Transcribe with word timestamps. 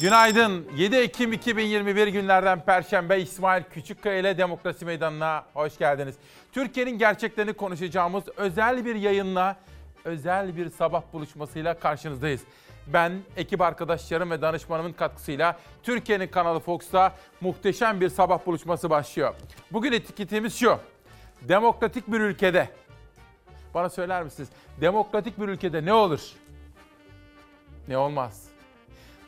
Günaydın. 0.00 0.66
7 0.76 0.96
Ekim 0.96 1.32
2021 1.32 2.06
günlerden 2.06 2.64
Perşembe 2.64 3.20
İsmail 3.20 3.62
Küçükkaya 3.62 4.18
ile 4.18 4.38
Demokrasi 4.38 4.84
Meydanı'na 4.84 5.44
hoş 5.54 5.78
geldiniz. 5.78 6.14
Türkiye'nin 6.52 6.98
gerçeklerini 6.98 7.52
konuşacağımız 7.52 8.24
özel 8.36 8.84
bir 8.84 8.94
yayınla, 8.94 9.56
özel 10.04 10.56
bir 10.56 10.70
sabah 10.70 11.02
buluşmasıyla 11.12 11.78
karşınızdayız. 11.78 12.40
Ben, 12.86 13.12
ekip 13.36 13.60
arkadaşlarım 13.60 14.30
ve 14.30 14.42
danışmanımın 14.42 14.92
katkısıyla 14.92 15.58
Türkiye'nin 15.82 16.28
kanalı 16.28 16.60
Fox'ta 16.60 17.14
muhteşem 17.40 18.00
bir 18.00 18.08
sabah 18.08 18.46
buluşması 18.46 18.90
başlıyor. 18.90 19.34
Bugün 19.72 19.92
etiketimiz 19.92 20.58
şu. 20.58 20.78
Demokratik 21.42 22.12
bir 22.12 22.20
ülkede. 22.20 22.68
Bana 23.74 23.88
söyler 23.88 24.22
misiniz? 24.22 24.48
Demokratik 24.80 25.40
bir 25.40 25.48
ülkede 25.48 25.84
ne 25.84 25.92
olur? 25.92 26.20
Ne 27.88 27.98
olmaz? 27.98 28.47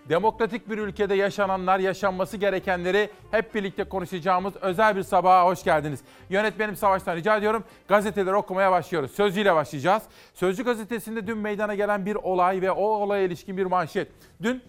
Demokratik 0.09 0.71
bir 0.71 0.79
ülkede 0.79 1.15
yaşananlar, 1.15 1.79
yaşanması 1.79 2.37
gerekenleri 2.37 3.11
hep 3.31 3.55
birlikte 3.55 3.85
konuşacağımız 3.85 4.57
özel 4.57 4.97
bir 4.97 5.03
sabaha 5.03 5.47
hoş 5.47 5.65
geldiniz. 5.65 6.01
Yönetmenim 6.31 6.77
Savaş'tan 6.77 7.17
rica 7.17 7.37
ediyorum. 7.37 7.65
Gazeteleri 7.89 8.35
okumaya 8.35 8.71
başlıyoruz. 8.71 9.11
Sözcü 9.11 9.41
ile 9.41 9.55
başlayacağız. 9.55 10.03
Sözcü 10.35 10.65
gazetesinde 10.65 11.27
dün 11.27 11.39
meydana 11.39 11.75
gelen 11.75 12.07
bir 12.07 12.15
olay 12.15 12.63
ve 12.63 12.71
o 12.71 12.83
olaya 12.85 13.23
ilişkin 13.23 13.57
bir 13.57 13.67
manşet. 13.67 14.09
Dün 14.43 14.63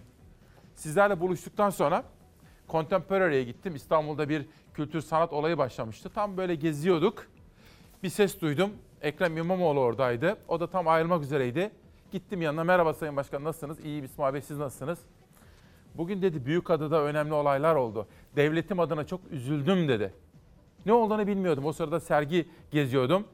sizlerle 0.76 1.20
buluştuktan 1.20 1.70
sonra 1.70 2.04
Contemporary'e 2.70 3.44
gittim. 3.44 3.76
İstanbul'da 3.76 4.30
bir 4.30 4.46
kültür 4.74 5.02
sanat 5.02 5.34
olayı 5.34 5.58
başlamıştı. 5.58 6.10
Tam 6.10 6.38
böyle 6.38 6.56
geziyorduk. 6.56 7.28
Bir 8.04 8.10
ses 8.10 8.42
duydum. 8.42 8.72
Ekrem 9.02 9.38
İmamoğlu 9.38 9.80
oradaydı. 9.80 10.38
O 10.48 10.60
da 10.60 10.68
tam 10.68 10.88
ayrılmak 10.88 11.24
üzereydi. 11.24 11.72
Gittim 12.12 12.42
yanına. 12.42 12.64
Merhaba 12.64 12.94
Sayın 12.94 13.16
Başkan 13.16 13.44
nasılsınız? 13.44 13.80
İyi 13.80 14.04
İsmail 14.04 14.34
Bey 14.34 14.42
siz 14.42 14.58
nasılsınız? 14.58 15.00
Bugün 15.96 16.22
dedi 16.22 16.46
Büyükada'da 16.46 17.04
önemli 17.04 17.34
olaylar 17.34 17.76
oldu. 17.76 18.08
Devletim 18.36 18.80
adına 18.80 19.08
çok 19.08 19.22
üzüldüm 19.32 19.88
dedi. 19.88 20.14
Ne 20.86 20.94
olduğunu 20.94 21.28
bilmiyordum. 21.28 21.66
O 21.66 21.74
sırada 21.74 22.00
sergi 22.00 22.48
geziyordum. 22.72 23.28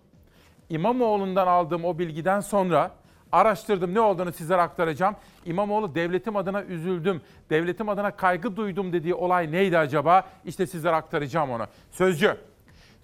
İmamoğlu'ndan 0.69 1.47
aldığım 1.47 1.85
o 1.85 1.99
bilgiden 1.99 2.39
sonra 2.39 2.91
araştırdım 3.31 3.93
ne 3.93 3.99
olduğunu 3.99 4.31
sizlere 4.31 4.61
aktaracağım. 4.61 5.15
İmamoğlu 5.45 5.95
devletim 5.95 6.35
adına 6.35 6.63
üzüldüm, 6.63 7.21
devletim 7.49 7.89
adına 7.89 8.11
kaygı 8.11 8.55
duydum 8.55 8.93
dediği 8.93 9.13
olay 9.13 9.51
neydi 9.51 9.77
acaba? 9.77 10.23
İşte 10.45 10.67
sizlere 10.67 10.95
aktaracağım 10.95 11.51
onu. 11.51 11.67
Sözcü, 11.91 12.37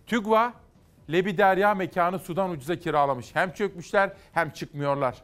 TÜGVA 0.07 0.53
Lebi 1.11 1.37
Derya 1.37 1.75
mekanı 1.75 2.19
sudan 2.19 2.49
ucuza 2.49 2.75
kiralamış. 2.75 3.35
Hem 3.35 3.53
çökmüşler 3.53 4.13
hem 4.33 4.49
çıkmıyorlar. 4.49 5.15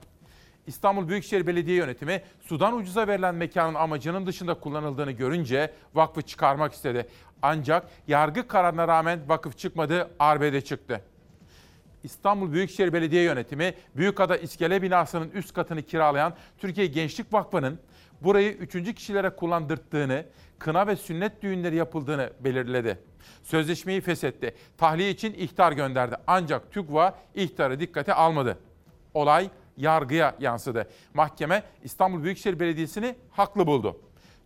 İstanbul 0.69 1.07
Büyükşehir 1.07 1.47
Belediye 1.47 1.77
Yönetimi 1.77 2.21
sudan 2.41 2.75
ucuza 2.75 3.07
verilen 3.07 3.35
mekanın 3.35 3.75
amacının 3.75 4.27
dışında 4.27 4.53
kullanıldığını 4.53 5.11
görünce 5.11 5.73
vakfı 5.93 6.21
çıkarmak 6.21 6.73
istedi. 6.73 7.07
Ancak 7.41 7.87
yargı 8.07 8.47
kararına 8.47 8.87
rağmen 8.87 9.19
vakıf 9.27 9.57
çıkmadı, 9.57 10.09
arbede 10.19 10.61
çıktı. 10.61 11.01
İstanbul 12.03 12.51
Büyükşehir 12.51 12.93
Belediye 12.93 13.23
Yönetimi 13.23 13.73
Büyükada 13.95 14.37
İskele 14.37 14.81
binasının 14.81 15.31
üst 15.31 15.53
katını 15.53 15.81
kiralayan 15.81 16.33
Türkiye 16.57 16.87
Gençlik 16.87 17.33
Vakfı'nın 17.33 17.79
burayı 18.21 18.51
üçüncü 18.51 18.93
kişilere 18.93 19.29
kullandırttığını, 19.29 20.25
kına 20.59 20.87
ve 20.87 20.95
sünnet 20.95 21.41
düğünleri 21.41 21.75
yapıldığını 21.75 22.29
belirledi. 22.39 22.99
Sözleşmeyi 23.43 24.01
feshetti. 24.01 24.55
Tahliye 24.77 25.09
için 25.09 25.33
ihtar 25.33 25.71
gönderdi. 25.71 26.15
Ancak 26.27 26.71
TÜGVA 26.71 27.15
ihtarı 27.35 27.79
dikkate 27.79 28.13
almadı. 28.13 28.57
Olay 29.13 29.49
yargıya 29.79 30.35
yansıdı. 30.39 30.89
Mahkeme 31.13 31.63
İstanbul 31.83 32.23
Büyükşehir 32.23 32.59
Belediyesi'ni 32.59 33.15
haklı 33.31 33.67
buldu. 33.67 33.97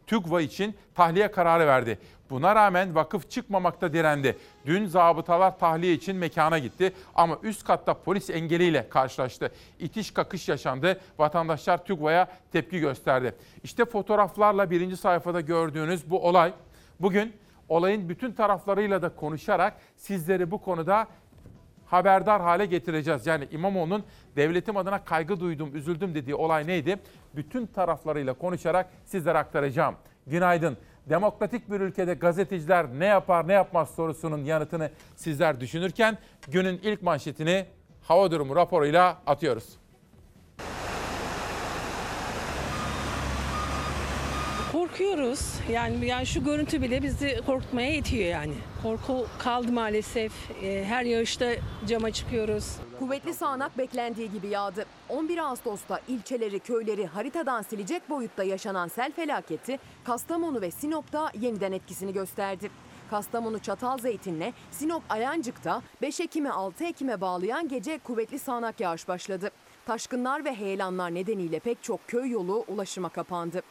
TÜGVA 0.08 0.42
için 0.42 0.76
tahliye 0.96 1.32
kararı 1.32 1.68
verdi. 1.68 2.00
Buna 2.30 2.56
rağmen 2.56 2.96
vakıf 2.96 3.32
çıkmamakta 3.32 3.94
direndi. 3.94 4.38
Dün 4.66 4.86
zabıtalar 4.86 5.60
tahliye 5.60 5.94
için 5.94 6.16
mekana 6.16 6.60
gitti 6.60 6.94
ama 7.16 7.38
üst 7.44 7.64
katta 7.64 7.94
polis 7.94 8.30
engeliyle 8.30 8.90
karşılaştı. 8.90 9.52
İtiş 9.80 10.12
kakış 10.12 10.50
yaşandı. 10.50 11.00
Vatandaşlar 11.20 11.86
TÜGVA'ya 11.86 12.28
tepki 12.52 12.80
gösterdi. 12.80 13.36
İşte 13.64 13.86
fotoğraflarla 13.86 14.72
birinci 14.72 14.98
sayfada 14.98 15.42
gördüğünüz 15.42 16.10
bu 16.10 16.28
olay. 16.28 16.54
Bugün 17.00 17.34
olayın 17.70 18.10
bütün 18.10 18.32
taraflarıyla 18.32 19.02
da 19.02 19.10
konuşarak 19.16 19.74
sizleri 19.98 20.52
bu 20.52 20.62
konuda 20.62 21.08
haberdar 21.86 22.42
hale 22.42 22.66
getireceğiz. 22.66 23.28
Yani 23.28 23.48
İmamoğlu'nun 23.52 24.04
devletim 24.36 24.78
adına 24.78 25.04
kaygı 25.04 25.40
duydum, 25.40 25.76
üzüldüm 25.76 26.16
dediği 26.16 26.36
olay 26.36 26.68
neydi? 26.68 27.00
Bütün 27.36 27.66
taraflarıyla 27.66 28.34
konuşarak 28.34 28.90
sizlere 29.06 29.38
aktaracağım. 29.38 29.96
Günaydın. 30.28 30.78
Demokratik 31.10 31.72
bir 31.72 31.80
ülkede 31.80 32.14
gazeteciler 32.14 32.86
ne 33.00 33.06
yapar 33.06 33.48
ne 33.48 33.54
yapmaz 33.54 33.90
sorusunun 33.96 34.46
yanıtını 34.46 34.90
sizler 35.16 35.60
düşünürken 35.60 36.18
günün 36.48 36.80
ilk 36.84 37.02
manşetini 37.02 37.66
hava 38.02 38.32
durumu 38.32 38.56
raporuyla 38.56 39.18
atıyoruz. 39.28 39.78
Korkuyoruz. 44.72 45.54
Yani 45.72 46.06
yani 46.06 46.26
şu 46.26 46.44
görüntü 46.44 46.82
bile 46.82 47.04
bizi 47.04 47.42
korkutmaya 47.46 47.94
yetiyor 47.94 48.26
yani. 48.26 48.54
Korku 48.84 49.26
kaldı 49.40 49.72
maalesef. 49.72 50.32
Ee, 50.64 50.84
Her 50.86 51.04
yağışta 51.04 51.52
cama 51.88 52.12
çıkıyoruz. 52.12 52.76
Kuvvetli 53.00 53.34
sağanak 53.34 53.78
beklendiği 53.78 54.32
gibi 54.32 54.48
yağdı. 54.48 54.86
11 55.10 55.38
Ağustos'ta 55.38 56.00
ilçeleri, 56.08 56.60
köyleri 56.60 57.06
haritadan 57.06 57.62
silecek 57.62 58.10
boyutta 58.10 58.44
yaşanan 58.44 58.88
sel 58.88 59.12
felaketi 59.12 59.80
Kastamonu 60.04 60.62
ve 60.62 60.72
Sinop'ta 60.72 61.32
yeniden 61.40 61.72
etkisini 61.72 62.14
gösterdi. 62.14 62.72
Kastamonu 63.10 63.60
Çatalzeytin'le 63.60 64.54
Sinop 64.72 65.04
Ayancık'ta 65.10 65.82
5 66.02 66.20
Ekim'e 66.20 66.52
6 66.52 66.84
Ekim'e 66.84 67.22
bağlayan 67.22 67.68
gece 67.68 67.98
kuvvetli 68.00 68.40
sağanak 68.40 68.80
yağış 68.80 69.08
başladı. 69.08 69.52
Taşkınlar 69.86 70.46
ve 70.46 70.56
heyelanlar 70.56 71.14
nedeniyle 71.16 71.60
pek 71.60 71.84
çok 71.84 72.08
köy 72.08 72.30
yolu 72.32 72.66
ulaşıma 72.68 73.10
kapandı. 73.10 73.62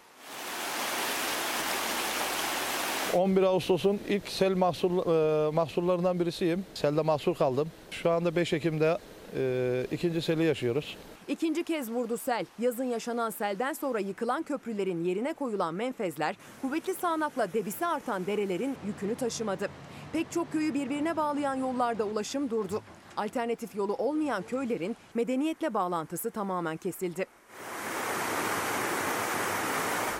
11 3.14 3.42
Ağustos'un 3.42 4.00
ilk 4.08 4.28
sel 4.28 4.54
mahsul, 4.54 4.98
e, 4.98 5.50
mahsullarından 5.50 6.20
birisiyim. 6.20 6.64
Selde 6.74 7.00
mahsur 7.02 7.34
kaldım. 7.34 7.68
Şu 7.90 8.10
anda 8.10 8.36
5 8.36 8.52
Ekim'de 8.52 8.98
e, 9.36 9.86
ikinci 9.92 10.22
seli 10.22 10.44
yaşıyoruz. 10.44 10.96
İkinci 11.28 11.64
kez 11.64 11.90
vurdu 11.90 12.16
sel. 12.16 12.46
Yazın 12.58 12.84
yaşanan 12.84 13.30
selden 13.30 13.72
sonra 13.72 13.98
yıkılan 13.98 14.42
köprülerin 14.42 15.04
yerine 15.04 15.32
koyulan 15.32 15.74
menfezler 15.74 16.36
kuvvetli 16.62 16.94
sağanakla 16.94 17.52
debisi 17.52 17.86
artan 17.86 18.26
derelerin 18.26 18.76
yükünü 18.86 19.14
taşımadı. 19.14 19.68
Pek 20.12 20.32
çok 20.32 20.52
köyü 20.52 20.74
birbirine 20.74 21.16
bağlayan 21.16 21.54
yollarda 21.54 22.04
ulaşım 22.04 22.50
durdu. 22.50 22.82
Alternatif 23.16 23.74
yolu 23.74 23.94
olmayan 23.94 24.42
köylerin 24.42 24.96
medeniyetle 25.14 25.74
bağlantısı 25.74 26.30
tamamen 26.30 26.76
kesildi. 26.76 27.26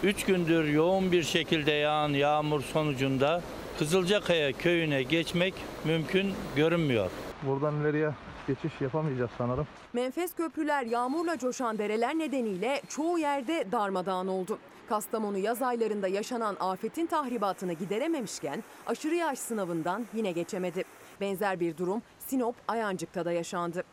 Üç 0.03 0.25
gündür 0.25 0.65
yoğun 0.65 1.13
bir 1.13 1.23
şekilde 1.23 1.71
yağan 1.73 2.09
yağmur 2.09 2.61
sonucunda 2.61 3.43
Kızılcakaya 3.79 4.53
köyüne 4.53 5.03
geçmek 5.03 5.55
mümkün 5.85 6.33
görünmüyor. 6.57 7.11
Buradan 7.43 7.81
ileriye 7.81 8.11
geçiş 8.47 8.81
yapamayacağız 8.81 9.31
sanırım. 9.39 9.67
Menfez 9.93 10.35
köprüler 10.35 10.83
yağmurla 10.83 11.39
coşan 11.39 11.79
dereler 11.79 12.19
nedeniyle 12.19 12.83
çoğu 12.89 13.19
yerde 13.19 13.73
darmadağın 13.73 14.29
oldu. 14.29 14.59
Kastamonu 14.89 15.39
yaz 15.39 15.63
aylarında 15.63 16.09
yaşanan 16.09 16.57
afetin 16.61 17.07
tahribatını 17.07 17.73
giderememişken 17.73 18.65
aşırı 18.87 19.15
yağış 19.15 19.39
sınavından 19.39 20.07
yine 20.15 20.33
geçemedi. 20.33 20.85
Benzer 21.21 21.61
bir 21.61 21.77
durum 21.77 22.03
Sinop 22.19 22.57
Ayancık'ta 22.69 23.25
da 23.25 23.33
yaşandı. 23.33 23.85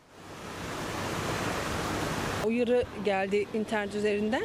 Uyarı 2.46 2.84
geldi 3.04 3.46
internet 3.54 3.94
üzerinden. 3.94 4.42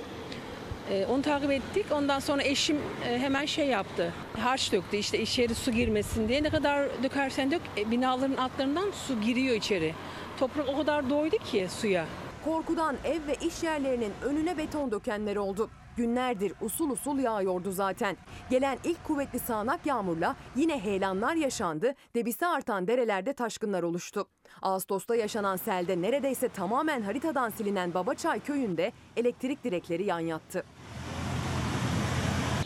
Ee, 0.89 1.05
Onu 1.05 1.21
takip 1.21 1.51
ettik. 1.51 1.85
Ondan 1.91 2.19
sonra 2.19 2.43
eşim 2.43 2.77
e, 3.07 3.19
hemen 3.19 3.45
şey 3.45 3.67
yaptı. 3.67 4.13
Harç 4.39 4.71
döktü 4.71 4.97
işte 4.97 5.21
içeri 5.21 5.55
su 5.55 5.71
girmesin 5.71 6.27
diye. 6.29 6.43
Ne 6.43 6.49
kadar 6.49 7.03
dökersen 7.03 7.51
dök 7.51 7.61
e, 7.77 7.91
binaların 7.91 8.35
altlarından 8.37 8.91
su 8.91 9.21
giriyor 9.21 9.55
içeri. 9.55 9.93
Toprak 10.39 10.69
o 10.69 10.77
kadar 10.77 11.09
doydu 11.09 11.37
ki 11.37 11.67
suya. 11.69 12.05
Korkudan 12.45 12.95
ev 13.03 13.27
ve 13.27 13.35
iş 13.47 13.63
yerlerinin 13.63 14.13
önüne 14.23 14.57
beton 14.57 14.91
dökenler 14.91 15.35
oldu. 15.35 15.69
Günlerdir 15.97 16.53
usul 16.61 16.89
usul 16.89 17.19
yağıyordu 17.19 17.71
zaten. 17.71 18.17
Gelen 18.49 18.77
ilk 18.83 19.03
kuvvetli 19.03 19.39
sağanak 19.39 19.85
yağmurla 19.85 20.35
yine 20.55 20.79
heyelanlar 20.83 21.35
yaşandı, 21.35 21.95
debisi 22.15 22.45
artan 22.45 22.87
derelerde 22.87 23.33
taşkınlar 23.33 23.83
oluştu. 23.83 24.27
Ağustos'ta 24.61 25.15
yaşanan 25.15 25.55
selde 25.55 26.01
neredeyse 26.01 26.49
tamamen 26.49 27.01
haritadan 27.01 27.49
silinen 27.49 27.93
Babaçay 27.93 28.39
köyünde 28.39 28.91
elektrik 29.17 29.63
direkleri 29.63 30.03
yan 30.05 30.19
yattı. 30.19 30.63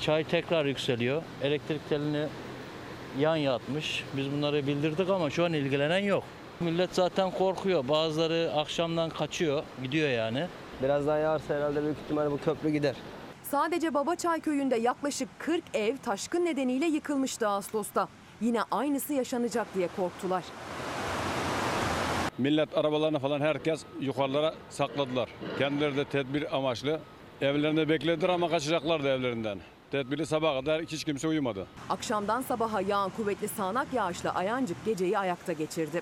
Çay 0.10 0.24
tekrar 0.24 0.66
yükseliyor. 0.66 1.22
Elektrik 1.44 1.90
telini 1.90 2.28
yan 3.20 3.36
yatmış. 3.36 4.04
Biz 4.18 4.32
bunları 4.32 4.68
bildirdik 4.68 5.10
ama 5.10 5.30
şu 5.30 5.46
an 5.46 5.54
ilgilenen 5.54 6.00
yok. 6.00 6.24
Millet 6.60 6.96
zaten 6.96 7.32
korkuyor. 7.32 7.88
Bazıları 7.88 8.52
akşamdan 8.56 9.10
kaçıyor, 9.10 9.64
gidiyor 9.84 10.10
yani. 10.10 10.48
Biraz 10.84 11.08
daha 11.08 11.18
yağarsa 11.18 11.56
herhalde 11.56 11.84
büyük 11.84 11.98
ihtimalle 11.98 12.32
bu 12.32 12.38
köprü 12.38 12.70
gider. 12.70 12.96
Sadece 13.44 13.94
Babaçay 13.94 14.40
köyünde 14.40 14.76
yaklaşık 14.76 15.30
40 15.40 15.64
ev 15.74 15.98
taşkın 15.98 16.46
nedeniyle 16.46 16.86
yıkılmıştı 16.86 17.48
Ağustos'ta. 17.48 18.08
Yine 18.42 18.62
aynısı 18.72 19.14
yaşanacak 19.14 19.68
diye 19.76 19.90
korktular. 19.96 20.44
Millet 22.38 22.78
arabalarını 22.78 23.20
falan 23.20 23.42
herkes 23.42 23.82
yukarılara 24.02 24.54
sakladılar. 24.70 25.30
Kendileri 25.60 25.98
de 25.98 26.06
tedbir 26.06 26.56
amaçlı 26.56 27.00
evlerinde 27.42 27.90
beklediler 27.90 28.30
ama 28.30 28.50
kaçacaklardı 28.50 29.08
evlerinden. 29.08 29.60
Tedbiri 29.92 30.26
sabaha 30.26 30.60
kadar 30.60 30.82
hiç 30.82 31.04
kimse 31.04 31.28
uyumadı. 31.28 31.68
Akşamdan 31.90 32.42
sabaha 32.42 32.82
yağan 32.82 33.12
kuvvetli 33.18 33.48
sağanak 33.48 33.88
yağışla 33.94 34.36
Ayancık 34.36 34.86
geceyi 34.86 35.20
ayakta 35.20 35.54
geçirdi. 35.54 36.02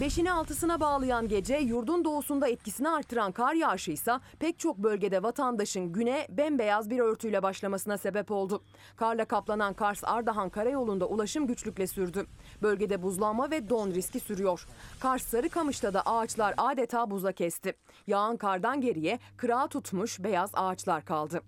Beşini 0.00 0.32
altısına 0.32 0.80
bağlayan 0.80 1.28
gece 1.28 1.56
yurdun 1.56 2.04
doğusunda 2.04 2.48
etkisini 2.48 2.88
artıran 2.88 3.32
kar 3.32 3.54
yağışı 3.54 3.90
ise 3.90 4.12
pek 4.38 4.58
çok 4.58 4.78
bölgede 4.78 5.22
vatandaşın 5.22 5.92
güne 5.92 6.26
bembeyaz 6.30 6.90
bir 6.90 6.98
örtüyle 6.98 7.42
başlamasına 7.42 7.98
sebep 7.98 8.30
oldu. 8.30 8.62
Karla 8.96 9.24
kaplanan 9.24 9.74
Kars 9.74 10.04
Ardahan 10.04 10.50
karayolunda 10.50 11.06
ulaşım 11.06 11.46
güçlükle 11.46 11.86
sürdü. 11.86 12.26
Bölgede 12.62 13.02
buzlanma 13.02 13.50
ve 13.50 13.70
don 13.70 13.90
riski 13.90 14.20
sürüyor. 14.20 14.66
Kars 15.00 15.22
Sarıkamış'ta 15.22 15.94
da 15.94 16.02
ağaçlar 16.06 16.54
adeta 16.56 17.10
buza 17.10 17.32
kesti. 17.32 17.74
Yağan 18.06 18.36
kardan 18.36 18.80
geriye 18.80 19.18
kırağı 19.36 19.68
tutmuş 19.68 20.22
beyaz 20.22 20.50
ağaçlar 20.54 21.04
kaldı. 21.04 21.40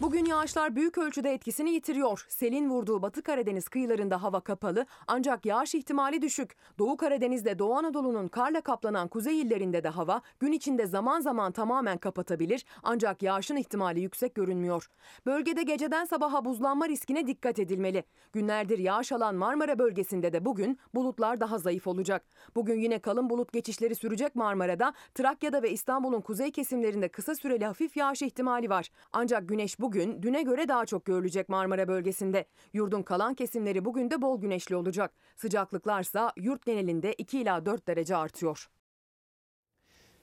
Bugün 0.00 0.24
yağışlar 0.24 0.76
büyük 0.76 0.98
ölçüde 0.98 1.32
etkisini 1.32 1.70
yitiriyor. 1.70 2.26
Selin 2.28 2.70
vurduğu 2.70 3.02
Batı 3.02 3.22
Karadeniz 3.22 3.68
kıyılarında 3.68 4.22
hava 4.22 4.40
kapalı 4.40 4.86
ancak 5.06 5.46
yağış 5.46 5.74
ihtimali 5.74 6.22
düşük. 6.22 6.56
Doğu 6.78 6.96
Karadeniz'de 6.96 7.58
Doğu 7.58 7.74
Anadolu'nun 7.74 8.28
karla 8.28 8.60
kaplanan 8.60 9.08
kuzey 9.08 9.40
illerinde 9.40 9.84
de 9.84 9.88
hava 9.88 10.22
gün 10.40 10.52
içinde 10.52 10.86
zaman 10.86 11.20
zaman 11.20 11.52
tamamen 11.52 11.98
kapatabilir 11.98 12.64
ancak 12.82 13.22
yağışın 13.22 13.56
ihtimali 13.56 14.00
yüksek 14.00 14.34
görünmüyor. 14.34 14.90
Bölgede 15.26 15.62
geceden 15.62 16.04
sabaha 16.04 16.44
buzlanma 16.44 16.88
riskine 16.88 17.26
dikkat 17.26 17.58
edilmeli. 17.58 18.04
Günlerdir 18.32 18.78
yağış 18.78 19.12
alan 19.12 19.34
Marmara 19.34 19.78
bölgesinde 19.78 20.32
de 20.32 20.44
bugün 20.44 20.78
bulutlar 20.94 21.40
daha 21.40 21.58
zayıf 21.58 21.86
olacak. 21.86 22.24
Bugün 22.54 22.80
yine 22.80 22.98
kalın 22.98 23.30
bulut 23.30 23.52
geçişleri 23.52 23.94
sürecek 23.94 24.34
Marmara'da, 24.34 24.94
Trakya'da 25.14 25.62
ve 25.62 25.70
İstanbul'un 25.70 26.20
kuzey 26.20 26.52
kesimlerinde 26.52 27.08
kısa 27.08 27.34
süreli 27.34 27.64
hafif 27.64 27.96
yağış 27.96 28.22
ihtimali 28.22 28.70
var. 28.70 28.90
Ancak 29.12 29.48
güneş 29.48 29.80
bugün 29.90 30.22
düne 30.22 30.42
göre 30.42 30.68
daha 30.68 30.86
çok 30.86 31.04
görülecek 31.04 31.48
Marmara 31.48 31.88
bölgesinde. 31.88 32.44
Yurdun 32.72 33.02
kalan 33.02 33.34
kesimleri 33.34 33.84
bugün 33.84 34.10
de 34.10 34.22
bol 34.22 34.40
güneşli 34.40 34.76
olacak. 34.76 35.12
Sıcaklıklarsa 35.36 36.32
yurt 36.36 36.66
genelinde 36.66 37.12
2 37.12 37.40
ila 37.40 37.66
4 37.66 37.88
derece 37.88 38.16
artıyor. 38.16 38.68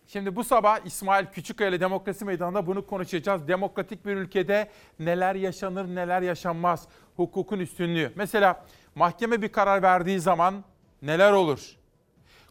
Şimdi 0.08 0.36
bu 0.36 0.44
sabah 0.44 0.86
İsmail 0.86 1.26
Küçükkaya 1.26 1.70
ile 1.70 1.80
Demokrasi 1.80 2.26
Meydanı'nda 2.26 2.68
bunu 2.68 2.88
konuşacağız. 2.88 3.48
Demokratik 3.48 4.06
bir 4.06 4.16
ülkede 4.16 4.72
neler 5.00 5.36
yaşanır, 5.36 5.96
neler 5.96 6.22
yaşanmaz. 6.22 6.88
Hukukun 7.16 7.60
üstünlüğü. 7.60 8.12
Mesela 8.16 8.66
mahkeme 8.96 9.42
bir 9.42 9.50
karar 9.50 9.82
verdiği 9.82 10.20
zaman 10.20 10.64
neler 11.02 11.32
olur? 11.32 11.76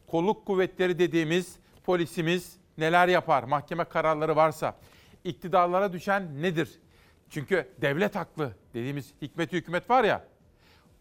Kolluk 0.07 0.47
kuvvetleri 0.47 0.99
dediğimiz 0.99 1.57
polisimiz 1.85 2.57
neler 2.79 3.09
yapar? 3.09 3.43
Mahkeme 3.43 3.85
kararları 3.85 4.37
varsa 4.37 4.77
iktidarlara 5.25 5.93
düşen 5.93 6.43
nedir? 6.43 6.81
Çünkü 7.31 7.69
devlet 7.81 8.15
haklı 8.15 8.53
dediğimiz 8.75 9.13
hikmet 9.23 9.53
hükümet 9.53 9.91
var 9.91 10.05
ya. 10.05 10.25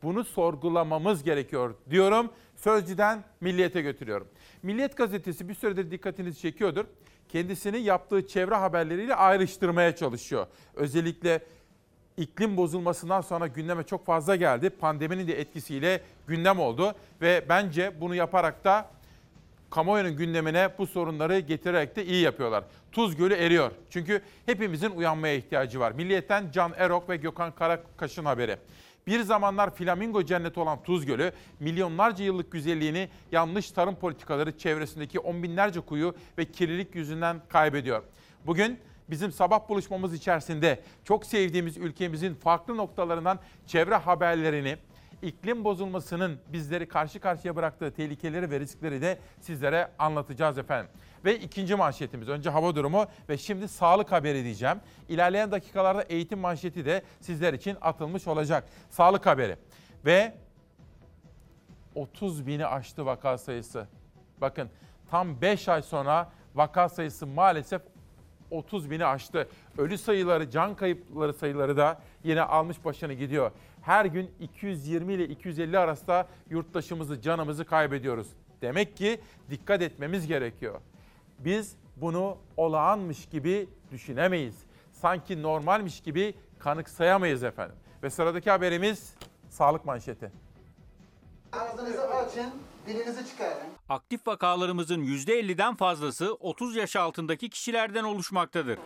Bunu 0.04 0.24
sorgulamamız 0.24 1.24
gerekiyor 1.24 1.76
diyorum. 1.90 2.32
Sözcüden 2.56 3.24
Milliyet'e 3.42 3.82
götürüyorum. 3.82 4.28
Milliyet 4.64 4.98
gazetesi 4.98 5.50
bir 5.50 5.54
süredir 5.54 5.92
dikkatinizi 5.92 6.40
çekiyordur. 6.40 6.86
Kendisini 7.30 7.80
yaptığı 7.80 8.28
çevre 8.28 8.56
haberleriyle 8.56 9.16
ayrıştırmaya 9.16 9.96
çalışıyor. 9.96 10.48
Özellikle 10.76 11.42
iklim 12.18 12.58
bozulmasından 12.58 13.22
sonra 13.22 13.48
gündeme 13.48 13.84
çok 13.84 14.06
fazla 14.06 14.36
geldi. 14.36 14.70
Pandeminin 14.70 15.28
de 15.28 15.40
etkisiyle 15.40 16.02
gündem 16.28 16.60
oldu 16.60 16.96
ve 17.22 17.46
bence 17.50 18.02
bunu 18.02 18.16
yaparak 18.16 18.64
da 18.64 18.90
kamuoyunun 19.70 20.18
gündemine 20.18 20.70
bu 20.78 20.88
sorunları 20.88 21.40
getirerek 21.40 21.96
de 21.96 22.06
iyi 22.06 22.22
yapıyorlar. 22.22 22.64
Tuz 22.92 23.16
Gölü 23.16 23.34
eriyor. 23.34 23.72
Çünkü 23.90 24.22
hepimizin 24.46 24.90
uyanmaya 24.90 25.34
ihtiyacı 25.34 25.80
var. 25.80 25.92
Milliyetten 25.92 26.52
Can 26.52 26.74
Erok 26.78 27.10
ve 27.10 27.18
Gökhan 27.18 27.52
Karakaş'ın 27.52 28.26
haberi. 28.26 28.58
Bir 29.08 29.22
zamanlar 29.22 29.76
flamingo 29.76 30.24
cenneti 30.24 30.60
olan 30.60 30.84
Tuz 30.84 31.06
Gölü, 31.06 31.32
milyonlarca 31.60 32.26
yıllık 32.26 32.52
güzelliğini 32.52 33.10
yanlış 33.32 33.72
tarım 33.72 33.96
politikaları 33.96 34.58
çevresindeki 34.58 35.20
on 35.20 35.44
binlerce 35.44 35.80
kuyu 35.80 36.16
ve 36.38 36.46
kirlilik 36.46 36.96
yüzünden 36.96 37.42
kaybediyor. 37.50 38.04
Bugün 38.46 38.80
bizim 39.10 39.32
sabah 39.32 39.70
buluşmamız 39.70 40.14
içerisinde 40.14 40.80
çok 41.04 41.26
sevdiğimiz 41.26 41.78
ülkemizin 41.78 42.34
farklı 42.34 42.78
noktalarından 42.78 43.40
çevre 43.68 43.96
haberlerini, 43.96 44.78
iklim 45.26 45.64
bozulmasının 45.64 46.40
bizleri 46.54 46.88
karşı 46.88 47.20
karşıya 47.20 47.56
bıraktığı 47.56 47.92
tehlikeleri 47.92 48.52
ve 48.52 48.60
riskleri 48.60 49.02
de 49.02 49.20
sizlere 49.40 49.92
anlatacağız 50.00 50.58
efendim. 50.58 50.92
Ve 51.26 51.40
ikinci 51.40 51.76
manşetimiz 51.76 52.30
önce 52.30 52.50
hava 52.50 52.76
durumu 52.76 53.06
ve 53.30 53.38
şimdi 53.38 53.68
sağlık 53.68 54.12
haberi 54.12 54.44
diyeceğim. 54.44 54.78
İlerleyen 55.10 55.52
dakikalarda 55.52 56.02
eğitim 56.04 56.40
manşeti 56.40 56.86
de 56.86 57.02
sizler 57.22 57.54
için 57.54 57.78
atılmış 57.82 58.28
olacak. 58.28 58.64
Sağlık 58.90 59.26
haberi 59.26 59.58
ve 60.06 60.34
30 61.96 62.48
bini 62.48 62.66
aştı 62.66 63.06
vaka 63.06 63.38
sayısı. 63.38 63.88
Bakın 64.42 64.70
tam 65.12 65.42
5 65.42 65.70
ay 65.70 65.82
sonra 65.82 66.32
vaka 66.56 66.90
sayısı 66.90 67.28
maalesef 67.28 67.82
30 68.52 68.92
bini 68.92 69.06
aştı. 69.06 69.48
Ölü 69.78 69.98
sayıları, 69.98 70.50
can 70.50 70.76
kayıpları 70.76 71.34
sayıları 71.34 71.78
da 71.78 72.00
yine 72.24 72.42
almış 72.42 72.86
başını 72.86 73.14
gidiyor. 73.14 73.52
Her 73.86 74.06
gün 74.06 74.32
220 74.40 75.14
ile 75.14 75.28
250 75.28 75.80
arasında 75.80 76.28
yurttaşımızı, 76.50 77.22
canımızı 77.22 77.66
kaybediyoruz. 77.66 78.28
Demek 78.62 78.98
ki 78.98 79.22
dikkat 79.50 79.82
etmemiz 79.82 80.28
gerekiyor. 80.28 80.82
Biz 81.40 81.76
bunu 81.96 82.38
olağanmış 82.58 83.26
gibi 83.30 83.70
düşünemeyiz. 83.92 84.56
Sanki 84.92 85.42
normalmiş 85.42 86.02
gibi 86.02 86.36
kanıksayamayız 86.60 87.44
efendim. 87.44 87.76
Ve 88.04 88.10
sıradaki 88.10 88.52
haberimiz 88.52 89.14
sağlık 89.50 89.86
manşeti. 89.86 90.32
Ağzınızı 91.52 92.08
açın, 92.08 92.50
dilinizi 92.88 93.28
çıkarın. 93.28 93.68
Aktif 93.90 94.28
vakalarımızın 94.28 95.04
%50'den 95.04 95.76
fazlası 95.76 96.34
30 96.34 96.76
yaş 96.76 96.96
altındaki 96.96 97.50
kişilerden 97.50 98.04
oluşmaktadır. 98.04 98.80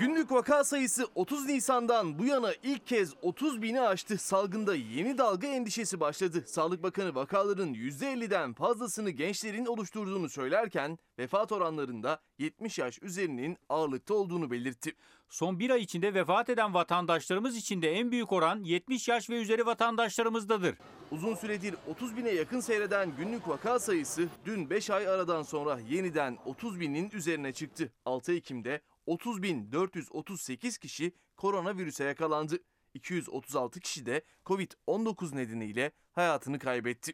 Günlük 0.00 0.32
vaka 0.32 0.64
sayısı 0.64 1.06
30 1.14 1.46
Nisan'dan 1.46 2.18
bu 2.18 2.24
yana 2.24 2.52
ilk 2.62 2.86
kez 2.86 3.14
30 3.22 3.62
bini 3.62 3.80
aştı. 3.80 4.18
Salgında 4.18 4.74
yeni 4.74 5.18
dalga 5.18 5.46
endişesi 5.46 6.00
başladı. 6.00 6.44
Sağlık 6.46 6.82
Bakanı 6.82 7.14
vakaların 7.14 7.74
%50'den 7.74 8.54
fazlasını 8.54 9.10
gençlerin 9.10 9.66
oluşturduğunu 9.66 10.28
söylerken 10.28 10.98
vefat 11.18 11.52
oranlarında 11.52 12.18
70 12.38 12.78
yaş 12.78 13.02
üzerinin 13.02 13.56
ağırlıkta 13.68 14.14
olduğunu 14.14 14.50
belirtti. 14.50 14.92
Son 15.28 15.58
bir 15.58 15.70
ay 15.70 15.82
içinde 15.82 16.14
vefat 16.14 16.48
eden 16.48 16.74
vatandaşlarımız 16.74 17.56
içinde 17.56 17.92
en 17.92 18.10
büyük 18.10 18.32
oran 18.32 18.64
70 18.64 19.08
yaş 19.08 19.30
ve 19.30 19.40
üzeri 19.40 19.66
vatandaşlarımızdadır. 19.66 20.76
Uzun 21.10 21.34
süredir 21.34 21.74
30 21.86 22.16
bine 22.16 22.30
yakın 22.30 22.60
seyreden 22.60 23.16
günlük 23.16 23.48
vaka 23.48 23.78
sayısı 23.78 24.28
dün 24.44 24.70
5 24.70 24.90
ay 24.90 25.08
aradan 25.08 25.42
sonra 25.42 25.78
yeniden 25.90 26.38
30 26.44 26.80
binin 26.80 27.10
üzerine 27.10 27.52
çıktı. 27.52 27.92
6 28.04 28.32
Ekim'de 28.32 28.80
30.438 29.06 30.78
kişi 30.78 31.12
koronavirüse 31.36 32.04
yakalandı. 32.04 32.58
236 32.94 33.80
kişi 33.80 34.06
de 34.06 34.22
Covid-19 34.46 35.36
nedeniyle 35.36 35.92
hayatını 36.12 36.58
kaybetti. 36.58 37.12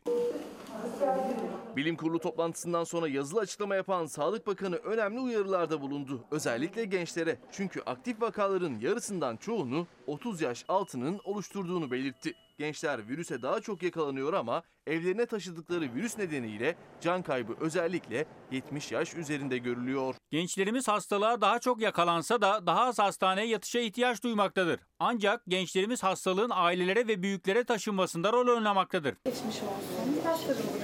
Bilim 1.77 1.97
Kurulu 1.97 2.19
toplantısından 2.19 2.85
sonra 2.85 3.09
yazılı 3.09 3.41
açıklama 3.41 3.75
yapan 3.75 4.07
Sağlık 4.07 4.47
Bakanı 4.47 4.77
önemli 4.77 5.21
uyarılarda 5.21 5.81
bulundu. 5.81 6.25
Özellikle 6.31 6.85
gençlere. 6.85 7.39
Çünkü 7.53 7.81
aktif 7.81 8.23
vakaların 8.23 8.79
yarısından 8.81 9.37
çoğunu 9.37 9.87
30 10.07 10.41
yaş 10.41 10.65
altının 10.69 11.21
oluşturduğunu 11.25 11.91
belirtti. 11.91 12.35
Gençler 12.63 13.09
virüse 13.09 13.43
daha 13.43 13.61
çok 13.61 13.83
yakalanıyor 13.83 14.33
ama 14.33 14.63
evlerine 14.87 15.27
taşıdıkları 15.27 15.95
virüs 15.95 16.19
nedeniyle 16.19 16.77
can 17.01 17.23
kaybı 17.23 17.57
özellikle 17.61 18.27
70 18.51 18.93
yaş 18.93 19.15
üzerinde 19.15 19.59
görülüyor. 19.59 20.15
Gençlerimiz 20.31 20.89
hastalığa 20.89 21.41
daha 21.41 21.59
çok 21.59 21.81
yakalansa 21.81 22.41
da 22.43 22.67
daha 22.67 22.85
az 22.85 22.99
hastaneye 22.99 23.47
yatışa 23.47 23.79
ihtiyaç 23.79 24.23
duymaktadır. 24.23 24.81
Ancak 24.99 25.43
gençlerimiz 25.49 26.03
hastalığın 26.03 26.51
ailelere 26.55 27.09
ve 27.09 27.23
büyüklere 27.23 27.65
taşınmasında 27.65 28.33
rol 28.33 28.57
oynamaktadır. 28.57 29.15
Geçmiş 29.25 29.57
olsun. 29.57 30.25
Başladım. 30.25 30.82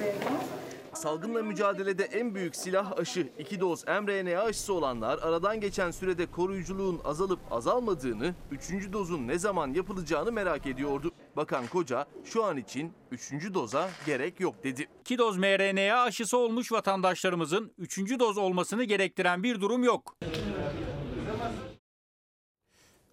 Salgınla 0.99 1.43
mücadelede 1.43 2.05
en 2.05 2.35
büyük 2.35 2.57
silah 2.57 2.99
aşı. 2.99 3.29
İki 3.39 3.61
doz 3.61 3.85
mRNA 3.87 4.43
aşısı 4.43 4.75
olanlar 4.75 5.19
aradan 5.23 5.61
geçen 5.61 5.91
sürede 5.91 6.27
koruyuculuğun 6.27 7.01
azalıp 7.05 7.41
azalmadığını, 7.51 8.35
üçüncü 8.51 8.93
dozun 8.93 9.29
ne 9.29 9.39
zaman 9.39 9.75
yapılacağını 9.75 10.33
merak 10.33 10.67
ediyordu. 10.67 11.13
Bakan 11.37 11.67
Koca 11.67 12.07
şu 12.25 12.45
an 12.45 12.57
için 12.57 12.93
3. 13.11 13.33
doza 13.55 13.91
gerek 14.07 14.41
yok 14.41 14.65
dedi. 14.65 14.89
2 15.01 15.19
doz 15.19 15.37
mRNA 15.37 16.03
aşısı 16.03 16.39
olmuş 16.39 16.73
vatandaşlarımızın 16.73 17.73
3. 17.79 17.99
doz 17.99 18.39
olmasını 18.39 18.85
gerektiren 18.85 19.43
bir 19.43 19.61
durum 19.61 19.85
yok. 19.85 20.17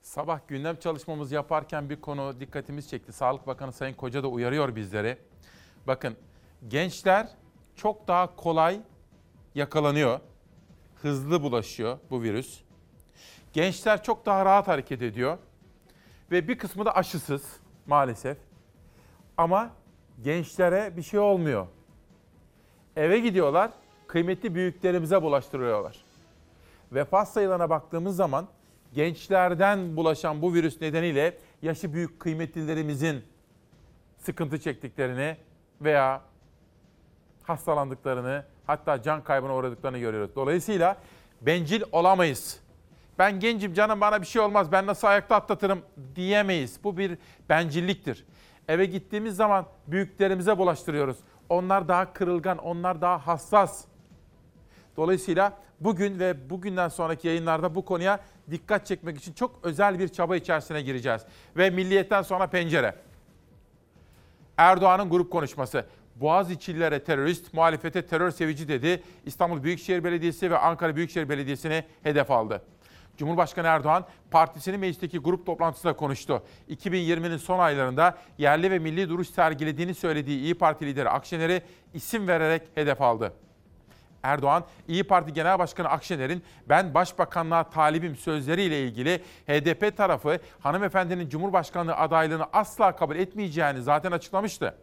Sabah 0.02 0.48
gündem 0.48 0.76
çalışmamızı 0.76 1.36
yaparken 1.36 1.90
bir 1.90 2.02
konu 2.02 2.40
dikkatimiz 2.40 2.90
çekti. 2.90 3.14
Sağlık 3.14 3.48
Bakanı 3.48 3.74
Sayın 3.74 3.94
Koca 3.94 4.24
da 4.24 4.28
uyarıyor 4.28 4.76
bizleri. 4.76 5.18
Bakın 5.88 6.16
gençler 6.68 7.45
çok 7.76 8.08
daha 8.08 8.36
kolay 8.36 8.80
yakalanıyor. 9.56 10.20
Hızlı 11.02 11.42
bulaşıyor 11.42 11.98
bu 12.10 12.24
virüs. 12.24 12.62
Gençler 13.54 14.04
çok 14.04 14.26
daha 14.26 14.46
rahat 14.46 14.68
hareket 14.68 15.02
ediyor. 15.02 15.38
Ve 16.32 16.48
bir 16.48 16.58
kısmı 16.58 16.86
da 16.86 16.96
aşısız 16.96 17.60
maalesef. 17.86 18.38
Ama 19.38 19.72
gençlere 20.24 20.98
bir 20.98 21.02
şey 21.02 21.20
olmuyor. 21.20 21.68
Eve 22.96 23.20
gidiyorlar, 23.20 23.72
kıymetli 24.08 24.56
büyüklerimize 24.56 25.22
bulaştırıyorlar. 25.22 26.04
Vefat 26.92 27.30
sayılarına 27.30 27.70
baktığımız 27.70 28.16
zaman 28.16 28.48
gençlerden 28.94 29.98
bulaşan 29.98 30.42
bu 30.42 30.54
virüs 30.54 30.82
nedeniyle 30.82 31.38
yaşı 31.62 31.94
büyük 31.94 32.20
kıymetlilerimizin 32.20 33.24
sıkıntı 34.18 34.60
çektiklerini 34.60 35.38
veya 35.82 36.22
hastalandıklarını 37.48 38.46
hatta 38.68 39.02
can 39.02 39.24
kaybına 39.24 39.56
uğradıklarını 39.56 39.98
görüyoruz. 39.98 40.36
Dolayısıyla 40.36 40.98
bencil 41.42 41.82
olamayız. 41.92 42.60
Ben 43.20 43.40
gencim 43.40 43.74
canım 43.74 44.02
bana 44.02 44.22
bir 44.22 44.28
şey 44.28 44.42
olmaz 44.42 44.72
ben 44.72 44.86
nasıl 44.86 45.08
ayakta 45.08 45.36
atlatırım 45.36 45.82
diyemeyiz. 46.16 46.80
Bu 46.84 46.98
bir 46.98 47.18
bencilliktir. 47.50 48.26
Eve 48.68 48.86
gittiğimiz 48.86 49.36
zaman 49.36 49.66
büyüklerimize 49.88 50.58
bulaştırıyoruz. 50.58 51.18
Onlar 51.50 51.88
daha 51.88 52.14
kırılgan, 52.14 52.58
onlar 52.58 53.02
daha 53.02 53.28
hassas. 53.28 53.86
Dolayısıyla 54.98 55.54
bugün 55.80 56.20
ve 56.20 56.50
bugünden 56.50 56.88
sonraki 56.88 57.28
yayınlarda 57.28 57.76
bu 57.76 57.86
konuya 57.86 58.20
dikkat 58.52 58.86
çekmek 58.86 59.18
için 59.18 59.34
çok 59.34 59.60
özel 59.64 60.00
bir 60.00 60.08
çaba 60.08 60.36
içerisine 60.36 60.82
gireceğiz. 60.82 61.22
Ve 61.58 61.70
milliyetten 61.70 62.22
sonra 62.22 62.48
pencere. 62.48 62.96
Erdoğan'ın 64.58 65.10
grup 65.10 65.32
konuşması. 65.32 65.86
Boğaziçi'lilere 66.16 67.04
terörist, 67.04 67.54
muhalefete 67.54 68.06
terör 68.06 68.32
sevici 68.32 68.68
dedi. 68.68 69.04
İstanbul 69.26 69.64
Büyükşehir 69.64 70.04
Belediyesi 70.04 70.52
ve 70.52 70.58
Ankara 70.58 70.96
Büyükşehir 70.96 71.30
Belediyesi'ni 71.30 71.84
hedef 72.04 72.32
aldı. 72.32 72.62
Cumhurbaşkanı 73.18 73.68
Erdoğan 73.68 74.06
partisinin 74.32 74.80
meclisteki 74.80 75.18
grup 75.18 75.46
toplantısında 75.46 75.94
konuştu. 75.96 76.44
2020'nin 76.70 77.38
son 77.38 77.60
aylarında 77.60 78.18
yerli 78.38 78.72
ve 78.72 78.80
milli 78.80 79.10
duruş 79.10 79.30
sergilediğini 79.30 79.94
söylediği 79.94 80.40
İyi 80.40 80.54
Parti 80.56 80.86
lideri 80.86 81.10
Akşener'i 81.10 81.62
isim 81.94 82.28
vererek 82.28 82.62
hedef 82.76 83.02
aldı. 83.02 83.34
Erdoğan, 84.24 84.64
İyi 84.88 85.04
Parti 85.04 85.34
Genel 85.34 85.60
Başkanı 85.60 85.90
Akşener'in 85.90 86.44
ben 86.70 86.94
başbakanlığa 86.94 87.70
talibim 87.70 88.16
sözleriyle 88.16 88.84
ilgili 88.84 89.22
HDP 89.48 89.98
tarafı 89.98 90.40
hanımefendinin 90.60 91.30
Cumhurbaşkanlığı 91.30 91.96
adaylığını 91.96 92.46
asla 92.54 92.96
kabul 92.96 93.16
etmeyeceğini 93.16 93.82
zaten 93.82 94.12
açıklamıştı. 94.12 94.76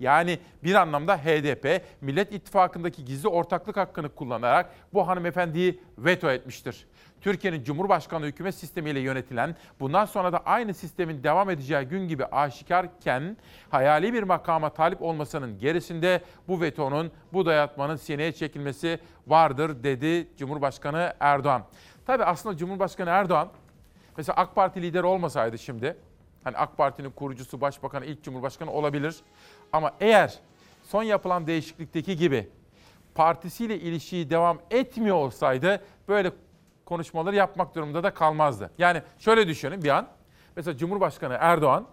Yani 0.00 0.38
bir 0.64 0.74
anlamda 0.74 1.16
HDP 1.16 1.82
Millet 2.00 2.32
İttifakı'ndaki 2.32 3.04
gizli 3.04 3.28
ortaklık 3.28 3.76
hakkını 3.76 4.08
kullanarak 4.08 4.70
bu 4.94 5.08
hanımefendiyi 5.08 5.80
veto 5.98 6.30
etmiştir. 6.30 6.86
Türkiye'nin 7.20 7.64
Cumhurbaşkanlığı 7.64 8.26
hükümet 8.26 8.54
sistemiyle 8.54 9.00
yönetilen, 9.00 9.56
bundan 9.80 10.04
sonra 10.04 10.32
da 10.32 10.38
aynı 10.38 10.74
sistemin 10.74 11.22
devam 11.22 11.50
edeceği 11.50 11.84
gün 11.84 12.08
gibi 12.08 12.24
aşikarken 12.24 13.36
hayali 13.70 14.12
bir 14.12 14.22
makama 14.22 14.70
talip 14.70 15.02
olmasının 15.02 15.58
gerisinde 15.58 16.20
bu 16.48 16.60
vetonun, 16.60 17.12
bu 17.32 17.46
dayatmanın 17.46 17.96
sineye 17.96 18.32
çekilmesi 18.32 18.98
vardır 19.26 19.82
dedi 19.82 20.28
Cumhurbaşkanı 20.36 21.14
Erdoğan. 21.20 21.62
Tabii 22.06 22.24
aslında 22.24 22.56
Cumhurbaşkanı 22.56 23.10
Erdoğan 23.10 23.48
mesela 24.16 24.36
AK 24.36 24.54
Parti 24.54 24.82
lideri 24.82 25.06
olmasaydı 25.06 25.58
şimdi, 25.58 25.96
hani 26.44 26.56
AK 26.56 26.76
Parti'nin 26.76 27.10
kurucusu, 27.10 27.60
başbakanı, 27.60 28.06
ilk 28.06 28.22
cumhurbaşkanı 28.22 28.70
olabilir. 28.70 29.16
Ama 29.72 29.92
eğer 30.00 30.38
son 30.84 31.02
yapılan 31.02 31.46
değişiklikteki 31.46 32.16
gibi 32.16 32.48
partisiyle 33.14 33.78
ilişkiyi 33.80 34.30
devam 34.30 34.58
etmiyor 34.70 35.16
olsaydı 35.16 35.82
böyle 36.08 36.32
konuşmaları 36.84 37.36
yapmak 37.36 37.74
durumunda 37.74 38.02
da 38.02 38.14
kalmazdı. 38.14 38.70
Yani 38.78 39.02
şöyle 39.18 39.48
düşünün 39.48 39.82
bir 39.82 39.88
an. 39.88 40.08
Mesela 40.56 40.76
Cumhurbaşkanı 40.76 41.36
Erdoğan 41.40 41.86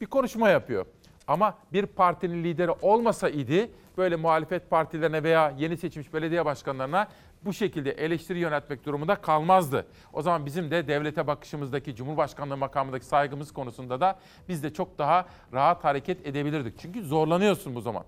bir 0.00 0.06
konuşma 0.06 0.48
yapıyor. 0.48 0.86
Ama 1.26 1.58
bir 1.72 1.86
partinin 1.86 2.44
lideri 2.44 2.70
olmasa 2.82 3.28
idi 3.28 3.70
böyle 3.96 4.16
muhalefet 4.16 4.70
partilerine 4.70 5.22
veya 5.22 5.54
yeni 5.58 5.76
seçilmiş 5.76 6.14
belediye 6.14 6.44
başkanlarına 6.44 7.08
bu 7.44 7.52
şekilde 7.52 7.90
eleştiri 7.90 8.38
yönetmek 8.38 8.86
durumunda 8.86 9.14
kalmazdı. 9.14 9.86
O 10.12 10.22
zaman 10.22 10.46
bizim 10.46 10.70
de 10.70 10.88
devlete 10.88 11.26
bakışımızdaki 11.26 11.94
Cumhurbaşkanlığı 11.94 12.56
makamındaki 12.56 13.06
saygımız 13.06 13.52
konusunda 13.52 14.00
da 14.00 14.18
biz 14.48 14.62
de 14.62 14.72
çok 14.72 14.98
daha 14.98 15.26
rahat 15.52 15.84
hareket 15.84 16.26
edebilirdik. 16.26 16.78
Çünkü 16.78 17.02
zorlanıyorsun 17.02 17.74
bu 17.74 17.80
zaman. 17.80 18.04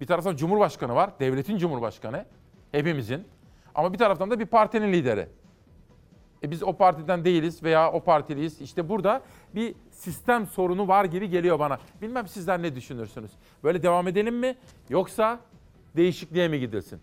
Bir 0.00 0.06
taraftan 0.06 0.36
Cumhurbaşkanı 0.36 0.94
var, 0.94 1.10
devletin 1.20 1.58
Cumhurbaşkanı, 1.58 2.26
hepimizin. 2.72 3.28
Ama 3.74 3.92
bir 3.92 3.98
taraftan 3.98 4.30
da 4.30 4.40
bir 4.40 4.46
partinin 4.46 4.92
lideri. 4.92 5.28
E 6.42 6.50
biz 6.50 6.62
o 6.62 6.72
partiden 6.72 7.24
değiliz 7.24 7.62
veya 7.62 7.92
o 7.92 8.00
partiliyiz. 8.00 8.60
İşte 8.60 8.88
burada 8.88 9.22
bir 9.54 9.74
sistem 9.90 10.46
sorunu 10.46 10.88
var 10.88 11.04
gibi 11.04 11.30
geliyor 11.30 11.58
bana. 11.58 11.78
Bilmem 12.02 12.28
sizler 12.28 12.62
ne 12.62 12.74
düşünürsünüz? 12.74 13.30
Böyle 13.64 13.82
devam 13.82 14.08
edelim 14.08 14.36
mi 14.36 14.56
yoksa 14.88 15.40
değişikliğe 15.96 16.48
mi 16.48 16.60
gidilsin? 16.60 17.00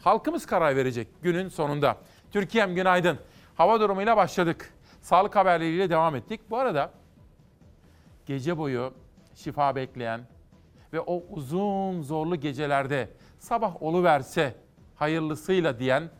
Halkımız 0.00 0.46
karar 0.46 0.76
verecek 0.76 1.08
günün 1.22 1.48
sonunda. 1.48 1.96
Türkiye'm 2.30 2.74
günaydın. 2.74 3.18
Hava 3.54 3.80
durumuyla 3.80 4.16
başladık. 4.16 4.74
Sağlık 5.02 5.36
haberleriyle 5.36 5.90
devam 5.90 6.16
ettik. 6.16 6.40
Bu 6.50 6.58
arada 6.58 6.90
gece 8.26 8.58
boyu 8.58 8.94
şifa 9.34 9.76
bekleyen 9.76 10.20
ve 10.92 11.00
o 11.00 11.22
uzun 11.30 12.02
zorlu 12.02 12.36
gecelerde 12.36 13.10
sabah 13.38 13.82
oluverse 13.82 14.54
hayırlısıyla 14.96 15.78
diyen 15.78 16.10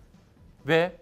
ve 0.67 0.93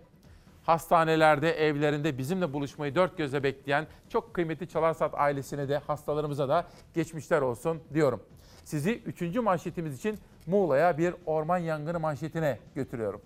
hastanelerde, 0.64 1.52
evlerinde 1.52 2.18
bizimle 2.18 2.52
buluşmayı 2.52 2.94
dört 2.94 3.18
gözle 3.18 3.42
bekleyen 3.42 3.86
çok 4.08 4.34
kıymetli 4.34 4.68
Çalarsat 4.68 5.14
ailesine 5.14 5.68
de 5.68 5.78
hastalarımıza 5.78 6.48
da 6.48 6.66
geçmişler 6.94 7.40
olsun 7.40 7.82
diyorum. 7.94 8.22
Sizi 8.64 8.94
üçüncü 8.94 9.40
manşetimiz 9.40 9.98
için 9.98 10.18
Muğla'ya 10.48 10.98
bir 10.98 11.14
orman 11.26 11.58
yangını 11.58 12.00
manşetine 12.00 12.58
götürüyorum. 12.74 13.22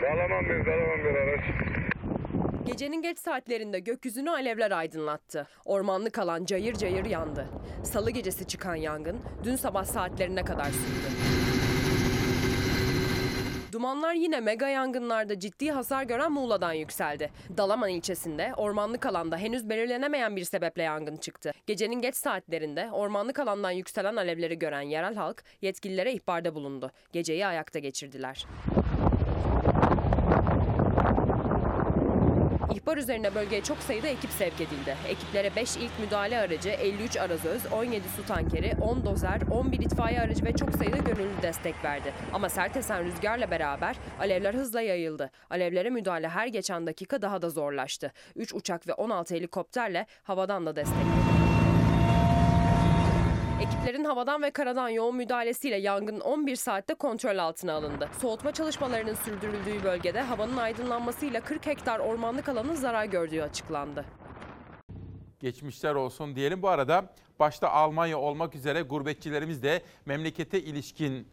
Sağlamam 0.00 0.44
bir, 0.44 0.64
sağlamam 0.64 0.98
bir 0.98 1.14
araç. 1.14 1.44
Gecenin 2.66 3.02
geç 3.02 3.18
saatlerinde 3.18 3.80
gökyüzünü 3.80 4.30
alevler 4.30 4.70
aydınlattı. 4.70 5.46
Ormanlık 5.64 6.18
alan 6.18 6.44
cayır 6.44 6.74
cayır 6.74 7.04
yandı. 7.04 7.48
Salı 7.82 8.10
gecesi 8.10 8.46
çıkan 8.46 8.74
yangın 8.74 9.20
dün 9.44 9.56
sabah 9.56 9.84
saatlerine 9.84 10.44
kadar 10.44 10.64
sürdü. 10.64 11.43
Dumanlar 13.74 14.14
yine 14.14 14.40
mega 14.40 14.68
yangınlarda 14.68 15.38
ciddi 15.38 15.70
hasar 15.70 16.02
gören 16.02 16.32
Muğla'dan 16.32 16.72
yükseldi. 16.72 17.30
Dalaman 17.56 17.90
ilçesinde 17.90 18.52
ormanlık 18.56 19.06
alanda 19.06 19.36
henüz 19.36 19.68
belirlenemeyen 19.68 20.36
bir 20.36 20.44
sebeple 20.44 20.82
yangın 20.82 21.16
çıktı. 21.16 21.52
Gecenin 21.66 22.00
geç 22.00 22.16
saatlerinde 22.16 22.88
ormanlık 22.92 23.38
alandan 23.38 23.70
yükselen 23.70 24.16
alevleri 24.16 24.58
gören 24.58 24.80
yerel 24.80 25.14
halk 25.14 25.44
yetkililere 25.62 26.12
ihbarda 26.12 26.54
bulundu. 26.54 26.90
Geceyi 27.12 27.46
ayakta 27.46 27.78
geçirdiler. 27.78 28.46
İhbar 32.72 32.96
üzerine 32.96 33.34
bölgeye 33.34 33.62
çok 33.62 33.78
sayıda 33.78 34.08
ekip 34.08 34.30
sevk 34.30 34.54
edildi. 34.54 34.96
Ekiplere 35.08 35.56
5 35.56 35.76
ilk 35.76 36.00
müdahale 36.00 36.38
aracı, 36.38 36.68
53 36.68 37.16
arazöz, 37.16 37.72
17 37.72 38.08
su 38.16 38.26
tankeri, 38.26 38.72
10 38.80 39.04
dozer, 39.04 39.40
11 39.50 39.80
itfaiye 39.80 40.20
aracı 40.20 40.44
ve 40.44 40.56
çok 40.56 40.74
sayıda 40.74 40.96
gönüllü 40.96 41.42
destek 41.42 41.84
verdi. 41.84 42.12
Ama 42.32 42.48
sert 42.48 42.76
esen 42.76 43.04
rüzgarla 43.04 43.50
beraber 43.50 43.96
alevler 44.20 44.54
hızla 44.54 44.80
yayıldı. 44.80 45.30
Alevlere 45.50 45.90
müdahale 45.90 46.28
her 46.28 46.46
geçen 46.46 46.86
dakika 46.86 47.22
daha 47.22 47.42
da 47.42 47.50
zorlaştı. 47.50 48.12
3 48.36 48.54
uçak 48.54 48.88
ve 48.88 48.94
16 48.94 49.34
helikopterle 49.34 50.06
havadan 50.22 50.66
da 50.66 50.76
destek 50.76 51.33
Ekiplerin 53.62 54.04
havadan 54.04 54.42
ve 54.42 54.50
karadan 54.50 54.88
yoğun 54.88 55.16
müdahalesiyle 55.16 55.76
yangın 55.76 56.20
11 56.20 56.56
saatte 56.56 56.94
kontrol 56.94 57.38
altına 57.38 57.72
alındı. 57.72 58.08
Soğutma 58.20 58.52
çalışmalarının 58.52 59.14
sürdürüldüğü 59.14 59.84
bölgede 59.84 60.20
havanın 60.20 60.56
aydınlanmasıyla 60.56 61.40
40 61.40 61.66
hektar 61.66 61.98
ormanlık 61.98 62.48
alanın 62.48 62.74
zarar 62.74 63.04
gördüğü 63.04 63.42
açıklandı. 63.42 64.04
geçmişler 65.40 65.94
olsun 65.94 66.36
diyelim. 66.36 66.62
Bu 66.62 66.68
arada 66.68 67.14
başta 67.38 67.70
Almanya 67.70 68.18
olmak 68.18 68.54
üzere 68.54 68.82
gurbetçilerimiz 68.82 69.62
de 69.62 69.82
memlekete 70.06 70.60
ilişkin 70.60 71.28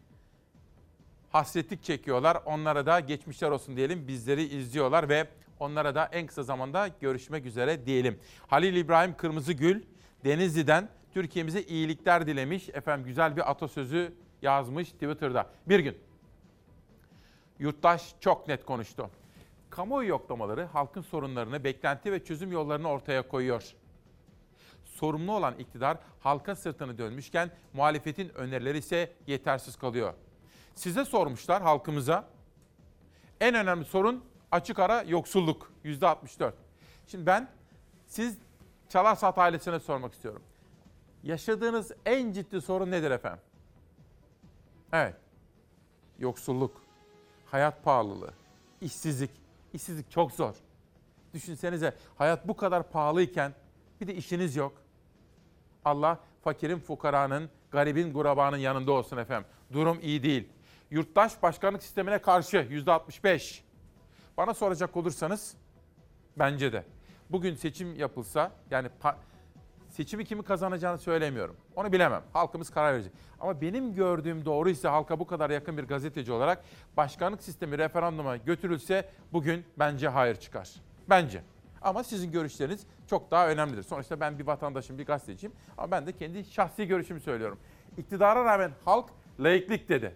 hasretlik 1.30 1.82
çekiyorlar. 1.82 2.38
Onlara 2.46 2.86
da 2.86 3.00
geçmişler 3.00 3.50
olsun 3.50 3.76
diyelim. 3.76 4.08
Bizleri 4.08 4.42
izliyorlar 4.42 5.08
ve 5.08 5.26
Onlara 5.62 5.94
da 5.94 6.08
en 6.12 6.26
kısa 6.26 6.42
zamanda 6.42 6.88
görüşmek 7.00 7.46
üzere 7.46 7.86
diyelim. 7.86 8.18
Halil 8.46 8.76
İbrahim 8.76 9.16
Kırmızıgül 9.16 9.82
Denizli'den 10.24 10.88
Türkiye'mize 11.14 11.62
iyilikler 11.62 12.26
dilemiş. 12.26 12.68
Efendim 12.68 13.06
güzel 13.06 13.36
bir 13.36 13.50
atasözü 13.50 14.14
yazmış 14.42 14.92
Twitter'da. 14.92 15.50
Bir 15.66 15.78
gün 15.78 15.98
yurttaş 17.58 18.14
çok 18.20 18.48
net 18.48 18.64
konuştu. 18.64 19.10
Kamuoyu 19.70 20.08
yoklamaları 20.08 20.64
halkın 20.64 21.00
sorunlarını, 21.02 21.64
beklenti 21.64 22.12
ve 22.12 22.24
çözüm 22.24 22.52
yollarını 22.52 22.88
ortaya 22.88 23.28
koyuyor. 23.28 23.74
Sorumlu 24.84 25.32
olan 25.32 25.54
iktidar 25.58 25.98
halka 26.20 26.56
sırtını 26.56 26.98
dönmüşken 26.98 27.50
muhalefetin 27.72 28.28
önerileri 28.28 28.78
ise 28.78 29.12
yetersiz 29.26 29.76
kalıyor. 29.76 30.14
Size 30.74 31.04
sormuşlar 31.04 31.62
halkımıza. 31.62 32.28
En 33.40 33.54
önemli 33.54 33.84
sorun 33.84 34.24
açık 34.50 34.78
ara 34.78 35.02
yoksulluk 35.02 35.72
%64. 35.84 36.52
Şimdi 37.06 37.26
ben 37.26 37.48
siz 38.06 38.38
Çalarsat 38.92 39.38
ailesine 39.38 39.80
sormak 39.80 40.12
istiyorum. 40.12 40.42
Yaşadığınız 41.22 41.92
en 42.06 42.32
ciddi 42.32 42.60
sorun 42.60 42.90
nedir 42.90 43.10
efendim? 43.10 43.40
Evet. 44.92 45.14
Yoksulluk, 46.18 46.82
hayat 47.46 47.84
pahalılığı, 47.84 48.30
işsizlik. 48.80 49.30
İşsizlik 49.72 50.10
çok 50.10 50.32
zor. 50.32 50.54
Düşünsenize 51.34 51.94
hayat 52.18 52.48
bu 52.48 52.56
kadar 52.56 52.90
pahalıyken 52.90 53.54
bir 54.00 54.06
de 54.06 54.14
işiniz 54.14 54.56
yok. 54.56 54.72
Allah 55.84 56.18
fakirin, 56.44 56.78
fukaranın, 56.78 57.50
garibin, 57.70 58.12
gurabanın 58.12 58.56
yanında 58.56 58.92
olsun 58.92 59.16
efendim. 59.16 59.48
Durum 59.72 59.98
iyi 60.02 60.22
değil. 60.22 60.48
Yurttaş 60.90 61.42
başkanlık 61.42 61.82
sistemine 61.82 62.18
karşı 62.18 62.56
%65. 62.56 63.60
Bana 64.36 64.54
soracak 64.54 64.96
olursanız 64.96 65.54
bence 66.36 66.72
de. 66.72 66.84
Bugün 67.30 67.54
seçim 67.54 67.94
yapılsa 67.94 68.52
yani 68.70 68.88
pa- 69.02 69.14
seçimi 69.92 70.24
kimi 70.24 70.42
kazanacağını 70.42 70.98
söylemiyorum. 70.98 71.56
Onu 71.76 71.92
bilemem. 71.92 72.22
Halkımız 72.32 72.70
karar 72.70 72.94
verecek. 72.94 73.12
Ama 73.40 73.60
benim 73.60 73.94
gördüğüm 73.94 74.44
doğru 74.44 74.70
ise 74.70 74.88
halka 74.88 75.18
bu 75.18 75.26
kadar 75.26 75.50
yakın 75.50 75.78
bir 75.78 75.82
gazeteci 75.82 76.32
olarak 76.32 76.64
başkanlık 76.96 77.42
sistemi 77.42 77.78
referanduma 77.78 78.36
götürülse 78.36 79.08
bugün 79.32 79.64
bence 79.78 80.08
hayır 80.08 80.36
çıkar. 80.36 80.70
Bence. 81.10 81.42
Ama 81.82 82.04
sizin 82.04 82.32
görüşleriniz 82.32 82.86
çok 83.06 83.30
daha 83.30 83.48
önemlidir. 83.48 83.82
Sonuçta 83.82 84.20
ben 84.20 84.38
bir 84.38 84.46
vatandaşım, 84.46 84.98
bir 84.98 85.06
gazeteciyim 85.06 85.56
ama 85.78 85.90
ben 85.90 86.06
de 86.06 86.12
kendi 86.12 86.44
şahsi 86.44 86.86
görüşümü 86.86 87.20
söylüyorum. 87.20 87.58
İktidara 87.96 88.44
rağmen 88.44 88.72
halk 88.84 89.10
laiklik 89.40 89.88
dedi. 89.88 90.14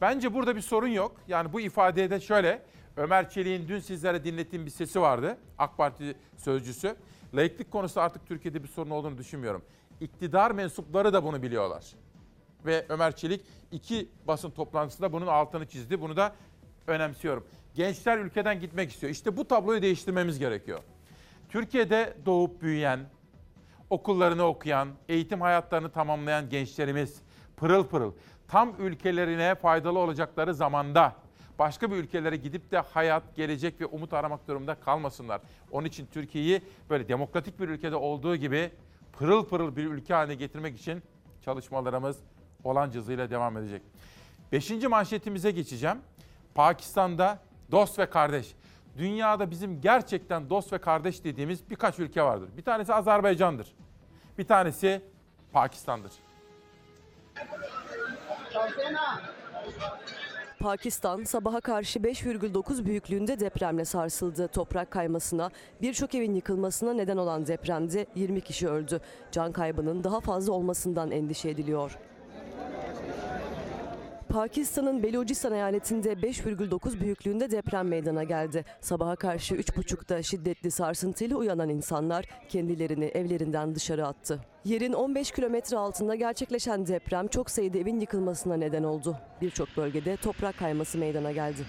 Bence 0.00 0.34
burada 0.34 0.56
bir 0.56 0.60
sorun 0.60 0.88
yok. 0.88 1.16
Yani 1.28 1.52
bu 1.52 1.60
ifadeye 1.60 2.10
de 2.10 2.20
şöyle, 2.20 2.62
Ömer 2.96 3.30
Çelik'in 3.30 3.68
dün 3.68 3.78
sizlere 3.78 4.24
dinlettiğim 4.24 4.66
bir 4.66 4.70
sesi 4.70 5.00
vardı. 5.00 5.38
AK 5.58 5.76
Parti 5.76 6.16
sözcüsü. 6.36 6.96
Laiklik 7.34 7.70
konusu 7.70 8.00
artık 8.00 8.26
Türkiye'de 8.26 8.62
bir 8.62 8.68
sorun 8.68 8.90
olduğunu 8.90 9.18
düşünmüyorum. 9.18 9.62
İktidar 10.00 10.50
mensupları 10.50 11.12
da 11.12 11.24
bunu 11.24 11.42
biliyorlar. 11.42 11.84
Ve 12.66 12.86
Ömer 12.88 13.16
Çelik 13.16 13.44
iki 13.72 14.08
basın 14.26 14.50
toplantısında 14.50 15.12
bunun 15.12 15.26
altını 15.26 15.66
çizdi. 15.66 16.00
Bunu 16.00 16.16
da 16.16 16.34
önemsiyorum. 16.86 17.46
Gençler 17.74 18.18
ülkeden 18.18 18.60
gitmek 18.60 18.92
istiyor. 18.92 19.12
İşte 19.12 19.36
bu 19.36 19.48
tabloyu 19.48 19.82
değiştirmemiz 19.82 20.38
gerekiyor. 20.38 20.80
Türkiye'de 21.48 22.16
doğup 22.26 22.62
büyüyen, 22.62 23.00
okullarını 23.90 24.42
okuyan, 24.42 24.88
eğitim 25.08 25.40
hayatlarını 25.40 25.90
tamamlayan 25.90 26.48
gençlerimiz 26.48 27.22
pırıl 27.56 27.84
pırıl 27.84 28.12
tam 28.48 28.74
ülkelerine 28.78 29.54
faydalı 29.54 29.98
olacakları 29.98 30.54
zamanda 30.54 31.16
başka 31.58 31.90
bir 31.90 31.96
ülkelere 31.96 32.36
gidip 32.36 32.70
de 32.70 32.78
hayat, 32.78 33.36
gelecek 33.36 33.80
ve 33.80 33.86
umut 33.86 34.12
aramak 34.12 34.48
durumunda 34.48 34.74
kalmasınlar. 34.74 35.40
Onun 35.70 35.86
için 35.86 36.06
Türkiye'yi 36.12 36.62
böyle 36.90 37.08
demokratik 37.08 37.60
bir 37.60 37.68
ülkede 37.68 37.96
olduğu 37.96 38.36
gibi 38.36 38.70
pırıl 39.12 39.44
pırıl 39.44 39.76
bir 39.76 39.84
ülke 39.84 40.14
haline 40.14 40.34
getirmek 40.34 40.80
için 40.80 41.02
çalışmalarımız 41.44 42.18
olan 42.64 42.94
hızıyla 42.94 43.30
devam 43.30 43.56
edecek. 43.56 43.82
Beşinci 44.52 44.88
manşetimize 44.88 45.50
geçeceğim. 45.50 45.98
Pakistan'da 46.54 47.38
dost 47.70 47.98
ve 47.98 48.10
kardeş. 48.10 48.54
Dünyada 48.98 49.50
bizim 49.50 49.80
gerçekten 49.80 50.50
dost 50.50 50.72
ve 50.72 50.78
kardeş 50.78 51.24
dediğimiz 51.24 51.70
birkaç 51.70 51.98
ülke 51.98 52.22
vardır. 52.22 52.48
Bir 52.56 52.62
tanesi 52.62 52.94
Azerbaycan'dır. 52.94 53.74
Bir 54.38 54.46
tanesi 54.46 55.02
Pakistan'dır. 55.52 56.12
Pakistan 60.58 61.24
sabaha 61.24 61.60
karşı 61.60 61.98
5,9 61.98 62.84
büyüklüğünde 62.84 63.40
depremle 63.40 63.84
sarsıldı. 63.84 64.48
Toprak 64.48 64.90
kaymasına, 64.90 65.50
birçok 65.82 66.14
evin 66.14 66.34
yıkılmasına 66.34 66.92
neden 66.92 67.16
olan 67.16 67.46
depremde 67.46 68.06
20 68.14 68.40
kişi 68.40 68.68
öldü. 68.68 69.00
Can 69.32 69.52
kaybının 69.52 70.04
daha 70.04 70.20
fazla 70.20 70.52
olmasından 70.52 71.10
endişe 71.10 71.50
ediliyor. 71.50 71.98
Pakistan'ın 74.28 75.02
Belucistan 75.02 75.52
eyaletinde 75.52 76.12
5,9 76.12 77.00
büyüklüğünde 77.00 77.50
deprem 77.50 77.88
meydana 77.88 78.24
geldi. 78.24 78.64
Sabaha 78.80 79.16
karşı 79.16 79.54
3,5'da 79.54 80.22
şiddetli 80.22 80.70
sarsıntıyla 80.70 81.36
uyanan 81.36 81.68
insanlar 81.68 82.24
kendilerini 82.48 83.04
evlerinden 83.04 83.74
dışarı 83.74 84.06
attı. 84.06 84.40
Yerin 84.64 84.92
15 84.92 85.30
kilometre 85.30 85.76
altında 85.76 86.14
gerçekleşen 86.14 86.86
deprem 86.86 87.28
çok 87.28 87.50
sayıda 87.50 87.78
evin 87.78 88.00
yıkılmasına 88.00 88.54
neden 88.54 88.82
oldu. 88.82 89.16
Birçok 89.40 89.68
bölgede 89.76 90.16
toprak 90.16 90.58
kayması 90.58 90.98
meydana 90.98 91.32
geldi. 91.32 91.62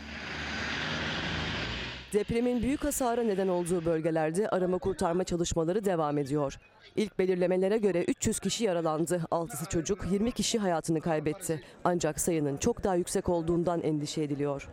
Depremin 2.13 2.62
büyük 2.62 2.84
hasara 2.84 3.24
neden 3.24 3.48
olduğu 3.48 3.86
bölgelerde 3.86 4.50
arama 4.50 4.78
kurtarma 4.78 5.24
çalışmaları 5.24 5.86
devam 5.86 6.17
ediyor. 6.17 6.60
İlk 6.95 7.19
belirlemelere 7.19 7.78
göre 7.78 8.04
300 8.04 8.39
kişi 8.39 8.63
yaralandı, 8.63 9.21
6'sı 9.32 9.65
çocuk, 9.65 10.12
20 10.12 10.32
kişi 10.32 10.60
hayatını 10.60 11.02
kaybetti. 11.02 11.62
Ancak 11.84 12.19
sayının 12.19 12.58
çok 12.58 12.84
daha 12.84 12.95
yüksek 12.95 13.30
olduğundan 13.30 13.82
endişe 13.82 14.23
ediliyor. 14.23 14.69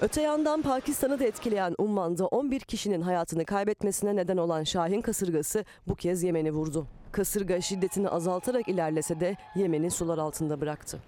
Öte 0.00 0.22
yandan 0.22 0.62
Pakistan'ı 0.62 1.20
da 1.20 1.24
etkileyen 1.24 1.74
Umman'da 1.78 2.26
11 2.26 2.60
kişinin 2.60 3.00
hayatını 3.00 3.44
kaybetmesine 3.44 4.16
neden 4.16 4.36
olan 4.36 4.64
Şahin 4.64 5.00
kasırgası 5.00 5.64
bu 5.86 5.94
kez 5.94 6.22
Yemen'i 6.22 6.50
vurdu. 6.52 6.86
Kasırga 7.12 7.60
şiddetini 7.60 8.08
azaltarak 8.08 8.68
ilerlese 8.68 9.20
de 9.20 9.36
Yemen'i 9.56 9.90
sular 9.90 10.18
altında 10.18 10.60
bıraktı. 10.60 10.98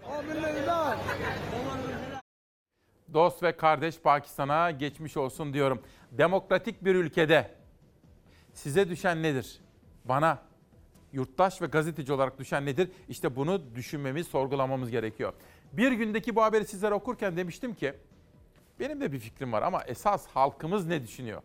Dost 3.14 3.42
ve 3.42 3.56
kardeş 3.56 4.00
Pakistan'a 4.00 4.70
geçmiş 4.70 5.16
olsun 5.16 5.52
diyorum. 5.54 5.82
Demokratik 6.12 6.84
bir 6.84 6.94
ülkede 6.94 7.59
size 8.54 8.88
düşen 8.88 9.22
nedir? 9.22 9.60
Bana 10.04 10.38
yurttaş 11.12 11.62
ve 11.62 11.66
gazeteci 11.66 12.12
olarak 12.12 12.38
düşen 12.38 12.66
nedir? 12.66 12.90
İşte 13.08 13.36
bunu 13.36 13.74
düşünmemiz, 13.74 14.26
sorgulamamız 14.26 14.90
gerekiyor. 14.90 15.32
Bir 15.72 15.92
gündeki 15.92 16.36
bu 16.36 16.42
haberi 16.42 16.64
sizlere 16.64 16.94
okurken 16.94 17.36
demiştim 17.36 17.74
ki 17.74 17.94
benim 18.80 19.00
de 19.00 19.12
bir 19.12 19.18
fikrim 19.18 19.52
var 19.52 19.62
ama 19.62 19.82
esas 19.82 20.26
halkımız 20.26 20.86
ne 20.86 21.02
düşünüyor? 21.02 21.42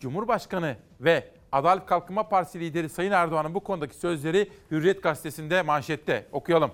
Cumhurbaşkanı 0.00 0.76
ve 1.00 1.30
Adalet 1.52 1.86
Kalkınma 1.86 2.28
Partisi 2.28 2.60
lideri 2.60 2.88
Sayın 2.88 3.12
Erdoğan'ın 3.12 3.54
bu 3.54 3.60
konudaki 3.60 3.96
sözleri 3.96 4.50
Hürriyet 4.70 5.02
Gazetesi'nde 5.02 5.62
manşette. 5.62 6.26
Okuyalım. 6.32 6.70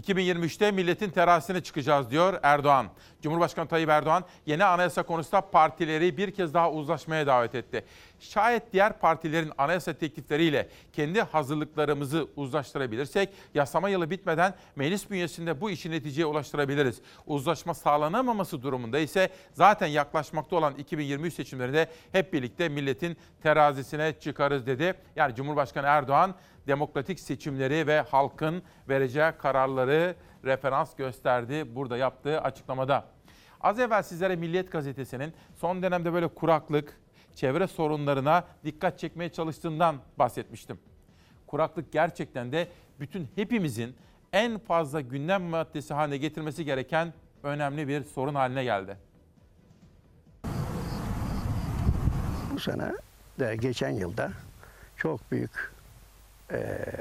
2023'te 0.00 0.70
milletin 0.70 1.10
terazisine 1.10 1.60
çıkacağız 1.60 2.10
diyor 2.10 2.38
Erdoğan. 2.42 2.86
Cumhurbaşkanı 3.22 3.68
Tayyip 3.68 3.88
Erdoğan 3.88 4.24
yeni 4.46 4.64
anayasa 4.64 5.02
konusunda 5.02 5.40
partileri 5.40 6.16
bir 6.16 6.30
kez 6.30 6.54
daha 6.54 6.70
uzlaşmaya 6.70 7.26
davet 7.26 7.54
etti. 7.54 7.84
Şayet 8.20 8.72
diğer 8.72 8.98
partilerin 8.98 9.52
anayasa 9.58 9.92
teklifleriyle 9.92 10.68
kendi 10.92 11.22
hazırlıklarımızı 11.22 12.28
uzlaştırabilirsek 12.36 13.28
yasama 13.54 13.88
yılı 13.88 14.10
bitmeden 14.10 14.54
meclis 14.76 15.10
bünyesinde 15.10 15.60
bu 15.60 15.70
işi 15.70 15.90
neticeye 15.90 16.26
ulaştırabiliriz. 16.26 17.00
Uzlaşma 17.26 17.74
sağlanamaması 17.74 18.62
durumunda 18.62 18.98
ise 18.98 19.28
zaten 19.52 19.86
yaklaşmakta 19.86 20.56
olan 20.56 20.74
2023 20.74 21.34
seçimlerinde 21.34 21.88
hep 22.12 22.32
birlikte 22.32 22.68
milletin 22.68 23.16
terazisine 23.42 24.12
çıkarız 24.20 24.66
dedi. 24.66 24.94
Yani 25.16 25.34
Cumhurbaşkanı 25.34 25.86
Erdoğan 25.86 26.34
demokratik 26.66 27.20
seçimleri 27.20 27.86
ve 27.86 28.00
halkın 28.00 28.62
vereceği 28.88 29.32
kararları 29.38 30.16
referans 30.44 30.94
gösterdi 30.94 31.74
burada 31.74 31.96
yaptığı 31.96 32.40
açıklamada. 32.40 33.04
Az 33.60 33.78
evvel 33.78 34.02
sizlere 34.02 34.36
Milliyet 34.36 34.72
Gazetesi'nin 34.72 35.34
son 35.54 35.82
dönemde 35.82 36.12
böyle 36.12 36.28
kuraklık, 36.28 37.00
çevre 37.34 37.66
sorunlarına 37.66 38.44
dikkat 38.64 38.98
çekmeye 38.98 39.32
çalıştığından 39.32 39.96
bahsetmiştim. 40.18 40.78
Kuraklık 41.46 41.92
gerçekten 41.92 42.52
de 42.52 42.68
bütün 43.00 43.28
hepimizin 43.34 43.96
en 44.32 44.58
fazla 44.58 45.00
gündem 45.00 45.42
maddesi 45.42 45.94
haline 45.94 46.16
getirmesi 46.16 46.64
gereken 46.64 47.12
önemli 47.42 47.88
bir 47.88 48.04
sorun 48.04 48.34
haline 48.34 48.64
geldi. 48.64 48.96
Bu 52.52 52.58
sene 52.58 52.92
de 53.38 53.56
geçen 53.56 53.90
yılda 53.90 54.32
çok 54.96 55.32
büyük 55.32 55.73
e, 56.52 56.58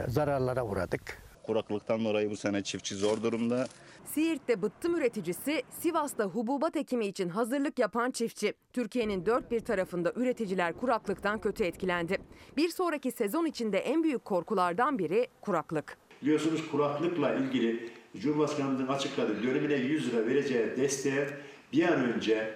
zararlara 0.08 0.66
uğradık. 0.66 1.24
Kuraklıktan 1.44 2.06
dolayı 2.06 2.30
bu 2.30 2.38
sene 2.38 2.64
çiftçi 2.64 2.96
zor 2.96 3.24
durumda. 3.24 3.68
Siirt'te 4.06 4.62
bıttım 4.62 4.96
üreticisi, 4.96 5.64
Sivas'ta 5.70 6.24
hububat 6.24 6.76
ekimi 6.76 7.06
için 7.06 7.30
hazırlık 7.30 7.80
yapan 7.80 8.12
çiftçi. 8.12 8.54
Türkiye'nin 8.74 9.26
dört 9.26 9.52
bir 9.52 9.60
tarafında 9.60 10.14
üreticiler 10.16 10.74
kuraklıktan 10.74 11.42
kötü 11.42 11.64
etkilendi. 11.64 12.18
Bir 12.58 12.70
sonraki 12.70 13.12
sezon 13.12 13.46
içinde 13.46 13.78
en 13.78 14.04
büyük 14.04 14.26
korkulardan 14.26 15.00
biri 15.00 15.28
kuraklık. 15.42 15.98
Biliyorsunuz 16.22 16.72
kuraklıkla 16.72 17.34
ilgili 17.34 17.90
Cumhurbaşkanımızın 18.18 18.88
açıkladığı 18.88 19.44
dönemine 19.44 19.76
100 19.76 20.14
lira 20.14 20.26
vereceği 20.26 20.78
desteğe 20.78 21.28
bir 21.74 21.84
an 21.84 22.14
önce 22.14 22.54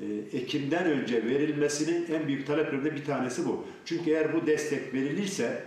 e, 0.00 0.04
Ekim'den 0.32 0.86
önce 0.86 1.24
verilmesinin 1.24 2.14
en 2.14 2.26
büyük 2.26 2.46
taleplerinden 2.46 2.96
bir 2.96 3.04
tanesi 3.04 3.46
bu. 3.46 3.64
Çünkü 3.84 4.10
eğer 4.10 4.34
bu 4.34 4.46
destek 4.46 4.94
verilirse 4.94 5.64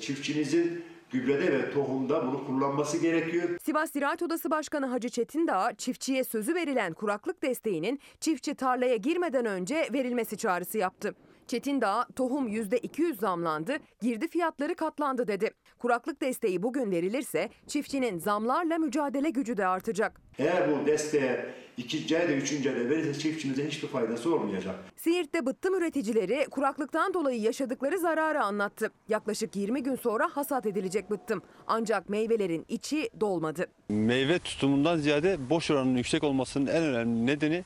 çiftçinizin 0.00 0.84
gübrede 1.10 1.52
ve 1.52 1.70
tohumda 1.70 2.26
bunu 2.26 2.46
kullanması 2.46 2.98
gerekiyor. 2.98 3.48
Sivas 3.62 3.92
Ziraat 3.92 4.22
Odası 4.22 4.50
Başkanı 4.50 4.86
Hacı 4.86 5.08
Çetin 5.08 5.46
Dağ, 5.46 5.72
çiftçiye 5.78 6.24
sözü 6.24 6.54
verilen 6.54 6.92
kuraklık 6.92 7.42
desteğinin 7.42 8.00
çiftçi 8.20 8.54
tarlaya 8.54 8.96
girmeden 8.96 9.46
önce 9.46 9.88
verilmesi 9.92 10.36
çağrısı 10.36 10.78
yaptı. 10.78 11.14
Çetin 11.50 11.80
Dağ, 11.80 12.06
tohum 12.16 12.48
%200 12.48 13.14
zamlandı, 13.14 13.76
girdi 14.02 14.28
fiyatları 14.28 14.74
katlandı 14.74 15.28
dedi. 15.28 15.50
Kuraklık 15.78 16.22
desteği 16.22 16.62
bugün 16.62 16.90
verilirse 16.90 17.48
çiftçinin 17.66 18.18
zamlarla 18.18 18.78
mücadele 18.78 19.30
gücü 19.30 19.56
de 19.56 19.66
artacak. 19.66 20.20
Eğer 20.38 20.70
bu 20.70 20.86
desteğe 20.86 21.54
ikinci 21.76 22.18
ayda, 22.18 22.32
üçüncü 22.32 22.70
ayda 22.70 22.90
verirse 22.90 23.20
çiftçimize 23.20 23.66
hiçbir 23.66 23.88
faydası 23.88 24.34
olmayacak. 24.34 24.74
Siirt'te 24.96 25.46
bıttım 25.46 25.74
üreticileri 25.74 26.46
kuraklıktan 26.50 27.14
dolayı 27.14 27.40
yaşadıkları 27.40 27.98
zararı 27.98 28.42
anlattı. 28.42 28.90
Yaklaşık 29.08 29.56
20 29.56 29.82
gün 29.82 29.96
sonra 29.96 30.28
hasat 30.32 30.66
edilecek 30.66 31.10
bıttım. 31.10 31.42
Ancak 31.66 32.08
meyvelerin 32.08 32.64
içi 32.68 33.10
dolmadı. 33.20 33.66
Meyve 33.88 34.38
tutumundan 34.38 34.96
ziyade 34.96 35.50
boş 35.50 35.70
oranının 35.70 35.96
yüksek 35.96 36.24
olmasının 36.24 36.66
en 36.66 36.82
önemli 36.82 37.26
nedeni 37.26 37.64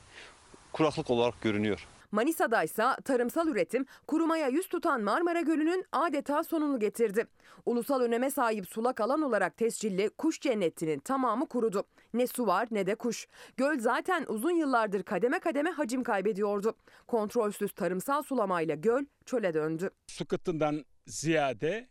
kuraklık 0.73 1.09
olarak 1.09 1.41
görünüyor. 1.41 1.87
Manisa'da 2.15 2.63
ise 2.63 2.83
tarımsal 3.03 3.47
üretim 3.47 3.85
kurumaya 4.07 4.47
yüz 4.47 4.67
tutan 4.67 5.01
Marmara 5.01 5.41
Gölü'nün 5.41 5.85
adeta 5.91 6.43
sonunu 6.43 6.79
getirdi. 6.79 7.27
Ulusal 7.65 8.01
öneme 8.01 8.31
sahip 8.31 8.67
sulak 8.67 9.01
alan 9.01 9.21
olarak 9.21 9.57
tescilli 9.57 10.09
kuş 10.09 10.41
cennetinin 10.41 10.99
tamamı 10.99 11.47
kurudu. 11.47 11.83
Ne 12.13 12.27
su 12.27 12.47
var 12.47 12.67
ne 12.71 12.85
de 12.85 12.95
kuş. 12.95 13.27
Göl 13.57 13.79
zaten 13.79 14.25
uzun 14.27 14.51
yıllardır 14.51 15.03
kademe 15.03 15.39
kademe 15.39 15.71
hacim 15.71 16.03
kaybediyordu. 16.03 16.75
Kontrolsüz 17.07 17.71
tarımsal 17.71 18.23
sulamayla 18.23 18.75
göl 18.75 19.05
çöle 19.25 19.53
döndü. 19.53 19.89
Su 20.07 20.25
kıtından 20.25 20.85
ziyade 21.07 21.89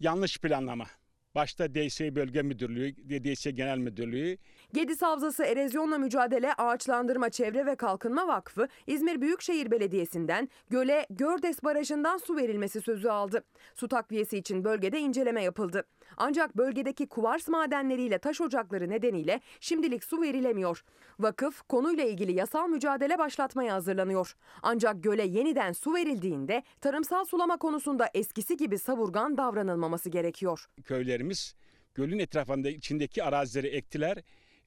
yanlış 0.00 0.38
planlama. 0.38 0.86
Başta 1.34 1.74
DS 1.74 2.00
Bölge 2.00 2.42
Müdürlüğü, 2.42 2.96
DDS 2.96 3.44
Genel 3.44 3.78
Müdürlüğü, 3.78 4.38
Gediz 4.72 5.02
Havzası 5.02 5.44
Erozyonla 5.44 5.98
Mücadele 5.98 6.54
Ağaçlandırma 6.54 7.30
Çevre 7.30 7.66
ve 7.66 7.76
Kalkınma 7.76 8.28
Vakfı 8.28 8.68
İzmir 8.86 9.20
Büyükşehir 9.20 9.70
Belediyesi'nden 9.70 10.48
göle 10.70 11.06
Gördes 11.10 11.64
Barajı'ndan 11.64 12.18
su 12.18 12.36
verilmesi 12.36 12.80
sözü 12.80 13.08
aldı. 13.08 13.44
Su 13.74 13.88
takviyesi 13.88 14.38
için 14.38 14.64
bölgede 14.64 15.00
inceleme 15.00 15.42
yapıldı. 15.42 15.84
Ancak 16.16 16.56
bölgedeki 16.56 17.06
kuvars 17.06 17.48
madenleriyle 17.48 18.18
taş 18.18 18.40
ocakları 18.40 18.90
nedeniyle 18.90 19.40
şimdilik 19.60 20.04
su 20.04 20.22
verilemiyor. 20.22 20.84
Vakıf 21.18 21.62
konuyla 21.62 22.04
ilgili 22.04 22.32
yasal 22.32 22.68
mücadele 22.68 23.18
başlatmaya 23.18 23.74
hazırlanıyor. 23.74 24.36
Ancak 24.62 25.02
göle 25.02 25.26
yeniden 25.26 25.72
su 25.72 25.94
verildiğinde 25.94 26.62
tarımsal 26.80 27.24
sulama 27.24 27.56
konusunda 27.56 28.10
eskisi 28.14 28.56
gibi 28.56 28.78
savurgan 28.78 29.36
davranılmaması 29.36 30.10
gerekiyor. 30.10 30.66
köylerimiz 30.84 31.54
gölün 31.94 32.18
etrafında 32.18 32.70
içindeki 32.70 33.24
arazileri 33.24 33.66
ektiler 33.66 34.18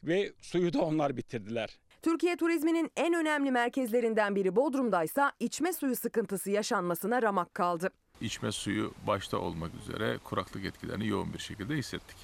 ve 0.03 0.33
suyu 0.41 0.73
da 0.73 0.81
onlar 0.81 1.17
bitirdiler. 1.17 1.79
Türkiye 2.01 2.35
turizminin 2.37 2.91
en 2.97 3.13
önemli 3.13 3.51
merkezlerinden 3.51 4.35
biri 4.35 4.55
Bodrum'daysa 4.55 5.31
içme 5.39 5.73
suyu 5.73 5.95
sıkıntısı 5.95 6.51
yaşanmasına 6.51 7.21
ramak 7.21 7.53
kaldı. 7.53 7.89
İçme 8.23 8.51
suyu 8.51 8.93
başta 9.07 9.37
olmak 9.37 9.71
üzere 9.75 10.17
kuraklık 10.23 10.65
etkilerini 10.65 11.07
yoğun 11.07 11.33
bir 11.33 11.39
şekilde 11.39 11.75
hissettik. 11.75 12.17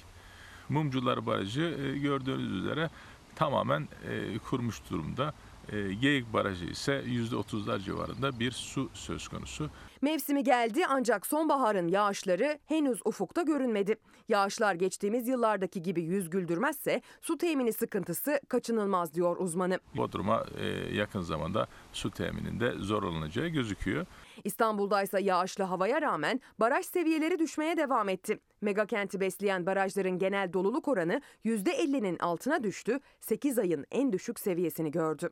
Mumcular 0.68 1.26
Barajı 1.26 1.62
e, 1.62 1.98
gördüğünüz 1.98 2.52
üzere 2.52 2.90
tamamen 3.36 3.88
e, 4.08 4.38
kurmuş 4.38 4.80
durumda. 4.90 5.34
E, 5.72 5.94
Geyik 5.94 6.32
Barajı 6.32 6.64
ise 6.64 7.02
%30'lar 7.06 7.84
civarında 7.84 8.40
bir 8.40 8.52
su 8.52 8.90
söz 8.94 9.28
konusu. 9.28 9.70
Mevsimi 10.02 10.44
geldi 10.44 10.86
ancak 10.88 11.26
sonbaharın 11.26 11.88
yağışları 11.88 12.58
henüz 12.66 13.00
ufukta 13.04 13.42
görünmedi. 13.42 13.96
Yağışlar 14.28 14.74
geçtiğimiz 14.74 15.28
yıllardaki 15.28 15.82
gibi 15.82 16.02
yüz 16.02 16.30
güldürmezse 16.30 17.02
su 17.20 17.38
temini 17.38 17.72
sıkıntısı 17.72 18.40
kaçınılmaz 18.48 19.14
diyor 19.14 19.36
uzmanı. 19.36 19.78
Bodrum'a 19.96 20.44
e, 20.58 20.66
yakın 20.96 21.20
zamanda 21.20 21.66
su 21.92 22.10
temininde 22.10 22.72
zor 22.78 23.02
olunacağı 23.02 23.48
gözüküyor. 23.48 24.06
İstanbul'daysa 24.44 25.18
yağışlı 25.18 25.64
havaya 25.64 26.02
rağmen 26.02 26.40
baraj 26.60 26.86
seviyeleri 26.86 27.38
düşmeye 27.38 27.76
devam 27.76 28.08
etti. 28.08 28.40
Megakenti 28.60 29.20
besleyen 29.20 29.66
barajların 29.66 30.18
genel 30.18 30.52
doluluk 30.52 30.88
oranı 30.88 31.20
%50'nin 31.44 32.18
altına 32.18 32.62
düştü, 32.62 33.00
8 33.20 33.58
ayın 33.58 33.86
en 33.90 34.12
düşük 34.12 34.40
seviyesini 34.40 34.90
gördü. 34.90 35.30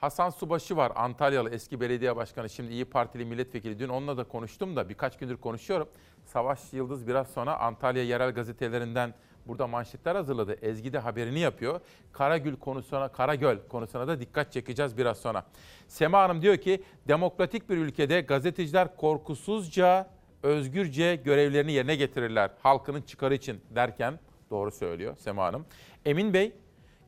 Hasan 0.00 0.30
Subaşı 0.30 0.76
var 0.76 0.92
Antalyalı 0.94 1.50
eski 1.50 1.80
belediye 1.80 2.16
başkanı 2.16 2.50
şimdi 2.50 2.72
İyi 2.72 2.84
Partili 2.84 3.24
milletvekili. 3.24 3.78
Dün 3.78 3.88
onunla 3.88 4.16
da 4.16 4.24
konuştum 4.24 4.76
da 4.76 4.88
birkaç 4.88 5.18
gündür 5.18 5.36
konuşuyorum. 5.36 5.88
Savaş 6.24 6.72
Yıldız 6.72 7.06
biraz 7.06 7.28
sonra 7.28 7.58
Antalya 7.58 8.04
yerel 8.04 8.32
gazetelerinden 8.32 9.14
burada 9.46 9.66
manşetler 9.66 10.14
hazırladı. 10.14 10.58
Ezgi 10.62 10.92
de 10.92 10.98
haberini 10.98 11.38
yapıyor. 11.38 11.80
Karagül 12.12 12.56
konusuna, 12.56 13.08
Karagöl 13.08 13.58
konusuna 13.68 14.08
da 14.08 14.20
dikkat 14.20 14.52
çekeceğiz 14.52 14.96
biraz 14.96 15.18
sonra. 15.18 15.44
Sema 15.88 16.22
Hanım 16.22 16.42
diyor 16.42 16.56
ki 16.56 16.82
demokratik 17.08 17.70
bir 17.70 17.76
ülkede 17.76 18.20
gazeteciler 18.20 18.96
korkusuzca, 18.96 20.10
özgürce 20.42 21.16
görevlerini 21.16 21.72
yerine 21.72 21.96
getirirler. 21.96 22.50
Halkının 22.62 23.02
çıkarı 23.02 23.34
için 23.34 23.60
derken 23.70 24.18
doğru 24.50 24.70
söylüyor 24.70 25.16
Sema 25.16 25.44
Hanım. 25.44 25.66
Emin 26.04 26.34
Bey 26.34 26.52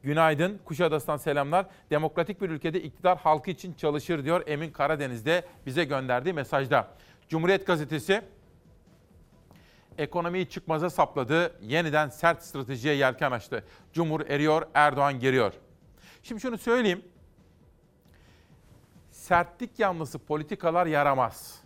Günaydın. 0.03 0.61
Kuşadası'ndan 0.65 1.17
selamlar. 1.17 1.67
Demokratik 1.91 2.41
bir 2.41 2.51
ülkede 2.51 2.83
iktidar 2.83 3.19
halkı 3.19 3.51
için 3.51 3.75
çalışır 3.75 4.25
diyor 4.25 4.43
Emin 4.47 4.71
Karadeniz'de 4.71 5.45
bize 5.67 5.85
gönderdiği 5.85 6.33
mesajda. 6.33 6.89
Cumhuriyet 7.29 7.67
Gazetesi 7.67 8.23
ekonomiyi 9.99 10.49
çıkmaza 10.49 10.91
sapladı. 10.91 11.53
Yeniden 11.63 12.09
sert 12.09 12.43
stratejiye 12.43 12.95
yelken 12.95 13.31
açtı. 13.31 13.65
Cumhur 13.93 14.21
eriyor, 14.21 14.67
Erdoğan 14.75 15.21
geriyor. 15.21 15.53
Şimdi 16.23 16.41
şunu 16.41 16.59
söyleyeyim. 16.59 17.05
Sertlik 19.11 19.79
yanlısı 19.79 20.19
politikalar 20.19 20.87
yaramaz. 20.87 21.61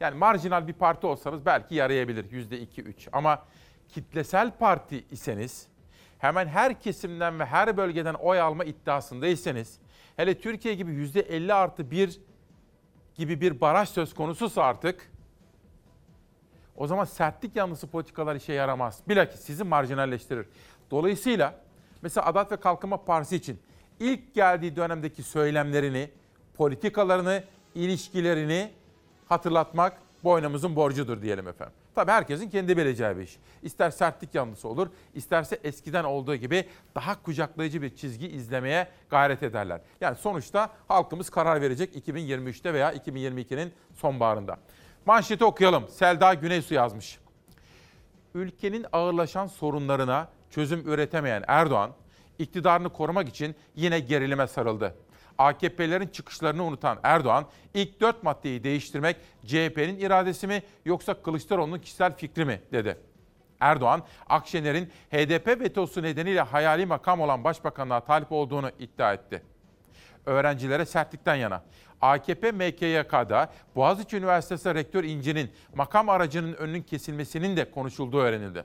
Yani 0.00 0.18
marjinal 0.18 0.68
bir 0.68 0.72
parti 0.72 1.06
olsanız 1.06 1.46
belki 1.46 1.74
yarayabilir 1.74 2.30
yüzde 2.30 2.60
iki 2.60 2.82
üç. 2.82 3.08
Ama 3.12 3.44
kitlesel 3.88 4.50
parti 4.58 5.04
iseniz 5.10 5.66
hemen 6.18 6.46
her 6.46 6.80
kesimden 6.80 7.40
ve 7.40 7.44
her 7.44 7.76
bölgeden 7.76 8.14
oy 8.14 8.40
alma 8.40 8.64
iddiasındaysanız, 8.64 9.78
hele 10.16 10.40
Türkiye 10.40 10.74
gibi 10.74 10.92
yüzde 10.92 11.20
50 11.20 11.54
artı 11.54 11.90
1 11.90 12.20
gibi 13.14 13.40
bir 13.40 13.60
baraj 13.60 13.88
söz 13.88 14.14
konususa 14.14 14.62
artık, 14.62 15.12
o 16.76 16.86
zaman 16.86 17.04
sertlik 17.04 17.56
yanlısı 17.56 17.86
politikalar 17.86 18.36
işe 18.36 18.52
yaramaz. 18.52 19.00
Bilakis 19.08 19.40
sizi 19.40 19.64
marjinalleştirir. 19.64 20.46
Dolayısıyla 20.90 21.54
mesela 22.02 22.26
Adalet 22.26 22.52
ve 22.52 22.56
Kalkınma 22.56 23.04
Partisi 23.04 23.36
için 23.36 23.60
ilk 24.00 24.34
geldiği 24.34 24.76
dönemdeki 24.76 25.22
söylemlerini, 25.22 26.10
politikalarını, 26.56 27.44
ilişkilerini 27.74 28.70
hatırlatmak 29.28 29.98
boynumuzun 30.28 30.76
borcudur 30.76 31.22
diyelim 31.22 31.48
efendim. 31.48 31.74
Tabii 31.94 32.10
herkesin 32.10 32.50
kendi 32.50 32.76
bileceği 32.76 33.16
bir 33.16 33.22
iş. 33.22 33.38
İster 33.62 33.90
sertlik 33.90 34.34
yanlısı 34.34 34.68
olur, 34.68 34.88
isterse 35.14 35.60
eskiden 35.64 36.04
olduğu 36.04 36.36
gibi 36.36 36.64
daha 36.94 37.22
kucaklayıcı 37.22 37.82
bir 37.82 37.96
çizgi 37.96 38.28
izlemeye 38.28 38.88
gayret 39.10 39.42
ederler. 39.42 39.80
Yani 40.00 40.16
sonuçta 40.16 40.70
halkımız 40.88 41.30
karar 41.30 41.60
verecek 41.60 42.08
2023'te 42.08 42.74
veya 42.74 42.92
2022'nin 42.92 43.72
sonbaharında. 43.94 44.56
Manşeti 45.06 45.44
okuyalım. 45.44 45.88
Selda 45.88 46.34
Güneysu 46.34 46.74
yazmış. 46.74 47.18
Ülkenin 48.34 48.86
ağırlaşan 48.92 49.46
sorunlarına 49.46 50.28
çözüm 50.50 50.88
üretemeyen 50.88 51.44
Erdoğan, 51.46 51.90
iktidarını 52.38 52.88
korumak 52.88 53.28
için 53.28 53.54
yine 53.76 54.00
gerilime 54.00 54.46
sarıldı. 54.46 54.94
AKP'lerin 55.38 56.06
çıkışlarını 56.06 56.64
unutan 56.64 56.98
Erdoğan, 57.02 57.46
ilk 57.74 58.00
dört 58.00 58.22
maddeyi 58.22 58.64
değiştirmek 58.64 59.16
CHP'nin 59.46 59.98
iradesi 59.98 60.46
mi 60.46 60.62
yoksa 60.84 61.22
Kılıçdaroğlu'nun 61.22 61.78
kişisel 61.78 62.16
fikri 62.16 62.44
mi 62.44 62.60
dedi. 62.72 62.98
Erdoğan, 63.60 64.02
Akşener'in 64.28 64.90
HDP 65.10 65.46
vetosu 65.60 66.02
nedeniyle 66.02 66.40
hayali 66.40 66.86
makam 66.86 67.20
olan 67.20 67.44
başbakanlığa 67.44 68.00
talip 68.00 68.32
olduğunu 68.32 68.70
iddia 68.78 69.12
etti. 69.12 69.42
öğrencilere 70.26 70.84
sertlikten 70.86 71.34
yana. 71.34 71.62
AKP 72.00 72.52
MKYK'da 72.52 73.52
Boğaziçi 73.76 74.16
Üniversitesi 74.16 74.74
Rektör 74.74 75.04
İnci'nin 75.04 75.50
makam 75.74 76.08
aracının 76.08 76.52
önünün 76.52 76.82
kesilmesinin 76.82 77.56
de 77.56 77.70
konuşulduğu 77.70 78.18
öğrenildi. 78.18 78.64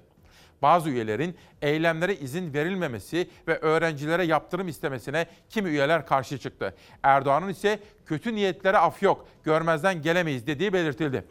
Bazı 0.63 0.89
üyelerin 0.89 1.35
eylemlere 1.61 2.15
izin 2.15 2.53
verilmemesi 2.53 3.29
ve 3.47 3.59
öğrencilere 3.59 4.23
yaptırım 4.23 4.67
istemesine 4.67 5.27
kimi 5.49 5.69
üyeler 5.69 6.05
karşı 6.05 6.37
çıktı. 6.37 6.75
Erdoğan'ın 7.03 7.49
ise 7.49 7.79
kötü 8.05 8.35
niyetlere 8.35 8.77
af 8.77 9.03
yok, 9.03 9.27
görmezden 9.43 10.01
gelemeyiz 10.01 10.47
dediği 10.47 10.73
belirtildi. 10.73 11.25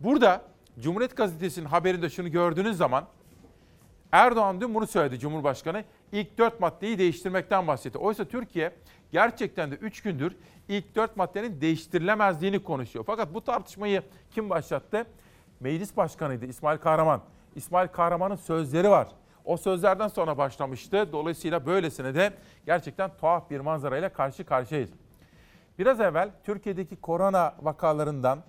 Burada 0.00 0.42
Cumhuriyet 0.80 1.16
Gazetesi'nin 1.16 1.66
haberinde 1.66 2.10
şunu 2.10 2.28
gördüğünüz 2.28 2.76
zaman 2.76 3.04
Erdoğan 4.12 4.60
dün 4.60 4.74
bunu 4.74 4.86
söyledi 4.86 5.18
Cumhurbaşkanı. 5.18 5.84
İlk 6.12 6.38
dört 6.38 6.60
maddeyi 6.60 6.98
değiştirmekten 6.98 7.66
bahsetti. 7.66 7.98
Oysa 7.98 8.24
Türkiye 8.24 8.72
gerçekten 9.12 9.70
de 9.70 9.74
üç 9.74 10.02
gündür 10.02 10.36
ilk 10.68 10.94
dört 10.94 11.16
maddenin 11.16 11.60
değiştirilemezliğini 11.60 12.62
konuşuyor. 12.62 13.04
Fakat 13.08 13.34
bu 13.34 13.44
tartışmayı 13.44 14.02
kim 14.30 14.50
başlattı? 14.50 15.06
Meclis 15.60 15.96
Başkanıydı 15.96 16.46
İsmail 16.46 16.78
Kahraman. 16.78 17.22
İsmail 17.56 17.88
Kahraman'ın 17.88 18.36
sözleri 18.36 18.90
var. 18.90 19.08
O 19.44 19.56
sözlerden 19.56 20.08
sonra 20.08 20.38
başlamıştı. 20.38 21.12
Dolayısıyla 21.12 21.66
böylesine 21.66 22.14
de 22.14 22.32
gerçekten 22.66 23.10
tuhaf 23.16 23.50
bir 23.50 23.60
manzarayla 23.60 24.08
karşı 24.08 24.44
karşıyayız. 24.44 24.90
Biraz 25.78 26.00
evvel 26.00 26.30
Türkiye'deki 26.44 26.96
korona 26.96 27.54
vakalarından 27.62 28.42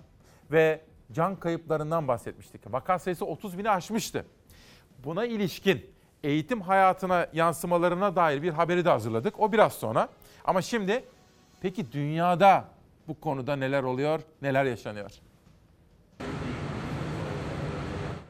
ve 0.52 0.80
can 1.12 1.36
kayıplarından 1.36 2.08
bahsetmiştik. 2.08 2.72
Vaka 2.72 2.98
sayısı 2.98 3.26
30 3.26 3.58
bini 3.58 3.70
aşmıştı. 3.70 4.26
Buna 5.04 5.24
ilişkin 5.24 5.90
eğitim 6.22 6.60
hayatına 6.60 7.26
yansımalarına 7.32 8.16
dair 8.16 8.42
bir 8.42 8.52
haberi 8.52 8.84
de 8.84 8.88
hazırladık. 8.88 9.40
O 9.40 9.52
biraz 9.52 9.72
sonra. 9.72 10.08
Ama 10.44 10.62
şimdi 10.62 11.04
peki 11.60 11.92
dünyada 11.92 12.64
bu 13.08 13.20
konuda 13.20 13.56
neler 13.56 13.82
oluyor, 13.82 14.20
neler 14.42 14.64
yaşanıyor? 14.64 15.10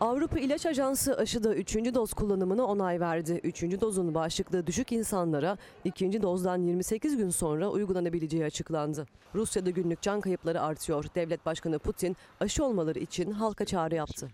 Avrupa 0.05 0.39
İlaç 0.39 0.67
Ajansı 0.67 1.17
aşıda 1.17 1.55
3. 1.55 1.75
doz 1.75 2.13
kullanımına 2.13 2.65
onay 2.65 3.01
verdi. 3.01 3.41
3. 3.45 3.63
dozun 3.63 4.15
bağışıklığı 4.15 4.67
düşük 4.67 4.93
insanlara 4.93 5.59
2. 5.85 6.23
dozdan 6.23 6.63
28 6.63 7.17
gün 7.17 7.31
sonra 7.31 7.69
uygulanabileceği 7.69 8.45
açıklandı. 8.45 9.07
Rusya'da 9.35 9.71
günlük 9.71 10.03
can 10.03 10.21
kayıpları 10.21 10.61
artıyor. 10.61 11.05
Devlet 11.15 11.47
Başkanı 11.47 11.79
Putin 11.79 12.17
aşı 12.41 12.65
olmaları 12.65 12.99
için 12.99 13.31
halka 13.31 13.65
çağrı 13.65 13.95
yaptı. 13.95 14.29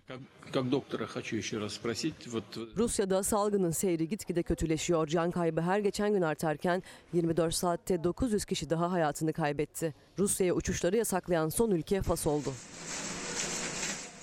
Rusya'da 2.77 3.23
salgının 3.23 3.71
seyri 3.71 4.09
gitgide 4.09 4.43
kötüleşiyor. 4.43 5.07
Can 5.07 5.31
kaybı 5.31 5.61
her 5.61 5.79
geçen 5.79 6.13
gün 6.13 6.23
artarken 6.23 6.83
24 7.13 7.55
saatte 7.55 8.05
900 8.05 8.45
kişi 8.45 8.71
daha 8.71 8.93
hayatını 8.93 9.33
kaybetti. 9.33 9.95
Rusya'ya 10.19 10.55
uçuşları 10.55 10.97
yasaklayan 10.97 11.49
son 11.49 11.71
ülke 11.71 12.03
Fas 12.03 12.27
oldu. 12.27 12.51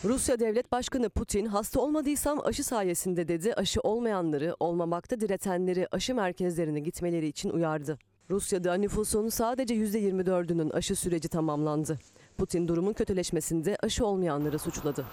Rusya 0.04 0.40
Devlet 0.40 0.72
Başkanı 0.72 1.10
Putin 1.10 1.46
hasta 1.46 1.80
olmadıysam 1.80 2.40
aşı 2.46 2.64
sayesinde 2.64 3.28
dedi 3.28 3.54
aşı 3.54 3.80
olmayanları 3.82 4.56
olmamakta 4.60 5.20
diretenleri 5.20 5.88
aşı 5.92 6.16
merkezlerine 6.16 6.80
gitmeleri 6.80 7.28
için 7.28 7.50
uyardı. 7.50 7.98
Rusya'da 8.30 8.74
nüfusun 8.74 9.30
sadece 9.30 9.76
%24'ünün 9.76 10.70
aşı 10.70 10.96
süreci 10.96 11.28
tamamlandı. 11.28 12.00
Putin 12.38 12.68
durumun 12.68 12.94
kötüleşmesinde 12.94 13.78
aşı 13.84 14.06
olmayanları 14.06 14.60
suçladı. 14.60 15.06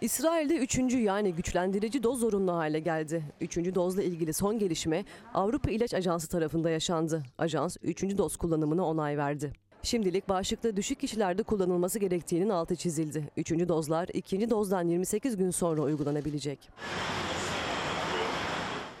İsrail'de 0.00 0.56
üçüncü 0.56 0.98
yani 0.98 1.34
güçlendirici 1.34 2.02
doz 2.02 2.20
zorunlu 2.20 2.52
hale 2.52 2.80
geldi. 2.80 3.22
Üçüncü 3.40 3.74
dozla 3.74 4.02
ilgili 4.02 4.32
son 4.32 4.58
gelişme 4.58 5.04
Avrupa 5.34 5.70
İlaç 5.70 5.94
Ajansı 5.94 6.28
tarafında 6.28 6.70
yaşandı. 6.70 7.22
Ajans 7.38 7.76
üçüncü 7.82 8.18
doz 8.18 8.36
kullanımına 8.36 8.86
onay 8.86 9.18
verdi. 9.18 9.52
Şimdilik 9.84 10.28
bağışıklığı 10.28 10.76
düşük 10.76 11.00
kişilerde 11.00 11.42
kullanılması 11.42 11.98
gerektiğinin 11.98 12.48
altı 12.48 12.76
çizildi. 12.76 13.28
Üçüncü 13.36 13.68
dozlar 13.68 14.08
ikinci 14.12 14.50
dozdan 14.50 14.88
28 14.88 15.36
gün 15.36 15.50
sonra 15.50 15.82
uygulanabilecek. 15.82 16.70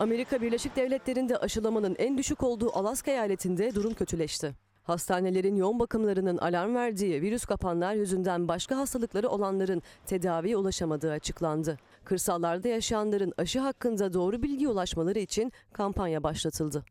Amerika 0.00 0.42
Birleşik 0.42 0.76
Devletleri'nde 0.76 1.36
aşılamanın 1.36 1.96
en 1.98 2.18
düşük 2.18 2.42
olduğu 2.42 2.78
Alaska 2.78 3.10
eyaletinde 3.10 3.74
durum 3.74 3.94
kötüleşti. 3.94 4.52
Hastanelerin 4.82 5.56
yoğun 5.56 5.78
bakımlarının 5.78 6.38
alarm 6.38 6.74
verdiği 6.74 7.22
virüs 7.22 7.44
kapanlar 7.44 7.94
yüzünden 7.94 8.48
başka 8.48 8.76
hastalıkları 8.76 9.28
olanların 9.28 9.82
tedaviye 10.06 10.56
ulaşamadığı 10.56 11.12
açıklandı. 11.12 11.78
Kırsallarda 12.04 12.68
yaşayanların 12.68 13.32
aşı 13.38 13.60
hakkında 13.60 14.12
doğru 14.12 14.42
bilgiye 14.42 14.68
ulaşmaları 14.68 15.18
için 15.18 15.52
kampanya 15.72 16.22
başlatıldı. 16.22 16.84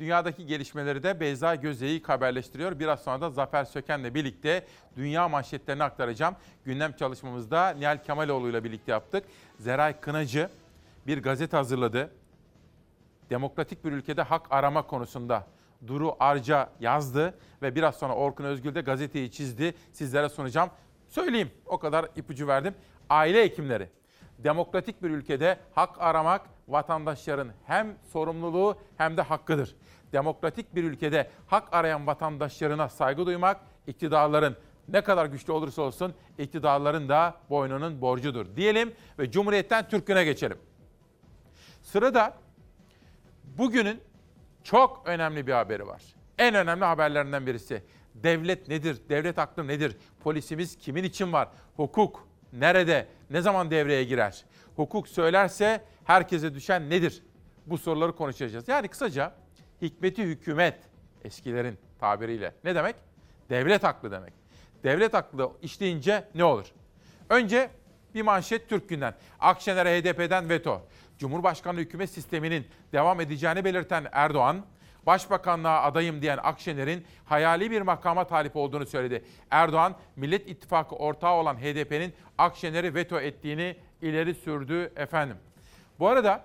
Dünyadaki 0.00 0.46
gelişmeleri 0.46 1.02
de 1.02 1.20
Beyza 1.20 1.54
Göze'yi 1.54 2.02
haberleştiriyor. 2.02 2.78
Biraz 2.78 3.02
sonra 3.02 3.20
da 3.20 3.30
Zafer 3.30 3.64
Söken'le 3.64 4.14
birlikte 4.14 4.66
dünya 4.96 5.28
manşetlerini 5.28 5.84
aktaracağım. 5.84 6.36
Gündem 6.64 6.92
çalışmamızda 6.92 7.70
Nihal 7.70 8.02
Kemaloğlu 8.02 8.48
ile 8.48 8.64
birlikte 8.64 8.92
yaptık. 8.92 9.24
Zeray 9.58 10.00
Kınacı 10.00 10.50
bir 11.06 11.22
gazete 11.22 11.56
hazırladı. 11.56 12.10
Demokratik 13.30 13.84
bir 13.84 13.92
ülkede 13.92 14.22
hak 14.22 14.46
arama 14.50 14.86
konusunda 14.86 15.46
Duru 15.86 16.16
Arca 16.20 16.68
yazdı 16.80 17.34
ve 17.62 17.74
biraz 17.74 17.96
sonra 17.96 18.14
Orkun 18.14 18.44
Özgül 18.44 18.74
de 18.74 18.80
gazeteyi 18.80 19.30
çizdi. 19.30 19.74
Sizlere 19.92 20.28
sunacağım. 20.28 20.70
Söyleyeyim 21.08 21.50
o 21.66 21.78
kadar 21.78 22.08
ipucu 22.16 22.46
verdim. 22.46 22.74
Aile 23.10 23.42
hekimleri. 23.42 23.88
Demokratik 24.38 25.02
bir 25.02 25.10
ülkede 25.10 25.58
hak 25.74 26.00
aramak 26.00 26.42
vatandaşların 26.68 27.48
hem 27.66 27.96
sorumluluğu 28.12 28.78
hem 28.96 29.16
de 29.16 29.22
hakkıdır. 29.22 29.76
Demokratik 30.12 30.74
bir 30.74 30.84
ülkede 30.84 31.30
hak 31.46 31.68
arayan 31.72 32.06
vatandaşlarına 32.06 32.88
saygı 32.88 33.26
duymak 33.26 33.60
iktidarların 33.86 34.56
ne 34.88 35.00
kadar 35.00 35.26
güçlü 35.26 35.52
olursa 35.52 35.82
olsun 35.82 36.14
iktidarların 36.38 37.08
da 37.08 37.34
boynunun 37.50 38.00
borcudur 38.00 38.56
diyelim 38.56 38.92
ve 39.18 39.30
Cumhuriyet'ten 39.30 39.88
Türk'üne 39.88 40.24
geçelim. 40.24 40.58
Sırada 41.82 42.34
bugünün 43.44 44.00
çok 44.64 45.02
önemli 45.04 45.46
bir 45.46 45.52
haberi 45.52 45.86
var. 45.86 46.02
En 46.38 46.54
önemli 46.54 46.84
haberlerinden 46.84 47.46
birisi. 47.46 47.82
Devlet 48.14 48.68
nedir? 48.68 49.00
Devlet 49.08 49.38
aklı 49.38 49.66
nedir? 49.66 49.96
Polisimiz 50.20 50.78
kimin 50.78 51.04
için 51.04 51.32
var? 51.32 51.48
Hukuk 51.76 52.28
nerede? 52.52 53.08
Ne 53.30 53.40
zaman 53.40 53.70
devreye 53.70 54.04
girer? 54.04 54.44
Hukuk 54.76 55.08
söylerse 55.08 55.84
herkese 56.04 56.54
düşen 56.54 56.90
nedir? 56.90 57.22
Bu 57.66 57.78
soruları 57.78 58.16
konuşacağız. 58.16 58.68
Yani 58.68 58.88
kısaca 58.88 59.34
hikmeti 59.82 60.22
hükümet 60.22 60.78
eskilerin 61.24 61.78
tabiriyle. 62.00 62.54
Ne 62.64 62.74
demek? 62.74 62.96
Devlet 63.50 63.84
aklı 63.84 64.10
demek. 64.10 64.32
Devlet 64.84 65.14
aklı 65.14 65.52
işleyince 65.62 66.28
ne 66.34 66.44
olur? 66.44 66.66
Önce 67.28 67.70
bir 68.14 68.22
manşet 68.22 68.68
Türk 68.68 68.88
günden. 68.88 69.14
Akşener'e 69.40 70.00
HDP'den 70.00 70.48
veto. 70.48 70.82
Cumhurbaşkanlığı 71.18 71.80
hükümet 71.80 72.10
sisteminin 72.10 72.66
devam 72.92 73.20
edeceğini 73.20 73.64
belirten 73.64 74.06
Erdoğan, 74.12 74.64
Başbakanlığa 75.06 75.82
adayım 75.82 76.22
diyen 76.22 76.38
Akşener'in 76.42 77.06
hayali 77.24 77.70
bir 77.70 77.82
makama 77.82 78.26
talip 78.26 78.56
olduğunu 78.56 78.86
söyledi. 78.86 79.24
Erdoğan, 79.50 79.96
Millet 80.16 80.48
İttifakı 80.48 80.96
ortağı 80.96 81.34
olan 81.34 81.56
HDP'nin 81.56 82.14
Akşener'i 82.38 82.94
veto 82.94 83.20
ettiğini 83.20 83.76
ileri 84.02 84.34
sürdü 84.34 84.92
efendim. 84.96 85.36
Bu 85.98 86.08
arada 86.08 86.44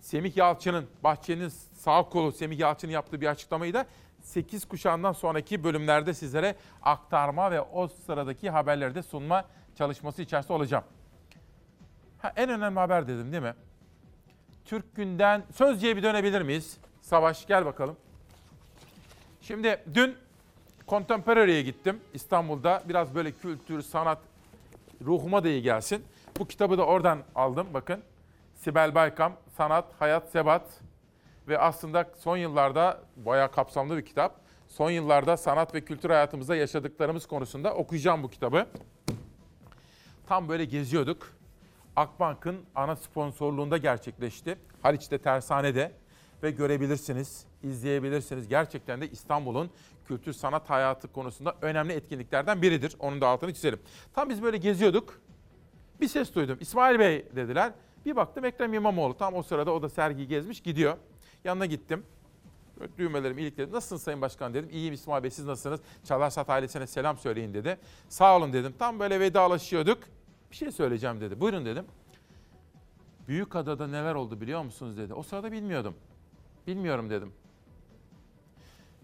Semih 0.00 0.36
Yalçın'ın, 0.36 0.86
Bahçeli'nin 1.04 1.48
sağ 1.86 2.02
kolu 2.02 2.32
Semih 2.32 2.58
Yalçın'ın 2.58 2.92
yaptığı 2.92 3.20
bir 3.20 3.26
açıklamayı 3.26 3.74
da 3.74 3.86
8 4.22 4.64
kuşağından 4.64 5.12
sonraki 5.12 5.64
bölümlerde 5.64 6.14
sizlere 6.14 6.56
aktarma 6.82 7.50
ve 7.50 7.60
o 7.60 7.88
sıradaki 7.88 8.50
haberleri 8.50 8.94
de 8.94 9.02
sunma 9.02 9.44
çalışması 9.78 10.22
içerisinde 10.22 10.52
olacağım. 10.52 10.84
Ha, 12.18 12.32
en 12.36 12.50
önemli 12.50 12.78
haber 12.78 13.08
dedim 13.08 13.32
değil 13.32 13.42
mi? 13.42 13.54
Türk 14.64 14.96
günden 14.96 15.42
Sözcü'ye 15.54 15.96
bir 15.96 16.02
dönebilir 16.02 16.42
miyiz? 16.42 16.76
Savaş 17.00 17.46
gel 17.46 17.66
bakalım. 17.66 17.96
Şimdi 19.42 19.84
dün 19.94 20.16
Contemporary'e 20.88 21.62
gittim 21.62 22.00
İstanbul'da. 22.14 22.82
Biraz 22.88 23.14
böyle 23.14 23.32
kültür, 23.32 23.82
sanat 23.82 24.18
ruhuma 25.04 25.44
da 25.44 25.48
iyi 25.48 25.62
gelsin. 25.62 26.04
Bu 26.38 26.48
kitabı 26.48 26.78
da 26.78 26.86
oradan 26.86 27.18
aldım 27.34 27.66
bakın. 27.74 28.02
Sibel 28.54 28.94
Baykam, 28.94 29.32
Sanat, 29.56 29.84
Hayat, 29.98 30.28
Sebat 30.30 30.85
ve 31.48 31.58
aslında 31.58 32.10
son 32.18 32.36
yıllarda 32.36 33.00
bayağı 33.16 33.50
kapsamlı 33.50 33.96
bir 33.96 34.04
kitap. 34.04 34.40
Son 34.68 34.90
yıllarda 34.90 35.36
sanat 35.36 35.74
ve 35.74 35.80
kültür 35.80 36.10
hayatımızda 36.10 36.56
yaşadıklarımız 36.56 37.26
konusunda 37.26 37.74
okuyacağım 37.74 38.22
bu 38.22 38.30
kitabı. 38.30 38.66
Tam 40.26 40.48
böyle 40.48 40.64
geziyorduk. 40.64 41.32
Akbank'ın 41.96 42.56
ana 42.74 42.96
sponsorluğunda 42.96 43.76
gerçekleşti. 43.76 44.58
Haliç'te 44.82 45.18
Tersane'de 45.18 45.92
ve 46.42 46.50
görebilirsiniz, 46.50 47.46
izleyebilirsiniz. 47.62 48.48
Gerçekten 48.48 49.00
de 49.00 49.10
İstanbul'un 49.10 49.70
kültür 50.04 50.32
sanat 50.32 50.70
hayatı 50.70 51.12
konusunda 51.12 51.56
önemli 51.62 51.92
etkinliklerden 51.92 52.62
biridir. 52.62 52.96
Onun 52.98 53.20
da 53.20 53.28
altını 53.28 53.54
çizelim. 53.54 53.80
Tam 54.14 54.28
biz 54.30 54.42
böyle 54.42 54.56
geziyorduk. 54.56 55.20
Bir 56.00 56.08
ses 56.08 56.34
duydum. 56.34 56.58
İsmail 56.60 56.98
Bey 56.98 57.26
dediler. 57.36 57.72
Bir 58.06 58.16
baktım 58.16 58.44
Ekrem 58.44 58.74
İmamoğlu. 58.74 59.16
Tam 59.16 59.34
o 59.34 59.42
sırada 59.42 59.72
o 59.72 59.82
da 59.82 59.88
sergiyi 59.88 60.28
gezmiş 60.28 60.60
gidiyor. 60.60 60.96
Yanına 61.44 61.66
gittim. 61.66 62.04
Böyle 62.80 62.96
Düğmelerimi 62.98 63.42
ilikledim. 63.42 63.74
Nasılsınız 63.74 64.02
Sayın 64.02 64.20
Başkan 64.20 64.54
dedim. 64.54 64.70
İyiyim 64.72 64.94
İsmail 64.94 65.22
Bey 65.22 65.30
siz 65.30 65.44
nasılsınız? 65.44 65.80
Çalarsat 66.04 66.50
ailesine 66.50 66.86
selam 66.86 67.18
söyleyin 67.18 67.54
dedi. 67.54 67.78
Sağ 68.08 68.36
olun 68.36 68.52
dedim. 68.52 68.74
Tam 68.78 69.00
böyle 69.00 69.20
vedalaşıyorduk. 69.20 69.98
Bir 70.50 70.56
şey 70.56 70.72
söyleyeceğim 70.72 71.20
dedi. 71.20 71.40
Buyurun 71.40 71.64
dedim. 71.66 71.84
Büyükada'da 73.28 73.86
neler 73.86 74.14
oldu 74.14 74.40
biliyor 74.40 74.62
musunuz 74.62 74.96
dedi. 74.96 75.14
O 75.14 75.22
sırada 75.22 75.52
bilmiyordum. 75.52 75.94
Bilmiyorum 76.66 77.10
dedim. 77.10 77.32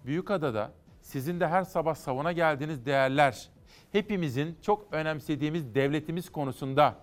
Büyükada'da 0.04 0.72
sizin 1.00 1.40
de 1.40 1.48
her 1.48 1.64
sabah 1.64 1.94
savuna 1.94 2.32
geldiğiniz 2.32 2.86
değerler, 2.86 3.48
hepimizin 3.92 4.58
çok 4.62 4.92
önemsediğimiz 4.92 5.74
devletimiz 5.74 6.32
konusunda 6.32 6.96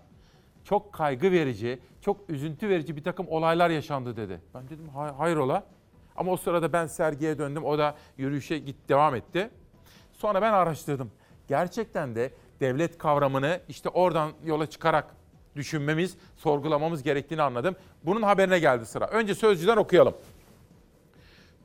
çok 0.69 0.93
kaygı 0.93 1.31
verici, 1.31 1.79
çok 2.01 2.29
üzüntü 2.29 2.69
verici 2.69 2.95
bir 2.95 3.03
takım 3.03 3.27
olaylar 3.29 3.69
yaşandı 3.69 4.17
dedi. 4.17 4.41
Ben 4.53 4.69
dedim 4.69 4.89
"Hay- 4.89 5.11
hayrola? 5.13 5.63
Ama 6.15 6.31
o 6.31 6.37
sırada 6.37 6.73
ben 6.73 6.87
sergiye 6.87 7.37
döndüm, 7.37 7.63
o 7.65 7.77
da 7.77 7.95
yürüyüşe 8.17 8.57
git 8.59 8.75
devam 8.89 9.15
etti. 9.15 9.49
Sonra 10.13 10.41
ben 10.41 10.53
araştırdım. 10.53 11.11
Gerçekten 11.47 12.15
de 12.15 12.31
devlet 12.59 12.97
kavramını 12.97 13.59
işte 13.67 13.89
oradan 13.89 14.31
yola 14.45 14.65
çıkarak 14.65 15.15
düşünmemiz, 15.55 16.17
sorgulamamız 16.35 17.03
gerektiğini 17.03 17.41
anladım. 17.41 17.75
Bunun 18.03 18.21
haberine 18.21 18.59
geldi 18.59 18.85
sıra. 18.85 19.07
Önce 19.07 19.35
Sözcü'den 19.35 19.77
okuyalım. 19.77 20.13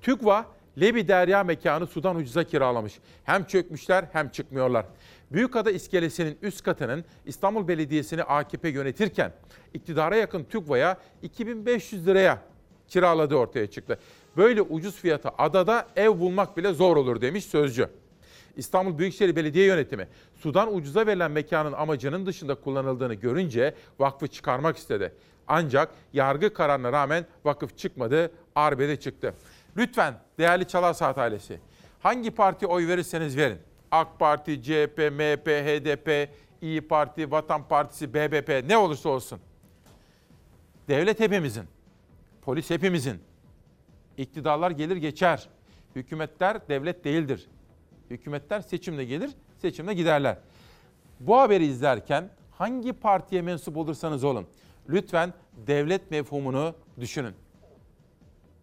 TÜGVA, 0.03 0.47
Lebi 0.81 1.09
Derya 1.09 1.45
mekanı 1.45 1.87
sudan 1.87 2.17
ucuza 2.17 2.45
kiralamış. 2.45 2.99
Hem 3.25 3.45
çökmüşler 3.45 4.05
hem 4.13 4.29
çıkmıyorlar. 4.29 4.87
Büyükada 5.35 5.71
iskelesinin 5.71 6.39
üst 6.43 6.63
katının 6.63 7.05
İstanbul 7.27 7.69
Belediyesi'ni 7.69 8.23
AKP 8.23 8.69
yönetirken 8.69 9.33
iktidara 9.75 10.17
yakın 10.17 10.45
TÜGVA'ya 10.45 10.99
2500 11.23 12.07
liraya 12.07 12.43
kiraladığı 12.89 13.35
ortaya 13.35 13.67
çıktı. 13.67 13.99
Böyle 14.37 14.63
ucuz 14.63 14.95
fiyata 14.95 15.35
adada 15.39 15.87
ev 15.97 16.19
bulmak 16.19 16.57
bile 16.57 16.73
zor 16.73 16.97
olur 16.97 17.21
demiş 17.21 17.45
Sözcü. 17.45 17.89
İstanbul 18.57 18.99
Büyükşehir 18.99 19.37
Belediye 19.37 19.67
Yönetimi 19.67 20.09
sudan 20.35 20.75
ucuza 20.75 21.07
verilen 21.07 21.31
mekanın 21.31 21.73
amacının 21.73 22.27
dışında 22.27 22.55
kullanıldığını 22.55 23.15
görünce 23.15 23.75
vakfı 23.99 24.27
çıkarmak 24.27 24.77
istedi. 24.77 25.13
Ancak 25.49 25.91
yargı 26.13 26.55
kararına 26.55 26.93
rağmen 26.93 27.27
vakıf 27.45 27.79
çıkmadı, 27.79 28.31
arbede 28.55 29.01
çıktı. 29.01 29.35
Lütfen 29.77 30.15
değerli 30.39 30.69
Çalar 30.69 30.95
Saat 30.95 31.19
ailesi 31.19 31.61
hangi 32.01 32.31
partiye 32.31 32.71
oy 32.71 32.89
verirseniz 32.89 33.37
verin. 33.37 33.59
AK 33.95 34.19
Parti, 34.19 34.63
CHP, 34.63 34.99
MHP, 34.99 35.47
HDP, 35.47 36.29
İyi 36.63 36.81
Parti, 36.89 37.31
Vatan 37.31 37.69
Partisi, 37.69 38.15
BBP 38.15 38.69
ne 38.69 38.77
olursa 38.77 39.09
olsun. 39.09 39.41
Devlet 40.89 41.21
hepimizin, 41.21 41.65
polis 42.43 42.71
hepimizin. 42.71 43.21
İktidarlar 44.17 44.71
gelir 44.71 44.97
geçer. 44.97 45.49
Hükümetler 45.95 46.69
devlet 46.69 47.05
değildir. 47.05 47.49
Hükümetler 48.11 48.61
seçimle 48.61 49.05
gelir, 49.05 49.31
seçimle 49.59 49.95
giderler. 49.95 50.39
Bu 51.21 51.39
haberi 51.41 51.65
izlerken 51.67 52.31
hangi 52.51 52.93
partiye 52.93 53.43
mensup 53.43 53.77
olursanız 53.77 54.25
olun, 54.25 54.47
lütfen 54.89 55.33
devlet 55.67 56.11
mefhumunu 56.11 56.75
düşünün. 57.01 57.35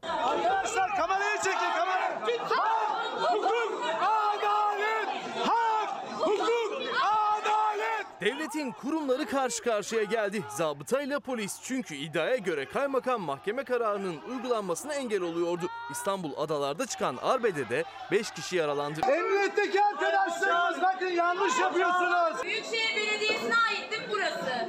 Arkadaşlar 0.03 0.95
kamerayı 0.97 1.37
çekin 1.37 1.71
kamera. 1.77 2.21
Hak, 2.49 3.21
hukuk, 3.21 3.83
adalet. 4.01 5.07
Hak, 5.47 5.89
hukuk, 6.19 6.81
adalet. 7.01 8.07
Devletin 8.53 8.71
kurumları 8.71 9.25
karşı 9.25 9.63
karşıya 9.63 10.03
geldi. 10.03 10.43
Zabıtayla 10.49 11.19
polis 11.19 11.59
çünkü 11.63 11.95
iddiaya 11.95 12.35
göre 12.37 12.65
kaymakam 12.65 13.21
mahkeme 13.21 13.63
kararının 13.63 14.15
uygulanmasına 14.29 14.93
engel 14.93 15.21
oluyordu. 15.21 15.65
İstanbul 15.91 16.31
adalarda 16.37 16.85
çıkan 16.85 17.17
arbedede 17.21 17.83
5 18.11 18.31
kişi 18.31 18.55
yaralandı. 18.55 18.99
Emniyetteki 19.01 19.81
arkadaşlarımız 19.83 20.81
bakın 20.81 21.07
yanlış 21.07 21.59
yapıyorsunuz. 21.59 22.43
Büyükşehir 22.43 22.95
Belediyesi'ne 22.95 23.55
ait 23.55 23.91
değil 23.91 24.01
mi 24.01 24.07
burası? 24.11 24.67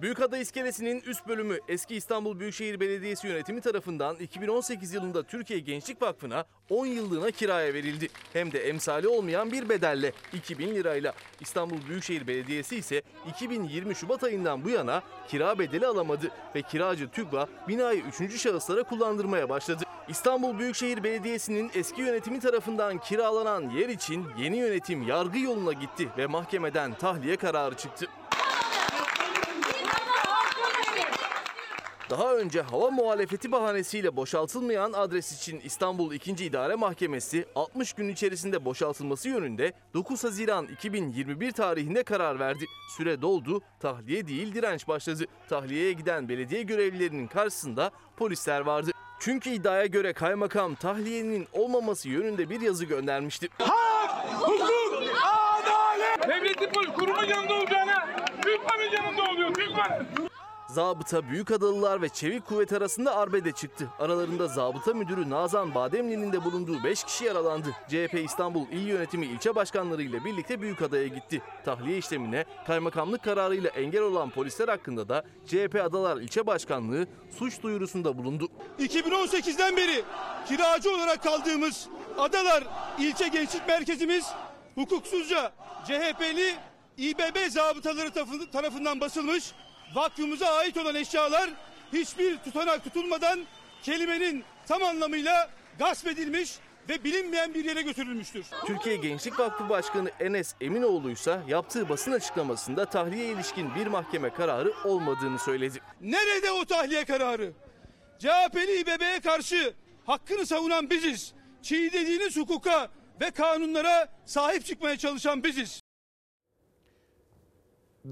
Büyükada 0.00 0.38
İskelesi'nin 0.38 1.00
üst 1.00 1.28
bölümü 1.28 1.58
eski 1.68 1.96
İstanbul 1.96 2.40
Büyükşehir 2.40 2.80
Belediyesi 2.80 3.26
yönetimi 3.26 3.60
tarafından 3.60 4.16
2018 4.16 4.94
yılında 4.94 5.22
Türkiye 5.22 5.58
Gençlik 5.58 6.02
Vakfı'na 6.02 6.44
10 6.70 6.86
yıllığına 6.86 7.30
kiraya 7.30 7.74
verildi. 7.74 8.08
Hem 8.32 8.52
de 8.52 8.68
emsali 8.68 9.08
olmayan 9.08 9.52
bir 9.52 9.68
bedelle 9.68 10.12
2000 10.32 10.74
lirayla. 10.74 11.12
İstanbul 11.40 11.76
Büyükşehir 11.88 12.26
Belediyesi 12.26 12.76
ise 12.76 13.02
2020 13.30 13.94
Şubat 13.94 14.24
ayından 14.24 14.64
bu 14.64 14.70
yana 14.70 15.02
kira 15.28 15.58
bedeli 15.58 15.86
alamadı 15.86 16.30
ve 16.54 16.62
kiracı 16.62 17.08
TÜGVA 17.08 17.48
binayı 17.68 18.02
3. 18.20 18.40
şahıslara 18.40 18.82
kullandırmaya 18.82 19.48
başladı. 19.48 19.84
İstanbul 20.08 20.58
Büyükşehir 20.58 21.04
Belediyesi'nin 21.04 21.70
eski 21.74 22.00
yönetimi 22.00 22.40
tarafından 22.40 22.98
kiralanan 22.98 23.70
yer 23.70 23.88
için 23.88 24.26
yeni 24.38 24.56
yönetim 24.56 25.02
yargı 25.02 25.38
yoluna 25.38 25.72
gitti 25.72 26.08
ve 26.18 26.26
mahkemeden 26.26 26.94
tahliye 26.94 27.36
kararı 27.36 27.74
çıktı. 27.74 28.06
Daha 32.10 32.34
önce 32.34 32.60
hava 32.60 32.90
muhalefeti 32.90 33.52
bahanesiyle 33.52 34.16
boşaltılmayan 34.16 34.92
adres 34.92 35.32
için 35.32 35.60
İstanbul 35.60 36.12
2. 36.12 36.30
İdare 36.30 36.74
Mahkemesi 36.74 37.46
60 37.54 37.92
gün 37.92 38.08
içerisinde 38.08 38.64
boşaltılması 38.64 39.28
yönünde 39.28 39.72
9 39.94 40.24
Haziran 40.24 40.66
2021 40.66 41.52
tarihinde 41.52 42.02
karar 42.02 42.38
verdi. 42.38 42.64
Süre 42.96 43.22
doldu, 43.22 43.62
tahliye 43.80 44.26
değil 44.26 44.54
direnç 44.54 44.88
başladı. 44.88 45.24
Tahliyeye 45.48 45.92
giden 45.92 46.28
belediye 46.28 46.62
görevlilerinin 46.62 47.26
karşısında 47.26 47.90
polisler 48.16 48.60
vardı. 48.60 48.90
Çünkü 49.20 49.50
iddiaya 49.50 49.86
göre 49.86 50.12
kaymakam 50.12 50.74
tahliyenin 50.74 51.48
olmaması 51.52 52.08
yönünde 52.08 52.50
bir 52.50 52.60
yazı 52.60 52.84
göndermişti. 52.84 53.48
Hak, 53.58 54.40
hukuk, 54.40 55.02
adalet. 55.62 56.28
Devletin 56.28 56.92
kurumun 56.92 57.24
yanında 57.24 57.54
olacağına 57.54 58.08
TÜGVA'nın 58.42 58.96
yanında 58.96 59.22
oluyor 59.30 59.54
TÜGVA. 59.54 60.29
Zabıta 60.74 61.28
Büyükadalılar 61.28 62.02
ve 62.02 62.08
Çevik 62.08 62.46
Kuvvet 62.46 62.72
arasında 62.72 63.16
arbede 63.16 63.52
çıktı. 63.52 63.88
Aralarında 63.98 64.48
zabıta 64.48 64.94
müdürü 64.94 65.30
Nazan 65.30 65.74
Bademli'nin 65.74 66.32
de 66.32 66.44
bulunduğu 66.44 66.84
5 66.84 67.04
kişi 67.04 67.24
yaralandı. 67.24 67.68
CHP 67.88 68.14
İstanbul 68.24 68.66
İl 68.68 68.86
Yönetimi 68.86 69.26
ilçe 69.26 69.54
başkanları 69.54 70.02
ile 70.02 70.24
birlikte 70.24 70.60
Büyükada'ya 70.60 71.06
gitti. 71.06 71.42
Tahliye 71.64 71.98
işlemine 71.98 72.44
kaymakamlık 72.66 73.22
kararıyla 73.24 73.70
engel 73.70 74.02
olan 74.02 74.30
polisler 74.30 74.68
hakkında 74.68 75.08
da 75.08 75.24
CHP 75.46 75.80
Adalar 75.84 76.16
İlçe 76.16 76.46
Başkanlığı 76.46 77.06
suç 77.38 77.62
duyurusunda 77.62 78.18
bulundu. 78.18 78.48
2018'den 78.78 79.76
beri 79.76 80.02
kiracı 80.48 80.94
olarak 80.94 81.22
kaldığımız 81.22 81.88
Adalar 82.18 82.64
İlçe 82.98 83.28
Gençlik 83.28 83.68
Merkezimiz 83.68 84.26
hukuksuzca 84.74 85.52
CHP'li 85.86 86.54
İBB 86.98 87.48
zabıtaları 87.50 88.08
tarafı- 88.10 88.50
tarafından 88.50 89.00
basılmış. 89.00 89.52
Vakfımıza 89.94 90.46
ait 90.46 90.76
olan 90.76 90.94
eşyalar 90.94 91.50
hiçbir 91.92 92.38
tutanak 92.38 92.84
tutulmadan 92.84 93.40
kelimenin 93.82 94.44
tam 94.68 94.82
anlamıyla 94.82 95.50
gasp 95.78 96.06
edilmiş 96.06 96.58
ve 96.88 97.04
bilinmeyen 97.04 97.54
bir 97.54 97.64
yere 97.64 97.82
götürülmüştür. 97.82 98.46
Türkiye 98.66 98.96
Gençlik 98.96 99.38
Vakfı 99.38 99.68
Başkanı 99.68 100.10
Enes 100.20 100.54
Eminoğlu 100.60 101.10
ise 101.10 101.40
yaptığı 101.48 101.88
basın 101.88 102.12
açıklamasında 102.12 102.84
tahliye 102.84 103.32
ilişkin 103.32 103.74
bir 103.74 103.86
mahkeme 103.86 104.30
kararı 104.30 104.72
olmadığını 104.84 105.38
söyledi. 105.38 105.80
Nerede 106.00 106.50
o 106.50 106.64
tahliye 106.64 107.04
kararı? 107.04 107.52
CHP'li 108.18 108.80
İBB'ye 108.80 109.20
karşı 109.20 109.74
hakkını 110.06 110.46
savunan 110.46 110.90
biziz. 110.90 111.32
Çiğnediğiniz 111.62 112.36
hukuka 112.36 112.88
ve 113.20 113.30
kanunlara 113.30 114.08
sahip 114.26 114.66
çıkmaya 114.66 114.98
çalışan 114.98 115.44
biziz. 115.44 115.80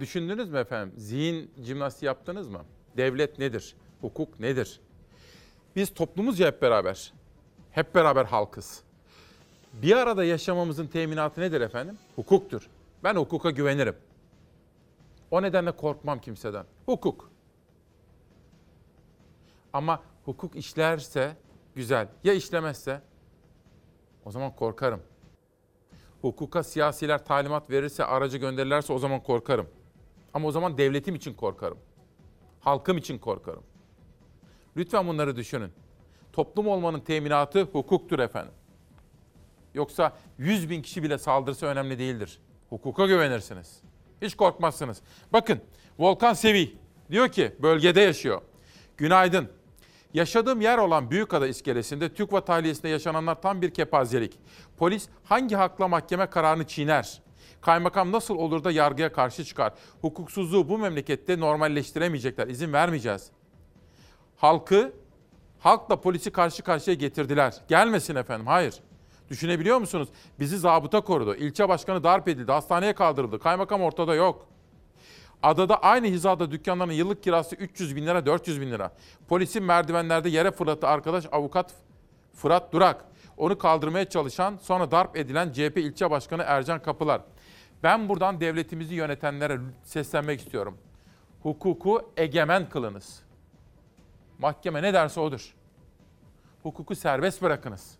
Düşündünüz 0.00 0.50
mü 0.50 0.58
efendim? 0.58 0.94
Zihin 0.96 1.50
jimnastiği 1.62 2.06
yaptınız 2.06 2.48
mı? 2.48 2.64
Devlet 2.96 3.38
nedir? 3.38 3.76
Hukuk 4.00 4.40
nedir? 4.40 4.80
Biz 5.76 5.94
toplumuzca 5.94 6.46
hep 6.46 6.62
beraber, 6.62 7.12
hep 7.70 7.94
beraber 7.94 8.24
halkız. 8.24 8.82
Bir 9.72 9.96
arada 9.96 10.24
yaşamamızın 10.24 10.86
teminatı 10.86 11.40
nedir 11.40 11.60
efendim? 11.60 11.98
Hukuktur. 12.16 12.68
Ben 13.04 13.16
hukuka 13.16 13.50
güvenirim. 13.50 13.96
O 15.30 15.42
nedenle 15.42 15.72
korkmam 15.72 16.20
kimseden. 16.20 16.64
Hukuk. 16.86 17.30
Ama 19.72 20.02
hukuk 20.24 20.56
işlerse 20.56 21.36
güzel. 21.74 22.08
Ya 22.24 22.32
işlemezse? 22.32 23.00
O 24.24 24.30
zaman 24.30 24.56
korkarım. 24.56 25.00
Hukuka 26.22 26.62
siyasiler 26.62 27.24
talimat 27.24 27.70
verirse, 27.70 28.04
aracı 28.04 28.38
gönderirlerse 28.38 28.92
o 28.92 28.98
zaman 28.98 29.22
korkarım. 29.22 29.68
Ama 30.34 30.48
o 30.48 30.52
zaman 30.52 30.78
devletim 30.78 31.14
için 31.14 31.34
korkarım. 31.34 31.78
Halkım 32.60 32.98
için 32.98 33.18
korkarım. 33.18 33.62
Lütfen 34.76 35.08
bunları 35.08 35.36
düşünün. 35.36 35.72
Toplum 36.32 36.68
olmanın 36.68 37.00
teminatı 37.00 37.62
hukuktur 37.62 38.18
efendim. 38.18 38.52
Yoksa 39.74 40.16
100 40.38 40.70
bin 40.70 40.82
kişi 40.82 41.02
bile 41.02 41.18
saldırsa 41.18 41.66
önemli 41.66 41.98
değildir. 41.98 42.38
Hukuka 42.70 43.06
güvenirsiniz. 43.06 43.80
Hiç 44.22 44.36
korkmazsınız. 44.36 45.02
Bakın 45.32 45.60
Volkan 45.98 46.34
Sevi 46.34 46.78
Diyor 47.10 47.28
ki 47.28 47.56
bölgede 47.62 48.00
yaşıyor. 48.00 48.40
Günaydın. 48.96 49.48
Yaşadığım 50.14 50.60
yer 50.60 50.78
olan 50.78 51.10
Büyükada 51.10 51.46
iskelesinde 51.46 52.14
TÜKVA 52.14 52.44
tahliyesinde 52.44 52.88
yaşananlar 52.88 53.42
tam 53.42 53.62
bir 53.62 53.70
kepazelik. 53.70 54.38
Polis 54.76 55.08
hangi 55.24 55.56
hakla 55.56 55.88
mahkeme 55.88 56.26
kararını 56.26 56.66
çiğner? 56.66 57.22
Kaymakam 57.60 58.12
nasıl 58.12 58.34
olur 58.34 58.64
da 58.64 58.70
yargıya 58.70 59.12
karşı 59.12 59.44
çıkar? 59.44 59.72
Hukuksuzluğu 60.00 60.68
bu 60.68 60.78
memlekette 60.78 61.40
normalleştiremeyecekler. 61.40 62.48
İzin 62.48 62.72
vermeyeceğiz. 62.72 63.30
Halkı, 64.36 64.92
halkla 65.58 66.00
polisi 66.00 66.30
karşı 66.30 66.62
karşıya 66.62 66.94
getirdiler. 66.94 67.54
Gelmesin 67.68 68.16
efendim, 68.16 68.46
hayır. 68.46 68.74
Düşünebiliyor 69.30 69.78
musunuz? 69.78 70.08
Bizi 70.40 70.58
zabıta 70.58 71.00
korudu. 71.00 71.34
İlçe 71.34 71.68
başkanı 71.68 72.04
darp 72.04 72.28
edildi, 72.28 72.52
hastaneye 72.52 72.94
kaldırıldı. 72.94 73.38
Kaymakam 73.38 73.82
ortada 73.82 74.14
yok. 74.14 74.46
Adada 75.42 75.82
aynı 75.82 76.06
hizada 76.06 76.50
dükkanların 76.50 76.92
yıllık 76.92 77.22
kirası 77.22 77.56
300 77.56 77.96
bin 77.96 78.06
lira, 78.06 78.26
400 78.26 78.60
bin 78.60 78.70
lira. 78.70 78.92
Polisin 79.28 79.62
merdivenlerde 79.62 80.28
yere 80.28 80.50
fırlattı 80.50 80.86
arkadaş 80.86 81.24
avukat 81.32 81.72
Fırat 82.34 82.72
Durak. 82.72 83.04
Onu 83.36 83.58
kaldırmaya 83.58 84.08
çalışan, 84.08 84.58
sonra 84.62 84.90
darp 84.90 85.16
edilen 85.16 85.52
CHP 85.52 85.76
ilçe 85.76 86.10
başkanı 86.10 86.42
Ercan 86.46 86.82
Kapılar. 86.82 87.20
Ben 87.82 88.08
buradan 88.08 88.40
devletimizi 88.40 88.94
yönetenlere 88.94 89.58
seslenmek 89.82 90.40
istiyorum. 90.40 90.78
Hukuku 91.42 92.12
egemen 92.16 92.68
kılınız. 92.68 93.22
Mahkeme 94.38 94.82
ne 94.82 94.94
derse 94.94 95.20
odur. 95.20 95.54
Hukuku 96.62 96.94
serbest 96.94 97.42
bırakınız. 97.42 97.98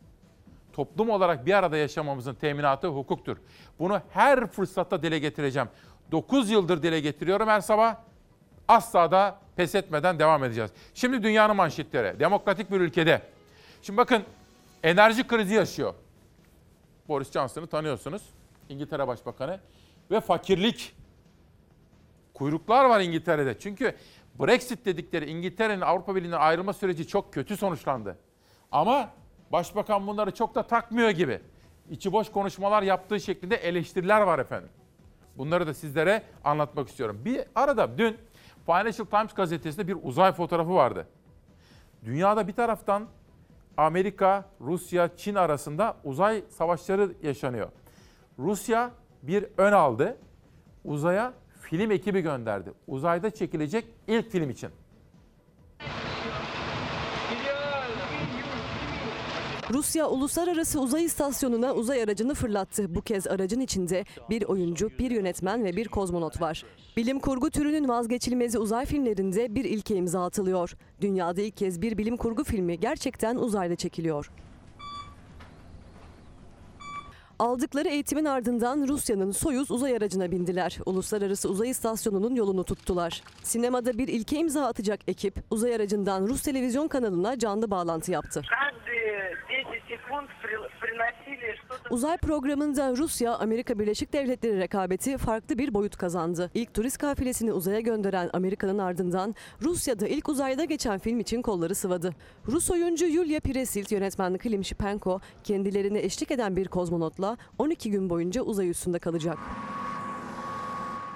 Toplum 0.72 1.10
olarak 1.10 1.46
bir 1.46 1.54
arada 1.54 1.76
yaşamamızın 1.76 2.34
teminatı 2.34 2.88
hukuktur. 2.88 3.36
Bunu 3.78 4.00
her 4.10 4.46
fırsatta 4.46 5.02
dile 5.02 5.18
getireceğim. 5.18 5.68
9 6.12 6.50
yıldır 6.50 6.82
dile 6.82 7.00
getiriyorum 7.00 7.48
her 7.48 7.60
sabah. 7.60 7.96
Asla 8.68 9.10
da 9.10 9.38
pes 9.56 9.74
etmeden 9.74 10.18
devam 10.18 10.44
edeceğiz. 10.44 10.70
Şimdi 10.94 11.22
dünyanın 11.22 11.56
manşetleri. 11.56 12.20
Demokratik 12.20 12.70
bir 12.70 12.80
ülkede. 12.80 13.22
Şimdi 13.82 13.96
bakın 13.96 14.22
enerji 14.82 15.26
krizi 15.26 15.54
yaşıyor. 15.54 15.94
Boris 17.08 17.32
Johnson'ı 17.32 17.66
tanıyorsunuz. 17.66 18.22
İngiltere 18.68 19.08
Başbakanı. 19.08 19.60
Ve 20.10 20.20
fakirlik. 20.20 20.96
Kuyruklar 22.34 22.84
var 22.84 23.00
İngiltere'de. 23.00 23.58
Çünkü 23.58 23.94
Brexit 24.40 24.86
dedikleri 24.86 25.30
İngiltere'nin 25.30 25.80
Avrupa 25.80 26.16
Birliği'nden 26.16 26.40
ayrılma 26.40 26.72
süreci 26.72 27.06
çok 27.06 27.32
kötü 27.32 27.56
sonuçlandı. 27.56 28.18
Ama 28.72 29.10
başbakan 29.52 30.06
bunları 30.06 30.30
çok 30.30 30.54
da 30.54 30.62
takmıyor 30.62 31.10
gibi. 31.10 31.40
İçi 31.90 32.12
boş 32.12 32.30
konuşmalar 32.30 32.82
yaptığı 32.82 33.20
şeklinde 33.20 33.56
eleştiriler 33.56 34.20
var 34.20 34.38
efendim. 34.38 34.70
Bunları 35.36 35.66
da 35.66 35.74
sizlere 35.74 36.22
anlatmak 36.44 36.88
istiyorum. 36.88 37.20
Bir 37.24 37.44
arada 37.54 37.98
dün 37.98 38.16
Financial 38.66 39.06
Times 39.06 39.34
gazetesinde 39.34 39.88
bir 39.88 39.96
uzay 40.02 40.32
fotoğrafı 40.32 40.74
vardı. 40.74 41.06
Dünyada 42.04 42.48
bir 42.48 42.52
taraftan 42.52 43.08
Amerika, 43.76 44.44
Rusya, 44.60 45.16
Çin 45.16 45.34
arasında 45.34 45.96
uzay 46.04 46.42
savaşları 46.48 47.12
yaşanıyor. 47.22 47.68
Rusya 48.38 48.90
bir 49.22 49.46
ön 49.58 49.72
aldı. 49.72 50.16
Uzaya 50.84 51.32
film 51.60 51.90
ekibi 51.90 52.20
gönderdi. 52.20 52.72
Uzayda 52.86 53.30
çekilecek 53.30 53.84
ilk 54.08 54.30
film 54.30 54.50
için. 54.50 54.70
Rusya 59.70 60.08
Uluslararası 60.08 60.80
Uzay 60.80 61.04
İstasyonu'na 61.04 61.74
uzay 61.74 62.02
aracını 62.02 62.34
fırlattı. 62.34 62.94
Bu 62.94 63.00
kez 63.00 63.26
aracın 63.26 63.60
içinde 63.60 64.04
bir 64.30 64.42
oyuncu, 64.42 64.90
bir 64.98 65.10
yönetmen 65.10 65.64
ve 65.64 65.76
bir 65.76 65.88
kozmonot 65.88 66.40
var. 66.40 66.64
Bilim 66.96 67.20
kurgu 67.20 67.50
türünün 67.50 67.88
vazgeçilmezi 67.88 68.58
uzay 68.58 68.86
filmlerinde 68.86 69.54
bir 69.54 69.64
ilke 69.64 69.96
imza 69.96 70.24
atılıyor. 70.24 70.76
Dünyada 71.00 71.40
ilk 71.40 71.56
kez 71.56 71.82
bir 71.82 71.98
bilim 71.98 72.16
kurgu 72.16 72.44
filmi 72.44 72.80
gerçekten 72.80 73.36
uzayda 73.36 73.76
çekiliyor. 73.76 74.30
Aldıkları 77.38 77.88
eğitimin 77.88 78.24
ardından 78.24 78.88
Rusya'nın 78.88 79.30
Soyuz 79.30 79.70
uzay 79.70 79.96
aracına 79.96 80.30
bindiler. 80.30 80.78
Uluslararası 80.86 81.48
Uzay 81.48 81.70
İstasyonu'nun 81.70 82.34
yolunu 82.34 82.64
tuttular. 82.64 83.22
Sinemada 83.42 83.98
bir 83.98 84.08
ilke 84.08 84.36
imza 84.36 84.66
atacak 84.66 85.00
ekip 85.08 85.34
uzay 85.50 85.74
aracından 85.74 86.26
Rus 86.26 86.42
televizyon 86.42 86.88
kanalına 86.88 87.38
canlı 87.38 87.70
bağlantı 87.70 88.12
yaptı. 88.12 88.42
Uzay 91.90 92.16
programında 92.16 92.96
Rusya, 92.96 93.34
Amerika 93.34 93.78
Birleşik 93.78 94.12
Devletleri 94.12 94.58
rekabeti 94.58 95.18
farklı 95.18 95.58
bir 95.58 95.74
boyut 95.74 95.96
kazandı. 95.96 96.50
İlk 96.54 96.74
turist 96.74 96.98
kafilesini 96.98 97.52
uzaya 97.52 97.80
gönderen 97.80 98.30
Amerika'nın 98.32 98.78
ardından 98.78 99.34
Rusya'da 99.62 100.08
ilk 100.08 100.28
uzayda 100.28 100.64
geçen 100.64 100.98
film 100.98 101.20
için 101.20 101.42
kolları 101.42 101.74
sıvadı. 101.74 102.14
Rus 102.46 102.70
oyuncu 102.70 103.06
Yulia 103.06 103.40
Piresilt, 103.40 103.92
yönetmen 103.92 104.38
Klim 104.38 104.64
Shipenko 104.64 105.20
kendilerine 105.44 105.98
eşlik 106.00 106.30
eden 106.30 106.56
bir 106.56 106.68
kozmonotla 106.68 107.36
12 107.58 107.90
gün 107.90 108.10
boyunca 108.10 108.42
uzay 108.42 108.70
üstünde 108.70 108.98
kalacak. 108.98 109.38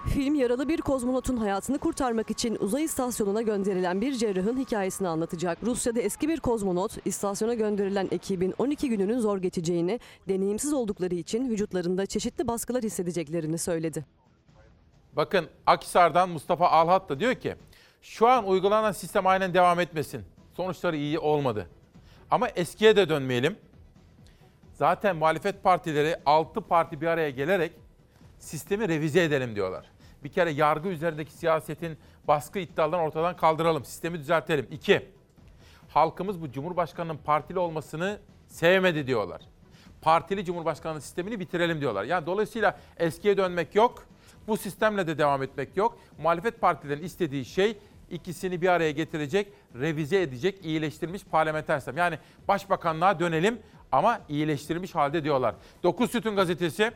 Film 0.06 0.34
yaralı 0.34 0.68
bir 0.68 0.80
kozmonotun 0.80 1.36
hayatını 1.36 1.78
kurtarmak 1.78 2.30
için 2.30 2.56
uzay 2.60 2.84
istasyonuna 2.84 3.42
gönderilen 3.42 4.00
bir 4.00 4.12
cerrahın 4.12 4.56
hikayesini 4.56 5.08
anlatacak. 5.08 5.58
Rusya'da 5.62 6.00
eski 6.00 6.28
bir 6.28 6.40
kozmonot 6.40 7.06
istasyona 7.06 7.54
gönderilen 7.54 8.08
ekibin 8.10 8.54
12 8.58 8.88
gününün 8.88 9.18
zor 9.18 9.38
geçeceğini, 9.38 10.00
deneyimsiz 10.28 10.72
oldukları 10.72 11.14
için 11.14 11.50
vücutlarında 11.50 12.06
çeşitli 12.06 12.48
baskılar 12.48 12.82
hissedeceklerini 12.82 13.58
söyledi. 13.58 14.04
Bakın 15.12 15.48
Akhisar'dan 15.66 16.28
Mustafa 16.30 16.68
Alhat 16.68 17.08
da 17.08 17.20
diyor 17.20 17.34
ki 17.34 17.54
şu 18.02 18.28
an 18.28 18.48
uygulanan 18.48 18.92
sistem 18.92 19.26
aynen 19.26 19.54
devam 19.54 19.80
etmesin. 19.80 20.22
Sonuçları 20.56 20.96
iyi 20.96 21.18
olmadı. 21.18 21.66
Ama 22.30 22.48
eskiye 22.48 22.96
de 22.96 23.08
dönmeyelim. 23.08 23.56
Zaten 24.74 25.16
muhalefet 25.16 25.62
partileri 25.62 26.16
6 26.26 26.60
parti 26.60 27.00
bir 27.00 27.06
araya 27.06 27.30
gelerek 27.30 27.72
sistemi 28.38 28.88
revize 28.88 29.22
edelim 29.24 29.54
diyorlar. 29.54 29.91
Bir 30.24 30.32
kere 30.32 30.50
yargı 30.50 30.88
üzerindeki 30.88 31.32
siyasetin 31.32 31.98
baskı 32.28 32.58
iddialarını 32.58 33.04
ortadan 33.04 33.36
kaldıralım. 33.36 33.84
Sistemi 33.84 34.18
düzeltelim. 34.18 34.66
İki, 34.70 35.08
halkımız 35.88 36.42
bu 36.42 36.52
Cumhurbaşkanı'nın 36.52 37.16
partili 37.16 37.58
olmasını 37.58 38.18
sevmedi 38.46 39.06
diyorlar. 39.06 39.42
Partili 40.02 40.44
Cumhurbaşkanlığı 40.44 41.00
sistemini 41.00 41.40
bitirelim 41.40 41.80
diyorlar. 41.80 42.04
Yani 42.04 42.26
dolayısıyla 42.26 42.78
eskiye 42.96 43.36
dönmek 43.36 43.74
yok. 43.74 44.06
Bu 44.48 44.56
sistemle 44.56 45.06
de 45.06 45.18
devam 45.18 45.42
etmek 45.42 45.76
yok. 45.76 45.98
Muhalefet 46.18 46.60
partilerin 46.60 47.02
istediği 47.02 47.44
şey 47.44 47.78
ikisini 48.10 48.62
bir 48.62 48.68
araya 48.68 48.90
getirecek, 48.90 49.52
revize 49.74 50.22
edecek, 50.22 50.64
iyileştirilmiş 50.64 51.24
parlamenter 51.24 51.78
sistem. 51.78 51.96
Yani 51.96 52.18
başbakanlığa 52.48 53.20
dönelim 53.20 53.58
ama 53.92 54.20
iyileştirilmiş 54.28 54.94
halde 54.94 55.24
diyorlar. 55.24 55.54
9 55.82 56.10
Sütun 56.10 56.36
gazetesi 56.36 56.92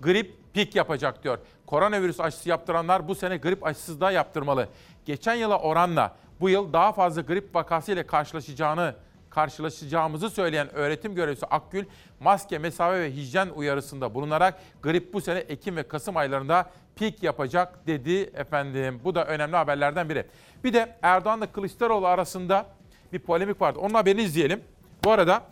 grip 0.00 0.41
pik 0.54 0.76
yapacak 0.76 1.24
diyor. 1.24 1.38
Koronavirüs 1.66 2.20
aşısı 2.20 2.48
yaptıranlar 2.48 3.08
bu 3.08 3.14
sene 3.14 3.36
grip 3.36 3.66
aşısız 3.66 4.00
da 4.00 4.10
yaptırmalı. 4.10 4.68
Geçen 5.04 5.34
yıla 5.34 5.58
oranla 5.58 6.16
bu 6.40 6.50
yıl 6.50 6.72
daha 6.72 6.92
fazla 6.92 7.22
grip 7.22 7.54
vakası 7.54 7.92
ile 7.92 8.06
karşılaşacağını 8.06 8.94
karşılaşacağımızı 9.30 10.30
söyleyen 10.30 10.74
öğretim 10.74 11.14
görevlisi 11.14 11.46
Akgül, 11.46 11.84
maske, 12.20 12.58
mesafe 12.58 13.00
ve 13.00 13.12
hijyen 13.12 13.48
uyarısında 13.48 14.14
bulunarak 14.14 14.60
grip 14.82 15.12
bu 15.12 15.20
sene 15.20 15.38
Ekim 15.38 15.76
ve 15.76 15.82
Kasım 15.82 16.16
aylarında 16.16 16.70
pik 16.96 17.22
yapacak 17.22 17.86
dedi 17.86 18.20
efendim. 18.22 19.00
Bu 19.04 19.14
da 19.14 19.24
önemli 19.24 19.56
haberlerden 19.56 20.08
biri. 20.08 20.26
Bir 20.64 20.72
de 20.72 20.96
Erdoğan'la 21.02 21.52
Kılıçdaroğlu 21.52 22.06
arasında 22.06 22.66
bir 23.12 23.18
polemik 23.18 23.60
vardı. 23.60 23.78
Onun 23.78 23.94
haberini 23.94 24.22
izleyelim. 24.22 24.60
Bu 25.04 25.10
arada 25.10 25.42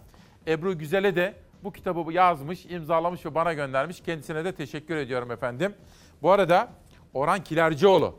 Ebru 0.46 0.78
Güzel'e 0.78 1.16
de 1.16 1.34
bu 1.64 1.72
kitabı 1.72 2.12
yazmış, 2.12 2.66
imzalamış 2.66 3.26
ve 3.26 3.34
bana 3.34 3.52
göndermiş. 3.52 4.00
Kendisine 4.00 4.44
de 4.44 4.54
teşekkür 4.54 4.96
ediyorum 4.96 5.30
efendim. 5.30 5.74
Bu 6.22 6.30
arada 6.30 6.68
Orhan 7.14 7.44
Kilercioğlu. 7.44 8.18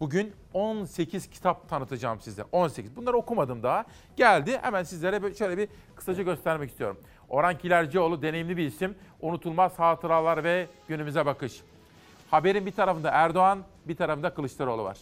Bugün 0.00 0.32
18 0.54 1.30
kitap 1.30 1.68
tanıtacağım 1.68 2.20
size. 2.20 2.44
18. 2.52 2.96
Bunları 2.96 3.16
okumadım 3.16 3.62
daha. 3.62 3.84
Geldi. 4.16 4.58
Hemen 4.62 4.82
sizlere 4.82 5.34
şöyle 5.34 5.58
bir 5.58 5.68
kısaca 5.96 6.22
göstermek 6.22 6.70
istiyorum. 6.70 6.98
Orhan 7.28 7.58
Kilercioğlu 7.58 8.22
deneyimli 8.22 8.56
bir 8.56 8.66
isim. 8.66 8.94
Unutulmaz 9.20 9.78
hatıralar 9.78 10.44
ve 10.44 10.66
günümüze 10.88 11.26
bakış. 11.26 11.62
Haberin 12.30 12.66
bir 12.66 12.72
tarafında 12.72 13.10
Erdoğan, 13.10 13.58
bir 13.84 13.96
tarafında 13.96 14.34
Kılıçdaroğlu 14.34 14.84
var. 14.84 14.98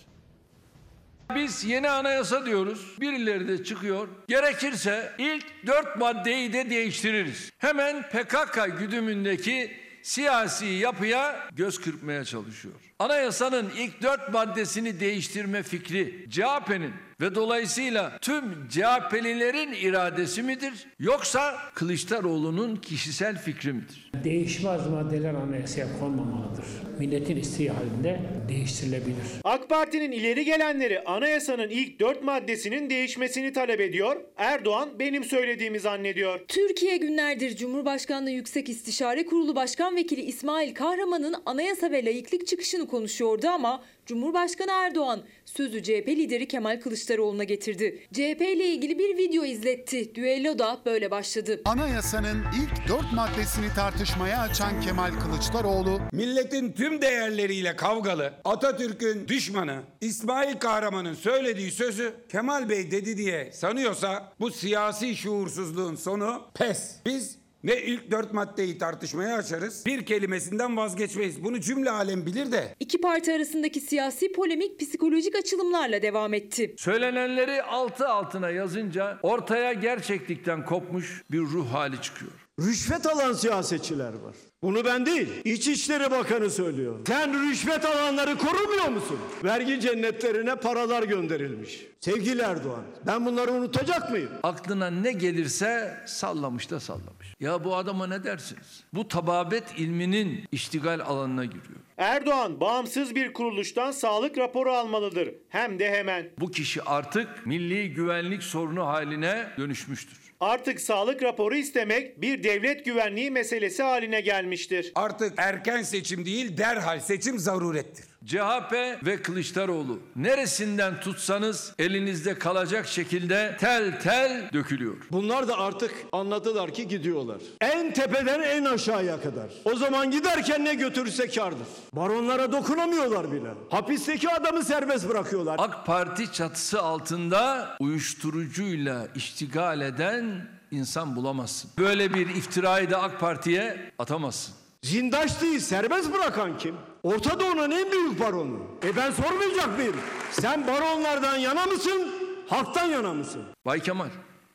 Biz 1.35 1.65
yeni 1.65 1.91
anayasa 1.91 2.47
diyoruz. 2.47 2.97
Birileri 3.01 3.49
de 3.49 3.65
çıkıyor. 3.65 4.09
Gerekirse 4.29 5.13
ilk 5.19 5.67
dört 5.67 5.97
maddeyi 5.97 6.53
de 6.53 6.71
değiştiririz. 6.71 7.53
Hemen 7.59 8.03
PKK 8.03 8.79
güdümündeki 8.79 9.77
siyasi 10.03 10.67
yapıya 10.67 11.49
göz 11.53 11.81
kırpmaya 11.81 12.25
çalışıyor. 12.25 12.75
Anayasanın 12.99 13.71
ilk 13.79 14.03
dört 14.03 14.33
maddesini 14.33 15.01
değiştirme 15.01 15.63
fikri 15.63 16.27
CHP'nin 16.31 16.93
Ve 17.21 17.35
dolayısıyla 17.35 18.19
tüm 18.21 18.69
CHP'lilerin 18.69 19.73
iradesi 19.73 20.43
midir? 20.43 20.73
Yoksa 20.99 21.55
Kılıçdaroğlu'nun 21.75 22.77
kişisel 22.77 23.39
fikri 23.39 23.73
midir? 23.73 24.11
Değişmez 24.25 24.87
maddeler 24.87 25.35
anayasaya 25.35 25.87
konmamalıdır. 26.01 26.65
Milletin 26.99 27.37
isteği 27.37 27.71
halinde 27.71 28.21
değiştirilebilir. 28.49 29.17
AK 29.45 29.69
Parti'nin 29.69 30.13
ileri 30.13 30.45
gelenleri 30.45 31.05
anayasanın 31.05 31.69
ilk 31.69 32.01
dört 32.01 32.23
maddesinin 32.25 32.91
değişmesini 32.91 33.53
talep 33.53 33.81
ediyor. 33.81 34.17
Erdoğan 34.37 34.99
benim 34.99 35.25
söylediğimi 35.25 35.81
zannediyor. 35.81 36.41
Türkiye 36.49 36.97
günlerdir 36.97 37.57
Cumhurbaşkanlığı 37.57 38.31
Yüksek 38.31 38.69
İstişare 38.69 39.27
Kurulu 39.27 39.57
Başkan 39.57 39.97
Vekili 39.97 40.21
İsmail 40.21 40.75
Kahraman'ın 40.75 41.35
anayasa 41.47 41.91
ve 41.91 42.05
layıklık 42.05 42.47
çıkışını 42.47 42.87
konuşuyordu 42.87 43.49
ama 43.49 43.83
Cumhurbaşkanı 44.11 44.71
Erdoğan 44.71 45.23
sözü 45.45 45.83
CHP 45.83 46.09
lideri 46.09 46.49
Kemal 46.49 46.81
Kılıçdaroğlu'na 46.81 47.45
getirdi. 47.45 48.07
CHP 48.13 48.41
ile 48.41 48.67
ilgili 48.67 48.99
bir 48.99 49.17
video 49.17 49.45
izletti. 49.45 50.15
Düello 50.15 50.59
da 50.59 50.81
böyle 50.87 51.11
başladı. 51.11 51.61
Anayasanın 51.65 52.39
ilk 52.39 52.89
dört 52.89 53.13
maddesini 53.13 53.75
tartışmaya 53.75 54.41
açan 54.41 54.81
Kemal 54.81 55.11
Kılıçdaroğlu, 55.21 56.01
Milletin 56.13 56.73
tüm 56.73 57.03
değerleriyle 57.03 57.77
kavgalı, 57.77 58.33
Atatürk'ün 58.45 59.29
düşmanı 59.29 59.83
İsmail 60.01 60.59
Kahraman'ın 60.59 61.15
söylediği 61.15 61.71
sözü 61.71 62.15
Kemal 62.29 62.69
Bey 62.69 62.91
dedi 62.91 63.17
diye 63.17 63.53
sanıyorsa 63.53 64.33
bu 64.41 64.51
siyasi 64.51 65.17
şuursuzluğun 65.17 65.95
sonu 65.95 66.43
pes. 66.55 66.97
Biz 67.07 67.39
ne 67.65 67.83
ilk 67.83 68.11
dört 68.11 68.33
maddeyi 68.33 68.79
tartışmaya 68.79 69.37
açarız, 69.37 69.87
bir 69.87 70.07
kelimesinden 70.07 70.77
vazgeçmeyiz. 70.77 71.45
Bunu 71.45 71.61
cümle 71.61 71.91
alem 71.91 72.27
bilir 72.27 72.53
de. 72.53 72.75
İki 72.81 73.01
parti 73.01 73.33
arasındaki 73.33 73.81
siyasi 73.81 74.33
polemik 74.33 74.81
psikolojik 74.81 75.37
açılımlarla 75.37 76.03
devam 76.03 76.35
etti. 76.35 76.75
Söylenenleri 76.79 77.63
altı 77.63 78.09
altına 78.09 78.51
yazınca 78.51 79.19
ortaya 79.23 79.73
gerçeklikten 79.73 80.65
kopmuş 80.65 81.23
bir 81.31 81.41
ruh 81.41 81.73
hali 81.73 82.03
çıkıyor. 82.03 82.33
Rüşvet 82.61 83.07
alan 83.07 83.33
siyasetçiler 83.33 84.13
var. 84.13 84.35
Bunu 84.63 84.85
ben 84.85 85.07
değil, 85.07 85.29
İçişleri 85.45 86.11
Bakanı 86.11 86.51
söylüyor. 86.51 86.99
Sen 87.07 87.51
rüşvet 87.51 87.85
alanları 87.85 88.39
korumuyor 88.39 88.89
musun? 88.89 89.19
Vergi 89.45 89.81
cennetlerine 89.81 90.55
paralar 90.57 91.03
gönderilmiş. 91.03 91.87
Sevgili 92.01 92.43
Erdoğan, 92.43 92.85
ben 93.07 93.27
bunları 93.27 93.53
unutacak 93.53 94.11
mıyım? 94.11 94.31
Aklına 94.43 94.91
ne 94.91 95.13
gelirse 95.13 95.97
sallamış 96.07 96.71
da 96.71 96.81
sallamış. 96.81 97.35
Ya 97.41 97.65
bu 97.65 97.77
adama 97.77 98.07
ne 98.07 98.25
dersiniz? 98.25 98.85
Bu 98.93 99.09
tababet 99.09 99.65
ilminin 99.79 100.45
iştigal 100.53 101.01
alanına 101.01 101.45
giriyor. 101.45 101.81
Erdoğan 101.97 102.61
bağımsız 102.61 103.15
bir 103.15 103.33
kuruluştan 103.33 103.91
sağlık 103.91 104.39
raporu 104.39 104.73
almalıdır. 104.73 105.29
Hem 105.49 105.79
de 105.79 105.91
hemen. 105.91 106.31
Bu 106.41 106.51
kişi 106.51 106.83
artık 106.83 107.47
milli 107.47 107.95
güvenlik 107.95 108.43
sorunu 108.43 108.87
haline 108.87 109.51
dönüşmüştür. 109.59 110.20
Artık 110.41 110.81
sağlık 110.81 111.23
raporu 111.23 111.55
istemek 111.55 112.21
bir 112.21 112.43
devlet 112.45 112.85
güvenliği 112.85 113.31
meselesi 113.31 113.83
haline 113.83 114.21
gelmiştir. 114.21 114.93
Artık 114.95 115.33
erken 115.37 115.83
seçim 115.83 116.25
değil 116.25 116.57
derhal 116.57 117.01
seçim 117.01 117.39
zarurettir. 117.39 118.10
CHP 118.27 118.73
ve 119.07 119.23
Kılıçdaroğlu 119.23 119.99
neresinden 120.17 121.01
tutsanız 121.01 121.75
elinizde 121.79 122.39
kalacak 122.39 122.87
şekilde 122.87 123.57
tel 123.61 124.01
tel 124.01 124.51
dökülüyor. 124.53 124.97
Bunlar 125.13 125.49
da 125.49 125.59
artık 125.59 125.95
anladılar 126.13 126.75
ki 126.75 126.89
gidiyorlar. 126.89 127.41
En 127.61 127.93
tepeden 127.93 128.41
en 128.41 128.65
aşağıya 128.65 129.21
kadar. 129.21 129.51
O 129.65 129.75
zaman 129.77 130.11
giderken 130.11 130.65
ne 130.65 130.75
götürürse 130.75 131.29
kardır. 131.29 131.67
Baronlara 131.93 132.53
dokunamıyorlar 132.53 133.33
bile. 133.33 133.51
Hapisteki 133.71 134.31
adamı 134.31 134.65
serbest 134.65 135.09
bırakıyorlar. 135.09 135.57
AK 135.59 135.87
Parti 135.87 136.33
çatısı 136.33 136.83
altında 136.83 137.77
uyuşturucuyla 137.81 139.09
iştigal 139.15 139.81
eden 139.81 140.49
insan 140.71 141.17
bulamazsın. 141.17 141.71
Böyle 141.79 142.15
bir 142.15 142.29
iftirayı 142.29 142.91
da 142.91 143.03
AK 143.03 143.21
Parti'ye 143.21 143.93
atamazsın. 143.99 144.60
Zindaş 144.83 145.43
değil 145.43 145.59
serbest 145.61 146.13
bırakan 146.15 146.59
kim? 146.59 146.77
Orta 147.03 147.41
Doğu'nun 147.41 147.71
en 147.71 147.93
büyük 147.93 148.21
baronu. 148.21 148.67
E 148.85 148.97
ben 148.97 149.11
sormayacak 149.11 149.79
mıyım? 149.79 149.97
Sen 150.31 150.67
baronlardan 150.67 151.37
yana 151.37 151.67
mısın? 151.67 152.09
Halktan 152.49 152.87
yana 152.87 153.15
mısın? 153.15 153.43
Bay 153.67 153.81
Kemal, 153.81 154.09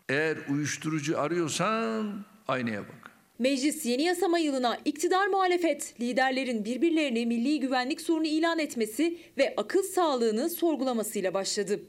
eğer 0.10 0.38
uyuşturucu 0.50 1.20
arıyorsan 1.20 2.26
aynaya 2.48 2.82
bak. 2.82 3.12
Meclis 3.40 3.86
yeni 3.86 4.02
yasama 4.04 4.40
yılına 4.40 4.78
iktidar 4.86 5.28
muhalefet 5.28 6.02
liderlerin 6.02 6.66
birbirlerini 6.66 7.26
milli 7.26 7.60
güvenlik 7.60 8.02
sorunu 8.02 8.26
ilan 8.28 8.60
etmesi 8.60 9.18
ve 9.38 9.54
akıl 9.58 9.84
sağlığını 9.84 10.50
sorgulamasıyla 10.50 11.34
başladı. 11.34 11.80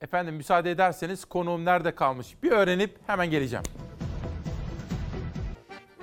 Efendim 0.00 0.34
müsaade 0.34 0.70
ederseniz 0.70 1.24
konuğum 1.24 1.64
nerede 1.64 1.94
kalmış 1.94 2.26
bir 2.42 2.50
öğrenip 2.50 2.98
hemen 3.06 3.30
geleceğim. 3.30 3.64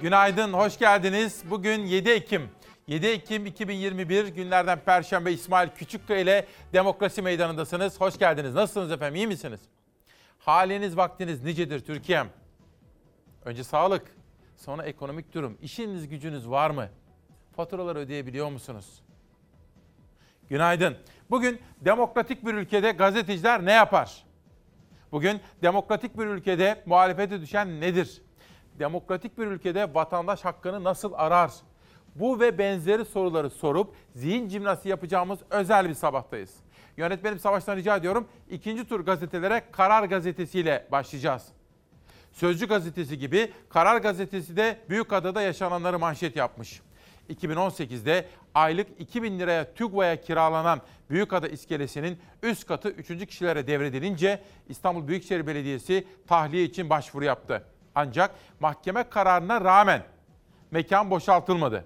Günaydın, 0.02 0.54
hoş 0.54 0.80
geldiniz. 0.80 1.43
Bugün 1.49 1.86
7 1.86 2.10
Ekim. 2.10 2.49
7 2.88 3.08
Ekim 3.08 3.45
2021 3.45 4.28
günlerden 4.28 4.80
Perşembe 4.80 5.32
İsmail 5.32 5.70
Küçükkaya 5.70 6.20
ile 6.20 6.45
Demokrasi 6.74 7.22
Meydanı'ndasınız. 7.22 8.02
Hoş 8.02 8.18
geldiniz. 8.18 8.54
Nasılsınız 8.54 8.91
efendim, 8.91 9.16
iyi 9.16 9.28
misiniz? 9.28 9.60
Haliniz, 10.39 10.97
vaktiniz 10.97 11.43
nicedir 11.43 11.80
Türkiye'm? 11.80 12.30
Önce 13.45 13.64
sağlık, 13.64 14.16
sonra 14.58 14.84
ekonomik 14.84 15.34
durum. 15.34 15.58
İşiniz, 15.62 16.10
gücünüz 16.10 16.49
var 16.49 16.70
mı? 16.70 16.89
Faturaları 17.56 17.99
ödeyebiliyor 17.99 18.49
musunuz? 18.49 19.02
Günaydın. 20.49 20.97
Bugün 21.30 21.62
demokratik 21.82 22.45
bir 22.45 22.54
ülkede 22.54 22.91
gazeteciler 22.91 23.66
ne 23.66 23.72
yapar? 23.72 24.24
Bugün 25.12 25.41
demokratik 25.62 26.18
bir 26.20 26.26
ülkede 26.26 26.84
muhalefete 26.86 27.41
düşen 27.41 27.82
nedir? 27.82 28.22
Demokratik 28.82 29.38
bir 29.38 29.48
ülkede 29.48 29.94
vatandaş 29.94 30.46
hakkını 30.46 30.84
nasıl 30.84 31.14
arar? 31.16 31.52
Bu 32.16 32.40
ve 32.40 32.58
benzeri 32.58 33.06
soruları 33.06 33.50
sorup 33.50 33.96
zihin 34.16 34.50
jimnastiği 34.50 34.90
yapacağımız 34.90 35.40
özel 35.50 35.90
bir 35.90 35.94
sabahtayız. 35.94 36.54
Yönetmenim 36.98 37.40
Savaş'tan 37.40 37.78
rica 37.78 37.96
ediyorum. 37.96 38.28
İkinci 38.50 38.88
tur 38.88 39.00
gazetelere 39.00 39.64
Karar 39.72 40.04
Gazetesi 40.04 40.60
ile 40.60 40.88
başlayacağız. 40.92 41.48
Sözcü 42.32 42.68
gazetesi 42.68 43.20
gibi 43.20 43.52
Karar 43.70 43.98
Gazetesi 43.98 44.58
de 44.58 44.78
Büyükada'da 44.90 45.42
yaşananları 45.42 46.00
manşet 46.00 46.36
yapmış. 46.36 46.82
2018'de 47.30 48.26
aylık 48.54 48.88
2000 49.00 49.40
liraya 49.40 49.74
TÜGVA'ya 49.74 50.22
kiralanan 50.22 50.82
Büyükada 51.10 51.48
iskelesinin 51.48 52.20
üst 52.44 52.68
katı 52.68 52.90
3. 52.90 53.26
kişilere 53.28 53.68
devredilince 53.68 54.42
İstanbul 54.70 55.08
Büyükşehir 55.08 55.48
Belediyesi 55.48 56.08
tahliye 56.28 56.64
için 56.64 56.90
başvuru 56.90 57.26
yaptı. 57.26 57.64
Ancak 57.96 58.32
mahkeme 58.60 59.04
kararına 59.10 59.62
rağmen 59.62 60.04
mekan 60.72 61.12
boşaltılmadı. 61.12 61.86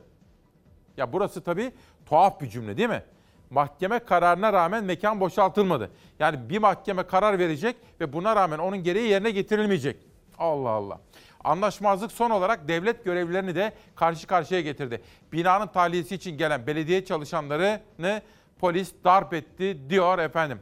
Ya 0.98 1.14
burası 1.14 1.44
tabii 1.44 1.72
tuhaf 2.06 2.42
bir 2.42 2.50
cümle 2.50 2.78
değil 2.78 2.90
mi? 2.90 3.04
Mahkeme 3.50 4.00
kararına 4.00 4.54
rağmen 4.54 4.84
mekan 4.84 5.20
boşaltılmadı. 5.20 5.92
Yani 6.20 6.50
bir 6.50 6.58
mahkeme 6.58 7.04
karar 7.04 7.40
verecek 7.40 7.76
ve 8.00 8.14
buna 8.14 8.36
rağmen 8.36 8.58
onun 8.58 8.84
gereği 8.84 9.10
yerine 9.10 9.32
getirilmeyecek. 9.32 9.98
Allah 10.38 10.70
Allah. 10.70 11.00
Anlaşmazlık 11.44 12.12
son 12.12 12.30
olarak 12.30 12.68
devlet 12.68 13.06
görevlilerini 13.06 13.56
de 13.56 13.74
karşı 13.96 14.28
karşıya 14.28 14.62
getirdi. 14.62 15.02
Binanın 15.34 15.68
tahliyesi 15.68 16.16
için 16.16 16.38
gelen 16.38 16.68
belediye 16.68 17.06
çalışanlarını 17.06 18.22
polis 18.60 18.94
darp 19.04 19.34
etti 19.34 19.78
diyor 19.90 20.20
efendim. 20.20 20.60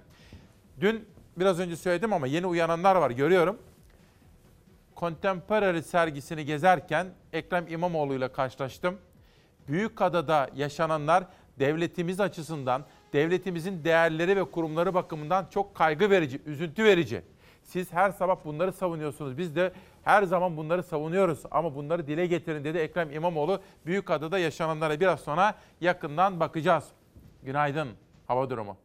Dün 0.81 1.07
biraz 1.37 1.59
önce 1.59 1.75
söyledim 1.75 2.13
ama 2.13 2.27
yeni 2.27 2.47
uyananlar 2.47 2.95
var 2.95 3.11
görüyorum. 3.11 3.57
Contemporary 5.03 5.81
sergisini 5.81 6.45
gezerken 6.45 7.07
Ekrem 7.33 7.67
İmamoğlu 7.67 8.13
ile 8.13 8.31
karşılaştım. 8.31 8.97
Büyükada'da 9.67 10.49
yaşananlar 10.55 11.23
devletimiz 11.59 12.19
açısından, 12.19 12.85
devletimizin 13.13 13.83
değerleri 13.83 14.35
ve 14.35 14.43
kurumları 14.43 14.93
bakımından 14.93 15.45
çok 15.49 15.75
kaygı 15.75 16.09
verici, 16.09 16.41
üzüntü 16.45 16.83
verici. 16.83 17.21
Siz 17.63 17.93
her 17.93 18.11
sabah 18.11 18.45
bunları 18.45 18.73
savunuyorsunuz. 18.73 19.37
Biz 19.37 19.55
de 19.55 19.71
her 20.03 20.23
zaman 20.23 20.57
bunları 20.57 20.83
savunuyoruz 20.83 21.43
ama 21.51 21.75
bunları 21.75 22.07
dile 22.07 22.25
getirin 22.25 22.63
dedi 22.63 22.77
Ekrem 22.77 23.11
İmamoğlu. 23.11 23.61
Büyükada'da 23.85 24.39
yaşananlara 24.39 24.99
biraz 24.99 25.19
sonra 25.19 25.55
yakından 25.81 26.39
bakacağız. 26.39 26.85
Günaydın. 27.43 27.89
Hava 28.27 28.49
durumu. 28.49 28.77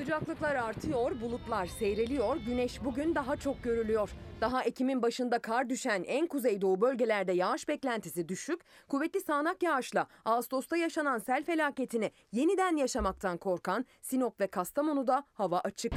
Sıcaklıklar 0.00 0.54
artıyor, 0.54 1.20
bulutlar 1.20 1.66
seyreliyor, 1.66 2.36
güneş 2.36 2.84
bugün 2.84 3.14
daha 3.14 3.36
çok 3.36 3.62
görülüyor. 3.62 4.10
Daha 4.40 4.62
Ekim'in 4.62 5.02
başında 5.02 5.38
kar 5.38 5.68
düşen 5.68 6.04
en 6.06 6.26
kuzeydoğu 6.26 6.80
bölgelerde 6.80 7.32
yağış 7.32 7.68
beklentisi 7.68 8.28
düşük, 8.28 8.60
kuvvetli 8.88 9.20
sağanak 9.20 9.62
yağışla 9.62 10.06
Ağustos'ta 10.24 10.76
yaşanan 10.76 11.18
sel 11.18 11.44
felaketini 11.44 12.10
yeniden 12.32 12.76
yaşamaktan 12.76 13.36
korkan 13.36 13.86
Sinop 14.02 14.40
ve 14.40 14.46
Kastamonu'da 14.46 15.24
hava 15.32 15.60
açık. 15.60 15.92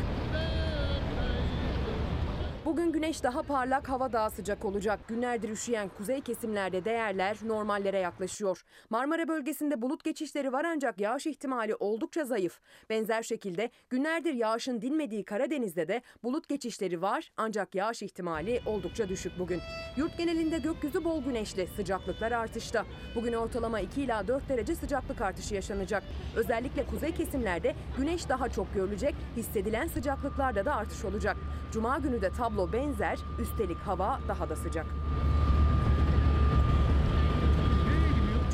Bugün 2.66 2.92
güneş 2.92 3.24
daha 3.24 3.42
parlak, 3.44 3.90
hava 3.90 4.14
daha 4.14 4.30
sıcak 4.30 4.66
olacak. 4.66 5.00
Günlerdir 5.08 5.50
üşüyen 5.50 5.90
kuzey 5.98 6.22
kesimlerde 6.22 6.86
değerler 6.86 7.38
normallere 7.46 8.00
yaklaşıyor. 8.00 8.64
Marmara 8.90 9.28
bölgesinde 9.28 9.82
bulut 9.82 10.04
geçişleri 10.04 10.54
var 10.54 10.66
ancak 10.66 11.00
yağış 11.00 11.28
ihtimali 11.28 11.76
oldukça 11.76 12.26
zayıf. 12.26 12.60
Benzer 12.90 13.24
şekilde 13.24 13.70
günlerdir 13.90 14.34
yağışın 14.34 14.82
dinmediği 14.82 15.24
Karadeniz'de 15.24 15.88
de 15.88 16.02
bulut 16.24 16.50
geçişleri 16.50 17.02
var 17.02 17.32
ancak 17.38 17.76
yağış 17.76 18.04
ihtimali 18.04 18.62
oldukça 18.66 19.10
düşük 19.10 19.40
bugün. 19.40 19.62
Yurt 19.98 20.18
genelinde 20.18 20.58
gökyüzü 20.58 21.04
bol 21.04 21.24
güneşli, 21.24 21.68
sıcaklıklar 21.76 22.32
artışta. 22.32 22.86
Bugün 23.16 23.34
ortalama 23.34 23.80
2 23.80 24.02
ila 24.02 24.28
4 24.28 24.50
derece 24.50 24.76
sıcaklık 24.76 25.22
artışı 25.22 25.56
yaşanacak. 25.56 26.04
Özellikle 26.36 26.86
kuzey 26.86 27.12
kesimlerde 27.12 27.76
güneş 27.98 28.30
daha 28.30 28.50
çok 28.50 28.74
görülecek, 28.74 29.16
hissedilen 29.38 29.88
sıcaklıklarda 29.88 30.66
da 30.66 30.76
artış 30.76 31.06
olacak. 31.06 31.38
Cuma 31.74 31.98
günü 31.98 32.22
de 32.22 32.30
tablo 32.54 32.74
benzer, 32.74 33.20
üstelik 33.40 33.78
hava 33.78 34.20
daha 34.28 34.50
da 34.50 34.56
sıcak. 34.56 34.86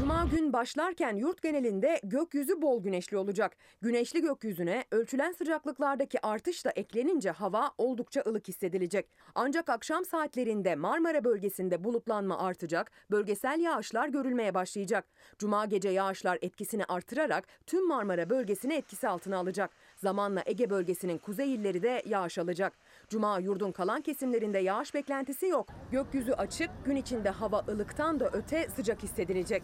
Cuma 0.10 0.26
gün 0.26 0.54
başlarken 0.54 1.16
yurt 1.16 1.42
genelinde 1.42 2.00
gökyüzü 2.04 2.62
bol 2.62 2.84
güneşli 2.84 3.18
olacak. 3.18 3.58
Güneşli 3.82 4.22
gökyüzüne 4.22 4.84
ölçülen 4.92 5.32
sıcaklıklardaki 5.32 6.26
artış 6.26 6.66
da 6.66 6.70
eklenince 6.70 7.32
hava 7.32 7.72
oldukça 7.78 8.24
ılık 8.28 8.48
hissedilecek. 8.48 9.10
Ancak 9.36 9.70
akşam 9.70 10.06
saatlerinde 10.06 10.76
Marmara 10.76 11.24
bölgesinde 11.24 11.84
bulutlanma 11.84 12.40
artacak, 12.40 12.92
bölgesel 13.12 13.60
yağışlar 13.60 14.08
görülmeye 14.08 14.54
başlayacak. 14.54 15.06
Cuma 15.38 15.66
gece 15.66 15.90
yağışlar 15.90 16.38
etkisini 16.42 16.86
artırarak 16.86 17.48
tüm 17.66 17.88
Marmara 17.88 18.30
bölgesini 18.30 18.74
etkisi 18.74 19.08
altına 19.08 19.38
alacak. 19.38 19.72
Zamanla 19.96 20.44
Ege 20.46 20.70
bölgesinin 20.70 21.18
kuzey 21.18 21.54
illeri 21.54 21.84
de 21.84 22.04
yağış 22.06 22.38
alacak. 22.38 22.74
Cuma 23.10 23.40
yurdun 23.40 23.72
kalan 23.72 24.02
kesimlerinde 24.02 24.60
yağış 24.60 24.94
beklentisi 24.94 25.48
yok. 25.48 25.68
Gökyüzü 25.92 26.32
açık, 26.32 26.70
gün 26.86 26.96
içinde 26.96 27.30
hava 27.30 27.66
ılıktan 27.70 28.20
da 28.20 28.30
öte 28.34 28.68
sıcak 28.76 29.04
hissedilecek. 29.04 29.64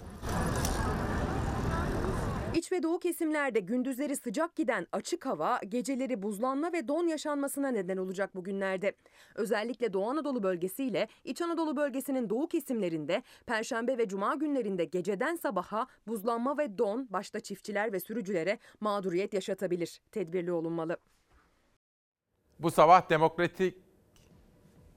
İç 2.56 2.72
ve 2.72 2.84
doğu 2.84 3.00
kesimlerde 3.00 3.60
gündüzleri 3.60 4.16
sıcak 4.16 4.56
giden 4.56 4.88
açık 4.92 5.26
hava 5.26 5.60
geceleri 5.70 6.24
buzlanma 6.24 6.74
ve 6.74 6.88
don 6.88 7.08
yaşanmasına 7.08 7.68
neden 7.68 7.98
olacak 7.98 8.36
bugünlerde. 8.36 8.94
Özellikle 9.36 9.94
Doğu 9.94 10.10
Anadolu 10.10 10.44
bölgesiyle 10.44 11.08
İç 11.24 11.42
Anadolu 11.42 11.78
bölgesinin 11.78 12.30
doğu 12.30 12.48
kesimlerinde 12.48 13.24
Perşembe 13.46 13.98
ve 13.98 14.08
Cuma 14.08 14.36
günlerinde 14.36 14.86
geceden 14.86 15.36
sabaha 15.36 15.88
buzlanma 16.08 16.58
ve 16.58 16.78
don 16.78 17.08
başta 17.10 17.40
çiftçiler 17.40 17.94
ve 17.94 18.00
sürücülere 18.00 18.60
mağduriyet 18.80 19.34
yaşatabilir. 19.34 20.02
Tedbirli 20.12 20.52
olunmalı. 20.52 20.98
Bu 22.60 22.72
sabah 22.72 23.10
demokratik 23.10 23.76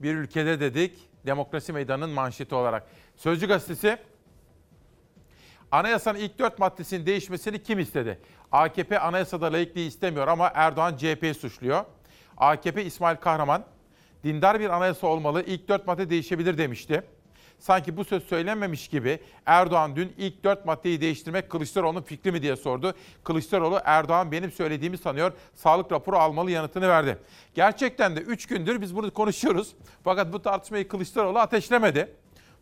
bir 0.00 0.14
ülkede 0.14 0.60
dedik. 0.60 1.08
Demokrasi 1.26 1.72
Meydanı'nın 1.72 2.10
manşeti 2.10 2.54
olarak. 2.54 2.86
Sözcü 3.16 3.48
gazetesi 3.48 3.98
Anayasanın 5.72 6.18
ilk 6.18 6.38
dört 6.38 6.58
maddesinin 6.58 7.06
değişmesini 7.06 7.62
kim 7.62 7.78
istedi? 7.78 8.18
AKP 8.52 8.98
anayasada 8.98 9.52
layıklığı 9.52 9.80
istemiyor 9.80 10.28
ama 10.28 10.50
Erdoğan 10.54 10.96
CHP'yi 10.96 11.34
suçluyor. 11.34 11.84
AKP 12.36 12.84
İsmail 12.84 13.16
Kahraman, 13.16 13.64
dindar 14.24 14.60
bir 14.60 14.70
anayasa 14.70 15.06
olmalı, 15.06 15.42
ilk 15.46 15.68
dört 15.68 15.86
madde 15.86 16.10
değişebilir 16.10 16.58
demişti. 16.58 17.02
Sanki 17.58 17.96
bu 17.96 18.04
söz 18.04 18.24
söylenmemiş 18.24 18.88
gibi 18.88 19.18
Erdoğan 19.46 19.96
dün 19.96 20.14
ilk 20.18 20.44
dört 20.44 20.66
maddeyi 20.66 21.00
değiştirmek 21.00 21.50
Kılıçdaroğlu'nun 21.50 22.02
fikri 22.02 22.32
mi 22.32 22.42
diye 22.42 22.56
sordu. 22.56 22.94
Kılıçdaroğlu 23.24 23.80
Erdoğan 23.84 24.32
benim 24.32 24.52
söylediğimi 24.52 24.98
sanıyor, 24.98 25.32
sağlık 25.54 25.92
raporu 25.92 26.16
almalı 26.16 26.50
yanıtını 26.50 26.88
verdi. 26.88 27.18
Gerçekten 27.54 28.16
de 28.16 28.20
3 28.20 28.46
gündür 28.46 28.80
biz 28.80 28.96
bunu 28.96 29.10
konuşuyoruz. 29.10 29.74
Fakat 30.04 30.32
bu 30.32 30.42
tartışmayı 30.42 30.88
Kılıçdaroğlu 30.88 31.38
ateşlemedi. 31.38 32.14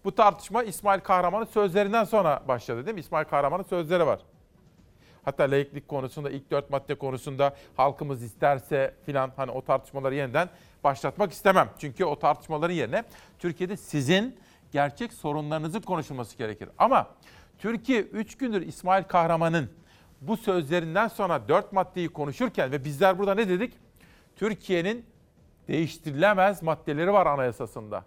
Bu 0.05 0.15
tartışma 0.15 0.63
İsmail 0.63 1.01
Kahraman'ın 1.01 1.45
sözlerinden 1.45 2.05
sonra 2.05 2.43
başladı 2.49 2.87
değil 2.87 2.95
mi? 2.95 3.01
İsmail 3.01 3.25
Kahraman'ın 3.25 3.63
sözleri 3.63 4.07
var. 4.07 4.21
Hatta 5.25 5.51
laiklik 5.51 5.89
konusunda, 5.89 6.31
ilk 6.31 6.51
dört 6.51 6.71
madde 6.71 6.95
konusunda 6.95 7.57
halkımız 7.77 8.23
isterse 8.23 8.95
filan 9.07 9.33
hani 9.37 9.51
o 9.51 9.63
tartışmaları 9.65 10.15
yeniden 10.15 10.49
başlatmak 10.85 11.33
istemem. 11.33 11.69
Çünkü 11.79 12.05
o 12.05 12.19
tartışmaların 12.19 12.75
yerine 12.75 13.05
Türkiye'de 13.39 13.77
sizin 13.77 14.37
gerçek 14.77 15.13
sorunlarınızın 15.13 15.81
konuşulması 15.81 16.39
gerekir. 16.39 16.69
Ama 16.79 17.07
Türkiye 17.59 18.01
3 18.01 18.37
gündür 18.37 18.63
İsmail 18.63 19.05
Kahraman'ın 19.05 19.71
bu 20.21 20.37
sözlerinden 20.37 21.09
sonra 21.09 21.49
4 21.49 21.73
maddeyi 21.73 22.09
konuşurken 22.09 22.73
ve 22.73 22.85
bizler 22.85 23.19
burada 23.19 23.35
ne 23.35 23.49
dedik? 23.49 23.75
Türkiye'nin 24.37 25.07
değiştirilemez 25.69 26.63
maddeleri 26.63 27.13
var 27.13 27.27
anayasasında. 27.27 28.05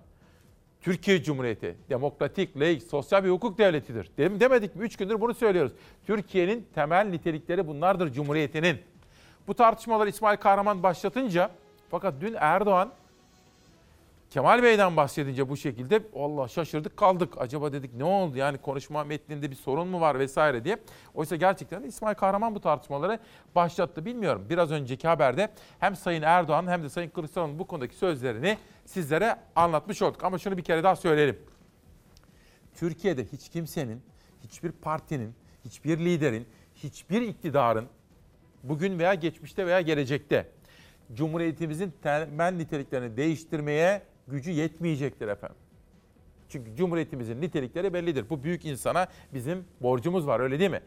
Türkiye 0.81 1.23
Cumhuriyeti 1.23 1.75
demokratik, 1.89 2.59
laik, 2.59 2.83
sosyal 2.83 3.23
bir 3.23 3.29
hukuk 3.29 3.57
devletidir. 3.57 4.11
Dem 4.17 4.39
demedik 4.39 4.75
mi? 4.75 4.83
Üç 4.83 4.97
gündür 4.97 5.21
bunu 5.21 5.33
söylüyoruz. 5.33 5.73
Türkiye'nin 6.07 6.67
temel 6.75 7.05
nitelikleri 7.05 7.67
bunlardır 7.67 8.13
Cumhuriyeti'nin. 8.13 8.77
Bu 9.47 9.53
tartışmaları 9.53 10.09
İsmail 10.09 10.37
Kahraman 10.37 10.83
başlatınca 10.83 11.51
fakat 11.91 12.13
dün 12.21 12.35
Erdoğan 12.39 12.91
Kemal 14.29 14.63
Bey'den 14.63 14.97
bahsedince 14.97 15.49
bu 15.49 15.57
şekilde 15.57 16.03
Allah 16.15 16.47
şaşırdık 16.47 16.97
kaldık. 16.97 17.33
Acaba 17.37 17.73
dedik 17.73 17.93
ne 17.93 18.03
oldu 18.03 18.37
yani 18.37 18.57
konuşma 18.57 19.03
metninde 19.03 19.51
bir 19.51 19.55
sorun 19.55 19.87
mu 19.87 20.01
var 20.01 20.19
vesaire 20.19 20.63
diye. 20.63 20.77
Oysa 21.13 21.35
gerçekten 21.35 21.83
de 21.83 21.87
İsmail 21.87 22.15
Kahraman 22.15 22.55
bu 22.55 22.61
tartışmaları 22.61 23.19
başlattı 23.55 24.05
bilmiyorum. 24.05 24.45
Biraz 24.49 24.71
önceki 24.71 25.07
haberde 25.07 25.49
hem 25.79 25.95
Sayın 25.95 26.21
Erdoğan 26.21 26.67
hem 26.67 26.83
de 26.83 26.89
Sayın 26.89 27.09
Kılıçdaroğlu'nun 27.09 27.59
bu 27.59 27.67
konudaki 27.67 27.95
sözlerini 27.95 28.57
sizlere 28.85 29.35
anlatmış 29.55 30.01
olduk. 30.01 30.23
Ama 30.23 30.37
şunu 30.37 30.57
bir 30.57 30.63
kere 30.63 30.83
daha 30.83 30.95
söyleyelim. 30.95 31.39
Türkiye'de 32.75 33.25
hiç 33.25 33.49
kimsenin, 33.49 34.01
hiçbir 34.43 34.71
partinin, 34.71 35.35
hiçbir 35.65 35.99
liderin, 35.99 36.47
hiçbir 36.75 37.21
iktidarın 37.21 37.87
bugün 38.63 38.99
veya 38.99 39.13
geçmişte 39.13 39.65
veya 39.67 39.81
gelecekte 39.81 40.47
Cumhuriyetimizin 41.13 41.93
temel 42.03 42.53
niteliklerini 42.53 43.17
değiştirmeye 43.17 44.01
gücü 44.29 44.51
yetmeyecektir 44.51 45.27
efendim. 45.27 45.57
Çünkü 46.49 46.75
Cumhuriyetimizin 46.75 47.41
nitelikleri 47.41 47.93
bellidir. 47.93 48.29
Bu 48.29 48.43
büyük 48.43 48.65
insana 48.65 49.07
bizim 49.33 49.65
borcumuz 49.81 50.27
var 50.27 50.39
öyle 50.39 50.59
değil 50.59 50.71
mi? 50.71 50.81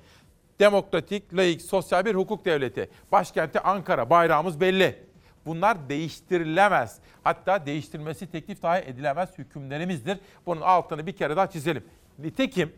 Demokratik, 0.60 1.34
laik, 1.34 1.62
sosyal 1.62 2.04
bir 2.04 2.14
hukuk 2.14 2.44
devleti. 2.44 2.90
Başkenti 3.12 3.60
Ankara, 3.60 4.10
bayrağımız 4.10 4.60
belli. 4.60 4.98
Bunlar 5.46 5.88
değiştirilemez. 5.88 6.98
Hatta 7.24 7.66
değiştirilmesi 7.66 8.30
teklif 8.30 8.62
dahi 8.62 8.82
edilemez 8.84 9.38
hükümlerimizdir. 9.38 10.18
Bunun 10.46 10.60
altını 10.60 11.06
bir 11.06 11.16
kere 11.16 11.36
daha 11.36 11.50
çizelim. 11.50 11.84
Nitekim 12.18 12.72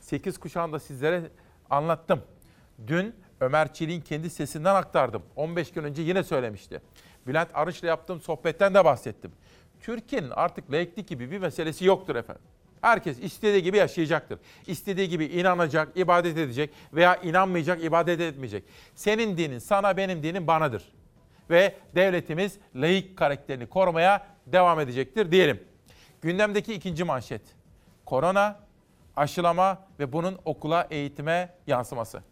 8 0.00 0.38
kuşağında 0.38 0.78
sizlere 0.78 1.22
anlattım. 1.70 2.22
Dün 2.86 3.14
Ömer 3.40 3.72
Çelik'in 3.72 4.00
kendi 4.00 4.30
sesinden 4.30 4.74
aktardım. 4.74 5.22
15 5.36 5.72
gün 5.72 5.84
önce 5.84 6.02
yine 6.02 6.22
söylemişti. 6.22 6.80
Bülent 7.26 7.48
Arınç'la 7.54 7.88
yaptığım 7.88 8.20
sohbetten 8.20 8.74
de 8.74 8.84
bahsettim. 8.84 9.32
Türkiye'nin 9.80 10.30
artık 10.30 10.72
laiklik 10.72 11.08
gibi 11.08 11.30
bir 11.30 11.38
meselesi 11.38 11.84
yoktur 11.84 12.16
efendim. 12.16 12.42
Herkes 12.80 13.18
istediği 13.18 13.62
gibi 13.62 13.76
yaşayacaktır. 13.76 14.38
İstediği 14.66 15.08
gibi 15.08 15.24
inanacak, 15.24 15.96
ibadet 15.96 16.38
edecek 16.38 16.70
veya 16.92 17.16
inanmayacak, 17.16 17.84
ibadet 17.84 18.20
etmeyecek. 18.20 18.64
Senin 18.94 19.36
dinin 19.36 19.58
sana, 19.58 19.96
benim 19.96 20.22
dinim 20.22 20.46
banadır. 20.46 20.92
Ve 21.50 21.74
devletimiz 21.94 22.58
laik 22.74 23.16
karakterini 23.18 23.66
korumaya 23.66 24.26
devam 24.46 24.80
edecektir 24.80 25.32
diyelim. 25.32 25.64
Gündemdeki 26.22 26.74
ikinci 26.74 27.04
manşet. 27.04 27.42
Korona, 28.04 28.60
aşılama 29.16 29.86
ve 29.98 30.12
bunun 30.12 30.38
okula, 30.44 30.86
eğitime 30.90 31.54
yansıması. 31.66 32.22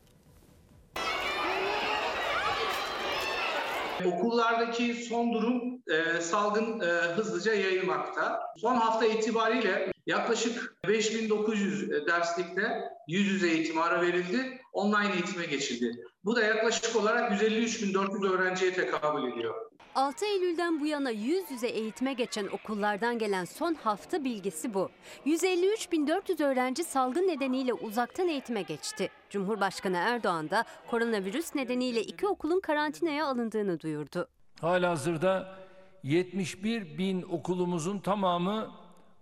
Okullardaki 4.06 4.94
son 4.94 5.32
durum 5.32 5.82
e, 5.88 6.20
salgın 6.20 6.80
e, 6.80 6.84
hızlıca 6.86 7.54
yayılmakta. 7.54 8.40
Son 8.56 8.74
hafta 8.74 9.06
itibariyle 9.06 9.92
yaklaşık 10.06 10.76
5900 10.88 12.06
derslikte 12.06 12.84
yüz 13.08 13.26
yüze 13.26 13.48
eğitim 13.48 13.78
ara 13.78 14.02
verildi, 14.02 14.60
online 14.72 15.14
eğitime 15.14 15.46
geçildi. 15.46 16.04
Bu 16.24 16.36
da 16.36 16.42
yaklaşık 16.42 16.96
olarak 16.96 17.32
153.400 17.42 18.28
öğrenciye 18.28 18.72
tekabül 18.72 19.32
ediyor. 19.32 19.63
6 19.94 20.24
Eylül'den 20.24 20.80
bu 20.80 20.86
yana 20.86 21.10
yüz 21.10 21.50
yüze 21.50 21.68
eğitime 21.68 22.12
geçen 22.12 22.46
okullardan 22.46 23.18
gelen 23.18 23.44
son 23.44 23.74
hafta 23.74 24.24
bilgisi 24.24 24.74
bu. 24.74 24.90
153.400 25.26 26.44
öğrenci 26.44 26.84
salgın 26.84 27.28
nedeniyle 27.28 27.72
uzaktan 27.72 28.28
eğitime 28.28 28.62
geçti. 28.62 29.10
Cumhurbaşkanı 29.30 29.96
Erdoğan 29.96 30.50
da 30.50 30.64
koronavirüs 30.90 31.54
nedeniyle 31.54 32.02
iki 32.02 32.26
okulun 32.26 32.60
karantinaya 32.60 33.26
alındığını 33.26 33.80
duyurdu. 33.80 34.28
Halihazırda 34.60 35.56
71 36.02 36.98
bin 36.98 37.22
okulumuzun 37.22 37.98
tamamı 37.98 38.70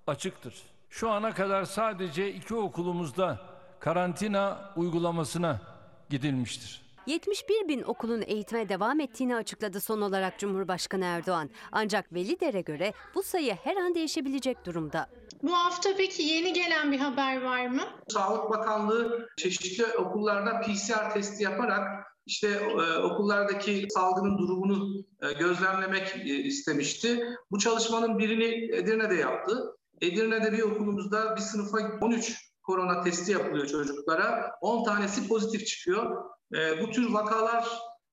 açıktır. 0.06 0.62
Şu 0.90 1.10
ana 1.10 1.34
kadar 1.34 1.64
sadece 1.64 2.34
iki 2.34 2.54
okulumuzda 2.54 3.40
karantina 3.80 4.72
uygulamasına 4.76 5.60
gidilmiştir. 6.10 6.81
71 7.06 7.68
bin 7.68 7.82
okulun 7.82 8.22
eğitime 8.26 8.68
devam 8.68 9.00
ettiğini 9.00 9.36
açıkladı 9.36 9.80
son 9.80 10.00
olarak 10.00 10.38
Cumhurbaşkanı 10.38 11.04
Erdoğan. 11.04 11.50
Ancak 11.72 12.12
Velider'e 12.12 12.60
göre 12.60 12.92
bu 13.14 13.22
sayı 13.22 13.54
her 13.54 13.76
an 13.76 13.94
değişebilecek 13.94 14.66
durumda. 14.66 15.06
Bu 15.42 15.52
hafta 15.52 15.90
peki 15.96 16.22
yeni 16.22 16.52
gelen 16.52 16.92
bir 16.92 16.98
haber 16.98 17.42
var 17.42 17.66
mı? 17.66 17.82
Sağlık 18.08 18.50
Bakanlığı 18.50 19.28
çeşitli 19.36 19.86
okullarda 19.86 20.60
PCR 20.60 21.10
testi 21.14 21.44
yaparak 21.44 22.06
işte 22.26 22.48
e, 22.48 22.98
okullardaki 22.98 23.86
salgının 23.90 24.38
durumunu 24.38 25.04
e, 25.22 25.32
gözlemlemek 25.32 26.16
e, 26.16 26.34
istemişti. 26.34 27.24
Bu 27.50 27.58
çalışmanın 27.58 28.18
birini 28.18 28.76
Edirne'de 28.76 29.14
yaptı. 29.14 29.76
Edirne'de 30.00 30.52
bir 30.52 30.62
okulumuzda 30.62 31.36
bir 31.36 31.40
sınıfa 31.40 31.78
13 32.00 32.52
korona 32.62 33.02
testi 33.02 33.32
yapılıyor 33.32 33.66
çocuklara. 33.66 34.50
10 34.60 34.84
tanesi 34.84 35.28
pozitif 35.28 35.66
çıkıyor. 35.66 36.24
E, 36.54 36.82
bu 36.82 36.90
tür 36.90 37.12
vakalar 37.12 37.68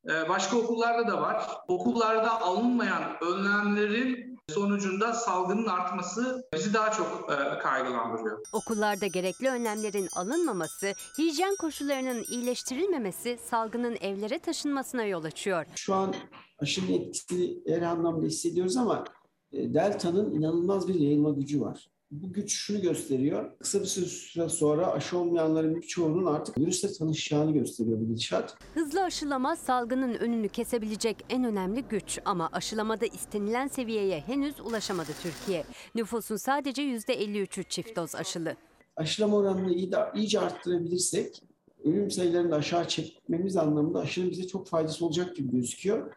e, 0.10 0.30
başka 0.30 0.58
okullarda 0.58 1.08
da 1.08 1.22
var. 1.22 1.48
Okullarda 1.68 2.42
alınmayan 2.42 3.04
önlemlerin 3.22 4.40
sonucunda 4.50 5.14
salgının 5.14 5.66
artması 5.66 6.50
bizi 6.54 6.74
daha 6.74 6.92
çok 6.92 7.32
e, 7.32 7.60
kaygılandırıyor. 7.60 8.40
Okullarda 8.54 9.08
gerekli 9.08 9.50
önlemlerin 9.50 10.08
alınmaması, 10.16 10.94
hijyen 11.18 11.56
koşullarının 11.62 12.24
iyileştirilmemesi 12.32 13.40
salgının 13.46 13.98
evlere 14.02 14.40
taşınmasına 14.40 15.04
yol 15.04 15.24
açıyor. 15.24 15.66
Şu 15.76 15.94
an 15.96 16.16
aşının 16.60 16.94
etkisini 16.94 17.58
her 17.68 17.82
anlamda 17.82 18.26
hissediyoruz 18.26 18.78
ama 18.78 19.04
e, 19.52 19.74
Delta'nın 19.74 20.32
inanılmaz 20.32 20.88
bir 20.88 20.96
yayılma 20.96 21.30
gücü 21.30 21.62
var. 21.62 21.90
Bu 22.12 22.34
güç 22.34 22.54
şunu 22.54 22.82
gösteriyor. 22.82 23.52
Kısa 23.60 23.80
bir 23.82 23.86
süre 23.86 24.50
sonra 24.50 24.92
aşı 24.92 25.18
olmayanların 25.18 25.76
birçoğunun 25.76 26.26
artık 26.26 26.58
virüsle 26.58 26.94
tanışacağını 26.94 27.52
gösteriyor 27.52 28.00
bu 28.00 28.08
gidişat. 28.08 28.58
Hızlı 28.74 29.04
aşılama 29.04 29.56
salgının 29.56 30.14
önünü 30.14 30.50
kesebilecek 30.50 31.26
en 31.30 31.44
önemli 31.44 31.82
güç 31.82 32.20
ama 32.26 32.50
aşılamada 32.52 33.06
istenilen 33.06 33.68
seviyeye 33.68 34.20
henüz 34.20 34.60
ulaşamadı 34.60 35.12
Türkiye. 35.24 35.64
Nüfusun 35.96 36.36
sadece 36.36 36.82
%53'ü 36.82 37.64
çift 37.70 37.96
doz 37.96 38.16
aşılı. 38.16 38.56
Aşılama 38.96 39.38
oranını 39.38 39.74
iyice 40.16 40.40
arttırabilirsek 40.40 41.44
ölüm 41.84 42.12
sayılarını 42.12 42.56
aşağı 42.56 42.88
çekmemiz 42.88 43.58
anlamında 43.58 44.00
aşının 44.00 44.32
bize 44.32 44.48
çok 44.48 44.68
faydası 44.68 45.06
olacak 45.06 45.36
gibi 45.36 45.52
gözüküyor. 45.52 46.14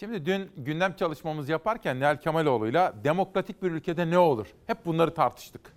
Şimdi 0.00 0.26
dün 0.26 0.50
gündem 0.56 0.96
çalışmamızı 0.96 1.52
yaparken 1.52 2.00
Nihal 2.00 2.16
Kemaloğlu'yla 2.16 2.94
demokratik 3.04 3.62
bir 3.62 3.70
ülkede 3.70 4.10
ne 4.10 4.18
olur? 4.18 4.46
Hep 4.66 4.86
bunları 4.86 5.14
tartıştık. 5.14 5.72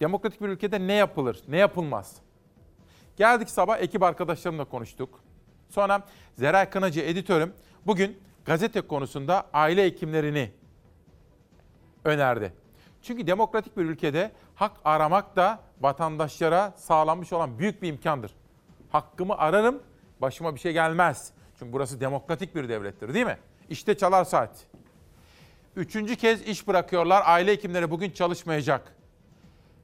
Demokratik 0.00 0.40
bir 0.40 0.48
ülkede 0.48 0.86
ne 0.86 0.92
yapılır, 0.92 1.42
ne 1.48 1.56
yapılmaz? 1.56 2.16
Geldik 3.16 3.50
sabah 3.50 3.78
ekip 3.78 4.02
arkadaşlarımla 4.02 4.64
konuştuk. 4.64 5.20
Sonra 5.68 6.02
Zeray 6.34 6.70
Kınacı 6.70 7.00
editörüm 7.00 7.52
bugün 7.86 8.18
gazete 8.44 8.80
konusunda 8.80 9.46
aile 9.52 9.84
hekimlerini 9.84 10.50
önerdi. 12.04 12.52
Çünkü 13.02 13.26
demokratik 13.26 13.76
bir 13.76 13.84
ülkede 13.84 14.32
hak 14.54 14.72
aramak 14.84 15.36
da 15.36 15.60
vatandaşlara 15.80 16.72
sağlanmış 16.76 17.32
olan 17.32 17.58
büyük 17.58 17.82
bir 17.82 17.88
imkandır. 17.88 18.34
Hakkımı 18.90 19.38
ararım, 19.38 19.82
başıma 20.20 20.54
bir 20.54 20.60
şey 20.60 20.72
gelmez. 20.72 21.32
Çünkü 21.58 21.72
burası 21.72 22.00
demokratik 22.00 22.54
bir 22.54 22.68
devlettir 22.68 23.14
değil 23.14 23.26
mi? 23.26 23.38
İşte 23.70 23.96
çalar 23.96 24.24
saat. 24.24 24.66
Üçüncü 25.76 26.16
kez 26.16 26.42
iş 26.42 26.68
bırakıyorlar. 26.68 27.22
Aile 27.26 27.52
hekimleri 27.52 27.90
bugün 27.90 28.10
çalışmayacak. 28.10 28.94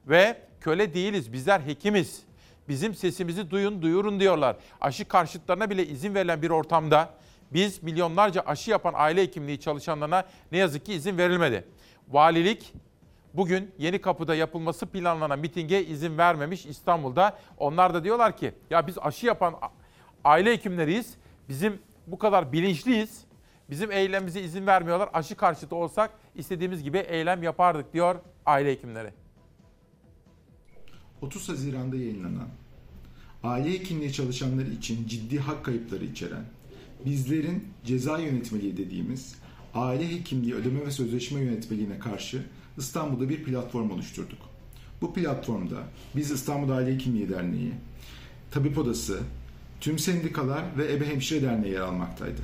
Ve 0.07 0.39
köle 0.61 0.95
değiliz, 0.95 1.33
bizler 1.33 1.61
hekimiz. 1.61 2.23
Bizim 2.69 2.95
sesimizi 2.95 3.51
duyun, 3.51 3.83
duyurun 3.83 4.21
diyorlar. 4.21 4.57
Aşı 4.81 5.09
karşıtlarına 5.09 5.71
bile 5.71 5.87
izin 5.87 6.15
verilen 6.15 6.43
bir 6.43 6.51
ortamda 6.51 7.11
biz 7.53 7.83
milyonlarca 7.83 8.43
aşı 8.47 8.71
yapan 8.71 8.95
aile 8.97 9.23
hekimliği 9.23 9.61
çalışanlarına 9.61 10.25
ne 10.53 10.59
yazık 10.59 10.87
ki 10.87 10.95
izin 10.95 11.19
verilmedi. 11.19 11.65
Valilik 12.09 12.73
bugün 13.35 13.71
yeni 13.79 14.01
kapıda 14.01 14.35
yapılması 14.35 14.87
planlanan 14.87 15.39
mitinge 15.39 15.85
izin 15.85 16.19
vermemiş 16.19 16.67
İstanbul'da. 16.67 17.39
Onlar 17.59 17.95
da 17.95 18.05
diyorlar 18.05 18.37
ki 18.37 18.53
ya 18.71 18.87
biz 18.87 18.99
aşı 18.99 19.27
yapan 19.27 19.55
aile 20.25 20.53
hekimleriyiz. 20.53 21.15
Bizim 21.49 21.79
bu 22.07 22.19
kadar 22.19 22.53
bilinçliyiz. 22.53 23.25
Bizim 23.71 23.93
eylemimize 23.93 24.41
izin 24.41 24.67
vermiyorlar. 24.67 25.09
Aşı 25.13 25.35
karşıtı 25.35 25.77
olsak 25.77 26.11
istediğimiz 26.35 26.83
gibi 26.83 26.99
eylem 26.99 27.43
yapardık 27.43 27.93
diyor 27.93 28.17
aile 28.47 28.73
hekimleri. 28.73 29.11
30 31.23 31.49
Haziran'da 31.49 31.97
yayınlanan, 31.97 32.49
aile 33.43 33.73
hekimliği 33.73 34.13
çalışanları 34.13 34.71
için 34.71 35.09
ciddi 35.09 35.39
hak 35.39 35.65
kayıpları 35.65 36.05
içeren, 36.05 36.45
bizlerin 37.07 37.69
ceza 37.85 38.19
yönetmeliği 38.19 38.77
dediğimiz 38.77 39.35
aile 39.75 40.13
hekimliği 40.13 40.55
ödeme 40.55 40.87
ve 40.87 40.91
sözleşme 40.91 41.41
yönetmeliğine 41.41 41.99
karşı 41.99 42.45
İstanbul'da 42.79 43.29
bir 43.29 43.45
platform 43.45 43.91
oluşturduk. 43.91 44.39
Bu 45.01 45.15
platformda 45.15 45.77
biz 46.17 46.31
İstanbul 46.31 46.71
Aile 46.71 46.95
Hekimliği 46.95 47.29
Derneği, 47.29 47.73
Tabip 48.51 48.79
Odası, 48.79 49.21
tüm 49.85 49.99
sendikalar 49.99 50.65
ve 50.79 50.93
Ebe 50.93 51.07
Hemşire 51.07 51.43
Derneği 51.43 51.73
yer 51.73 51.81
almaktaydı. 51.81 52.41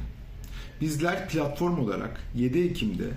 Bizler 0.80 1.28
platform 1.28 1.78
olarak 1.78 2.20
7 2.34 2.58
Ekim'de 2.58 3.08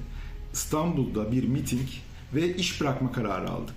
İstanbul'da 0.53 1.31
bir 1.31 1.43
miting 1.43 1.89
ve 2.33 2.55
iş 2.55 2.81
bırakma 2.81 3.11
kararı 3.11 3.49
aldık. 3.49 3.75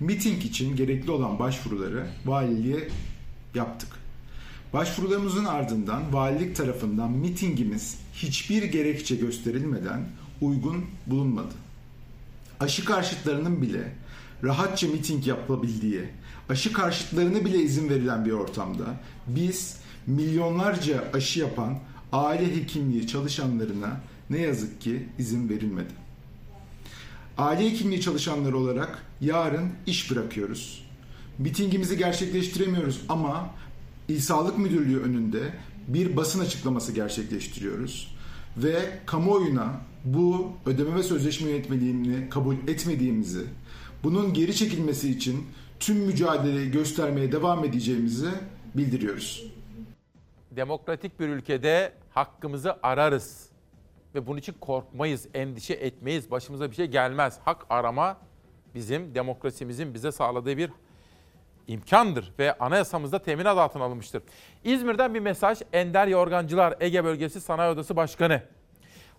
Miting 0.00 0.44
için 0.44 0.76
gerekli 0.76 1.10
olan 1.10 1.38
başvuruları 1.38 2.06
valiliğe 2.24 2.88
yaptık. 3.54 3.88
Başvurularımızın 4.72 5.44
ardından 5.44 6.12
valilik 6.12 6.56
tarafından 6.56 7.10
mitingimiz 7.10 7.98
hiçbir 8.14 8.62
gerekçe 8.62 9.16
gösterilmeden 9.16 10.08
uygun 10.40 10.84
bulunmadı. 11.06 11.54
Aşı 12.60 12.84
karşıtlarının 12.84 13.62
bile 13.62 13.92
rahatça 14.44 14.88
miting 14.88 15.26
yapabildiği, 15.26 16.04
aşı 16.48 16.72
karşıtlarına 16.72 17.44
bile 17.44 17.58
izin 17.58 17.88
verilen 17.88 18.24
bir 18.24 18.32
ortamda 18.32 18.84
biz 19.26 19.76
milyonlarca 20.06 21.04
aşı 21.12 21.40
yapan 21.40 21.78
aile 22.12 22.56
hekimliği 22.56 23.06
çalışanlarına 23.06 24.00
ne 24.30 24.40
yazık 24.40 24.80
ki 24.80 25.08
izin 25.18 25.48
verilmedi. 25.48 25.92
Aile 27.38 27.70
hekimliği 27.70 28.00
çalışanları 28.00 28.58
olarak 28.58 29.06
yarın 29.20 29.70
iş 29.86 30.10
bırakıyoruz. 30.10 30.84
Mitingimizi 31.38 31.98
gerçekleştiremiyoruz 31.98 33.00
ama 33.08 33.50
İl 34.08 34.20
Sağlık 34.20 34.58
Müdürlüğü 34.58 35.00
önünde 35.00 35.54
bir 35.88 36.16
basın 36.16 36.40
açıklaması 36.40 36.92
gerçekleştiriyoruz. 36.92 38.14
Ve 38.56 38.98
kamuoyuna 39.06 39.80
bu 40.04 40.52
ödeme 40.66 40.94
ve 40.94 41.02
sözleşme 41.02 41.50
yönetmeliğini 41.50 42.28
kabul 42.28 42.54
etmediğimizi, 42.68 43.44
bunun 44.02 44.34
geri 44.34 44.56
çekilmesi 44.56 45.10
için 45.10 45.46
tüm 45.82 45.96
mücadeleyi 45.96 46.70
göstermeye 46.70 47.32
devam 47.32 47.64
edeceğimizi 47.64 48.30
bildiriyoruz. 48.74 49.46
Demokratik 50.50 51.20
bir 51.20 51.28
ülkede 51.28 51.92
hakkımızı 52.10 52.76
ararız. 52.82 53.48
Ve 54.14 54.26
bunun 54.26 54.38
için 54.38 54.54
korkmayız, 54.60 55.28
endişe 55.34 55.74
etmeyiz. 55.74 56.30
Başımıza 56.30 56.70
bir 56.70 56.76
şey 56.76 56.86
gelmez. 56.86 57.38
Hak 57.44 57.66
arama 57.70 58.16
bizim 58.74 59.14
demokrasimizin 59.14 59.94
bize 59.94 60.12
sağladığı 60.12 60.56
bir 60.56 60.70
imkandır 61.66 62.32
ve 62.38 62.58
anayasamızda 62.58 63.18
teminat 63.18 63.58
altına 63.58 63.84
alınmıştır. 63.84 64.22
İzmir'den 64.64 65.14
bir 65.14 65.20
mesaj 65.20 65.58
Ender 65.72 66.06
Yorgancılar 66.06 66.74
Ege 66.80 67.04
Bölgesi 67.04 67.40
Sanayi 67.40 67.72
Odası 67.72 67.96
Başkanı. 67.96 68.42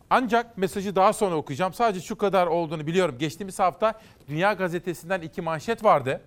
Ancak 0.09 0.57
mesajı 0.57 0.95
daha 0.95 1.13
sonra 1.13 1.35
okuyacağım. 1.35 1.73
Sadece 1.73 2.05
şu 2.05 2.17
kadar 2.17 2.47
olduğunu 2.47 2.87
biliyorum. 2.87 3.15
Geçtiğimiz 3.19 3.59
hafta 3.59 3.99
Dünya 4.27 4.53
Gazetesi'nden 4.53 5.21
iki 5.21 5.41
manşet 5.41 5.83
vardı. 5.83 6.21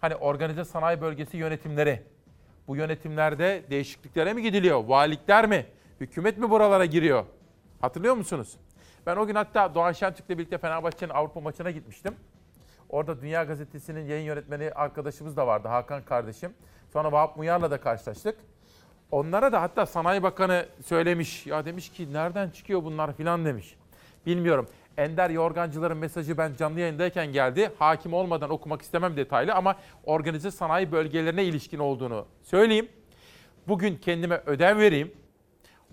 Hani 0.00 0.16
organize 0.16 0.64
sanayi 0.64 1.00
bölgesi 1.00 1.36
yönetimleri. 1.36 2.02
Bu 2.68 2.76
yönetimlerde 2.76 3.62
değişikliklere 3.70 4.32
mi 4.32 4.42
gidiliyor? 4.42 4.84
Valilikler 4.84 5.46
mi? 5.46 5.66
Hükümet 6.00 6.38
mi 6.38 6.50
buralara 6.50 6.84
giriyor? 6.84 7.24
Hatırlıyor 7.80 8.14
musunuz? 8.14 8.56
Ben 9.06 9.16
o 9.16 9.26
gün 9.26 9.34
hatta 9.34 9.74
Doğan 9.74 9.92
Şentürk'le 9.92 10.28
birlikte 10.28 10.58
Fenerbahçe'nin 10.58 11.10
Avrupa 11.10 11.40
maçına 11.40 11.70
gitmiştim. 11.70 12.14
Orada 12.88 13.20
Dünya 13.20 13.44
Gazetesi'nin 13.44 14.06
yayın 14.06 14.24
yönetmeni 14.24 14.70
arkadaşımız 14.72 15.36
da 15.36 15.46
vardı 15.46 15.68
Hakan 15.68 16.02
kardeşim. 16.02 16.52
Sonra 16.92 17.12
Vahap 17.12 17.36
Muyar'la 17.36 17.70
da 17.70 17.80
karşılaştık. 17.80 18.38
Onlara 19.10 19.52
da 19.52 19.62
hatta 19.62 19.86
Sanayi 19.86 20.22
Bakanı 20.22 20.66
söylemiş. 20.84 21.46
Ya 21.46 21.64
demiş 21.64 21.88
ki 21.88 22.12
nereden 22.12 22.50
çıkıyor 22.50 22.84
bunlar 22.84 23.16
filan 23.16 23.44
demiş. 23.44 23.76
Bilmiyorum. 24.26 24.68
Ender 24.98 25.30
Yorgancıların 25.30 25.96
mesajı 25.96 26.38
ben 26.38 26.54
canlı 26.54 26.80
yayındayken 26.80 27.32
geldi. 27.32 27.72
Hakim 27.78 28.12
olmadan 28.14 28.50
okumak 28.50 28.82
istemem 28.82 29.16
detaylı 29.16 29.54
ama 29.54 29.76
organize 30.04 30.50
sanayi 30.50 30.92
bölgelerine 30.92 31.44
ilişkin 31.44 31.78
olduğunu 31.78 32.26
söyleyeyim. 32.42 32.88
Bugün 33.68 33.96
kendime 33.96 34.42
ödev 34.46 34.78
vereyim. 34.78 35.12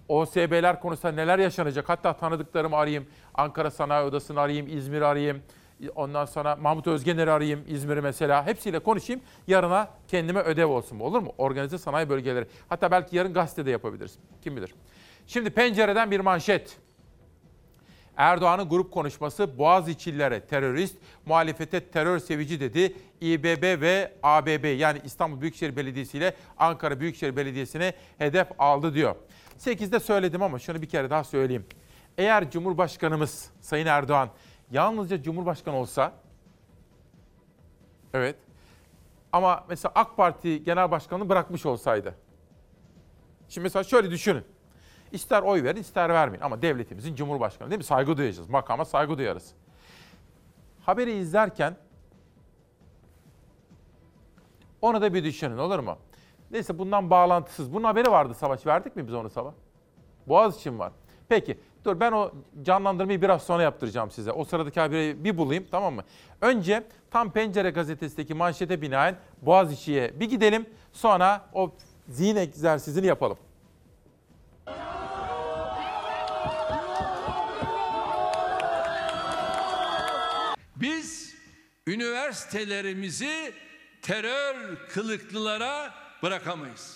OSB'ler 0.08 0.80
konusunda 0.80 1.12
neler 1.12 1.40
yaşanacak? 1.40 1.90
Hatta 1.90 2.14
tanıdıklarımı 2.14 2.76
arayayım. 2.76 3.08
Ankara 3.34 3.72
Sanayi 3.72 4.06
Odası'nı 4.06 4.40
arayayım, 4.40 4.78
İzmir 4.78 5.02
arayayım. 5.02 5.42
Ondan 5.96 6.26
sonra 6.26 6.56
Mahmut 6.56 6.88
Özgener'i 6.88 7.32
arayayım 7.32 7.64
İzmir'i 7.68 8.02
mesela. 8.02 8.46
Hepsiyle 8.46 8.80
konuşayım. 8.80 9.22
Yarına 9.48 9.90
kendime 10.08 10.40
ödev 10.40 10.68
olsun. 10.68 11.00
Olur 11.00 11.20
mu? 11.20 11.34
Organize 11.38 11.78
sanayi 11.78 12.10
bölgeleri. 12.10 12.48
Hatta 12.70 12.92
belki 12.92 13.16
yarın 13.16 13.34
gazetede 13.34 13.72
yapabiliriz. 13.72 14.20
Kim 14.42 14.58
bilir. 14.58 14.76
Şimdi 15.28 15.50
pencereden 15.50 16.12
bir 16.12 16.20
manşet. 16.20 16.78
Erdoğan'ın 18.18 18.70
grup 18.70 18.92
konuşması 18.92 19.58
Boğaziçi'lilere 19.58 20.46
terörist, 20.46 20.98
muhalefete 21.26 21.80
terör 21.90 22.20
sevici 22.20 22.60
dedi. 22.60 22.96
İBB 23.22 23.82
ve 23.82 24.14
ABB 24.24 24.80
yani 24.80 25.02
İstanbul 25.04 25.42
Büyükşehir 25.42 25.76
Belediyesi 25.76 26.18
ile 26.18 26.36
Ankara 26.58 27.00
Büyükşehir 27.00 27.36
Belediyesi'ne 27.36 27.94
hedef 28.18 28.48
aldı 28.60 28.94
diyor. 28.94 29.16
8'de 29.60 30.00
söyledim 30.00 30.44
ama 30.44 30.60
şunu 30.60 30.82
bir 30.82 30.90
kere 30.90 31.10
daha 31.10 31.24
söyleyeyim. 31.24 31.66
Eğer 32.18 32.52
Cumhurbaşkanımız 32.52 33.50
Sayın 33.62 33.86
Erdoğan 33.86 34.30
yalnızca 34.72 35.24
Cumhurbaşkanı 35.24 35.76
olsa, 35.76 36.14
evet 38.14 38.36
ama 39.32 39.66
mesela 39.70 39.92
AK 39.96 40.18
Parti 40.18 40.64
Genel 40.64 40.92
Başkanı'nı 40.92 41.30
bırakmış 41.30 41.66
olsaydı. 41.66 42.16
Şimdi 43.50 43.64
mesela 43.64 43.84
şöyle 43.84 44.12
düşünün. 44.12 44.44
İster 45.16 45.42
oy 45.42 45.64
verin 45.64 45.80
ister 45.80 46.10
vermeyin 46.10 46.42
ama 46.42 46.62
devletimizin 46.62 47.16
Cumhurbaşkanı 47.16 47.70
değil 47.70 47.80
mi? 47.80 47.84
Saygı 47.84 48.18
duyacağız. 48.18 48.50
Makama 48.50 48.86
saygı 48.86 49.18
duyarız. 49.18 49.54
Haberi 50.86 51.12
izlerken 51.12 51.76
onu 54.82 55.02
da 55.02 55.14
bir 55.14 55.24
düşünün 55.24 55.58
olur 55.58 55.80
mu? 55.80 55.98
Neyse 56.52 56.78
bundan 56.78 57.10
bağlantısız. 57.10 57.74
Bunun 57.74 57.84
haberi 57.84 58.12
vardı 58.12 58.34
Savaş. 58.34 58.66
Verdik 58.66 58.96
mi 58.96 59.08
biz 59.08 59.14
onu 59.14 59.30
sabah? 59.30 59.52
Boğaz 60.28 60.58
için 60.58 60.80
var. 60.80 60.92
Peki 61.30 61.60
dur 61.86 62.00
ben 62.00 62.12
o 62.12 62.32
canlandırmayı 62.64 63.22
biraz 63.22 63.44
sonra 63.44 63.64
yaptıracağım 63.64 64.12
size. 64.12 64.32
O 64.32 64.44
sıradaki 64.44 64.80
haberi 64.80 65.24
bir 65.24 65.38
bulayım 65.38 65.66
tamam 65.72 65.94
mı? 65.94 66.04
Önce 66.42 66.84
tam 67.12 67.32
Pencere 67.32 67.70
gazetesindeki 67.70 68.34
manşete 68.34 68.82
binaen 68.82 69.16
Boğaziçi'ye 69.42 70.20
bir 70.20 70.30
gidelim. 70.30 70.66
Sonra 70.94 71.46
o 71.54 71.72
zihin 72.08 72.36
egzersizini 72.36 73.06
yapalım. 73.06 73.38
Üniversitelerimizi 81.96 83.54
terör 84.02 84.88
kılıklılara 84.90 85.94
bırakamayız. 86.24 86.94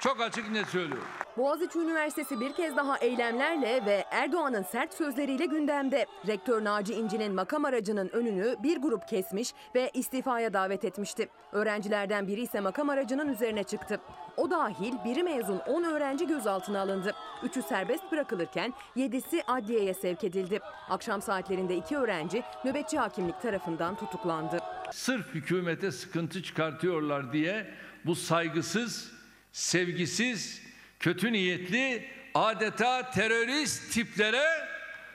Çok 0.00 0.20
açık 0.20 0.50
net 0.50 0.68
söylüyorum. 0.68 1.08
Boğaziçi 1.36 1.78
Üniversitesi 1.78 2.40
bir 2.40 2.52
kez 2.52 2.76
daha 2.76 2.98
eylemlerle 2.98 3.86
ve 3.86 4.04
Erdoğan'ın 4.10 4.62
sert 4.62 4.94
sözleriyle 4.94 5.46
gündemde. 5.46 6.06
Rektör 6.26 6.64
Naci 6.64 6.94
İnci'nin 6.94 7.34
makam 7.34 7.64
aracının 7.64 8.08
önünü 8.08 8.56
bir 8.62 8.76
grup 8.76 9.08
kesmiş 9.08 9.54
ve 9.74 9.90
istifaya 9.94 10.52
davet 10.52 10.84
etmişti. 10.84 11.28
Öğrencilerden 11.52 12.28
biri 12.28 12.42
ise 12.42 12.60
makam 12.60 12.88
aracının 12.88 13.28
üzerine 13.28 13.64
çıktı. 13.64 14.00
O 14.36 14.50
dahil 14.50 14.92
biri 15.04 15.22
mezun 15.22 15.58
10 15.58 15.84
öğrenci 15.84 16.26
gözaltına 16.26 16.80
alındı. 16.80 17.14
Üçü 17.42 17.62
serbest 17.62 18.12
bırakılırken 18.12 18.74
7'si 18.96 19.42
adliyeye 19.46 19.94
sevk 19.94 20.24
edildi. 20.24 20.60
Akşam 20.90 21.22
saatlerinde 21.22 21.76
iki 21.76 21.96
öğrenci 21.96 22.42
nöbetçi 22.64 22.98
hakimlik 22.98 23.42
tarafından 23.42 23.96
tutuklandı. 23.96 24.58
Sırf 24.92 25.34
hükümete 25.34 25.90
sıkıntı 25.90 26.42
çıkartıyorlar 26.42 27.32
diye 27.32 27.66
bu 28.06 28.14
saygısız, 28.14 29.12
sevgisiz, 29.52 30.63
kötü 31.04 31.32
niyetli 31.32 32.08
adeta 32.34 33.10
terörist 33.10 33.92
tiplere 33.92 34.68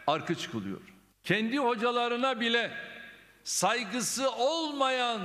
arka 0.07 0.35
çıkılıyor. 0.35 0.81
Kendi 1.23 1.57
hocalarına 1.57 2.39
bile 2.39 2.71
saygısı 3.43 4.31
olmayan 4.31 5.21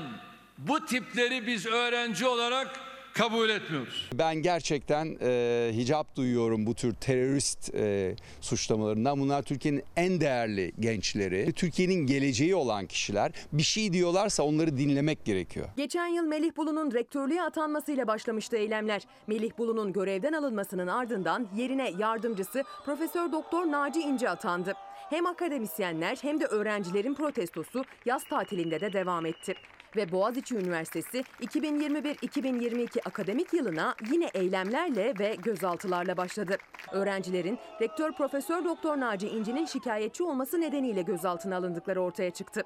bu 0.58 0.86
tipleri 0.86 1.46
biz 1.46 1.66
öğrenci 1.66 2.26
olarak 2.26 2.80
kabul 3.14 3.48
etmiyoruz. 3.48 4.10
Ben 4.14 4.34
gerçekten 4.34 5.16
e, 5.22 5.70
hicap 5.72 6.16
duyuyorum 6.16 6.66
bu 6.66 6.74
tür 6.74 6.94
terörist 6.94 7.74
e, 7.74 8.14
suçlamalarından. 8.40 9.20
Bunlar 9.20 9.42
Türkiye'nin 9.42 9.82
en 9.96 10.20
değerli 10.20 10.72
gençleri. 10.80 11.52
Türkiye'nin 11.52 12.06
geleceği 12.06 12.54
olan 12.54 12.86
kişiler. 12.86 13.32
Bir 13.52 13.62
şey 13.62 13.92
diyorlarsa 13.92 14.42
onları 14.42 14.76
dinlemek 14.76 15.24
gerekiyor. 15.24 15.66
Geçen 15.76 16.06
yıl 16.06 16.24
Melih 16.24 16.56
Bulu'nun 16.56 16.92
rektörlüğe 16.92 17.42
atanmasıyla 17.42 18.06
başlamıştı 18.06 18.56
eylemler. 18.56 19.02
Melih 19.26 19.50
Bulu'nun 19.58 19.92
görevden 19.92 20.32
alınmasının 20.32 20.86
ardından 20.86 21.48
yerine 21.56 21.90
yardımcısı 21.98 22.64
Profesör 22.84 23.32
Doktor 23.32 23.66
Naci 23.66 24.00
İnce 24.00 24.30
atandı. 24.30 24.72
Hem 25.10 25.26
akademisyenler 25.26 26.18
hem 26.22 26.40
de 26.40 26.44
öğrencilerin 26.44 27.14
protestosu 27.14 27.84
yaz 28.04 28.24
tatilinde 28.24 28.80
de 28.80 28.92
devam 28.92 29.26
etti. 29.26 29.54
Ve 29.96 30.12
Boğaziçi 30.12 30.56
Üniversitesi 30.56 31.24
2021-2022 31.40 33.00
akademik 33.04 33.52
yılına 33.52 33.94
yine 34.12 34.30
eylemlerle 34.34 35.14
ve 35.18 35.34
gözaltılarla 35.34 36.16
başladı. 36.16 36.56
Öğrencilerin 36.92 37.58
Rektör 37.80 38.12
Profesör 38.12 38.64
Doktor 38.64 39.00
Naci 39.00 39.28
İnci'nin 39.28 39.66
şikayetçi 39.66 40.22
olması 40.24 40.60
nedeniyle 40.60 41.02
gözaltına 41.02 41.56
alındıkları 41.56 42.00
ortaya 42.00 42.30
çıktı. 42.30 42.62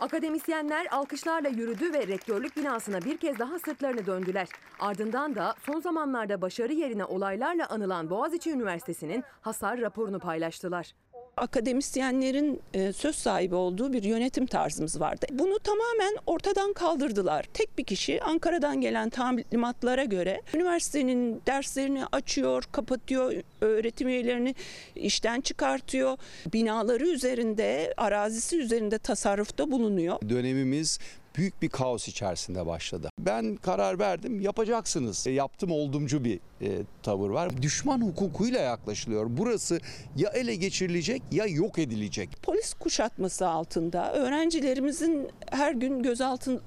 Akademisyenler 0.00 0.86
alkışlarla 0.90 1.48
yürüdü 1.48 1.92
ve 1.92 2.06
rektörlük 2.06 2.56
binasına 2.56 3.00
bir 3.00 3.16
kez 3.16 3.38
daha 3.38 3.58
sırtlarını 3.58 4.06
döndüler. 4.06 4.48
Ardından 4.80 5.34
da 5.34 5.54
son 5.66 5.80
zamanlarda 5.80 6.42
başarı 6.42 6.72
yerine 6.72 7.04
olaylarla 7.04 7.68
anılan 7.68 8.10
Boğaziçi 8.10 8.50
Üniversitesi'nin 8.50 9.24
hasar 9.40 9.80
raporunu 9.80 10.18
paylaştılar 10.18 10.94
akademisyenlerin 11.36 12.60
e, 12.74 12.92
söz 12.92 13.16
sahibi 13.16 13.54
olduğu 13.54 13.92
bir 13.92 14.02
yönetim 14.02 14.46
tarzımız 14.46 15.00
vardı. 15.00 15.26
Bunu 15.32 15.58
tamamen 15.58 16.16
ortadan 16.26 16.72
kaldırdılar. 16.72 17.46
Tek 17.54 17.78
bir 17.78 17.84
kişi 17.84 18.22
Ankara'dan 18.22 18.80
gelen 18.80 19.10
talimatlara 19.10 20.04
göre 20.04 20.42
üniversitenin 20.54 21.42
derslerini 21.46 22.04
açıyor, 22.12 22.64
kapatıyor, 22.72 23.32
öğretim 23.60 24.08
üyelerini 24.08 24.54
işten 24.96 25.40
çıkartıyor. 25.40 26.18
Binaları 26.52 27.08
üzerinde, 27.08 27.94
arazisi 27.96 28.58
üzerinde 28.58 28.98
tasarrufta 28.98 29.70
bulunuyor. 29.70 30.18
Dönemimiz 30.28 30.98
büyük 31.36 31.62
bir 31.62 31.68
kaos 31.68 32.08
içerisinde 32.08 32.66
başladı. 32.66 33.10
Ben 33.18 33.56
karar 33.56 33.98
verdim 33.98 34.40
yapacaksınız. 34.40 35.26
E, 35.26 35.30
yaptım 35.30 35.70
oldumcu 35.70 36.24
bir 36.24 36.40
e, 36.60 36.82
tavır 37.02 37.30
var. 37.30 37.62
Düşman 37.62 38.00
hukukuyla 38.00 38.60
yaklaşılıyor. 38.60 39.26
Burası 39.28 39.80
ya 40.16 40.30
ele 40.30 40.54
geçirilecek 40.54 41.22
ya 41.32 41.46
yok 41.46 41.78
edilecek. 41.78 42.28
Polis 42.42 42.74
kuşatması 42.74 43.48
altında 43.48 44.12
öğrencilerimizin 44.12 45.28
her 45.50 45.72
gün 45.72 46.02
gözaltına 46.02 46.60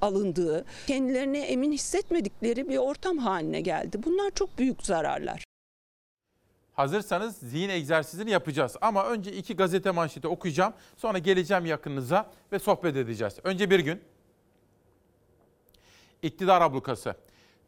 alındığı, 0.00 0.64
kendilerini 0.86 1.38
emin 1.38 1.72
hissetmedikleri 1.72 2.68
bir 2.68 2.76
ortam 2.76 3.18
haline 3.18 3.60
geldi. 3.60 3.98
Bunlar 4.04 4.30
çok 4.30 4.58
büyük 4.58 4.82
zararlar. 4.82 5.47
Hazırsanız 6.78 7.36
zihin 7.36 7.68
egzersizini 7.68 8.30
yapacağız. 8.30 8.76
Ama 8.80 9.06
önce 9.06 9.32
iki 9.32 9.56
gazete 9.56 9.90
manşeti 9.90 10.28
okuyacağım. 10.28 10.72
Sonra 10.96 11.18
geleceğim 11.18 11.66
yakınınıza 11.66 12.30
ve 12.52 12.58
sohbet 12.58 12.96
edeceğiz. 12.96 13.34
Önce 13.44 13.70
bir 13.70 13.80
gün. 13.80 14.00
İktidar 16.22 16.62
ablukası. 16.62 17.14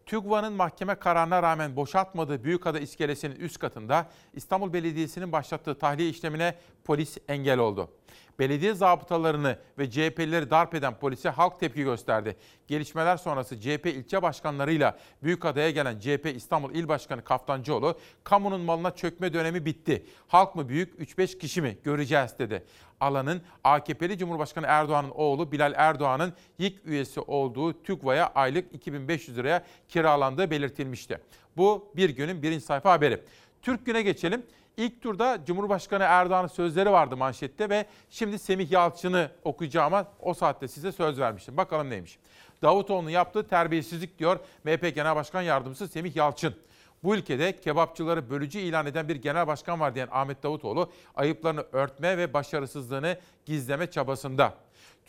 TÜGVA'nın 0.07 0.53
mahkeme 0.53 0.95
kararına 0.95 1.43
rağmen 1.43 1.77
boşaltmadığı 1.77 2.45
Büyükada 2.45 2.81
iskelesinin 2.81 3.37
üst 3.37 3.59
katında 3.59 4.11
İstanbul 4.35 4.73
Belediyesi'nin 4.73 5.33
başlattığı 5.33 5.79
tahliye 5.79 6.09
işlemine 6.09 6.55
polis 6.85 7.17
engel 7.29 7.59
oldu. 7.59 7.91
Belediye 8.39 8.75
zabıtalarını 8.75 9.59
ve 9.79 9.91
CHP'lileri 9.91 10.51
darp 10.51 10.75
eden 10.75 10.99
polise 10.99 11.29
halk 11.29 11.61
tepki 11.61 11.83
gösterdi. 11.83 12.37
Gelişmeler 12.67 13.17
sonrası 13.17 13.61
CHP 13.61 13.87
ilçe 13.87 14.23
başkanlarıyla 14.23 14.99
Büyükada'ya 15.23 15.71
gelen 15.71 15.99
CHP 15.99 16.33
İstanbul 16.37 16.75
İl 16.75 16.89
Başkanı 16.89 17.25
Kaftancıoğlu, 17.25 17.99
kamunun 18.25 18.61
malına 18.61 18.91
çökme 18.91 19.33
dönemi 19.33 19.65
bitti. 19.65 20.07
Halk 20.29 20.55
mı 20.55 20.69
büyük, 20.69 21.01
3-5 21.01 21.39
kişi 21.39 21.63
mi 21.63 21.79
göreceğiz 21.85 22.39
dedi. 22.39 22.65
Alanın 23.01 23.43
AKP'li 23.65 24.19
Cumhurbaşkanı 24.19 24.67
Erdoğan'ın 24.69 25.11
oğlu 25.11 25.53
Bilal 25.53 25.73
Erdoğan'ın 25.77 26.33
ilk 26.59 26.87
üyesi 26.87 27.21
olduğu 27.21 27.83
TÜGVA'ya 27.83 28.27
aylık 28.27 28.75
2500 28.75 29.37
liraya 29.37 29.65
kiralandığı 29.89 30.51
belirtilmişti. 30.51 31.21
Bu 31.57 31.93
bir 31.97 32.11
günün 32.11 32.43
birinci 32.43 32.65
sayfa 32.65 32.93
haberi. 32.93 33.21
Türk 33.63 33.87
Gün'e 33.87 34.03
geçelim. 34.03 34.43
İlk 34.77 35.03
turda 35.03 35.39
Cumhurbaşkanı 35.47 36.03
Erdoğan'ın 36.03 36.49
sözleri 36.49 36.91
vardı 36.91 37.17
manşette 37.17 37.71
ve 37.71 37.87
şimdi 38.11 38.39
Semih 38.39 38.71
Yalçın'ı 38.71 39.31
okuyacağıma 39.45 40.05
o 40.21 40.35
saatte 40.35 40.69
size 40.69 40.93
söz 40.93 41.21
vermiştim. 41.21 41.57
Bakalım 41.57 41.91
neymiş. 41.91 42.19
Davutoğlu'nun 42.63 43.11
yaptığı 43.11 43.49
terbiyesizlik 43.49 44.19
diyor 44.19 44.39
MHP 44.65 44.95
Genel 44.95 45.17
Başkan 45.17 45.43
Yardımcısı 45.43 45.89
Semih 45.89 46.17
Yalçın. 46.17 46.55
Bu 47.03 47.17
ülkede 47.17 47.57
kebapçıları 47.57 48.31
bölücü 48.31 48.59
ilan 48.59 48.87
eden 48.87 49.09
bir 49.09 49.17
genel 49.17 49.47
başkan 49.47 49.81
var 49.81 49.95
diyen 49.95 50.09
Ahmet 50.11 50.43
Davutoğlu 50.43 50.93
ayıplarını 51.15 51.65
örtme 51.73 52.19
ve 52.19 52.35
başarısızlığını 52.35 53.19
gizleme 53.47 53.91
çabasında. 53.91 54.55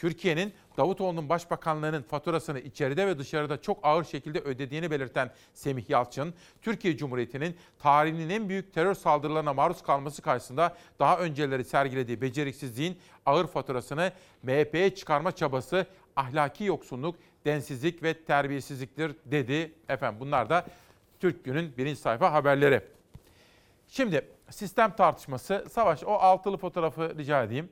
Türkiye'nin 0.01 0.53
Davutoğlu'nun 0.77 1.29
başbakanlığının 1.29 2.01
faturasını 2.01 2.59
içeride 2.59 3.07
ve 3.07 3.19
dışarıda 3.19 3.61
çok 3.61 3.79
ağır 3.83 4.03
şekilde 4.03 4.39
ödediğini 4.39 4.91
belirten 4.91 5.31
Semih 5.53 5.89
Yalçın, 5.89 6.33
Türkiye 6.61 6.97
Cumhuriyeti'nin 6.97 7.57
tarihinin 7.79 8.29
en 8.29 8.49
büyük 8.49 8.73
terör 8.73 8.93
saldırılarına 8.93 9.53
maruz 9.53 9.81
kalması 9.81 10.21
karşısında 10.21 10.77
daha 10.99 11.19
önceleri 11.19 11.63
sergilediği 11.63 12.21
beceriksizliğin 12.21 12.97
ağır 13.25 13.47
faturasını 13.47 14.11
MHP'ye 14.43 14.95
çıkarma 14.95 15.31
çabası 15.31 15.85
ahlaki 16.15 16.63
yoksunluk, 16.63 17.15
densizlik 17.45 18.03
ve 18.03 18.13
terbiyesizliktir 18.13 19.15
dedi. 19.25 19.71
Efendim 19.89 20.19
bunlar 20.19 20.49
da 20.49 20.65
Türk 21.19 21.45
Gün'ün 21.45 21.77
birinci 21.77 22.01
sayfa 22.01 22.33
haberleri. 22.33 22.81
Şimdi 23.87 24.27
sistem 24.49 24.95
tartışması. 24.95 25.65
Savaş 25.71 26.03
o 26.03 26.13
altılı 26.13 26.57
fotoğrafı 26.57 27.17
rica 27.17 27.43
edeyim. 27.43 27.69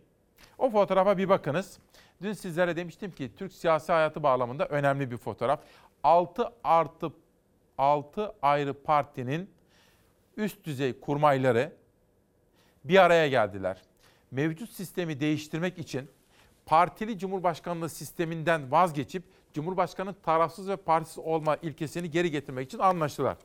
O 0.58 0.70
fotoğrafa 0.70 1.18
bir 1.18 1.30
bakınız. 1.30 1.80
Dün 2.22 2.34
sizlere 2.34 2.76
demiştim 2.76 3.12
ki 3.12 3.32
Türk 3.36 3.54
siyasi 3.54 3.92
hayatı 3.92 4.24
bağlamında 4.24 4.66
önemli 4.66 5.12
bir 5.12 5.18
fotoğraf. 5.18 5.60
6 6.04 6.50
artı 6.64 7.12
6 7.78 8.36
ayrı 8.42 8.84
partinin 8.84 9.50
üst 10.38 10.64
düzey 10.64 11.00
kurmayları 11.00 11.74
bir 12.84 12.98
araya 12.98 13.28
geldiler. 13.28 13.82
Mevcut 14.32 14.70
sistemi 14.70 15.20
değiştirmek 15.20 15.78
için 15.78 16.10
partili 16.66 17.20
cumhurbaşkanlığı 17.20 17.90
sisteminden 17.90 18.72
vazgeçip 18.72 19.24
Cumhurbaşkanı 19.54 20.14
tarafsız 20.14 20.70
ve 20.70 20.76
partisiz 20.76 21.20
olma 21.20 21.56
ilkesini 21.56 22.10
geri 22.12 22.32
getirmek 22.32 22.68
için 22.68 22.80
anlaştılar. 22.80 23.38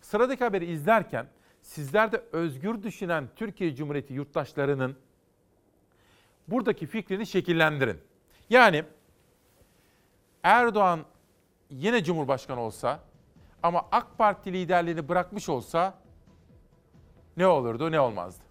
Sıradaki 0.00 0.44
haberi 0.44 0.64
izlerken 0.64 1.26
sizler 1.62 2.12
de 2.12 2.22
özgür 2.32 2.82
düşünen 2.82 3.28
Türkiye 3.36 3.74
Cumhuriyeti 3.74 4.14
yurttaşlarının 4.14 4.96
buradaki 6.48 6.86
fikrini 6.86 7.26
şekillendirin. 7.26 7.98
Yani 8.50 8.84
Erdoğan 10.42 11.00
yine 11.70 12.04
Cumhurbaşkanı 12.04 12.60
olsa 12.60 13.00
ama 13.62 13.84
AK 13.92 14.18
Parti 14.18 14.52
liderliğini 14.52 15.08
bırakmış 15.08 15.48
olsa 15.48 15.94
ne 17.36 17.46
olurdu 17.46 17.92
ne 17.92 18.00
olmazdı? 18.00 18.44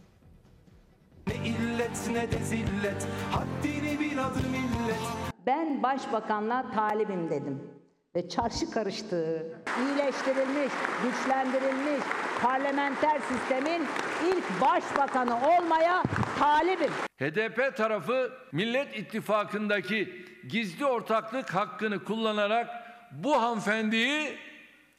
Ne 1.28 1.36
illet 1.36 2.10
ne 2.12 2.32
de 2.32 2.38
zillet 2.44 3.08
Haddini 3.32 4.00
bil 4.00 4.26
adı 4.26 4.40
millet 4.40 5.00
Ben 5.46 5.84
başbakanla 5.84 6.72
talibim 6.72 7.30
dedim. 7.30 7.75
Ve 8.16 8.30
çarşı 8.30 8.72
karıştı. 8.72 9.46
İyileştirilmiş, 9.80 10.74
güçlendirilmiş 11.04 12.04
parlamenter 12.42 13.20
sistemin 13.20 13.88
ilk 14.26 14.62
başbakanı 14.62 15.36
olmaya 15.36 16.04
talibim. 16.40 16.92
HDP 17.20 17.78
tarafı 17.78 18.32
Millet 18.52 18.98
İttifakı'ndaki 18.98 20.26
gizli 20.48 20.86
ortaklık 20.86 21.50
hakkını 21.56 22.04
kullanarak 22.04 22.70
bu 23.12 23.42
hanımefendiyi 23.42 24.38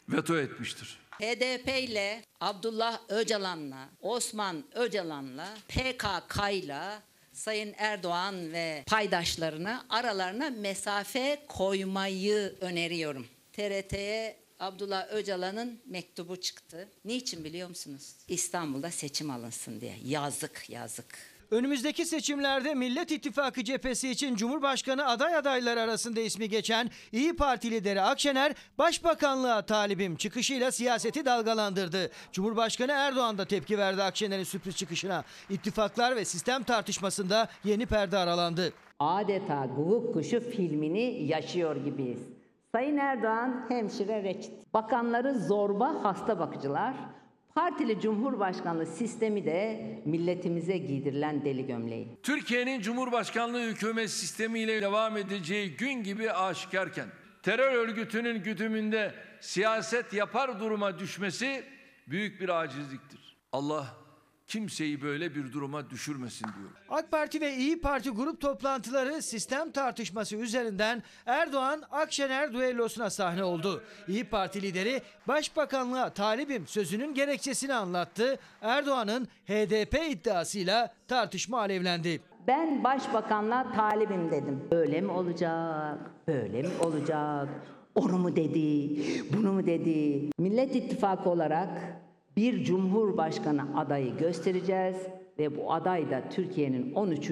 veto 0.09 0.37
etmiştir. 0.37 0.99
HDP 1.21 1.69
ile 1.69 2.23
Abdullah 2.41 2.99
Öcalan'la, 3.09 3.89
Osman 4.01 4.65
Öcalan'la, 4.75 5.47
PKK'yla 5.69 7.03
Sayın 7.37 7.75
Erdoğan 7.79 8.53
ve 8.53 8.85
paydaşlarına 8.87 9.87
aralarına 9.91 10.51
mesafe 10.51 11.39
koymayı 11.49 12.55
öneriyorum. 12.61 13.27
TRT'ye 13.53 14.37
Abdullah 14.61 15.09
Öcalan'ın 15.13 15.81
mektubu 15.87 16.41
çıktı. 16.41 16.89
Niçin 17.05 17.45
biliyor 17.45 17.69
musunuz? 17.69 18.13
İstanbul'da 18.29 18.91
seçim 18.91 19.31
alınsın 19.31 19.81
diye. 19.81 19.97
Yazık 20.05 20.71
yazık. 20.71 21.36
Önümüzdeki 21.51 22.07
seçimlerde 22.07 22.75
Millet 22.75 23.11
İttifakı 23.11 23.65
cephesi 23.65 24.11
için 24.11 24.37
Cumhurbaşkanı 24.37 25.07
aday 25.07 25.37
adayları 25.37 25.81
arasında 25.81 26.21
ismi 26.21 26.49
geçen 26.49 26.91
İyi 27.13 27.37
Parti 27.37 27.71
lideri 27.71 28.01
Akşener, 28.01 28.53
Başbakanlığa 28.79 29.63
talibim 29.63 30.17
çıkışıyla 30.17 30.73
siyaseti 30.73 31.25
dalgalandırdı. 31.25 32.11
Cumhurbaşkanı 32.33 32.93
Erdoğan 32.93 33.39
da 33.39 33.45
tepki 33.45 33.79
verdi 33.79 34.03
Akşener'in 34.03 34.45
sürpriz 34.45 34.77
çıkışına. 34.77 35.25
İttifaklar 35.51 36.17
ve 36.17 36.25
sistem 36.25 36.63
tartışmasında 36.63 37.49
yeni 37.65 37.87
perde 37.87 38.19
aralandı. 38.19 38.73
Adeta 38.99 39.67
guguk 39.77 40.15
kuşu 40.15 40.41
filmini 40.51 41.27
yaşıyor 41.27 41.77
gibiyiz. 41.85 42.21
Sayın 42.73 42.97
Erdoğan 42.97 43.67
hemşire 43.69 44.23
reçit. 44.23 44.75
Bakanları 44.75 45.35
zorba 45.35 45.95
hasta 46.03 46.39
bakıcılar. 46.39 46.95
Partili 47.57 48.01
Cumhurbaşkanlığı 48.01 48.87
sistemi 48.87 49.45
de 49.45 49.81
milletimize 50.05 50.79
giydirilen 50.79 51.45
deli 51.45 51.67
gömleği. 51.67 52.09
Türkiye'nin 52.23 52.81
Cumhurbaşkanlığı 52.81 53.63
hükümet 53.63 54.11
sistemiyle 54.11 54.83
devam 54.83 55.17
edeceği 55.17 55.77
gün 55.77 56.03
gibi 56.03 56.33
aşikarken 56.33 57.09
terör 57.43 57.73
örgütünün 57.73 58.43
güdümünde 58.43 59.15
siyaset 59.41 60.13
yapar 60.13 60.61
duruma 60.61 60.99
düşmesi 60.99 61.65
büyük 62.07 62.41
bir 62.41 62.49
acizliktir. 62.49 63.37
Allah 63.53 63.87
kimseyi 64.47 65.03
böyle 65.03 65.35
bir 65.35 65.53
duruma 65.53 65.91
düşürmesin 65.91 66.45
diyor. 66.45 66.71
AK 66.89 67.11
Parti 67.11 67.41
ve 67.41 67.57
İyi 67.57 67.81
Parti 67.81 68.11
grup 68.11 68.41
toplantıları 68.41 69.23
sistem 69.23 69.71
tartışması 69.71 70.37
üzerinden 70.37 71.03
Erdoğan 71.27 71.83
Akşener 71.91 72.53
düellosuna 72.53 73.11
sahne 73.11 73.45
oldu. 73.45 73.83
İyi 74.09 74.25
Parti 74.25 74.63
lideri 74.63 75.03
Başbakanlığa 75.29 76.11
talibim 76.11 76.67
sözünün 76.67 77.15
gerekçesini 77.15 77.75
anlattı. 77.75 78.39
Erdoğan'ın 78.63 79.25
HDP 79.47 79.95
iddiasıyla 80.11 80.95
tartışma 81.09 81.59
alevlendi. 81.59 82.21
Ben 82.47 82.85
başbakanla 82.85 83.73
talibim 83.73 84.31
dedim. 84.31 84.61
Öyle 84.71 85.01
mi 85.01 85.11
olacak? 85.11 85.99
Böyle 86.29 86.63
mi 86.63 86.69
olacak? 86.81 87.49
Onu 87.95 88.19
mu 88.19 88.37
dedi? 88.37 88.97
Bunu 89.33 89.53
mu 89.53 89.67
dedi? 89.67 90.31
Millet 90.39 90.77
İttifakı 90.77 91.31
olarak 91.31 91.69
bir 92.37 92.65
cumhurbaşkanı 92.65 93.79
adayı 93.79 94.17
göstereceğiz 94.17 94.97
ve 95.39 95.57
bu 95.57 95.73
aday 95.73 96.11
da 96.11 96.29
Türkiye'nin 96.29 96.93
13. 96.93 97.31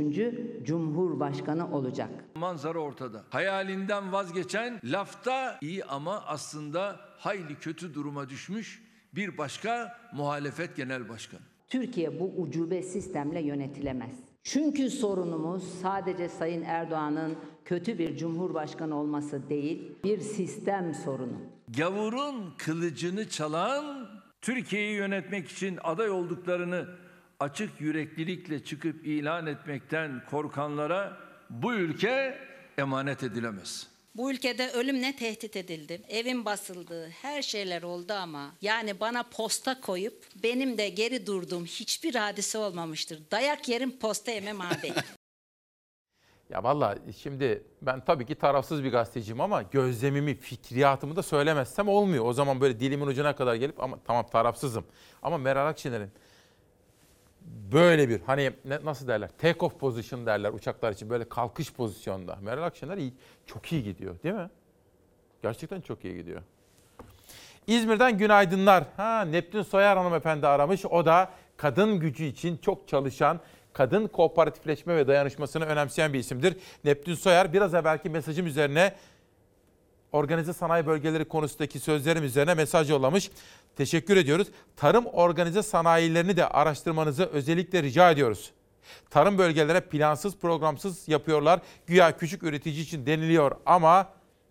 Cumhurbaşkanı 0.64 1.74
olacak. 1.76 2.10
Manzara 2.34 2.78
ortada. 2.78 3.24
Hayalinden 3.30 4.12
vazgeçen 4.12 4.80
lafta 4.84 5.58
iyi 5.62 5.84
ama 5.84 6.22
aslında 6.26 7.00
hayli 7.18 7.54
kötü 7.54 7.94
duruma 7.94 8.28
düşmüş 8.28 8.82
bir 9.14 9.38
başka 9.38 9.98
muhalefet 10.12 10.76
genel 10.76 11.08
başkanı. 11.08 11.40
Türkiye 11.68 12.20
bu 12.20 12.24
ucube 12.36 12.82
sistemle 12.82 13.42
yönetilemez. 13.42 14.14
Çünkü 14.42 14.90
sorunumuz 14.90 15.64
sadece 15.82 16.28
Sayın 16.28 16.62
Erdoğan'ın 16.62 17.36
kötü 17.64 17.98
bir 17.98 18.16
cumhurbaşkanı 18.16 18.96
olması 18.96 19.48
değil, 19.48 19.92
bir 20.04 20.20
sistem 20.20 20.94
sorunu. 20.94 21.36
Gavurun 21.76 22.54
kılıcını 22.58 23.28
çalan 23.28 24.13
Türkiye'yi 24.44 24.94
yönetmek 24.94 25.50
için 25.50 25.78
aday 25.84 26.10
olduklarını 26.10 26.86
açık 27.40 27.80
yüreklilikle 27.80 28.64
çıkıp 28.64 29.06
ilan 29.06 29.46
etmekten 29.46 30.22
korkanlara 30.30 31.16
bu 31.50 31.74
ülke 31.74 32.38
emanet 32.78 33.22
edilemez. 33.22 33.86
Bu 34.16 34.32
ülkede 34.32 34.70
ölümle 34.70 35.16
tehdit 35.16 35.56
edildim. 35.56 36.02
Evim 36.08 36.44
basıldı, 36.44 37.10
her 37.22 37.42
şeyler 37.42 37.82
oldu 37.82 38.12
ama 38.12 38.54
yani 38.62 39.00
bana 39.00 39.22
posta 39.22 39.80
koyup 39.80 40.24
benim 40.42 40.78
de 40.78 40.88
geri 40.88 41.26
durduğum 41.26 41.64
hiçbir 41.64 42.14
hadise 42.14 42.58
olmamıştır. 42.58 43.22
Dayak 43.30 43.68
yerim 43.68 43.98
posta 43.98 44.30
yemem 44.30 44.60
abi. 44.60 44.92
Ya 46.50 46.64
valla 46.64 46.94
şimdi 47.16 47.62
ben 47.82 48.04
tabii 48.04 48.26
ki 48.26 48.34
tarafsız 48.34 48.84
bir 48.84 48.92
gazeteciyim 48.92 49.40
ama 49.40 49.62
gözlemimi, 49.62 50.34
fikriyatımı 50.34 51.16
da 51.16 51.22
söylemezsem 51.22 51.88
olmuyor. 51.88 52.24
O 52.24 52.32
zaman 52.32 52.60
böyle 52.60 52.80
dilimin 52.80 53.06
ucuna 53.06 53.36
kadar 53.36 53.54
gelip 53.54 53.82
ama 53.82 53.98
tamam 54.04 54.26
tarafsızım. 54.26 54.84
Ama 55.22 55.38
Meral 55.38 55.66
Akşener'in 55.66 56.10
böyle 57.72 58.08
bir 58.08 58.20
hani 58.20 58.52
nasıl 58.84 59.08
derler 59.08 59.30
take 59.38 59.66
off 59.66 59.80
position 59.80 60.26
derler 60.26 60.52
uçaklar 60.52 60.92
için 60.92 61.10
böyle 61.10 61.28
kalkış 61.28 61.72
pozisyonda. 61.72 62.38
Meral 62.42 62.62
Akşener 62.62 62.98
iyi, 62.98 63.14
çok 63.46 63.72
iyi 63.72 63.82
gidiyor 63.82 64.22
değil 64.22 64.34
mi? 64.34 64.50
Gerçekten 65.42 65.80
çok 65.80 66.04
iyi 66.04 66.16
gidiyor. 66.16 66.42
İzmir'den 67.66 68.18
günaydınlar. 68.18 68.84
Ha 68.96 69.20
Neptün 69.20 69.62
Soyer 69.62 69.96
hanımefendi 69.96 70.46
aramış. 70.46 70.84
O 70.84 71.06
da 71.06 71.30
kadın 71.56 72.00
gücü 72.00 72.24
için 72.24 72.56
çok 72.56 72.88
çalışan, 72.88 73.40
kadın 73.74 74.06
kooperatifleşme 74.06 74.96
ve 74.96 75.06
dayanışmasını 75.06 75.64
önemseyen 75.64 76.12
bir 76.12 76.18
isimdir. 76.18 76.56
Neptün 76.84 77.14
Soyer 77.14 77.52
biraz 77.52 77.74
evvelki 77.74 78.10
mesajım 78.10 78.46
üzerine 78.46 78.94
organize 80.12 80.52
sanayi 80.52 80.86
bölgeleri 80.86 81.24
konusundaki 81.24 81.80
sözlerim 81.80 82.24
üzerine 82.24 82.54
mesaj 82.54 82.90
yollamış. 82.90 83.30
Teşekkür 83.76 84.16
ediyoruz. 84.16 84.48
Tarım 84.76 85.06
organize 85.06 85.62
sanayilerini 85.62 86.36
de 86.36 86.48
araştırmanızı 86.48 87.24
özellikle 87.24 87.82
rica 87.82 88.10
ediyoruz. 88.10 88.50
Tarım 89.10 89.38
bölgelere 89.38 89.80
plansız 89.80 90.36
programsız 90.36 91.08
yapıyorlar. 91.08 91.60
Güya 91.86 92.16
küçük 92.16 92.42
üretici 92.42 92.82
için 92.82 93.06
deniliyor 93.06 93.56
ama 93.66 94.08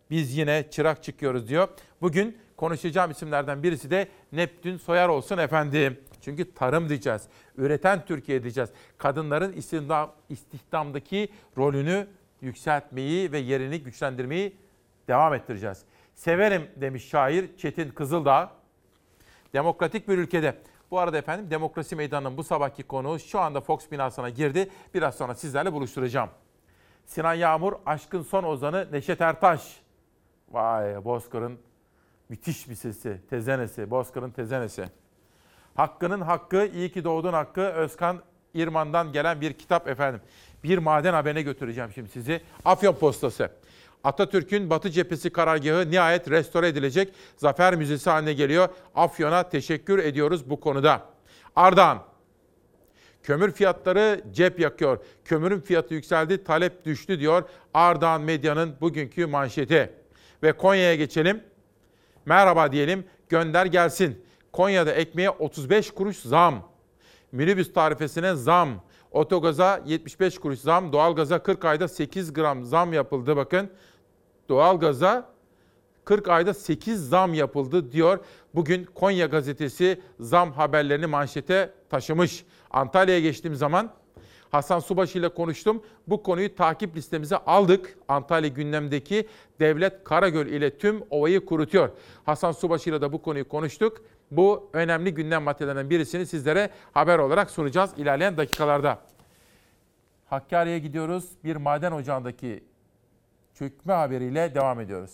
biz 0.10 0.38
yine 0.38 0.66
çırak 0.72 1.04
çıkıyoruz 1.04 1.48
diyor. 1.48 1.68
Bugün 2.02 2.38
konuşacağım 2.58 3.12
isimlerden 3.12 3.64
birisi 3.64 3.92
de 3.92 4.08
Neptün 4.32 4.78
Soyar 4.78 5.10
olsun 5.10 5.38
efendim. 5.38 5.98
Çünkü 6.24 6.54
tarım 6.54 6.90
diyeceğiz. 6.90 7.28
Üreten 7.58 8.06
Türkiye 8.06 8.44
diyeceğiz. 8.44 8.70
Kadınların 8.98 9.54
istihdam, 9.54 10.12
istihdamdaki 10.30 11.30
rolünü 11.58 12.08
yükseltmeyi 12.42 13.32
ve 13.32 13.38
yerini 13.38 13.84
güçlendirmeyi 13.84 14.58
devam 15.08 15.34
ettireceğiz. 15.34 15.82
Severim 16.16 16.68
demiş 16.76 17.10
şair 17.10 17.58
Çetin 17.58 17.90
Kızıldağ. 17.90 18.52
Demokratik 19.54 20.08
bir 20.08 20.18
ülkede. 20.18 20.58
Bu 20.92 21.00
arada 21.00 21.18
efendim 21.18 21.50
Demokrasi 21.50 21.96
Meydanı'nın 21.96 22.38
bu 22.38 22.44
sabahki 22.44 22.84
konuğu 22.84 23.20
şu 23.20 23.40
anda 23.40 23.62
Fox 23.62 23.92
binasına 23.92 24.30
girdi. 24.30 24.70
Biraz 24.94 25.16
sonra 25.16 25.36
sizlerle 25.36 25.74
buluşturacağım. 25.74 26.30
Sinan 27.06 27.34
Yağmur, 27.34 27.74
Aşkın 27.86 28.22
Son 28.22 28.44
Ozanı 28.44 28.88
Neşet 28.92 29.22
Ertaş. 29.22 29.82
Vay 30.52 31.06
Bozkır'ın 31.06 31.60
müthiş 32.30 32.70
bir 32.70 32.76
sesi, 32.76 33.22
tezenesi, 33.30 33.92
Bozkır'ın 33.92 34.32
tezenesi. 34.32 35.03
Hakkının 35.76 36.22
Hakkı, 36.22 36.70
İyi 36.76 36.92
ki 36.92 37.04
Doğdun 37.04 37.34
Hakkı, 37.34 37.62
Özkan 37.62 38.22
İrman'dan 38.54 39.12
gelen 39.12 39.42
bir 39.42 39.54
kitap 39.54 39.88
efendim. 39.88 40.22
Bir 40.64 40.78
maden 40.78 41.14
haberine 41.14 41.42
götüreceğim 41.42 41.90
şimdi 41.96 42.10
sizi. 42.10 42.42
Afyon 42.66 42.94
Postası. 42.94 43.50
Atatürk'ün 44.04 44.70
Batı 44.70 44.90
Cephesi 44.90 45.30
karargahı 45.30 45.92
nihayet 45.92 46.30
restore 46.30 46.68
edilecek. 46.68 47.14
Zafer 47.38 47.76
Müzesi 47.76 48.10
haline 48.10 48.34
geliyor. 48.34 48.70
Afyon'a 48.96 49.50
teşekkür 49.50 50.00
ediyoruz 50.00 50.50
bu 50.50 50.60
konuda. 50.60 51.02
Ardahan. 51.56 52.04
Kömür 53.24 53.52
fiyatları 53.52 54.22
cep 54.34 54.60
yakıyor. 54.60 54.98
Kömürün 55.26 55.60
fiyatı 55.60 55.94
yükseldi, 55.94 56.44
talep 56.44 56.86
düştü 56.86 57.20
diyor 57.20 57.44
Ardahan 57.74 58.22
Medya'nın 58.22 58.76
bugünkü 58.82 59.26
manşeti. 59.26 59.94
Ve 60.44 60.52
Konya'ya 60.52 60.96
geçelim. 60.96 61.44
Merhaba 62.26 62.72
diyelim, 62.72 63.06
gönder 63.30 63.66
gelsin. 63.66 64.24
Konya'da 64.54 64.92
ekmeğe 64.92 65.30
35 65.30 65.92
kuruş 65.92 66.18
zam. 66.18 66.70
Minibüs 67.32 67.74
tarifesine 67.74 68.36
zam. 68.36 68.70
Otogaza 69.12 69.82
75 69.86 70.38
kuruş 70.38 70.60
zam. 70.60 70.94
Doğalgaza 70.94 71.44
40 71.44 71.66
ayda 71.66 71.88
8 71.88 72.34
gram 72.34 72.64
zam 72.64 72.94
yapıldı 72.94 73.36
bakın. 73.36 73.70
Doğalgaza 74.50 75.30
40 76.06 76.28
ayda 76.30 76.54
8 76.54 77.10
zam 77.10 77.34
yapıldı 77.34 77.92
diyor. 77.92 78.20
Bugün 78.56 78.86
Konya 78.96 79.26
gazetesi 79.26 80.02
zam 80.20 80.52
haberlerini 80.52 81.06
manşete 81.06 81.74
taşımış. 81.90 82.46
Antalya'ya 82.72 83.20
geçtiğim 83.20 83.56
zaman 83.56 83.92
Hasan 84.54 84.80
Subaşı 84.80 85.20
ile 85.20 85.30
konuştum. 85.30 85.84
Bu 86.08 86.24
konuyu 86.24 86.56
takip 86.56 86.96
listemize 86.96 87.38
aldık. 87.38 87.98
Antalya 88.08 88.50
gündemdeki 88.50 89.28
Devlet 89.60 90.04
Karagöl 90.04 90.48
ile 90.48 90.78
tüm 90.78 91.04
ovayı 91.10 91.46
kurutuyor. 91.46 91.90
Hasan 92.26 92.52
Subaşı 92.52 92.90
ile 92.90 93.02
de 93.02 93.14
bu 93.14 93.22
konuyu 93.22 93.48
konuştuk. 93.48 94.02
Bu 94.32 94.70
önemli 94.74 95.14
gündem 95.14 95.44
maddelerinden 95.44 95.90
birisini 95.90 96.26
sizlere 96.26 96.70
haber 96.94 97.20
olarak 97.20 97.52
sunacağız 97.52 97.92
ilerleyen 97.98 98.38
dakikalarda. 98.38 99.00
Hakkari'ye 100.26 100.80
gidiyoruz. 100.80 101.30
Bir 101.44 101.56
maden 101.56 101.92
ocağındaki 101.92 102.64
çökme 103.54 103.94
haberiyle 103.94 104.56
devam 104.56 104.80
ediyoruz. 104.80 105.12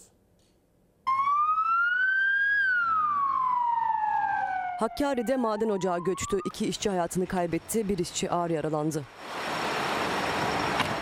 Hakkari'de 4.79 5.37
maden 5.37 5.69
ocağı 5.69 5.99
göçtü. 6.03 6.37
İki 6.45 6.67
işçi 6.67 6.89
hayatını 6.89 7.25
kaybetti, 7.25 7.89
bir 7.89 7.97
işçi 7.97 8.31
ağır 8.31 8.49
yaralandı. 8.49 9.03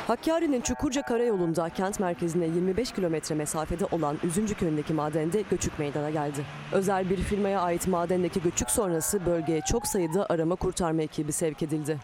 Hakkari'nin 0.08 0.62
Çukurca 0.62 1.02
Karayolu'nda 1.02 1.70
kent 1.70 2.00
merkezine 2.00 2.46
25 2.46 2.92
kilometre 2.92 3.36
mesafede 3.36 3.86
olan 3.86 4.18
Üzümcü 4.24 4.56
köyündeki 4.56 4.94
madende 4.94 5.42
göçük 5.42 5.80
meydana 5.80 6.10
geldi. 6.10 6.46
Özel 6.72 7.10
bir 7.10 7.18
firmaya 7.18 7.62
ait 7.62 7.88
madendeki 7.88 8.42
göçük 8.42 8.70
sonrası 8.70 9.26
bölgeye 9.26 9.62
çok 9.62 9.88
sayıda 9.88 10.26
arama 10.30 10.56
kurtarma 10.56 11.02
ekibi 11.02 11.32
sevk 11.32 11.64
edildi. 11.64 11.98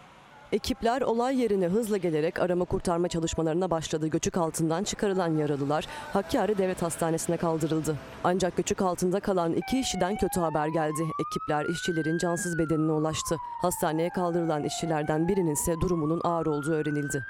Ekipler 0.52 1.02
olay 1.02 1.40
yerine 1.40 1.66
hızla 1.66 1.96
gelerek 1.96 2.40
arama 2.40 2.64
kurtarma 2.64 3.08
çalışmalarına 3.08 3.70
başladı. 3.70 4.06
Göçük 4.06 4.36
altından 4.36 4.84
çıkarılan 4.84 5.36
yaralılar 5.36 5.86
Hakkari 6.12 6.58
Devlet 6.58 6.82
Hastanesi'ne 6.82 7.36
kaldırıldı. 7.36 7.96
Ancak 8.24 8.56
göçük 8.56 8.82
altında 8.82 9.20
kalan 9.20 9.52
iki 9.52 9.80
işçiden 9.80 10.16
kötü 10.16 10.40
haber 10.40 10.68
geldi. 10.68 11.02
Ekipler 11.20 11.64
işçilerin 11.74 12.18
cansız 12.18 12.58
bedenine 12.58 12.92
ulaştı. 12.92 13.36
Hastaneye 13.62 14.10
kaldırılan 14.10 14.64
işçilerden 14.64 15.28
birinin 15.28 15.52
ise 15.52 15.74
durumunun 15.80 16.20
ağır 16.24 16.46
olduğu 16.46 16.72
öğrenildi. 16.72 17.24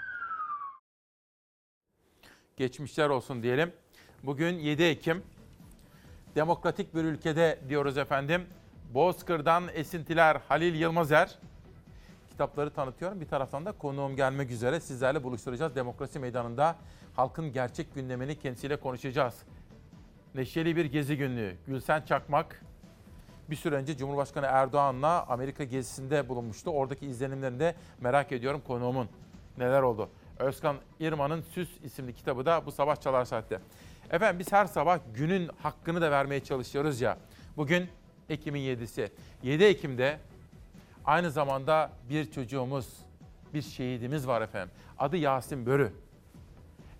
Geçmişler 2.56 3.08
olsun 3.08 3.42
diyelim. 3.42 3.72
Bugün 4.22 4.58
7 4.58 4.82
Ekim. 4.82 5.22
Demokratik 6.34 6.94
bir 6.94 7.04
ülkede 7.04 7.58
diyoruz 7.68 7.98
efendim. 7.98 8.46
Bozkır'dan 8.94 9.64
esintiler 9.72 10.40
Halil 10.48 10.74
Yılmazer 10.74 11.38
kitapları 12.30 12.70
tanıtıyorum. 12.70 13.20
Bir 13.20 13.28
taraftan 13.28 13.66
da 13.66 13.72
konuğum 13.72 14.16
gelmek 14.16 14.50
üzere 14.50 14.80
sizlerle 14.80 15.22
buluşturacağız. 15.22 15.74
Demokrasi 15.74 16.18
Meydanı'nda 16.18 16.76
halkın 17.16 17.52
gerçek 17.52 17.94
gündemini 17.94 18.38
kendisiyle 18.38 18.76
konuşacağız. 18.76 19.34
Neşeli 20.34 20.76
bir 20.76 20.84
gezi 20.84 21.16
günlüğü. 21.16 21.56
Gülsen 21.66 22.02
Çakmak 22.02 22.62
bir 23.50 23.56
süre 23.56 23.74
önce 23.74 23.96
Cumhurbaşkanı 23.96 24.46
Erdoğan'la 24.46 25.26
Amerika 25.26 25.64
gezisinde 25.64 26.28
bulunmuştu. 26.28 26.70
Oradaki 26.70 27.06
izlenimlerini 27.06 27.60
de 27.60 27.74
merak 28.00 28.32
ediyorum 28.32 28.62
konuğumun. 28.66 29.08
Neler 29.58 29.82
oldu? 29.82 30.08
Özkan 30.38 30.76
İrman'ın 31.00 31.40
Süs 31.40 31.68
isimli 31.82 32.14
kitabı 32.14 32.46
da 32.46 32.66
bu 32.66 32.72
sabah 32.72 32.96
Çalar 32.96 33.24
Saat'te. 33.24 33.60
Efendim 34.10 34.38
biz 34.38 34.52
her 34.52 34.66
sabah 34.66 34.98
günün 35.14 35.50
hakkını 35.62 36.00
da 36.00 36.10
vermeye 36.10 36.44
çalışıyoruz 36.44 37.00
ya. 37.00 37.18
Bugün 37.56 37.88
Ekim'in 38.28 38.60
7'si. 38.60 39.10
7 39.42 39.64
Ekim'de 39.64 40.18
Aynı 41.04 41.30
zamanda 41.30 41.92
bir 42.10 42.30
çocuğumuz, 42.30 42.88
bir 43.54 43.62
şehidimiz 43.62 44.26
var 44.26 44.42
efendim. 44.42 44.74
Adı 44.98 45.16
Yasin 45.16 45.66
Börü. 45.66 45.92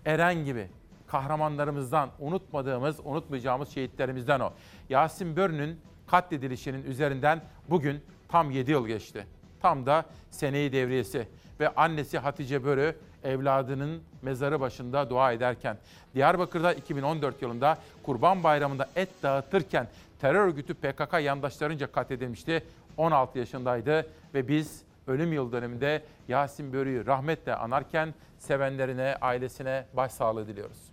Eren 0.05 0.35
gibi 0.45 0.67
kahramanlarımızdan 1.07 2.09
unutmadığımız, 2.19 2.99
unutmayacağımız 3.03 3.69
şehitlerimizden 3.69 4.39
o. 4.39 4.53
Yasin 4.89 5.35
Börü'nün 5.35 5.79
katledilişinin 6.07 6.83
üzerinden 6.83 7.41
bugün 7.69 8.03
tam 8.27 8.51
7 8.51 8.71
yıl 8.71 8.87
geçti. 8.87 9.27
Tam 9.61 9.85
da 9.85 10.05
seneyi 10.31 10.71
devriyesi 10.71 11.27
ve 11.59 11.69
annesi 11.69 12.17
Hatice 12.17 12.63
Börü 12.63 12.95
evladının 13.25 14.01
mezarı 14.21 14.59
başında 14.59 15.09
dua 15.09 15.31
ederken 15.31 15.77
Diyarbakır'da 16.13 16.73
2014 16.73 17.41
yılında 17.41 17.77
Kurban 18.03 18.43
Bayramı'nda 18.43 18.87
et 18.95 19.09
dağıtırken 19.23 19.87
terör 20.21 20.47
örgütü 20.47 20.73
PKK 20.73 21.13
yandaşlarınca 21.21 21.91
katledilmişti. 21.91 22.63
16 22.97 23.39
yaşındaydı 23.39 24.07
ve 24.33 24.47
biz 24.47 24.81
ölüm 25.07 25.33
yıl 25.33 25.51
döneminde 25.51 26.03
Yasin 26.27 26.73
Börü'yü 26.73 27.05
rahmetle 27.05 27.55
anarken 27.55 28.13
sevenlerine, 28.37 29.15
ailesine 29.21 29.85
başsağlığı 29.93 30.47
diliyoruz. 30.47 30.91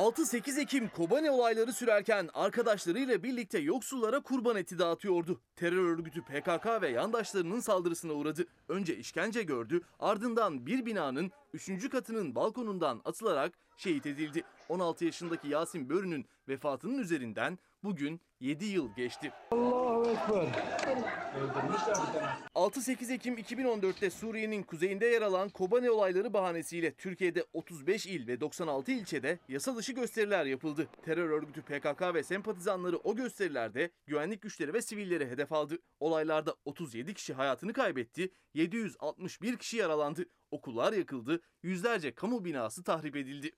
6-8 0.00 0.60
Ekim 0.60 0.88
Kobane 0.88 1.30
olayları 1.30 1.72
sürerken 1.72 2.28
arkadaşlarıyla 2.34 3.22
birlikte 3.22 3.58
yoksullara 3.58 4.20
kurban 4.20 4.56
eti 4.56 4.78
dağıtıyordu. 4.78 5.40
Terör 5.56 5.84
örgütü 5.84 6.22
PKK 6.22 6.82
ve 6.82 6.88
yandaşlarının 6.88 7.60
saldırısına 7.60 8.12
uğradı. 8.12 8.46
Önce 8.68 8.96
işkence 8.96 9.42
gördü, 9.42 9.80
ardından 9.98 10.66
bir 10.66 10.86
binanın 10.86 11.30
3. 11.52 11.90
katının 11.90 12.34
balkonundan 12.34 13.00
atılarak 13.04 13.52
şehit 13.76 14.06
edildi. 14.06 14.42
16 14.68 15.04
yaşındaki 15.04 15.48
Yasin 15.48 15.88
Börü'nün 15.88 16.26
vefatının 16.48 16.98
üzerinden 16.98 17.58
bugün 17.84 18.20
7 18.40 18.64
yıl 18.64 18.94
geçti. 18.94 19.32
Allahu 19.50 20.10
Ekber. 20.10 20.46
6-8 22.54 23.12
Ekim 23.12 23.38
2014'te 23.38 24.10
Suriye'nin 24.10 24.62
kuzeyinde 24.62 25.06
yer 25.06 25.22
alan 25.22 25.48
Kobane 25.48 25.90
olayları 25.90 26.32
bahanesiyle 26.32 26.94
Türkiye'de 26.94 27.44
35 27.52 28.06
il 28.06 28.26
ve 28.26 28.40
96 28.40 28.92
ilçede 28.92 29.38
yasa 29.48 29.76
dışı 29.76 29.92
gösteriler 29.92 30.44
yapıldı. 30.44 30.88
Terör 31.04 31.30
örgütü 31.30 31.62
PKK 31.62 32.14
ve 32.14 32.22
sempatizanları 32.22 32.96
o 32.98 33.16
gösterilerde 33.16 33.90
güvenlik 34.06 34.42
güçleri 34.42 34.72
ve 34.72 34.82
sivilleri 34.82 35.26
hedef 35.26 35.52
aldı. 35.52 35.78
Olaylarda 36.00 36.54
37 36.64 37.14
kişi 37.14 37.34
hayatını 37.34 37.72
kaybetti, 37.72 38.30
761 38.54 39.56
kişi 39.56 39.76
yaralandı. 39.76 40.24
Okullar 40.50 40.92
yakıldı, 40.92 41.40
yüzlerce 41.62 42.14
kamu 42.14 42.44
binası 42.44 42.84
tahrip 42.84 43.16
edildi. 43.16 43.50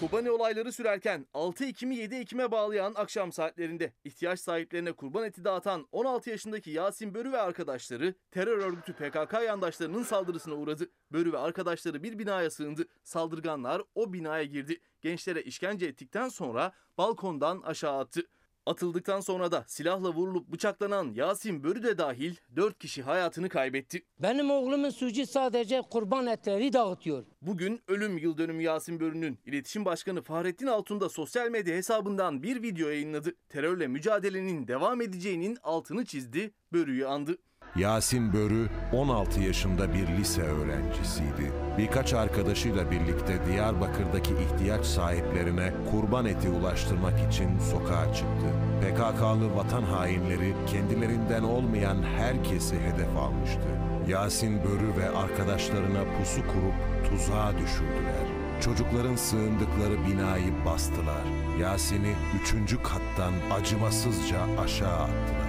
Kobane 0.00 0.30
olayları 0.30 0.72
sürerken 0.72 1.26
6 1.34 1.64
Ekim'i 1.64 1.96
7 1.96 2.14
Ekim'e 2.14 2.50
bağlayan 2.50 2.92
akşam 2.96 3.32
saatlerinde 3.32 3.92
ihtiyaç 4.04 4.40
sahiplerine 4.40 4.92
kurban 4.92 5.24
eti 5.24 5.44
dağıtan 5.44 5.86
16 5.92 6.30
yaşındaki 6.30 6.70
Yasin 6.70 7.14
Börü 7.14 7.32
ve 7.32 7.38
arkadaşları 7.38 8.14
terör 8.30 8.58
örgütü 8.58 8.92
PKK 8.92 9.32
yandaşlarının 9.46 10.02
saldırısına 10.02 10.54
uğradı. 10.54 10.90
Börü 11.12 11.32
ve 11.32 11.38
arkadaşları 11.38 12.02
bir 12.02 12.18
binaya 12.18 12.50
sığındı. 12.50 12.86
Saldırganlar 13.04 13.82
o 13.94 14.12
binaya 14.12 14.44
girdi. 14.44 14.80
Gençlere 15.00 15.42
işkence 15.42 15.86
ettikten 15.86 16.28
sonra 16.28 16.72
balkondan 16.98 17.62
aşağı 17.62 17.98
attı. 17.98 18.22
Atıldıktan 18.66 19.20
sonra 19.20 19.52
da 19.52 19.64
silahla 19.66 20.12
vurulup 20.12 20.52
bıçaklanan 20.52 21.12
Yasin 21.14 21.64
Börü 21.64 21.82
de 21.82 21.98
dahil 21.98 22.34
4 22.56 22.78
kişi 22.78 23.02
hayatını 23.02 23.48
kaybetti. 23.48 24.02
Benim 24.18 24.50
oğlumun 24.50 24.90
suçu 24.90 25.26
sadece 25.26 25.82
kurban 25.90 26.26
etleri 26.26 26.72
dağıtıyor. 26.72 27.24
Bugün 27.42 27.80
ölüm 27.88 28.18
yıl 28.18 28.38
dönümü 28.38 28.62
Yasin 28.62 29.00
Börü'nün 29.00 29.38
iletişim 29.44 29.84
başkanı 29.84 30.22
Fahrettin 30.22 30.66
Altun 30.66 31.00
da 31.00 31.08
sosyal 31.08 31.50
medya 31.50 31.76
hesabından 31.76 32.42
bir 32.42 32.62
video 32.62 32.88
yayınladı. 32.88 33.34
Terörle 33.48 33.86
mücadelenin 33.86 34.68
devam 34.68 35.00
edeceğinin 35.00 35.58
altını 35.62 36.04
çizdi, 36.04 36.50
Börü'yü 36.72 37.06
andı. 37.06 37.38
Yasin 37.78 38.32
Börü 38.32 38.68
16 38.92 39.40
yaşında 39.40 39.94
bir 39.94 40.08
lise 40.08 40.42
öğrencisiydi. 40.42 41.52
Birkaç 41.78 42.14
arkadaşıyla 42.14 42.90
birlikte 42.90 43.46
Diyarbakır'daki 43.46 44.34
ihtiyaç 44.34 44.86
sahiplerine 44.86 45.72
kurban 45.90 46.26
eti 46.26 46.48
ulaştırmak 46.48 47.32
için 47.32 47.58
sokağa 47.58 48.14
çıktı. 48.14 48.46
PKK'lı 48.80 49.56
vatan 49.56 49.82
hainleri 49.82 50.54
kendilerinden 50.66 51.42
olmayan 51.42 52.02
herkesi 52.02 52.76
hedef 52.80 53.16
almıştı. 53.16 53.68
Yasin 54.08 54.64
Börü 54.64 54.96
ve 55.00 55.18
arkadaşlarına 55.18 56.00
pusu 56.18 56.40
kurup 56.40 57.10
tuzağa 57.10 57.52
düşürdüler. 57.58 58.26
Çocukların 58.60 59.16
sığındıkları 59.16 60.06
binayı 60.06 60.64
bastılar. 60.64 61.24
Yasin'i 61.60 62.12
üçüncü 62.42 62.82
kattan 62.82 63.32
acımasızca 63.60 64.38
aşağı 64.64 65.00
attılar. 65.00 65.45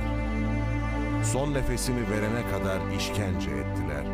Son 1.24 1.54
nefesini 1.54 2.10
verene 2.12 2.50
kadar 2.52 2.92
işkence 2.98 3.50
ettiler. 3.50 4.06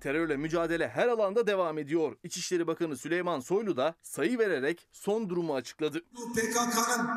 Terörle 0.00 0.36
mücadele 0.36 0.88
her 0.88 1.08
alanda 1.08 1.46
devam 1.46 1.78
ediyor. 1.78 2.16
İçişleri 2.24 2.66
Bakanı 2.66 2.96
Süleyman 2.96 3.40
Soylu 3.40 3.76
da 3.76 3.94
sayı 4.02 4.38
vererek 4.38 4.88
son 4.92 5.28
durumu 5.30 5.54
açıkladı. 5.54 6.00
PKK'nın 6.34 7.08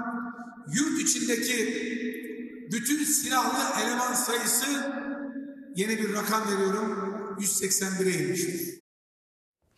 yurt 0.73 1.01
içindeki 1.01 1.53
bütün 2.71 3.03
silahlı 3.03 3.81
eleman 3.83 4.13
sayısı 4.13 4.65
yeni 5.75 5.97
bir 5.97 6.13
rakam 6.13 6.41
veriyorum 6.51 6.97
181'e 7.39 8.23
inmiştir. 8.23 8.82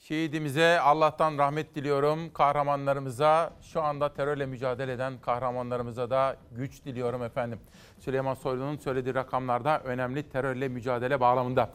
Şehidimize 0.07 0.79
Allah'tan 0.79 1.37
rahmet 1.37 1.75
diliyorum. 1.75 2.33
Kahramanlarımıza, 2.33 3.53
şu 3.61 3.81
anda 3.81 4.13
terörle 4.13 4.45
mücadele 4.45 4.93
eden 4.93 5.13
kahramanlarımıza 5.21 6.09
da 6.09 6.35
güç 6.51 6.85
diliyorum 6.85 7.23
efendim. 7.23 7.59
Süleyman 7.99 8.33
Soylu'nun 8.33 8.77
söylediği 8.77 9.15
rakamlarda 9.15 9.79
önemli 9.79 10.23
terörle 10.29 10.67
mücadele 10.67 11.19
bağlamında. 11.19 11.69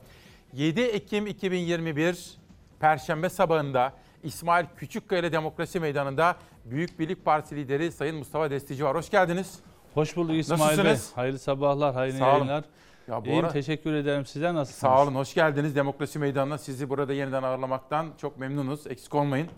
7 0.52 0.80
Ekim 0.80 1.26
2021 1.26 2.34
Perşembe 2.80 3.28
sabahında 3.28 3.92
İsmail 4.22 4.66
Küçükkaya 4.76 5.32
Demokrasi 5.32 5.80
Meydanı'nda 5.80 6.36
Büyük 6.64 6.98
Birlik 6.98 7.24
Partisi 7.24 7.56
lideri 7.56 7.92
Sayın 7.92 8.16
Mustafa 8.16 8.50
Destici 8.50 8.84
var. 8.84 8.96
Hoş 8.96 9.10
geldiniz. 9.10 9.58
Hoş 9.94 10.16
bulduk 10.16 10.34
İsmail 10.36 10.60
Bey. 10.60 10.66
Nasılsınız? 10.68 11.16
Hayırlı 11.16 11.38
sabahlar, 11.38 11.94
hayırlı 11.94 12.18
Sağ 12.18 12.26
olun. 12.30 12.34
yayınlar. 12.34 12.64
Ya 13.08 13.24
bu 13.24 13.28
İyiyim, 13.28 13.44
ara- 13.44 13.52
teşekkür 13.52 13.92
ederim. 13.92 14.26
Sizler 14.26 14.54
nasılsınız? 14.54 14.80
Sağ 14.94 15.02
olun, 15.02 15.14
hoş 15.14 15.34
geldiniz 15.34 15.76
Demokrasi 15.76 16.18
Meydanı'na. 16.18 16.58
Sizi 16.58 16.88
burada 16.90 17.12
yeniden 17.12 17.42
ağırlamaktan 17.42 18.06
çok 18.18 18.38
memnunuz. 18.38 18.86
Eksik 18.86 19.14
olmayın. 19.14 19.48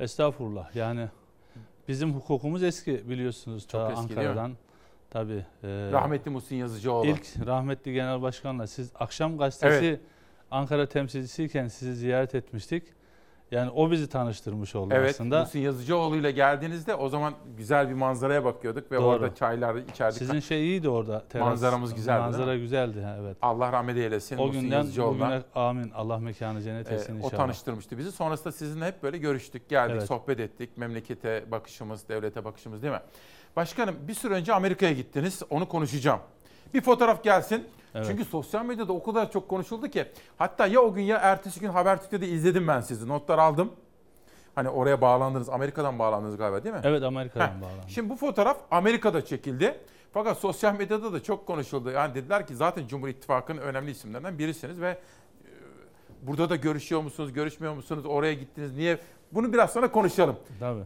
Estağfurullah. 0.00 0.76
Yani 0.76 1.08
bizim 1.88 2.14
hukukumuz 2.14 2.62
eski 2.62 3.10
biliyorsunuz. 3.10 3.62
Çok 3.68 3.80
ta 3.80 3.92
eski? 3.92 4.00
Ankara'dan. 4.02 4.52
Tabii. 5.10 5.44
e, 5.62 5.68
Rahmetli 5.92 6.30
Muhsin 6.30 6.56
Yazıcıoğlu. 6.56 7.06
İlk 7.06 7.46
rahmetli 7.46 7.92
Genel 7.92 8.22
Başkan'la 8.22 8.66
siz 8.66 8.92
akşam 8.94 9.38
gazetesi 9.38 9.84
Evet. 9.86 10.00
Ankara 10.50 10.86
temsilcisiyken 10.88 11.68
sizi 11.68 11.94
ziyaret 11.94 12.34
etmiştik. 12.34 12.84
Yani 13.50 13.70
o 13.70 13.90
bizi 13.90 14.08
tanıştırmış 14.08 14.74
oldu 14.74 14.94
Evet, 14.96 15.10
aslında. 15.10 15.40
Muhsin 15.40 15.58
Yazıcıoğlu 15.60 16.16
ile 16.16 16.30
geldiğinizde 16.30 16.94
o 16.94 17.08
zaman 17.08 17.34
güzel 17.56 17.88
bir 17.88 17.94
manzaraya 17.94 18.44
bakıyorduk 18.44 18.92
ve 18.92 18.96
Doğru. 18.96 19.04
orada 19.06 19.34
çaylar 19.34 19.74
içerdik. 19.74 20.18
Sizin 20.18 20.40
şey 20.40 20.60
iyiydi 20.66 20.88
orada. 20.88 21.24
Teras. 21.28 21.44
Manzaramız 21.46 21.94
güzeldi, 21.94 22.20
Manzara 22.20 22.56
güzeldi. 22.56 23.02
ha, 23.02 23.16
Evet. 23.20 23.36
Allah 23.42 23.72
rahmet 23.72 23.96
eylesin 23.96 24.38
O 24.38 24.46
Muhsin 24.46 24.60
günden 24.60 24.76
Yazıcıoğlu'na. 24.76 25.26
bugüne 25.26 25.42
amin. 25.54 25.90
Allah 25.90 26.18
mekanı 26.18 26.62
cennet 26.62 26.92
Ee, 26.92 26.94
etsin 26.94 27.14
o 27.14 27.16
inşallah. 27.16 27.36
tanıştırmıştı 27.36 27.98
bizi. 27.98 28.12
Sonrasında 28.12 28.52
sizinle 28.52 28.86
hep 28.86 29.02
böyle 29.02 29.18
görüştük, 29.18 29.68
geldik, 29.68 29.94
Evet. 29.98 30.08
sohbet 30.08 30.40
ettik. 30.40 30.76
Memlekete 30.76 31.44
bakışımız, 31.50 32.08
devlete 32.08 32.44
bakışımız 32.44 32.82
değil 32.82 32.92
mi? 32.94 33.00
Başkanım 33.56 33.94
bir 34.08 34.14
süre 34.14 34.34
önce 34.34 34.54
Amerika'ya 34.54 34.92
gittiniz. 34.92 35.42
Onu 35.50 35.68
konuşacağım. 35.68 36.20
Bir 36.74 36.80
fotoğraf 36.80 37.24
gelsin. 37.24 37.64
Evet. 37.94 38.06
Çünkü 38.06 38.24
sosyal 38.24 38.64
medyada 38.64 38.92
o 38.92 39.02
kadar 39.02 39.30
çok 39.30 39.48
konuşuldu 39.48 39.88
ki. 39.88 40.06
Hatta 40.38 40.66
ya 40.66 40.80
o 40.80 40.94
gün 40.94 41.02
ya 41.02 41.18
ertesi 41.18 41.60
gün 41.60 41.68
Habertürk'te 41.68 42.28
izledim 42.28 42.68
ben 42.68 42.80
sizi. 42.80 43.08
Notlar 43.08 43.38
aldım. 43.38 43.72
Hani 44.54 44.68
oraya 44.68 45.00
bağlandınız. 45.00 45.48
Amerika'dan 45.48 45.98
bağlandınız 45.98 46.36
galiba 46.36 46.64
değil 46.64 46.74
mi? 46.74 46.80
Evet 46.84 47.02
Amerika'dan 47.02 47.46
Heh. 47.48 47.62
bağlandı. 47.62 47.82
Şimdi 47.88 48.10
bu 48.10 48.16
fotoğraf 48.16 48.58
Amerika'da 48.70 49.24
çekildi. 49.24 49.80
Fakat 50.12 50.38
sosyal 50.38 50.74
medyada 50.74 51.12
da 51.12 51.22
çok 51.22 51.46
konuşuldu. 51.46 51.90
Yani 51.90 52.14
dediler 52.14 52.46
ki 52.46 52.56
zaten 52.56 52.86
Cumhur 52.86 53.08
İttifakı'nın 53.08 53.60
önemli 53.60 53.90
isimlerinden 53.90 54.38
birisiniz 54.38 54.80
ve 54.80 54.88
e, 54.90 54.98
burada 56.22 56.50
da 56.50 56.56
görüşüyor 56.56 57.00
musunuz, 57.00 57.32
görüşmüyor 57.32 57.74
musunuz, 57.74 58.06
oraya 58.06 58.34
gittiniz, 58.34 58.72
niye? 58.76 58.98
Bunu 59.32 59.52
biraz 59.52 59.72
sonra 59.72 59.92
konuşalım. 59.92 60.36
Tabii. 60.60 60.82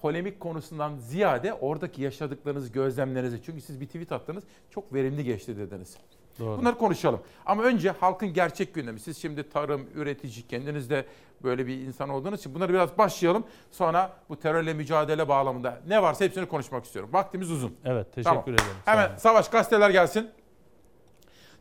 Polemik 0.00 0.40
konusundan 0.40 0.96
ziyade 0.96 1.54
oradaki 1.54 2.02
yaşadıklarınız, 2.02 2.72
gözlemlerinizi. 2.72 3.42
Çünkü 3.42 3.60
siz 3.60 3.80
bir 3.80 3.86
tweet 3.86 4.12
attınız, 4.12 4.44
çok 4.70 4.94
verimli 4.94 5.24
geçti 5.24 5.58
dediniz. 5.58 5.96
Doğru. 6.38 6.58
Bunları 6.58 6.78
konuşalım. 6.78 7.20
Ama 7.46 7.62
önce 7.62 7.90
halkın 7.90 8.32
gerçek 8.32 8.74
gündemi. 8.74 9.00
Siz 9.00 9.18
şimdi 9.18 9.48
tarım, 9.48 9.86
üretici, 9.94 10.46
kendiniz 10.48 10.90
de 10.90 11.04
böyle 11.42 11.66
bir 11.66 11.80
insan 11.80 12.08
olduğunuz 12.08 12.40
için 12.40 12.54
bunları 12.54 12.72
biraz 12.72 12.98
başlayalım. 12.98 13.44
Sonra 13.70 14.12
bu 14.28 14.38
terörle 14.38 14.74
mücadele 14.74 15.28
bağlamında 15.28 15.80
ne 15.88 16.02
varsa 16.02 16.24
hepsini 16.24 16.46
konuşmak 16.46 16.84
istiyorum. 16.84 17.10
Vaktimiz 17.12 17.50
uzun. 17.50 17.76
Evet 17.84 18.12
teşekkür 18.12 18.52
ederim. 18.52 18.70
Sağ 18.84 18.92
Hemen. 18.92 19.16
Savaş 19.16 19.50
gazeteler 19.50 19.90
gelsin. 19.90 20.30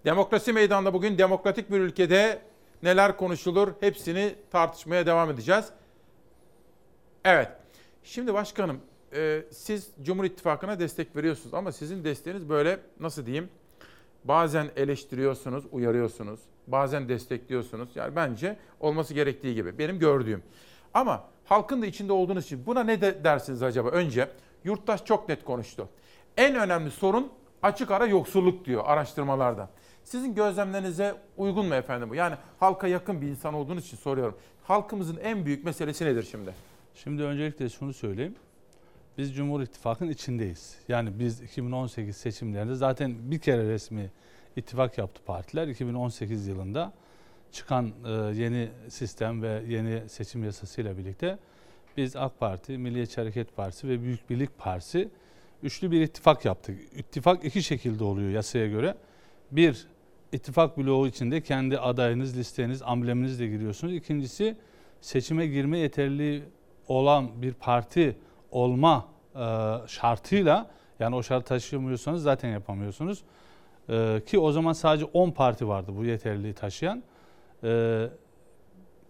Demokrasi 0.06 0.54
meydanında 0.54 0.94
bugün 0.94 1.18
demokratik 1.18 1.72
bir 1.72 1.80
ülkede 1.80 2.42
neler 2.84 3.18
konuşulur 3.18 3.74
hepsini 3.80 4.36
tartışmaya 4.52 5.06
devam 5.06 5.32
edeceğiz. 5.32 5.66
Evet. 7.26 7.50
Şimdi 8.04 8.34
başkanım 8.34 8.80
e, 9.14 9.44
siz 9.52 9.90
Cumhur 10.04 10.24
İttifakı'na 10.24 10.80
destek 10.80 11.16
veriyorsunuz 11.16 11.54
ama 11.54 11.72
sizin 11.72 12.04
desteğiniz 12.04 12.50
böyle 12.50 12.80
nasıl 13.00 13.26
diyeyim? 13.26 13.50
Bazen 14.26 14.70
eleştiriyorsunuz, 14.76 15.64
uyarıyorsunuz. 15.72 16.40
Bazen 16.68 17.10
destekliyorsunuz. 17.10 17.90
Yani 17.96 18.16
bence 18.16 18.58
olması 18.80 19.14
gerektiği 19.14 19.56
gibi. 19.56 19.78
Benim 19.78 20.00
gördüğüm. 20.00 20.44
Ama 20.94 21.24
halkın 21.46 21.82
da 21.82 21.86
içinde 21.86 22.14
olduğunuz 22.14 22.46
için 22.46 22.66
buna 22.66 22.84
ne 22.84 23.02
de 23.02 23.24
dersiniz 23.24 23.64
acaba? 23.64 23.90
Önce 23.90 24.30
yurttaş 24.64 25.06
çok 25.06 25.30
net 25.30 25.44
konuştu. 25.44 25.90
En 26.38 26.56
önemli 26.56 26.92
sorun 26.92 27.32
açık 27.64 27.92
ara 27.92 28.06
yoksulluk 28.06 28.66
diyor 28.66 28.84
araştırmalarda. 28.86 29.70
Sizin 30.04 30.36
gözlemlerinize 30.36 31.16
uygun 31.38 31.66
mu 31.66 31.76
efendim 31.76 32.10
bu? 32.10 32.16
Yani 32.16 32.36
halka 32.60 32.88
yakın 32.88 33.22
bir 33.22 33.28
insan 33.28 33.54
olduğunuz 33.54 33.86
için 33.86 33.98
soruyorum. 33.98 34.38
Halkımızın 34.64 35.18
en 35.18 35.46
büyük 35.46 35.66
meselesi 35.66 36.06
nedir 36.06 36.28
şimdi? 36.32 36.54
Şimdi 36.96 37.24
öncelikle 37.24 37.70
şunu 37.70 37.94
söyleyeyim. 37.94 38.36
Biz 39.18 39.36
Cumhur 39.36 39.62
İttifakı'nın 39.62 40.10
içindeyiz. 40.12 40.78
Yani 40.88 41.20
biz 41.20 41.42
2018 41.42 42.18
seçimlerinde 42.18 42.76
zaten 42.76 43.32
bir 43.32 43.40
kere 43.40 43.68
resmi 43.68 44.12
ittifak 44.56 44.98
yaptı 44.98 45.22
partiler. 45.26 45.68
2018 45.68 46.48
yılında 46.48 46.94
çıkan 47.52 47.92
e, 48.06 48.12
yeni 48.12 48.70
sistem 48.90 49.42
ve 49.42 49.64
yeni 49.68 50.10
seçim 50.10 50.44
yasasıyla 50.44 50.98
birlikte 50.98 51.38
biz 51.98 52.16
AK 52.16 52.40
Parti, 52.40 52.78
Milliyetçi 52.78 53.22
Hareket 53.22 53.56
Partisi 53.56 53.88
ve 53.88 54.02
Büyük 54.02 54.30
Birlik 54.30 54.58
Partisi 54.58 55.10
üçlü 55.64 55.92
bir 55.92 56.02
ittifak 56.02 56.46
yaptık. 56.46 56.80
İttifak 56.96 57.46
iki 57.46 57.64
şekilde 57.64 58.04
oluyor 58.04 58.30
yasaya 58.30 58.68
göre. 58.68 58.96
Bir, 59.52 59.88
ittifak 60.32 60.78
bloğu 60.78 61.08
içinde 61.08 61.42
kendi 61.42 61.80
adayınız, 61.80 62.38
listeniz, 62.38 62.82
ambleminizle 62.82 63.48
giriyorsunuz. 63.48 63.94
İkincisi 63.94 64.58
seçime 65.02 65.48
girme 65.48 65.80
yeterli 65.80 66.44
olan 66.88 67.42
bir 67.42 67.54
parti 67.54 68.16
olma 68.52 69.08
e, 69.36 69.40
şartıyla 69.88 70.68
yani 71.00 71.16
o 71.16 71.24
şart 71.24 71.46
taşıyamıyorsanız 71.46 72.24
zaten 72.24 72.50
yapamıyorsunuz. 72.50 73.24
E, 73.90 74.22
ki 74.26 74.40
o 74.40 74.52
zaman 74.52 74.74
sadece 74.74 75.06
10 75.06 75.32
parti 75.32 75.68
vardı 75.68 75.92
bu 75.98 76.06
yeterliliği 76.06 76.54
taşıyan. 76.54 77.04
E, 77.64 78.06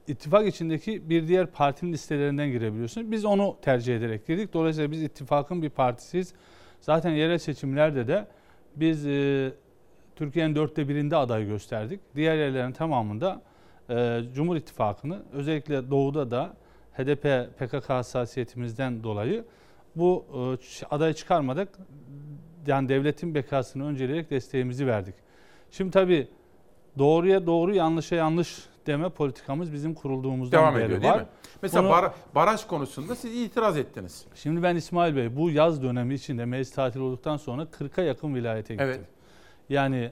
ittifak 0.08 0.48
içindeki 0.48 1.10
bir 1.10 1.28
diğer 1.28 1.48
partinin 1.48 1.94
listelerinden 1.94 2.52
girebiliyorsunuz. 2.52 3.12
Biz 3.12 3.26
onu 3.26 3.58
tercih 3.62 3.98
ederek 3.98 4.28
girdik. 4.28 4.54
Dolayısıyla 4.54 4.92
biz 4.92 5.04
ittifakın 5.04 5.62
bir 5.62 5.70
partisiyiz. 5.70 6.34
Zaten 6.82 7.12
yerel 7.12 7.38
seçimlerde 7.38 8.08
de 8.08 8.28
biz 8.76 9.08
e, 9.08 9.52
Türkiye'nin 10.16 10.56
dörtte 10.56 10.90
birinde 10.90 11.16
aday 11.16 11.46
gösterdik. 11.46 12.00
Diğer 12.16 12.36
yerlerin 12.36 12.72
tamamında 12.72 13.42
e, 13.90 14.22
Cumhur 14.34 14.56
İttifakı'nı 14.56 15.24
özellikle 15.34 15.92
doğuda 15.92 16.32
da 16.32 16.54
HDP 16.98 17.50
PKK 17.60 17.90
hassasiyetimizden 17.90 19.04
dolayı 19.04 19.46
bu 19.96 20.26
e, 20.82 20.86
adayı 20.96 21.14
çıkarmadık. 21.14 21.70
Yani 22.68 22.90
devletin 22.90 23.36
bekasını 23.36 23.86
önceleyerek 23.86 24.30
desteğimizi 24.30 24.88
verdik. 24.88 25.16
Şimdi 25.72 25.92
tabii 25.92 26.28
doğruya 26.98 27.46
doğru 27.46 27.76
yanlışa 27.76 28.16
yanlış 28.16 28.66
deme 28.88 29.10
politikamız 29.10 29.74
bizim 29.74 29.94
kurulduğumuzdan 29.94 30.62
Devam 30.62 30.76
beri 30.76 30.84
ediyor 30.84 30.98
var. 30.98 31.04
değil 31.04 31.16
mi? 31.16 31.28
Mesela 31.62 31.84
Bunu- 31.84 31.92
bar- 31.92 32.12
baraj 32.36 32.66
konusunda 32.66 33.16
siz 33.16 33.36
itiraz 33.36 33.78
ettiniz. 33.78 34.26
Şimdi 34.36 34.64
ben 34.64 34.76
İsmail 34.76 35.16
Bey 35.16 35.36
bu 35.36 35.50
yaz 35.52 35.84
dönemi 35.84 36.14
içinde 36.14 36.46
meclis 36.46 36.72
tatil 36.72 37.00
olduktan 37.00 37.38
sonra 37.38 37.62
40'a 37.66 38.04
yakın 38.04 38.36
vilayete 38.36 38.74
gittim. 38.74 38.88
Evet. 38.90 39.00
Yani 39.70 40.12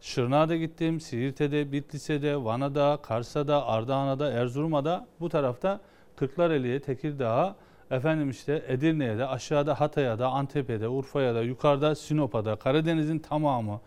Şırnak'a 0.00 0.48
da 0.48 0.56
gittim, 0.56 1.00
Siirt'e 1.00 1.72
Bitlis'e 1.72 2.36
Vana'da, 2.36 2.98
Kars'a'da, 3.02 3.66
Ardahan'a 3.66 4.26
Erzurum'a 4.26 5.06
bu 5.20 5.28
tarafta 5.28 5.80
Kırklareli'ye, 6.20 6.80
Tekirdağ'a, 6.80 7.56
efendim 7.90 8.30
işte 8.30 8.64
Edirne'ye 8.68 9.18
de, 9.18 9.26
aşağıda 9.26 9.80
Hatay'a 9.80 10.18
da, 10.18 10.28
Antep'e 10.28 10.80
de, 10.80 10.88
Urfa'ya 10.88 11.34
da, 11.34 11.42
yukarıda 11.42 11.94
Sinop'a 11.94 12.44
da, 12.44 12.56
Karadeniz'in 12.56 13.18
tamamı, 13.18 13.80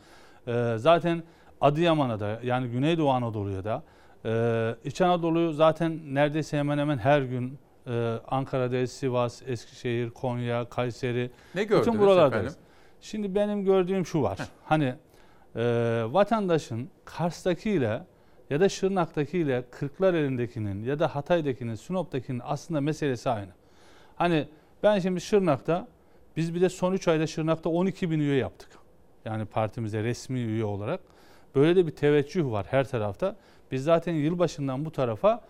E, 0.47 0.75
zaten 0.77 1.23
Adıyaman'a 1.61 2.19
da 2.19 2.39
yani 2.43 2.67
Güneydoğu 2.67 3.09
Anadolu'ya 3.09 3.63
da 3.63 3.83
e, 4.25 4.75
İç 4.83 5.01
Anadolu 5.01 5.53
zaten 5.53 5.99
neredeyse 6.15 6.57
hemen 6.57 6.77
hemen 6.77 6.97
her 6.97 7.21
gün 7.21 7.59
e, 7.87 8.15
Ankara'da, 8.27 8.87
Sivas, 8.87 9.41
Eskişehir, 9.47 10.09
Konya, 10.09 10.65
Kayseri. 10.65 11.31
Ne 11.55 11.63
gördünüz 11.63 11.87
bütün 11.87 11.99
buralardayız. 11.99 12.45
efendim? 12.45 12.61
Şimdi 13.01 13.35
benim 13.35 13.65
gördüğüm 13.65 14.05
şu 14.05 14.21
var. 14.21 14.37
Hani 14.65 14.95
e, 15.55 15.63
vatandaşın 16.09 16.89
Kars'takiyle 17.05 18.03
ya 18.53 18.59
da 18.59 18.69
Şırnak'takiyle 18.69 19.63
Kırklareli'ndekinin 19.71 20.83
ya 20.83 20.99
da 20.99 21.15
Hatay'dakinin, 21.15 21.75
Sinop'takinin 21.75 22.41
aslında 22.43 22.81
meselesi 22.81 23.29
aynı. 23.29 23.49
Hani 24.15 24.47
ben 24.83 24.99
şimdi 24.99 25.21
Şırnak'ta 25.21 25.87
biz 26.37 26.55
bir 26.55 26.61
de 26.61 26.69
son 26.69 26.93
3 26.93 27.07
ayda 27.07 27.27
Şırnak'ta 27.27 27.69
12 27.69 28.11
bin 28.11 28.19
üye 28.19 28.35
yaptık. 28.35 28.69
Yani 29.25 29.45
partimize 29.45 30.03
resmi 30.03 30.39
üye 30.39 30.65
olarak. 30.65 30.99
Böyle 31.55 31.75
de 31.75 31.87
bir 31.87 31.91
teveccüh 31.91 32.45
var 32.45 32.65
her 32.69 32.87
tarafta. 32.87 33.35
Biz 33.71 33.83
zaten 33.83 34.13
yılbaşından 34.13 34.85
bu 34.85 34.91
tarafa 34.91 35.41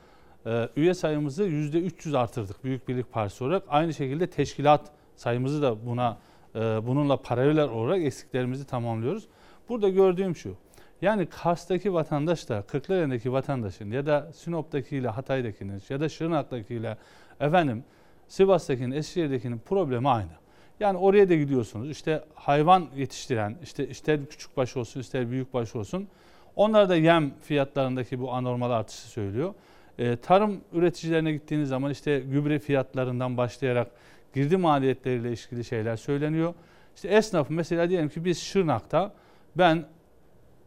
e, 0.45 0.69
üye 0.75 0.93
sayımızı 0.93 1.43
%300 1.43 2.17
artırdık 2.17 2.63
Büyük 2.63 2.87
Birlik 2.87 3.11
Partisi 3.11 3.43
olarak. 3.43 3.63
Aynı 3.67 3.93
şekilde 3.93 4.27
teşkilat 4.27 4.91
sayımızı 5.15 5.61
da 5.61 5.85
buna 5.85 6.17
e, 6.55 6.59
bununla 6.59 7.17
paralel 7.17 7.69
olarak 7.69 8.01
eksiklerimizi 8.01 8.65
tamamlıyoruz. 8.65 9.27
Burada 9.69 9.89
gördüğüm 9.89 10.35
şu. 10.35 10.55
Yani 11.03 11.25
Kars'taki 11.25 11.93
vatandaş 11.93 12.49
da 12.49 12.61
Kırklareli'ndeki 12.61 13.33
vatandaşın 13.33 13.91
ya 13.91 14.05
da 14.05 14.31
Sinop'takiyle 14.33 15.07
Hatay'dakinin 15.07 15.81
ya 15.89 15.99
da 15.99 16.09
Şırnak'takiyle 16.09 16.97
efendim 17.39 17.83
Sivas'takinin, 18.27 18.91
Eskişehir'dekinin 18.91 19.59
problemi 19.59 20.09
aynı. 20.09 20.31
Yani 20.79 20.97
oraya 20.97 21.29
da 21.29 21.35
gidiyorsunuz. 21.35 21.89
İşte 21.89 22.23
hayvan 22.35 22.87
yetiştiren, 22.95 23.55
işte 23.63 23.87
ister 23.87 24.25
küçük 24.25 24.57
baş 24.57 24.77
olsun, 24.77 24.99
ister 24.99 25.31
büyük 25.31 25.53
baş 25.53 25.75
olsun. 25.75 26.07
Onlar 26.55 26.89
da 26.89 26.95
yem 26.95 27.33
fiyatlarındaki 27.41 28.19
bu 28.19 28.33
anormal 28.33 28.71
artışı 28.71 29.07
söylüyor. 29.07 29.53
Ee, 29.99 30.15
tarım 30.15 30.61
üreticilerine 30.73 31.31
gittiğiniz 31.31 31.69
zaman 31.69 31.91
işte 31.91 32.19
gübre 32.19 32.59
fiyatlarından 32.59 33.37
başlayarak 33.37 33.87
girdi 34.33 34.57
maliyetleriyle 34.57 35.31
ilgili 35.31 35.63
şeyler 35.63 35.95
söyleniyor. 35.95 36.53
İşte 36.95 37.07
esnaf 37.07 37.49
mesela 37.49 37.89
diyelim 37.89 38.09
ki 38.09 38.25
biz 38.25 38.41
Şırnak'ta 38.41 39.13
ben 39.55 39.85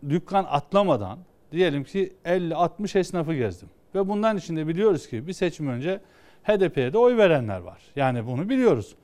dükkan 0.08 0.46
atlamadan 0.50 1.18
diyelim 1.52 1.84
ki 1.84 2.12
50-60 2.24 2.98
esnafı 2.98 3.34
gezdim. 3.34 3.68
Ve 3.94 4.08
bundan 4.08 4.36
içinde 4.36 4.66
biliyoruz 4.66 5.08
ki 5.08 5.26
bir 5.26 5.32
seçim 5.32 5.68
önce 5.68 6.00
HDP'ye 6.44 6.92
de 6.92 6.98
oy 6.98 7.16
verenler 7.16 7.60
var. 7.60 7.82
Yani 7.96 8.26
bunu 8.26 8.48
biliyoruz. 8.48 8.94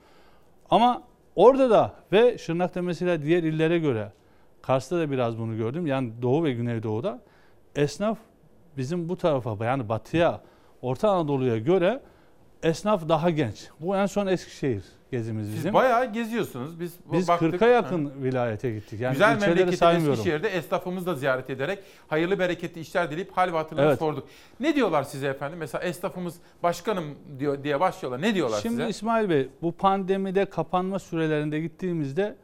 Ama 0.69 1.03
orada 1.35 1.69
da 1.69 1.93
ve 2.11 2.37
Şırnak'ta 2.37 2.81
mesela 2.81 3.21
diğer 3.21 3.43
illere 3.43 3.79
göre 3.79 4.11
Kars'ta 4.61 4.97
da 4.97 5.11
biraz 5.11 5.37
bunu 5.37 5.57
gördüm. 5.57 5.87
Yani 5.87 6.11
Doğu 6.21 6.43
ve 6.43 6.53
Güneydoğu'da 6.53 7.21
esnaf 7.75 8.17
bizim 8.77 9.09
bu 9.09 9.17
tarafa 9.17 9.65
yani 9.65 9.89
batıya, 9.89 10.41
Orta 10.81 11.09
Anadolu'ya 11.09 11.57
göre 11.57 12.01
esnaf 12.63 13.09
daha 13.09 13.29
genç. 13.29 13.69
Bu 13.79 13.95
en 13.95 14.05
son 14.05 14.27
Eskişehir 14.27 14.83
gezimiz 15.13 15.47
Siz 15.47 15.55
bizim. 15.55 15.73
bayağı 15.73 16.13
geziyorsunuz. 16.13 16.79
Biz, 16.79 16.93
Biz 17.11 17.27
baktık. 17.27 17.53
40'a 17.61 17.67
yakın 17.67 18.11
vilayete 18.23 18.71
gittik. 18.71 18.99
Yani 19.01 19.11
Güzel 19.13 19.71
saymıyorum. 19.71 20.13
Eskişehir'de 20.13 20.49
esnafımızı 20.49 21.05
da 21.05 21.15
ziyaret 21.15 21.49
ederek 21.49 21.79
hayırlı 22.07 22.39
bereketli 22.39 22.81
işler 22.81 23.11
dileyip 23.11 23.31
hal 23.31 23.53
ve 23.53 23.57
hatırlarını 23.57 23.89
Evet. 23.89 23.99
sorduk. 23.99 24.27
Ne 24.59 24.75
diyorlar 24.75 25.03
size 25.03 25.27
efendim? 25.27 25.59
Mesela 25.59 25.83
esnafımız 25.83 26.35
başkanım 26.63 27.05
diyor 27.39 27.63
diye 27.63 27.79
başlıyorlar. 27.79 28.21
Ne 28.21 28.35
diyorlar 28.35 28.59
Şimdi 28.61 28.75
size? 28.75 28.89
İsmail 28.89 29.29
Bey 29.29 29.49
bu 29.61 29.71
pandemide 29.71 30.45
kapanma 30.45 30.99
sürelerinde 30.99 31.59
gittiğimizde 31.59 32.35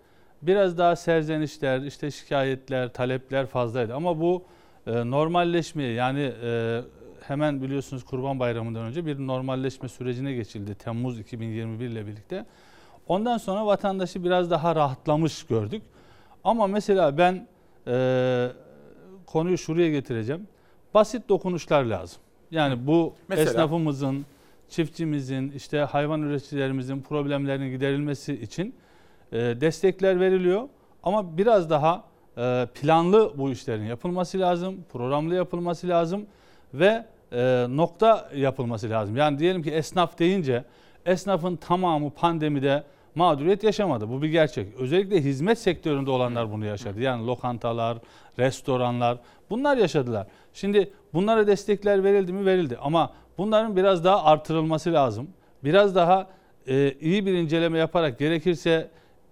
biraz 0.41 0.77
daha 0.77 0.95
serzenişler, 0.95 1.79
işte 1.81 2.11
şikayetler, 2.11 2.93
talepler 2.93 3.45
fazlaydı. 3.45 3.95
Ama 3.95 4.19
bu 4.19 4.43
e, 4.87 5.11
normalleşmeye 5.11 5.93
yani 5.93 6.31
e, 6.43 6.81
hemen 7.29 7.61
biliyorsunuz 7.61 8.05
Kurban 8.05 8.39
Bayramı'ndan 8.39 8.83
önce 8.83 9.05
bir 9.05 9.17
normalleşme 9.17 9.89
sürecine 9.89 10.33
geçildi 10.33 10.75
Temmuz 10.75 11.19
2021 11.19 11.87
ile 11.87 12.07
birlikte. 12.07 12.45
Ondan 13.07 13.37
sonra 13.37 13.65
vatandaşı 13.65 14.23
biraz 14.23 14.51
daha 14.51 14.75
rahatlamış 14.75 15.43
gördük. 15.43 15.81
Ama 16.43 16.67
mesela 16.67 17.17
ben 17.17 17.47
e, 17.87 18.47
konuyu 19.25 19.57
şuraya 19.57 19.89
getireceğim. 19.89 20.47
Basit 20.93 21.29
dokunuşlar 21.29 21.83
lazım. 21.83 22.21
Yani 22.51 22.87
bu 22.87 23.13
Mesela? 23.27 23.49
esnafımızın, 23.49 24.25
çiftçimizin, 24.69 25.51
işte 25.51 25.79
hayvan 25.79 26.21
üreticilerimizin 26.21 27.01
problemlerinin 27.01 27.71
giderilmesi 27.71 28.33
için 28.33 28.75
e, 29.31 29.37
destekler 29.37 30.19
veriliyor. 30.19 30.69
Ama 31.03 31.37
biraz 31.37 31.69
daha 31.69 32.03
e, 32.37 32.67
planlı 32.73 33.33
bu 33.37 33.49
işlerin 33.49 33.83
yapılması 33.83 34.39
lazım, 34.39 34.85
programlı 34.91 35.35
yapılması 35.35 35.87
lazım 35.87 36.25
ve 36.73 37.05
e, 37.31 37.65
nokta 37.69 38.29
yapılması 38.35 38.89
lazım. 38.89 39.17
Yani 39.17 39.39
diyelim 39.39 39.63
ki 39.63 39.71
esnaf 39.71 40.19
deyince 40.19 40.63
esnafın 41.05 41.55
tamamı 41.55 42.09
pandemide 42.09 42.83
mağduriyet 43.15 43.63
yaşamadı. 43.63 44.09
Bu 44.09 44.21
bir 44.21 44.29
gerçek. 44.29 44.75
Özellikle 44.75 45.23
hizmet 45.23 45.59
sektöründe 45.59 46.11
olanlar 46.11 46.51
bunu 46.51 46.65
yaşadı. 46.65 47.01
Yani 47.01 47.27
lokantalar, 47.27 47.97
restoranlar 48.39 49.17
bunlar 49.49 49.77
yaşadılar. 49.77 50.27
Şimdi 50.53 50.91
bunlara 51.13 51.47
destekler 51.47 52.03
verildi 52.03 52.33
mi? 52.33 52.45
Verildi. 52.45 52.77
Ama 52.81 53.13
bunların 53.37 53.75
biraz 53.75 54.03
daha 54.03 54.23
artırılması 54.23 54.93
lazım. 54.93 55.27
Biraz 55.63 55.95
daha 55.95 56.27
e, 56.67 56.93
iyi 57.01 57.25
bir 57.25 57.33
inceleme 57.33 57.77
yaparak 57.77 58.19
gerekirse 58.19 58.89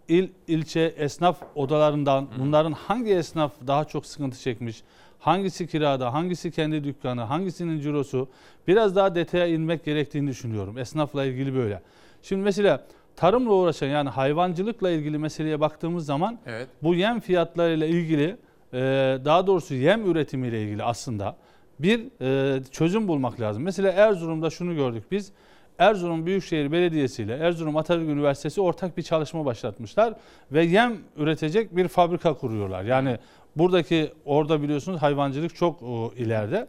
il 0.08 0.30
ilçe 0.48 0.82
esnaf 0.98 1.38
odalarından 1.56 2.28
bunların 2.40 2.72
hangi 2.72 3.14
esnaf 3.14 3.52
daha 3.68 3.86
çok 3.86 4.06
sıkıntı 4.06 4.40
çekmiş, 4.40 4.84
hangisi 5.20 5.68
kirada, 5.68 6.14
hangisi 6.14 6.52
kendi 6.52 6.84
dükkanı, 6.84 7.22
hangisinin 7.22 7.80
cirosu 7.80 8.30
biraz 8.68 8.96
daha 8.96 9.16
detaya 9.16 9.48
inmek 9.48 9.86
gerektiğini 9.86 10.30
düşünüyorum. 10.30 10.78
Esnafla 10.78 11.26
ilgili 11.26 11.56
böyle. 11.56 11.82
Şimdi 12.22 12.44
mesela 12.44 12.84
tarımla 13.16 13.54
uğraşan 13.54 13.88
yani 13.88 14.10
hayvancılıkla 14.10 14.90
ilgili 14.90 15.18
meseleye 15.18 15.60
baktığımız 15.60 16.06
zaman 16.06 16.40
Evet. 16.46 16.68
bu 16.84 16.96
yem 16.96 17.20
fiyatlarıyla 17.20 17.88
ilgili 17.88 18.38
e, 18.74 18.80
daha 19.26 19.48
doğrusu 19.48 19.74
yem 19.76 20.12
üretimiyle 20.12 20.64
ilgili 20.64 20.84
aslında 20.84 21.36
bir 21.80 22.02
e, 22.22 22.64
çözüm 22.72 23.08
bulmak 23.08 23.40
lazım. 23.40 23.64
Mesela 23.64 23.92
Erzurum'da 23.92 24.50
şunu 24.50 24.76
gördük 24.76 25.04
biz. 25.12 25.32
Erzurum 25.80 26.26
Büyükşehir 26.26 26.72
Belediyesi 26.72 27.24
ile 27.24 27.36
Erzurum 27.36 27.78
Atatürk 27.78 28.10
Üniversitesi 28.10 28.62
ortak 28.62 28.98
bir 28.98 29.04
çalışma 29.04 29.46
başlatmışlar 29.46 30.14
ve 30.52 30.64
yem 30.64 30.98
üretecek 31.18 31.76
bir 31.76 31.88
fabrika 31.88 32.34
kuruyorlar. 32.34 32.84
Yani 32.84 33.18
buradaki 33.60 34.14
orada 34.26 34.62
biliyorsunuz 34.62 35.02
hayvancılık 35.02 35.56
çok 35.56 35.84
o, 35.84 36.14
ileride. 36.18 36.68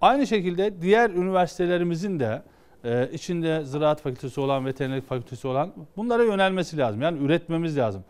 Aynı 0.00 0.26
şekilde 0.26 0.82
diğer 0.82 1.10
üniversitelerimizin 1.10 2.20
de 2.20 2.42
e, 2.84 3.08
içinde 3.12 3.64
ziraat 3.64 4.00
fakültesi 4.02 4.40
olan, 4.40 4.66
veterinerlik 4.66 5.08
fakültesi 5.08 5.48
olan 5.48 5.72
bunlara 5.96 6.24
yönelmesi 6.24 6.78
lazım. 6.78 7.02
Yani 7.02 7.24
üretmemiz 7.24 7.78
lazım. 7.78 8.04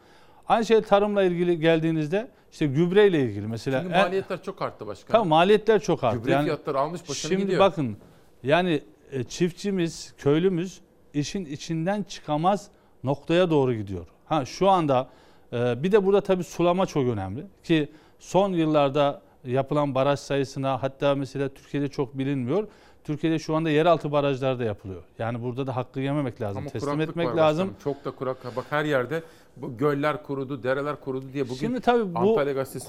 Aynı 0.48 0.64
şey 0.66 0.80
tarımla 0.82 1.22
ilgili 1.22 1.60
geldiğinizde 1.60 2.28
işte 2.52 2.66
gübreyle 2.66 3.20
ilgili 3.22 3.46
mesela. 3.46 3.80
Çünkü 3.82 3.94
en- 3.94 4.02
maliyetler 4.02 4.42
çok 4.42 4.62
arttı 4.62 4.86
başkanım. 4.86 5.20
Tabii 5.20 5.28
maliyetler 5.28 5.80
çok 5.80 6.04
arttı. 6.04 6.18
Gübre 6.18 6.42
fiyatları 6.42 6.78
almış 6.78 7.02
başını 7.02 7.16
Şimdi 7.30 7.42
gidiyor. 7.42 7.60
bakın 7.60 7.96
yani 8.42 8.82
e, 9.12 9.24
çiftçimiz, 9.24 10.14
köylümüz 10.18 10.80
işin 11.14 11.44
içinden 11.44 12.02
çıkamaz 12.02 12.68
noktaya 13.04 13.50
doğru 13.50 13.74
gidiyor. 13.74 14.06
Ha 14.26 14.44
şu 14.44 14.68
anda 14.68 15.00
e, 15.02 15.06
bir 15.52 15.92
de 15.92 16.04
burada 16.04 16.20
tabii 16.20 16.44
sulama 16.44 16.86
çok 16.86 17.06
önemli 17.08 17.46
ki 17.64 17.88
son 18.18 18.52
yıllarda 18.52 19.22
yapılan 19.44 19.94
baraj 19.94 20.18
sayısına 20.18 20.82
hatta 20.82 21.14
mesela 21.14 21.48
Türkiye'de 21.48 21.88
çok 21.88 22.18
bilinmiyor. 22.18 22.68
Türkiye'de 23.04 23.38
şu 23.38 23.56
anda 23.56 23.70
yeraltı 23.70 24.12
barajları 24.12 24.58
da 24.58 24.64
yapılıyor. 24.64 25.02
Yani 25.18 25.42
burada 25.42 25.66
da 25.66 25.76
hakkı 25.76 26.00
yememek 26.00 26.40
lazım. 26.40 26.58
Ama 26.62 26.70
Teslim 26.70 27.00
etmek 27.00 27.28
var 27.28 27.34
lazım. 27.34 27.68
başkanım. 27.68 27.94
Çok 27.96 28.04
da 28.04 28.10
kurak. 28.10 28.56
Bak 28.56 28.64
her 28.70 28.84
yerde 28.84 29.22
bu 29.56 29.76
göller 29.76 30.22
kurudu, 30.22 30.62
dereler 30.62 30.96
kurudu 30.96 31.32
diye 31.32 31.44
bugün 31.44 31.54
Şimdi 31.54 31.80
tabii 31.80 32.14
bu 32.14 32.38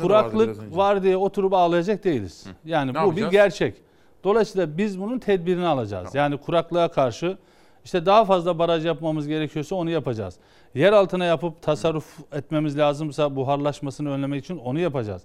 kuraklık 0.01 0.77
var 0.77 1.03
diye 1.03 1.17
oturup 1.17 1.53
ağlayacak 1.53 2.03
değiliz. 2.03 2.47
Yani 2.65 2.89
Ne 2.89 2.93
bu 2.93 2.97
yapacağız? 2.97 3.27
bir 3.27 3.31
gerçek. 3.31 3.75
Dolayısıyla 4.23 4.77
biz 4.77 5.01
bunun 5.01 5.19
tedbirini 5.19 5.65
alacağız. 5.67 6.15
Yani 6.15 6.37
kuraklığa 6.37 6.91
karşı 6.91 7.37
işte 7.85 8.05
daha 8.05 8.25
fazla 8.25 8.59
baraj 8.59 8.85
yapmamız 8.85 9.27
gerekiyorsa 9.27 9.75
onu 9.75 9.89
yapacağız. 9.89 10.35
Yer 10.75 10.93
altına 10.93 11.25
yapıp 11.25 11.61
tasarruf 11.61 12.19
etmemiz 12.33 12.77
lazımsa 12.77 13.35
buharlaşmasını 13.35 14.09
önlemek 14.11 14.43
için 14.43 14.57
onu 14.57 14.79
yapacağız. 14.79 15.21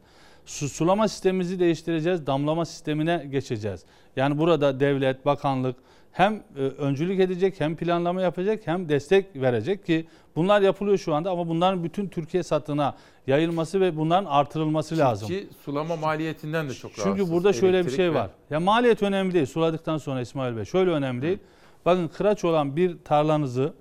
Su, 0.46 0.68
sulama 0.68 1.08
sistemimizi 1.08 1.60
değiştireceğiz, 1.60 2.26
damlama 2.26 2.64
sistemine 2.64 3.26
geçeceğiz. 3.30 3.84
Yani 4.16 4.38
burada 4.38 4.80
devlet, 4.80 5.26
bakanlık 5.26 5.76
hem 6.12 6.34
e, 6.56 6.60
öncülük 6.60 7.20
edecek, 7.20 7.60
hem 7.60 7.76
planlama 7.76 8.22
yapacak, 8.22 8.60
hem 8.66 8.88
destek 8.88 9.26
verecek 9.36 9.86
ki 9.86 10.06
bunlar 10.36 10.60
yapılıyor 10.60 10.98
şu 10.98 11.14
anda 11.14 11.30
ama 11.30 11.48
bunların 11.48 11.84
bütün 11.84 12.08
Türkiye 12.08 12.42
satına 12.42 12.94
yayılması 13.26 13.80
ve 13.80 13.96
bunların 13.96 14.24
artırılması 14.30 14.98
lazım. 14.98 15.28
Çiftçi 15.28 15.48
sulama 15.64 15.96
maliyetinden 15.96 16.68
de 16.68 16.74
çok 16.74 16.92
Çünkü 16.94 17.08
rahatsız. 17.08 17.32
burada 17.32 17.52
şöyle 17.52 17.72
bir 17.72 17.78
Elektrik 17.78 17.96
şey 17.96 18.10
ve- 18.10 18.14
var. 18.14 18.30
Ya 18.50 18.60
maliyet 18.60 19.02
önemli 19.02 19.34
değil. 19.34 19.46
Suladıktan 19.46 19.98
sonra 19.98 20.20
İsmail 20.20 20.56
Bey 20.56 20.64
şöyle 20.64 20.90
önemli 20.90 21.22
değil. 21.22 21.38
Bakın 21.86 22.08
kıraç 22.08 22.44
olan 22.44 22.76
bir 22.76 22.96
tarlanızı 23.04 23.72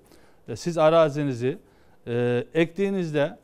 e, 0.47 0.55
siz 0.55 0.77
arazinizi 0.77 1.57
e, 2.07 2.43
ektiğinizde 2.53 3.37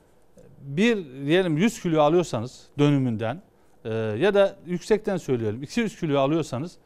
bir 0.62 1.06
diyelim 1.26 1.58
100 1.58 1.82
kilo 1.82 2.02
alıyorsanız 2.02 2.68
dönümünden 2.80 3.42
e, 3.86 3.94
ya 3.94 4.34
da 4.34 4.56
yüksekten 4.66 5.18
söyleyelim 5.18 5.64
200 5.64 6.00
kilo 6.00 6.20
alıyorsanız 6.20 6.78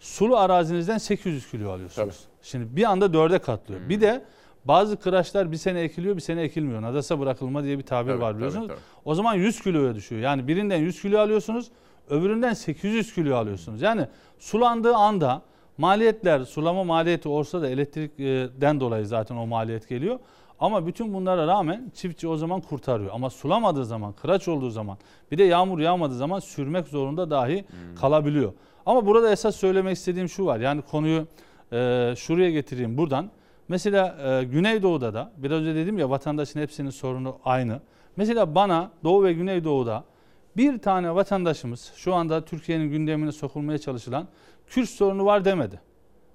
sulu 0.00 0.36
arazinizden 0.36 0.98
800 0.98 1.50
kilo 1.50 1.70
alıyorsunuz. 1.70 2.24
Şimdi 2.42 2.76
bir 2.76 2.84
anda 2.84 3.12
dörde 3.12 3.38
katlıyor. 3.38 3.80
Hmm. 3.80 3.88
Bir 3.88 4.00
de 4.00 4.24
bazı 4.64 4.96
kıraçlar 4.96 5.52
bir 5.52 5.56
sene 5.56 5.80
ekiliyor 5.80 6.16
bir 6.16 6.20
sene 6.20 6.42
ekilmiyor. 6.42 6.82
Nadasa 6.82 7.20
bırakılma 7.20 7.64
diye 7.64 7.78
bir 7.78 7.82
tabir 7.82 8.10
Tabii, 8.10 8.20
var 8.20 8.30
tabii, 8.30 8.36
biliyorsunuz. 8.36 8.68
tabii. 8.68 8.78
O 9.04 9.14
zaman 9.14 9.34
100 9.34 9.60
kiloya 9.60 9.94
düşüyor. 9.94 10.22
Yani 10.22 10.48
birinden 10.48 10.78
100 10.78 11.02
kilo 11.02 11.18
alıyorsunuz 11.18 11.70
öbüründen 12.10 12.52
800 12.52 13.14
kilo 13.14 13.36
alıyorsunuz. 13.36 13.82
Yani 13.82 14.06
sulandığı 14.38 14.94
anda 14.94 15.42
maliyetler 15.78 16.44
sulama 16.44 16.84
maliyeti 16.84 17.28
olsa 17.28 17.62
da 17.62 17.68
elektrikten 17.68 18.80
dolayı 18.80 19.06
zaten 19.06 19.36
o 19.36 19.46
maliyet 19.46 19.88
geliyor. 19.88 20.18
Ama 20.60 20.86
bütün 20.86 21.14
bunlara 21.14 21.46
rağmen 21.46 21.92
çiftçi 21.94 22.28
o 22.28 22.36
zaman 22.36 22.60
kurtarıyor. 22.60 23.10
Ama 23.14 23.30
sulamadığı 23.30 23.84
zaman, 23.84 24.12
kıraç 24.12 24.48
olduğu 24.48 24.70
zaman 24.70 24.98
bir 25.32 25.38
de 25.38 25.44
yağmur 25.44 25.78
yağmadığı 25.78 26.16
zaman 26.16 26.40
sürmek 26.40 26.88
zorunda 26.88 27.30
dahi 27.30 27.64
kalabiliyor. 28.00 28.52
Ama 28.86 29.06
burada 29.06 29.32
esas 29.32 29.56
söylemek 29.56 29.96
istediğim 29.96 30.28
şu 30.28 30.46
var. 30.46 30.60
Yani 30.60 30.82
konuyu 30.82 31.26
e, 31.72 32.14
şuraya 32.16 32.50
getireyim 32.50 32.98
buradan. 32.98 33.30
Mesela 33.68 34.16
e, 34.40 34.44
Güneydoğu'da 34.44 35.14
da 35.14 35.32
biraz 35.36 35.60
önce 35.60 35.74
dedim 35.74 35.98
ya 35.98 36.10
vatandaşın 36.10 36.60
hepsinin 36.60 36.90
sorunu 36.90 37.36
aynı. 37.44 37.80
Mesela 38.16 38.54
bana 38.54 38.90
Doğu 39.04 39.24
ve 39.24 39.32
Güneydoğu'da 39.32 40.04
bir 40.56 40.78
tane 40.78 41.14
vatandaşımız 41.14 41.92
şu 41.96 42.14
anda 42.14 42.44
Türkiye'nin 42.44 42.90
gündemine 42.90 43.32
sokulmaya 43.32 43.78
çalışılan 43.78 44.28
Kürt 44.66 44.88
sorunu 44.88 45.24
var 45.24 45.44
demedi. 45.44 45.80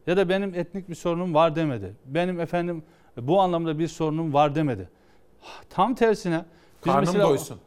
Ya 0.07 0.17
da 0.17 0.29
benim 0.29 0.55
etnik 0.55 0.89
bir 0.89 0.95
sorunum 0.95 1.33
var 1.33 1.55
demedi. 1.55 1.95
Benim 2.05 2.39
efendim 2.39 2.83
bu 3.17 3.41
anlamda 3.41 3.79
bir 3.79 3.87
sorunum 3.87 4.33
var 4.33 4.55
demedi. 4.55 4.89
Tam 5.69 5.95
tersine 5.95 6.45
biz 6.85 6.91
Karnım 6.93 6.99
mesela 7.05 7.29
doysun. 7.29 7.57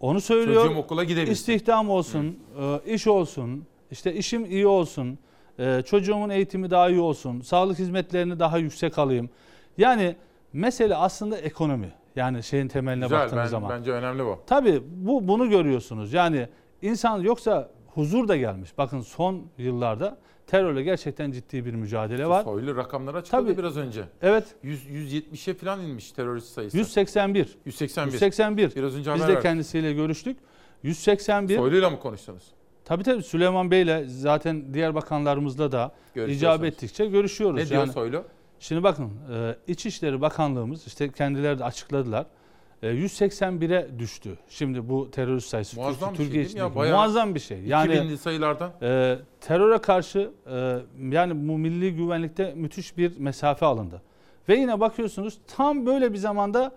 onu 0.00 0.20
söylüyor. 0.20 0.62
Çocuğum 0.64 0.78
okula 0.78 1.04
gidebilsin. 1.04 1.32
İstihdam 1.32 1.90
olsun, 1.90 2.38
e, 2.86 2.94
iş 2.94 3.06
olsun, 3.06 3.66
işte 3.90 4.14
işim 4.14 4.44
iyi 4.44 4.66
olsun, 4.66 5.18
e, 5.58 5.82
çocuğumun 5.86 6.30
eğitimi 6.30 6.70
daha 6.70 6.88
iyi 6.88 7.00
olsun, 7.00 7.40
sağlık 7.40 7.78
hizmetlerini 7.78 8.38
daha 8.38 8.58
yüksek 8.58 8.98
alayım. 8.98 9.30
Yani 9.78 10.16
mesele 10.52 10.96
aslında 10.96 11.36
ekonomi. 11.38 11.92
Yani 12.16 12.42
şeyin 12.42 12.68
temeline 12.68 13.04
Güzel, 13.04 13.18
baktığınız 13.18 13.42
ben- 13.42 13.48
zaman. 13.48 13.70
bence 13.70 13.92
önemli 13.92 14.24
bu. 14.24 14.38
Tabii 14.46 14.82
bu 14.86 15.28
bunu 15.28 15.50
görüyorsunuz. 15.50 16.12
Yani 16.12 16.48
insan 16.82 17.20
yoksa 17.20 17.70
huzur 17.94 18.28
da 18.28 18.36
gelmiş. 18.36 18.70
Bakın 18.78 19.00
son 19.00 19.42
yıllarda 19.58 20.18
terörle 20.46 20.82
gerçekten 20.82 21.30
ciddi 21.32 21.64
bir 21.66 21.74
mücadele 21.74 22.26
var. 22.26 22.44
Soylu 22.44 22.76
rakamlara 22.76 23.18
açıkladı 23.18 23.46
Tabii. 23.46 23.58
biraz 23.58 23.76
önce. 23.76 24.04
Evet. 24.22 24.44
100, 24.62 24.86
170'e 24.86 25.54
falan 25.54 25.80
inmiş 25.80 26.12
terörist 26.12 26.48
sayısı. 26.48 26.76
181. 26.78 27.58
181. 27.64 28.12
181. 28.12 28.76
Biraz 28.76 28.96
önce 28.96 29.14
Biz 29.14 29.20
haber 29.20 29.20
de 29.20 29.28
verdik. 29.28 29.42
kendisiyle 29.42 29.92
görüştük. 29.92 30.38
181. 30.82 31.56
Soylu'yla 31.56 31.90
mı 31.90 32.00
konuştunuz? 32.00 32.42
Tabii 32.84 33.02
tabii 33.04 33.22
Süleyman 33.22 33.70
Bey'le 33.70 34.04
zaten 34.08 34.74
diğer 34.74 34.94
bakanlarımızla 34.94 35.72
da 35.72 35.94
icap 36.26 36.64
ettikçe 36.64 37.06
görüşüyoruz. 37.06 37.56
Ne 37.58 37.68
diyor 37.68 37.80
Yani 37.80 37.92
Soylu? 37.92 38.24
Şimdi 38.60 38.82
bakın 38.82 39.12
e, 39.34 39.56
İçişleri 39.66 40.20
Bakanlığımız 40.20 40.86
işte 40.86 41.12
kendileri 41.12 41.58
de 41.58 41.64
açıkladılar. 41.64 42.26
E, 42.84 42.86
181'e 42.86 43.98
düştü. 43.98 44.38
Şimdi 44.48 44.88
bu 44.88 45.10
terörist 45.10 45.48
sayısı 45.48 45.76
Muazzam 45.76 46.16
şey 46.16 46.24
Türkiye 46.24 46.44
değil 46.44 46.54
mi 46.54 46.58
ya? 46.60 46.64
içindeki 46.66 46.78
Bayağı 46.78 46.96
muazzam 46.96 47.34
bir 47.34 47.40
şey. 47.40 47.60
Yani 47.62 47.94
2000'li 47.94 48.18
sayılardan. 48.18 48.72
e, 48.82 49.18
teröre 49.40 49.78
karşı 49.78 50.30
e, 50.46 50.76
yani 51.10 51.48
bu 51.48 51.58
milli 51.58 51.94
güvenlikte 51.96 52.52
müthiş 52.54 52.96
bir 52.96 53.18
mesafe 53.18 53.66
alındı. 53.66 54.02
Ve 54.48 54.56
yine 54.56 54.80
bakıyorsunuz 54.80 55.38
tam 55.56 55.86
böyle 55.86 56.12
bir 56.12 56.18
zamanda 56.18 56.72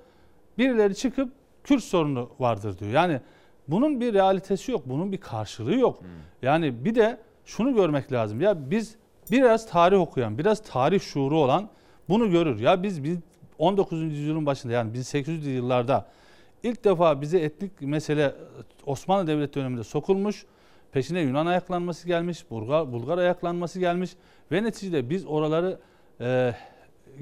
birileri 0.58 0.96
çıkıp 0.96 1.32
Kürt 1.64 1.84
sorunu 1.84 2.30
vardır 2.40 2.80
diyor. 2.80 2.92
Yani 2.92 3.22
bunun 3.68 4.02
bir 4.02 4.14
realitesi 4.14 4.72
yok. 4.72 4.82
Bunun 4.86 5.12
bir 5.12 5.18
karşılığı 5.18 5.76
yok. 5.76 6.00
Yani 6.42 6.86
bir 6.86 6.96
de 6.96 7.18
şunu 7.46 7.76
görmek 7.76 8.12
lazım. 8.12 8.42
Ya 8.42 8.72
biz 8.72 8.96
biraz 9.32 9.70
tarih 9.70 10.00
okuyan, 10.00 10.38
biraz 10.38 10.62
tarih 10.62 11.00
şuuru 11.02 11.40
olan 11.40 11.70
bunu 12.10 12.32
görür. 12.32 12.60
Ya 12.60 12.84
biz, 12.84 13.04
biz 13.04 13.18
19. 13.60 14.02
yüzyılın 14.02 14.46
başında 14.46 14.74
yani 14.74 14.98
1800'lü 14.98 15.50
yıllarda 15.50 16.08
ilk 16.64 16.84
defa 16.84 17.22
bize 17.22 17.40
etnik 17.40 17.82
mesele 17.82 18.36
Osmanlı 18.86 19.28
Devleti 19.28 19.60
döneminde 19.60 19.84
sokulmuş. 19.84 20.46
Peşine 20.92 21.22
Yunan 21.22 21.46
ayaklanması 21.46 22.08
gelmiş, 22.08 22.50
Bulgar, 22.50 22.92
Bulgar 22.92 23.18
ayaklanması 23.18 23.80
gelmiş 23.80 24.12
ve 24.52 24.64
neticede 24.64 25.10
biz 25.10 25.26
oraları 25.26 25.80
e, 26.22 26.54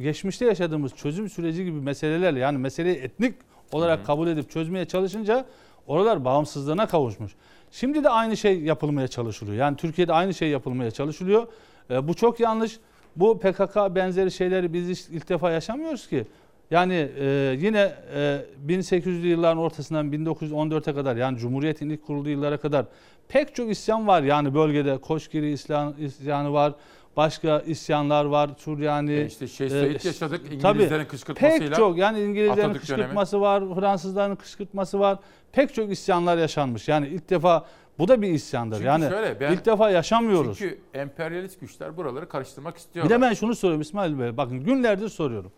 geçmişte 0.02 0.46
yaşadığımız 0.46 0.96
çözüm 0.96 1.30
süreci 1.30 1.66
gibi 1.66 1.82
meselelerle 1.82 2.40
yani 2.40 2.58
meseleyi 2.58 2.96
etnik 2.96 3.36
olarak 3.72 4.06
kabul 4.06 4.28
edip 4.28 4.50
çözmeye 4.52 4.86
çalışınca 4.86 5.46
oralar 5.88 6.26
bağımsızlığına 6.26 6.88
kavuşmuş. 6.88 7.32
Şimdi 7.72 8.04
de 8.04 8.10
aynı 8.10 8.38
şey 8.38 8.62
yapılmaya 8.62 9.08
çalışılıyor. 9.08 9.58
Yani 9.58 9.78
Türkiye'de 9.78 10.14
aynı 10.14 10.34
şey 10.34 10.50
yapılmaya 10.50 10.92
çalışılıyor. 10.92 11.48
E, 11.90 12.08
bu 12.08 12.14
çok 12.14 12.40
yanlış. 12.40 12.80
Bu 13.16 13.40
PKK 13.40 13.76
benzeri 13.96 14.32
şeyleri 14.32 14.74
biz 14.74 15.10
ilk 15.10 15.30
defa 15.30 15.52
yaşamıyoruz 15.52 16.08
ki. 16.08 16.26
Yani 16.72 17.10
e, 17.20 17.56
yine 17.60 17.94
e, 18.16 18.42
1800'lü 18.68 19.28
yılların 19.28 19.58
ortasından 19.58 20.12
1914'e 20.12 20.94
kadar 20.96 21.16
yani 21.16 21.38
Cumhuriyet'in 21.38 21.90
ilk 21.90 22.06
kurulduğu 22.06 22.30
yıllara 22.30 22.58
kadar 22.58 22.86
pek 23.28 23.56
çok 23.56 23.72
isyan 23.72 24.08
var. 24.08 24.24
Yani 24.24 24.56
bölgede 24.56 24.98
Koşgiri 24.98 25.52
isyan, 25.52 25.96
isyanı 26.00 26.54
var. 26.54 26.74
Başka 27.18 27.60
isyanlar 27.60 28.26
var. 28.26 28.50
Suryani. 28.58 29.12
E 29.12 29.26
işte 29.26 29.48
Şeyh 29.48 29.70
Said 29.70 30.04
yaşadık, 30.06 30.42
tabii, 30.62 30.78
İngilizlerin 30.78 31.06
kışkırtmasıyla. 31.06 31.68
Pek 31.68 31.76
çok 31.76 31.98
yani 31.98 32.20
İngilizlerin 32.22 32.52
Atatürk 32.52 32.74
dönemi. 32.74 32.80
kışkırtması 32.80 33.42
var. 33.42 33.64
Fransızların 33.76 34.36
kışkırtması 34.36 35.00
var. 35.00 35.20
Pek 35.52 35.74
çok 35.74 35.92
isyanlar 35.92 36.38
yaşanmış. 36.38 36.88
Yani 36.88 37.08
ilk 37.08 37.30
defa 37.30 37.66
bu 38.00 38.08
da 38.08 38.22
bir 38.22 38.28
isyandır. 38.28 38.76
Çünkü 38.76 38.88
yani 38.88 39.10
şöyle, 39.10 39.40
ben- 39.40 39.52
ilk 39.54 39.66
defa 39.66 39.90
yaşamıyoruz. 39.90 40.58
Çünkü 40.58 40.80
emperyalist 40.94 41.60
güçler 41.60 41.98
buraları 41.98 42.30
karıştırmak 42.30 42.74
Bir 42.76 42.80
istiyorlar. 42.80 43.18
de 43.18 43.22
ben 43.22 43.34
şunu 43.34 43.56
soruyorum 43.56 43.82
İsmail 43.82 44.20
Bey. 44.20 44.38
Bakın 44.38 44.60
günlerdir 44.64 45.10
soruyorum. 45.10 45.52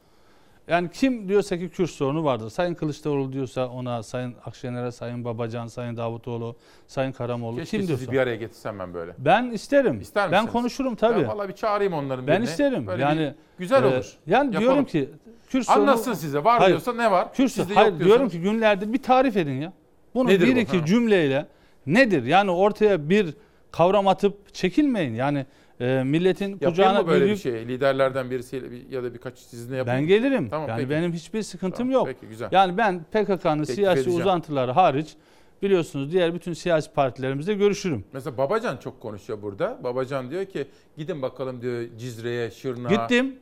Yani 0.68 0.90
kim 0.94 1.30
diyorsa 1.30 1.58
ki 1.58 1.70
Kürt 1.70 1.90
sorunu 1.90 2.24
vardır. 2.24 2.50
Sayın 2.50 2.74
Kılıçdaroğlu 2.74 3.34
diyorsa 3.34 3.68
ona, 3.68 4.04
Sayın 4.04 4.36
Akşener'e, 4.46 4.92
Sayın 4.92 5.26
Babacan, 5.26 5.68
Sayın 5.68 5.98
Davutoğlu, 5.98 6.56
Sayın 6.88 7.12
Karamoğlu 7.12 7.58
Keşke 7.58 7.78
kim 7.78 7.80
sizi 7.82 7.88
diyorsa. 7.98 8.12
bir 8.12 8.18
araya 8.20 8.36
getirsem 8.36 8.80
ben 8.80 8.94
böyle. 8.94 9.12
Ben 9.18 9.44
isterim. 9.52 10.00
İster 10.02 10.32
ben 10.32 10.42
misiniz? 10.44 10.54
konuşurum 10.54 10.96
tabii. 10.96 11.22
Ben 11.22 11.28
valla 11.28 11.48
bir 11.50 11.54
çağırayım 11.54 11.94
onların 11.94 12.28
Ben 12.28 12.36
birini. 12.36 12.50
isterim. 12.50 12.88
Böyle 12.88 13.02
yani 13.04 13.20
bir 13.20 13.34
güzel 13.60 13.84
e, 13.84 13.88
olur. 13.88 14.14
Yani 14.28 14.46
Yapalım. 14.46 14.62
diyorum 14.62 14.86
ki 14.86 15.10
Kürt 15.50 15.66
sorunu 15.66 15.82
Anlatsın 15.82 16.14
size. 16.14 16.44
Var 16.44 16.68
diyorsa 16.68 16.94
ne 16.94 17.12
var? 17.12 17.34
Kürt 17.34 17.76
hayır 17.76 18.00
diyorum 18.00 18.30
ki 18.30 18.42
günlerdir 18.42 18.94
bir 18.94 19.04
tarif 19.04 19.38
edin 19.38 19.62
ya. 19.62 19.74
Bunu 20.16 20.30
Nedir 20.30 20.48
bir 20.48 20.56
bu? 20.56 20.60
iki 20.60 20.80
Ha. 20.80 20.86
cümleyle 20.86 21.48
nedir? 21.88 22.24
Yani 22.24 22.52
ortaya 22.52 23.10
bir 23.10 23.34
kavram 23.72 24.08
atıp 24.08 24.54
çekilmeyin. 24.54 25.14
Yani 25.14 25.46
e, 25.80 26.04
milletin 26.06 26.50
Yapayım 26.50 26.72
kucağına 26.72 27.02
mı 27.02 27.08
böyle 27.08 27.26
büyük- 27.26 27.38
bir 27.38 27.42
şey? 27.42 27.68
Liderlerden 27.68 28.32
birisiyle 28.32 28.72
bir- 28.72 28.90
ya 28.90 29.04
da 29.04 29.14
birkaç 29.14 29.38
sizinle 29.40 29.78
yapayım. 29.78 30.02
Ben 30.02 30.08
gelirim. 30.08 30.50
Tamam, 30.50 30.70
yani 30.70 30.78
peki. 30.78 30.90
benim 30.90 31.14
hiçbir 31.14 31.42
sıkıntım 31.42 31.78
Tamam, 31.78 31.92
yok. 31.94 32.08
Peki 32.08 32.28
güzel. 32.30 32.50
Yani 32.52 32.78
ben 32.78 33.04
PKK'nın 33.04 33.64
siyasi 33.64 34.00
edeceğim. 34.00 34.20
uzantıları 34.22 34.72
hariç 34.72 35.16
biliyorsunuz 35.62 36.12
diğer 36.12 36.34
bütün 36.34 36.54
siyasi 36.54 36.92
partilerimizle 36.94 37.54
görüşürüm. 37.54 38.04
Mesela 38.14 38.38
Babacan 38.38 38.78
çok 38.78 39.02
konuşuyor 39.02 39.42
burada. 39.42 39.80
Babacan 39.84 40.32
diyor 40.32 40.46
ki 40.46 40.68
gidin 40.98 41.22
bakalım 41.22 41.62
diyor 41.62 41.84
Cizre'ye, 41.98 42.52
Şırnak'a. 42.52 42.96
Gittim. 42.96 43.36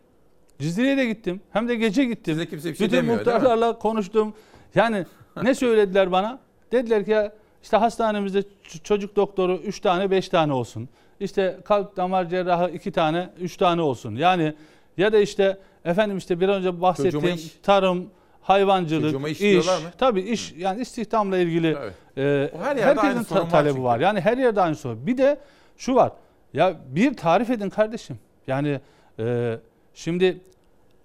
Cizre'ye 0.60 0.98
de 0.98 1.06
gittim. 1.06 1.42
Hem 1.52 1.68
de 1.68 1.76
gece 1.76 2.04
gittim. 2.06 2.34
Size 2.34 2.46
kimse 2.50 2.72
bir 2.72 2.76
şey 2.76 2.88
Bütün 2.88 2.98
demiyor, 2.98 3.14
mi? 3.14 3.18
muhtarlarla 3.20 3.80
konuştum. 3.80 4.34
Yani 4.76 5.06
ne 5.44 5.56
söylediler 5.56 6.12
bana? 6.12 6.40
Dediler 6.72 7.06
ki 7.06 7.12
ya 7.12 7.34
işte 7.66 7.78
hastanemizde 7.78 8.44
çocuk 8.84 9.16
doktoru 9.16 9.56
3 9.56 9.80
tane 9.80 10.12
5 10.12 10.30
tane 10.30 10.54
olsun. 10.54 10.90
İşte 11.20 11.60
kalp 11.66 11.98
damar 11.98 12.26
cerrahı 12.26 12.70
2 12.70 12.92
tane 12.92 13.30
3 13.40 13.58
tane 13.58 13.82
olsun. 13.82 14.16
Yani 14.16 14.54
ya 14.98 15.14
da 15.14 15.20
işte 15.20 15.58
efendim 15.86 16.18
işte 16.18 16.40
bir 16.40 16.50
önce 16.50 16.82
bahsettiğim 16.82 17.40
tarım, 17.64 18.10
hayvancılık, 18.42 19.30
iş 19.32 19.42
iş. 19.42 19.66
mı? 19.66 19.74
Tabii 19.98 20.22
iş 20.22 20.54
yani 20.58 20.82
istihdamla 20.82 21.38
ilgili 21.38 21.78
e, 22.18 22.50
O 22.56 22.60
her 22.64 22.76
yerde 22.76 23.02
herkesin 23.02 23.24
ta- 23.24 23.36
var 23.44 23.50
talebi 23.50 23.84
var. 23.84 24.00
Yani 24.00 24.22
her 24.22 24.38
yerde 24.38 24.62
aynı 24.62 24.76
sorun. 24.76 25.08
Bir 25.08 25.18
de 25.18 25.38
şu 25.78 25.96
var. 25.96 26.12
Ya 26.54 26.76
bir 26.88 27.14
tarif 27.14 27.50
edin 27.50 27.70
kardeşim. 27.70 28.20
Yani 28.48 28.80
e, 29.20 29.58
şimdi 29.94 30.42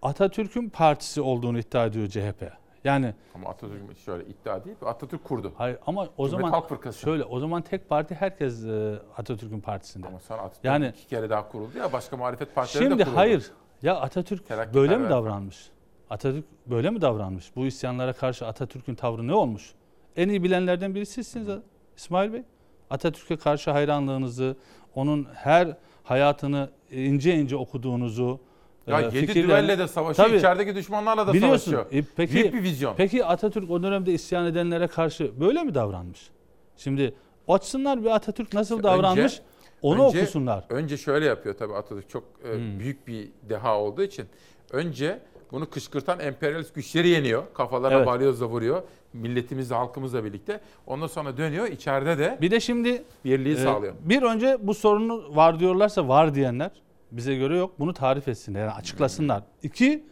Atatürk'ün 0.02 0.68
partisi 0.68 1.20
olduğunu 1.20 1.58
iddia 1.58 1.86
ediyor 1.86 2.08
CHP. 2.08 2.59
Yani 2.84 3.14
Ama 3.34 3.48
Atatürk 3.50 3.98
şöyle 3.98 4.24
iddia 4.24 4.64
değil. 4.64 4.76
Atatürk 4.86 5.24
kurdu. 5.24 5.52
Hayır 5.56 5.78
ama 5.86 6.02
o 6.02 6.06
Cumhuriyet 6.06 6.30
zaman 6.30 6.50
Halk 6.50 6.68
Fırkası. 6.68 7.00
şöyle 7.00 7.24
o 7.24 7.40
zaman 7.40 7.62
tek 7.62 7.88
parti 7.88 8.14
herkes 8.14 8.64
e, 8.64 8.98
Atatürk'ün 9.16 9.60
partisinde. 9.60 10.06
Ama 10.06 10.20
sonra 10.20 10.42
Atatürk 10.42 10.64
yani 10.64 10.92
iki 10.96 11.06
kere 11.06 11.30
daha 11.30 11.48
kuruldu 11.48 11.78
ya 11.78 11.92
başka 11.92 12.16
muhalefet 12.16 12.54
partileri 12.54 12.84
de 12.84 12.88
şimdi 12.88 13.04
kuruldu. 13.04 13.16
hayır 13.16 13.50
ya 13.82 13.96
Atatürk 13.96 14.48
Terakkiperver 14.48 14.90
böyle 14.90 15.04
mi 15.04 15.10
davranmış? 15.10 15.70
Atatürk 16.10 16.44
böyle 16.66 16.90
mi 16.90 17.00
davranmış? 17.00 17.56
Bu 17.56 17.66
isyanlara 17.66 18.12
karşı 18.12 18.46
Atatürk'ün 18.46 18.94
tavrı 18.94 19.26
ne 19.26 19.34
olmuş? 19.34 19.74
En 20.16 20.28
iyi 20.28 20.42
bilenlerden 20.42 20.94
biri 20.94 21.06
sizsiniz 21.06 21.48
İsmail 21.96 22.32
Bey. 22.32 22.42
Atatürk'e 22.90 23.36
karşı 23.36 23.70
hayranlığınızı, 23.70 24.56
onun 24.94 25.28
her 25.34 25.76
hayatını 26.02 26.70
ince 26.90 27.34
ince 27.34 27.56
okuduğunuzu, 27.56 28.40
Ya 28.86 29.00
e, 29.00 29.04
yedi 29.04 29.16
fikirlerini- 29.18 29.42
düvelle 29.48 29.78
de 29.78 29.88
savaşıyor, 29.88 30.28
Tabii. 30.28 30.38
içerideki 30.38 30.74
düşmanlarla 30.74 31.26
da 31.26 31.32
Biliyorsun. 31.32 31.72
savaşıyor. 31.72 32.02
E, 32.02 32.04
peki, 32.16 32.34
Büyük 32.34 32.54
bir 32.54 32.62
vizyon. 32.62 32.94
Peki 32.96 33.24
Atatürk 33.24 33.70
o 33.70 33.82
dönemde 33.82 34.12
isyan 34.12 34.46
edenlere 34.46 34.86
karşı 34.86 35.40
böyle 35.40 35.62
mi 35.62 35.74
davranmış? 35.74 36.30
Şimdi 36.76 37.14
açsınlar 37.48 38.04
bir 38.04 38.10
Atatürk 38.10 38.54
nasıl 38.54 38.82
davranmış 38.82 39.22
Önce- 39.24 39.42
onu 39.82 40.06
önce- 40.08 40.20
okusunlar. 40.20 40.64
Önce 40.70 40.96
şöyle 40.96 41.26
yapıyor 41.26 41.54
tabii 41.58 41.74
Atatürk 41.74 42.08
çok 42.10 42.24
e, 42.44 42.54
Hmm. 42.54 42.78
büyük 42.80 43.06
bir 43.08 43.28
deha 43.48 43.78
olduğu 43.80 44.02
için. 44.02 44.26
Önce 44.70 45.20
bunu 45.52 45.70
kışkırtan 45.70 46.20
emperyalist 46.20 46.74
güçleri 46.74 47.08
yeniyor. 47.08 47.42
Kafalarına 47.54 47.96
Evet. 47.98 48.06
balyozla 48.06 48.46
vuruyor. 48.46 48.82
Milletimizle, 49.12 49.74
halkımızla 49.74 50.24
birlikte. 50.24 50.60
Ondan 50.86 51.06
sonra 51.06 51.36
dönüyor. 51.36 51.66
içeride 51.66 52.18
de 52.18 52.38
Bir 52.40 52.50
de 52.50 52.60
şimdi 52.60 53.02
birliği 53.24 53.52
e, 53.54 53.56
sağlıyor. 53.56 53.94
bir 54.00 54.22
önce 54.22 54.56
bu 54.60 54.74
sorunu 54.74 55.36
var 55.36 55.60
diyorlarsa 55.60 56.08
var 56.08 56.34
diyenler 56.34 56.70
bize 57.12 57.34
göre 57.34 57.56
yok. 57.56 57.72
Bunu 57.78 57.94
tarif 57.94 58.28
etsinler, 58.28 58.60
yani 58.60 58.70
açıklasınlar. 58.70 59.42
İki, 59.62 60.04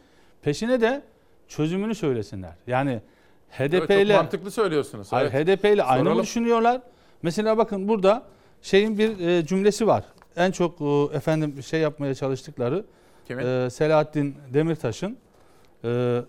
peşine 0.43 0.81
de 0.81 1.03
çözümünü 1.49 1.95
söylesinler. 1.95 2.53
Yani 2.67 3.01
HDP 3.51 3.91
Evet, 3.91 4.07
ile 4.07 4.17
mantıklı 4.17 4.51
söylüyorsunuz. 4.51 5.13
Hayır, 5.13 5.31
Evet. 5.35 5.49
HDP 5.59 5.65
ile 5.65 5.83
aynı 5.83 6.15
mı 6.15 6.23
düşünüyorlar? 6.23 6.81
Mesela 7.23 7.59
bakın 7.59 7.89
burada 7.89 8.23
şeyin 8.63 8.99
bir 8.99 9.19
e, 9.29 9.47
cümlesi 9.47 9.87
var. 9.87 10.05
En 10.37 10.51
çok 10.51 10.81
e, 10.81 11.17
efendim 11.17 11.63
şey 11.63 11.81
yapmaya 11.81 12.15
çalıştıkları 12.15 12.85
Kimin? 13.27 13.47
e, 13.47 13.71
Selahattin 13.71 14.35
Demirtaş'ın 14.55 15.17
e, 15.85 16.21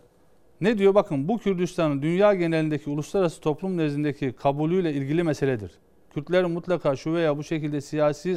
ne 0.62 0.78
diyor? 0.78 0.96
Bakın 0.96 1.28
bu 1.28 1.38
Kürdistan'ın 1.38 2.02
dünya 2.02 2.34
genelindeki 2.34 2.90
uluslararası 2.90 3.41
toplum 3.41 3.78
nezdindeki 3.78 4.34
kabulüyle 4.34 4.94
ilgili 4.94 5.24
meseledir. 5.24 5.72
Kürtlerin 6.14 6.52
mutlaka 6.52 6.96
şu 6.96 7.14
veya 7.14 7.38
bu 7.38 7.44
şekilde 7.44 7.82
siyasi 7.82 8.36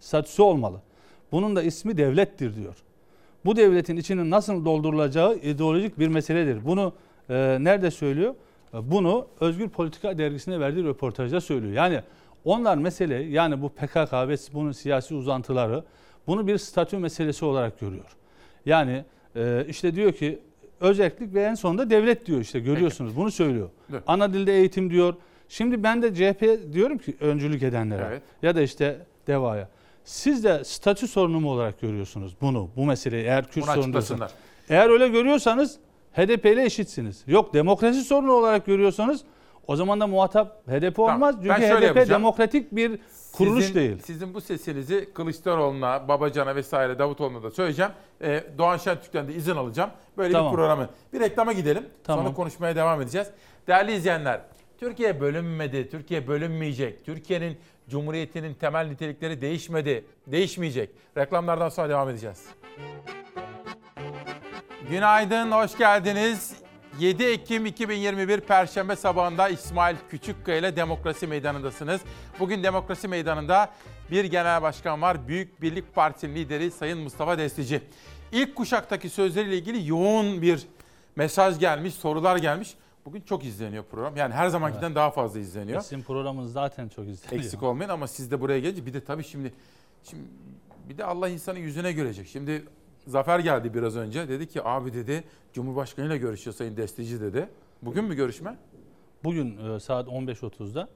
statüsü 0.00 0.42
olmalı. 0.42 0.80
Bunun 1.32 1.56
da 1.56 1.62
ismi 1.62 1.96
devlettir 1.96 2.56
diyor. 2.56 2.74
Bu 3.44 3.56
devletin 3.56 3.96
içinin 3.96 4.30
nasıl 4.30 4.64
doldurulacağı 4.64 5.34
ideolojik 5.36 5.98
bir 5.98 6.08
meseledir. 6.08 6.64
Bunu 6.64 6.92
e, 7.30 7.34
nerede 7.60 7.90
söylüyor? 7.90 8.34
E, 8.74 8.90
Bunu 8.90 9.26
Özgür 9.40 9.68
Politika 9.68 10.18
dergisine 10.18 10.60
verdiği 10.60 10.84
röportajda 10.84 11.40
söylüyor. 11.40 11.72
Yani 11.72 12.00
onlar 12.44 12.76
mesele 12.76 13.14
yani 13.14 13.62
bu 13.62 13.68
PKK 13.68 14.12
ve 14.12 14.36
bunun 14.54 14.72
siyasi 14.72 15.14
uzantıları 15.14 15.84
bunu 16.26 16.46
bir 16.46 16.58
statü 16.58 16.98
meselesi 16.98 17.44
olarak 17.44 17.80
görüyor. 17.80 18.16
Yani 18.66 19.04
e, 19.36 19.64
işte 19.68 19.94
diyor 19.94 20.12
ki 20.12 20.38
özellik 20.80 21.34
ve 21.34 21.42
en 21.42 21.54
sonunda 21.54 21.90
devlet 21.90 22.26
diyor 22.26 22.40
işte 22.40 22.60
görüyorsunuz 22.60 23.16
bunu 23.16 23.30
söylüyor. 23.30 23.68
Evet. 23.92 24.02
Ana 24.06 24.32
dilde 24.32 24.56
eğitim 24.56 24.90
diyor. 24.90 25.14
Şimdi 25.48 25.82
ben 25.82 26.02
de 26.02 26.14
CHP 26.14 26.72
diyorum 26.72 26.98
ki 26.98 27.16
öncülük 27.20 27.62
edenlere 27.62 28.04
Evet. 28.08 28.22
ya 28.42 28.56
da 28.56 28.62
işte 28.62 28.96
DEVA'ya. 29.26 29.68
Siz 30.08 30.44
de 30.44 30.64
statü 30.64 31.08
sorunu 31.08 31.40
mu 31.40 31.50
olarak 31.52 31.80
görüyorsunuz 31.80 32.36
bunu, 32.40 32.70
bu 32.76 32.84
meseleyi 32.84 33.24
eğer 33.24 33.50
Kürt 33.50 33.64
Bunu 33.64 33.70
açıklasınlar. 33.70 34.30
Eğer 34.68 34.90
öyle 34.90 35.08
görüyorsanız 35.08 35.78
HDP 36.12 36.46
ile 36.46 36.64
eşitsiniz. 36.64 37.24
Yok 37.26 37.54
demokrasi 37.54 38.00
sorunu 38.04 38.32
olarak 38.32 38.66
görüyorsanız 38.66 39.20
o 39.66 39.76
zaman 39.76 40.00
da 40.00 40.06
muhatap 40.06 40.68
HDP 40.68 40.98
olmaz. 40.98 41.36
ben 41.44 41.54
Çünkü 41.54 41.60
şöyle 41.60 41.76
HDP 41.76 41.96
yapacağım. 41.96 42.20
demokratik 42.20 42.72
bir 42.72 42.98
kuruluş 43.32 43.64
sizin, 43.64 43.74
değil. 43.74 43.98
Sizin 44.04 44.34
bu 44.34 44.40
sesinizi 44.40 45.12
Kılıçdaroğlu'na, 45.14 46.08
Babacan'a 46.08 46.56
vesaire 46.56 46.98
Davutoğlu'na 46.98 47.42
da 47.42 47.50
söyleyeceğim. 47.50 47.92
Ee, 48.22 48.44
Doğan 48.58 48.76
Şentürk'ten 48.76 49.28
de 49.28 49.34
izin 49.34 49.56
alacağım. 49.56 49.90
Böyle 50.18 50.32
Tamam. 50.32 50.52
bir 50.52 50.56
programı. 50.56 50.88
Bir 51.12 51.20
reklama 51.20 51.52
gidelim. 51.52 51.86
Tamam. 52.04 52.24
Sonra 52.24 52.34
konuşmaya 52.34 52.76
devam 52.76 53.02
edeceğiz. 53.02 53.28
Değerli 53.66 53.92
izleyenler, 53.92 54.40
Türkiye 54.78 55.20
bölünmedi, 55.20 55.90
Türkiye 55.90 56.28
bölünmeyecek. 56.28 57.04
Türkiye'nin 57.04 57.58
Cumhuriyeti'nin 57.88 58.54
temel 58.54 58.86
nitelikleri 58.86 59.40
değişmedi, 59.40 60.04
değişmeyecek. 60.26 60.90
Reklamlardan 61.16 61.68
sonra 61.68 61.88
devam 61.88 62.08
edeceğiz. 62.08 62.44
Günaydın, 64.90 65.50
hoş 65.50 65.78
geldiniz. 65.78 66.52
7 66.98 67.24
Ekim 67.24 67.66
2021 67.66 68.40
Perşembe 68.40 68.96
sabahında 68.96 69.48
İsmail 69.48 69.96
Küçükkaya 70.10 70.58
ile 70.58 70.76
Demokrasi 70.76 71.26
Meydanı'ndasınız. 71.26 72.00
Bugün 72.40 72.62
Demokrasi 72.62 73.08
Meydanı'nda 73.08 73.70
bir 74.10 74.24
genel 74.24 74.62
başkan 74.62 75.02
var. 75.02 75.28
Büyük 75.28 75.62
Birlik 75.62 75.94
Partisi'nin 75.94 76.34
lideri 76.34 76.70
Sayın 76.70 76.98
Mustafa 76.98 77.38
Destici. 77.38 77.80
İlk 78.32 78.56
kuşaktaki 78.56 79.10
sözleriyle 79.10 79.56
ilgili 79.56 79.88
yoğun 79.88 80.42
bir 80.42 80.66
mesaj 81.16 81.58
gelmiş, 81.58 81.94
sorular 81.94 82.36
gelmiş. 82.36 82.74
Bugün 83.08 83.20
çok 83.20 83.44
izleniyor 83.44 83.84
program. 83.84 84.16
Yani 84.16 84.34
her 84.34 84.48
zamankinden 84.48 84.94
daha 84.94 85.10
fazla 85.10 85.40
izleniyor. 85.40 85.80
Sizin 85.80 86.02
programınız 86.02 86.52
zaten 86.52 86.88
çok 86.88 87.08
izleniyor. 87.08 87.44
Eksik 87.44 87.62
olmayın 87.62 87.90
ama 87.90 88.06
siz 88.06 88.30
de 88.30 88.40
buraya 88.40 88.60
gelince 88.60 88.86
bir 88.86 88.94
de 88.94 89.04
tabii 89.04 89.24
şimdi 89.24 89.52
şimdi 90.02 90.22
bir 90.88 90.98
de 90.98 91.04
Allah 91.04 91.28
insanın 91.28 91.58
yüzüne 91.58 91.92
görecek. 91.92 92.26
Şimdi 92.26 92.64
Zafer 93.06 93.38
geldi 93.38 93.74
biraz 93.74 93.96
önce. 93.96 94.28
Dedi 94.28 94.48
ki 94.48 94.62
abi 94.64 94.94
dedi 94.94 95.24
Cumhurbaşkanı 95.52 96.06
ile 96.06 96.18
görüşüyor 96.18 96.54
Sayın 96.54 96.76
Destici 96.76 97.20
dedi. 97.20 97.48
Bugün 97.82 98.04
mü 98.04 98.14
görüşme? 98.14 98.56
Bugün 99.24 99.58
e, 99.58 99.80
saat 99.80 100.08
15.30'da 100.08 100.88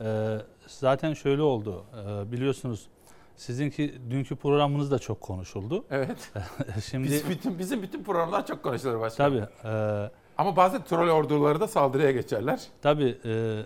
e, 0.00 0.38
zaten 0.66 1.14
şöyle 1.14 1.42
oldu 1.42 1.84
e, 1.94 2.32
biliyorsunuz 2.32 2.88
sizinki 3.36 4.00
dünkü 4.10 4.36
programınız 4.36 4.90
da 4.90 4.98
çok 4.98 5.20
konuşuldu. 5.20 5.84
Evet. 5.90 6.32
Şimdi 6.90 7.08
Biz 7.08 7.28
bütün, 7.30 7.58
bizim 7.58 7.82
bütün 7.82 8.04
programlar 8.04 8.46
çok 8.46 8.62
konuşulur 8.62 9.00
başkanım. 9.00 9.48
tabii 9.62 9.68
e, 9.68 10.10
Ama 10.40 10.56
bazen 10.56 10.84
troll 10.84 11.08
orduları 11.08 11.60
da 11.60 11.68
saldırıya 11.68 12.10
geçerler. 12.10 12.60
tabii 12.82 13.18
e, 13.24 13.62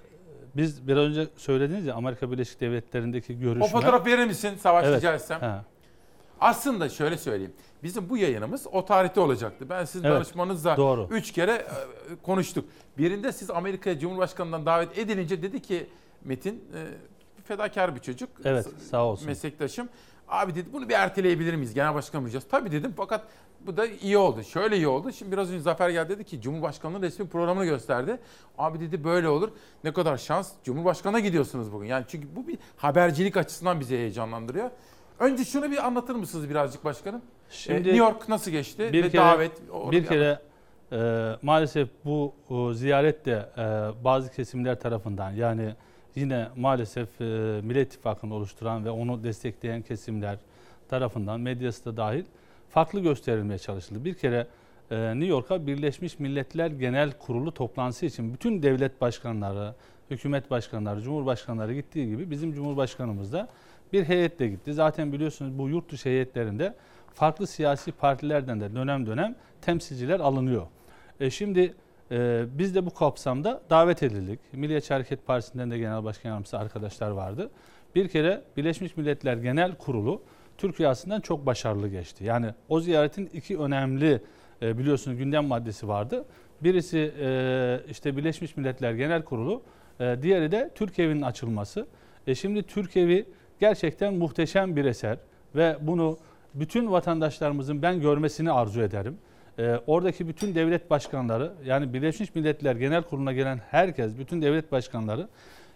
biz 0.56 0.88
biraz 0.88 1.04
önce 1.04 1.26
söylediniz 1.36 1.86
ya 1.86 1.94
Amerika 1.94 2.30
Birleşik 2.30 2.60
Devletleri'ndeki 2.60 3.38
görüşme. 3.38 3.64
O 3.64 3.68
fotoğraf 3.68 4.06
verir 4.06 4.24
misin 4.26 4.56
Savaş 4.60 4.86
Evet, 4.86 4.98
rica 4.98 5.14
etsem? 5.14 5.40
he. 5.40 5.54
Aslında 6.40 6.88
şöyle 6.88 7.18
söyleyeyim. 7.18 7.52
Bizim 7.82 8.08
bu 8.08 8.16
yayınımız 8.16 8.66
o 8.72 8.84
tarihte 8.84 9.20
olacaktı. 9.20 9.66
Ben 9.70 9.84
sizin 9.84 10.04
Evet, 10.06 10.16
danışmanızla 10.16 10.76
doğru. 10.76 11.08
üç 11.10 11.32
kere 11.32 11.52
e, 11.52 11.66
konuştuk. 12.22 12.64
Birinde 12.98 13.32
siz 13.32 13.50
Amerika'ya 13.50 13.98
Cumhurbaşkanı'ndan 13.98 14.66
davet 14.66 14.98
edilince 14.98 15.42
dedi 15.42 15.62
ki 15.62 15.86
Metin 16.24 16.54
e, 16.54 16.80
fedakar 17.44 17.94
bir 17.94 18.00
çocuk. 18.00 18.28
Evet, 18.44 18.66
sağ 18.90 19.04
olsun. 19.04 19.26
Meslektaşım. 19.26 19.88
Abi 20.28 20.54
dedi 20.54 20.68
bunu 20.72 20.88
bir 20.88 20.94
erteleyebilir 20.94 21.54
miyiz? 21.54 21.74
Genel 21.74 21.94
başkan 21.94 22.20
diyeceğiz? 22.20 22.46
Tabii 22.50 22.72
dedim 22.72 22.94
fakat 22.96 23.24
bu 23.66 23.76
da 23.76 23.86
iyi 23.86 24.18
oldu. 24.18 24.42
Şöyle 24.42 24.76
iyi 24.76 24.88
oldu. 24.88 25.12
Şimdi 25.12 25.32
biraz 25.32 25.50
önce 25.50 25.60
Zafer 25.60 25.90
geldi 25.90 26.08
dedi 26.08 26.24
ki 26.24 26.40
Cumhurbaşkanlığı 26.40 27.02
resmi 27.02 27.28
programını 27.28 27.64
gösterdi. 27.64 28.18
Abi 28.58 28.80
dedi 28.80 29.04
böyle 29.04 29.28
olur. 29.28 29.50
Ne 29.84 29.92
kadar 29.92 30.16
şans. 30.16 30.52
Cumhurbaşkanına 30.64 31.20
gidiyorsunuz 31.20 31.72
bugün. 31.72 31.86
Yani 31.86 32.04
çünkü 32.08 32.28
bu 32.36 32.48
bir 32.48 32.58
habercilik 32.76 33.36
açısından 33.36 33.80
bizi 33.80 33.96
heyecanlandırıyor. 33.96 34.70
Önce 35.18 35.44
şunu 35.44 35.70
bir 35.70 35.86
anlatır 35.86 36.14
mısınız 36.14 36.50
birazcık 36.50 36.84
başkanım? 36.84 37.22
Şimdi 37.50 37.74
Ee, 37.78 37.82
New 37.82 37.96
York 37.96 38.28
nasıl 38.28 38.50
geçti? 38.50 38.90
Bir 38.92 39.04
Ve 39.04 39.10
kere, 39.10 39.22
davet. 39.22 39.52
bir 39.90 40.06
kere 40.06 40.38
e, 40.92 41.30
maalesef 41.42 41.88
bu 42.04 42.34
o, 42.50 42.72
ziyaret 42.72 43.26
de 43.26 43.48
e, 43.58 43.62
bazı 44.04 44.32
kesimler 44.32 44.80
tarafından 44.80 45.30
yani 45.30 45.74
yine 46.14 46.48
maalesef 46.56 47.20
e, 47.20 47.24
Millet 47.62 47.86
İttifakı'nı 47.94 48.34
oluşturan 48.34 48.84
ve 48.84 48.90
onu 48.90 49.24
destekleyen 49.24 49.82
kesimler 49.82 50.38
tarafından 50.88 51.40
medyası 51.40 51.84
da 51.84 51.96
dahil 51.96 52.24
farklı 52.74 53.00
gösterilmeye 53.00 53.58
çalışıldı. 53.58 54.04
Bir 54.04 54.14
kere 54.14 54.46
e, 54.90 54.96
New 54.96 55.26
York'a 55.26 55.66
Birleşmiş 55.66 56.18
Milletler 56.18 56.70
Genel 56.70 57.12
Kurulu 57.12 57.54
toplantısı 57.54 58.06
için 58.06 58.34
bütün 58.34 58.62
devlet 58.62 59.00
başkanları, 59.00 59.74
hükümet 60.10 60.50
başkanları, 60.50 61.02
cumhurbaşkanları 61.02 61.74
gittiği 61.74 62.08
gibi 62.08 62.30
bizim 62.30 62.52
cumhurbaşkanımız 62.52 63.32
da 63.32 63.48
bir 63.92 64.04
heyetle 64.04 64.48
gitti. 64.48 64.74
Zaten 64.74 65.12
biliyorsunuz 65.12 65.58
bu 65.58 65.68
yurt 65.68 65.92
dışı 65.92 66.08
heyetlerinde 66.08 66.74
farklı 67.14 67.46
siyasi 67.46 67.92
partilerden 67.92 68.60
de 68.60 68.74
dönem 68.74 69.06
dönem 69.06 69.34
temsilciler 69.62 70.20
alınıyor. 70.20 70.66
E 71.20 71.30
şimdi 71.30 71.74
e, 72.10 72.44
biz 72.58 72.74
de 72.74 72.86
bu 72.86 72.94
kapsamda 72.94 73.62
davet 73.70 74.02
edildik. 74.02 74.40
Milliyetçi 74.52 74.94
Hareket 74.94 75.26
Partisi'nden 75.26 75.70
de 75.70 75.78
genel 75.78 76.04
başkan 76.04 76.28
yardımcısı 76.28 76.58
arkadaşlar 76.58 77.10
vardı. 77.10 77.50
Bir 77.94 78.08
kere 78.08 78.42
Birleşmiş 78.56 78.96
Milletler 78.96 79.36
Genel 79.36 79.74
Kurulu 79.74 80.22
Türkiye 80.58 80.88
aslında 80.88 81.20
çok 81.20 81.46
başarılı 81.46 81.88
geçti. 81.88 82.24
Yani 82.24 82.46
o 82.68 82.80
ziyaretin 82.80 83.30
iki 83.32 83.58
önemli 83.58 84.20
e, 84.62 84.78
biliyorsunuz 84.78 85.18
gündem 85.18 85.44
maddesi 85.44 85.88
vardı. 85.88 86.24
Birisi 86.60 87.14
e, 87.20 87.80
işte 87.90 88.16
Birleşmiş 88.16 88.56
Milletler 88.56 88.92
Genel 88.92 89.22
Kurulu, 89.22 89.62
e, 90.00 90.16
diğeri 90.22 90.52
de 90.52 90.70
Türk 90.74 90.98
Evi'nin 90.98 91.22
açılması. 91.22 91.86
E 92.26 92.34
şimdi 92.34 92.62
Türk 92.62 92.96
Evi 92.96 93.26
gerçekten 93.60 94.14
muhteşem 94.14 94.76
bir 94.76 94.84
eser 94.84 95.18
ve 95.54 95.76
bunu 95.80 96.18
bütün 96.54 96.90
vatandaşlarımızın 96.90 97.82
ben 97.82 98.00
görmesini 98.00 98.52
arzu 98.52 98.82
ederim. 98.82 99.18
Ee, 99.58 99.80
oradaki 99.86 100.28
bütün 100.28 100.54
devlet 100.54 100.90
başkanları 100.90 101.52
yani 101.64 101.94
Birleşmiş 101.94 102.34
Milletler 102.34 102.76
Genel 102.76 103.02
Kurulu'na 103.02 103.32
gelen 103.32 103.60
herkes, 103.70 104.18
bütün 104.18 104.42
devlet 104.42 104.72
başkanları 104.72 105.28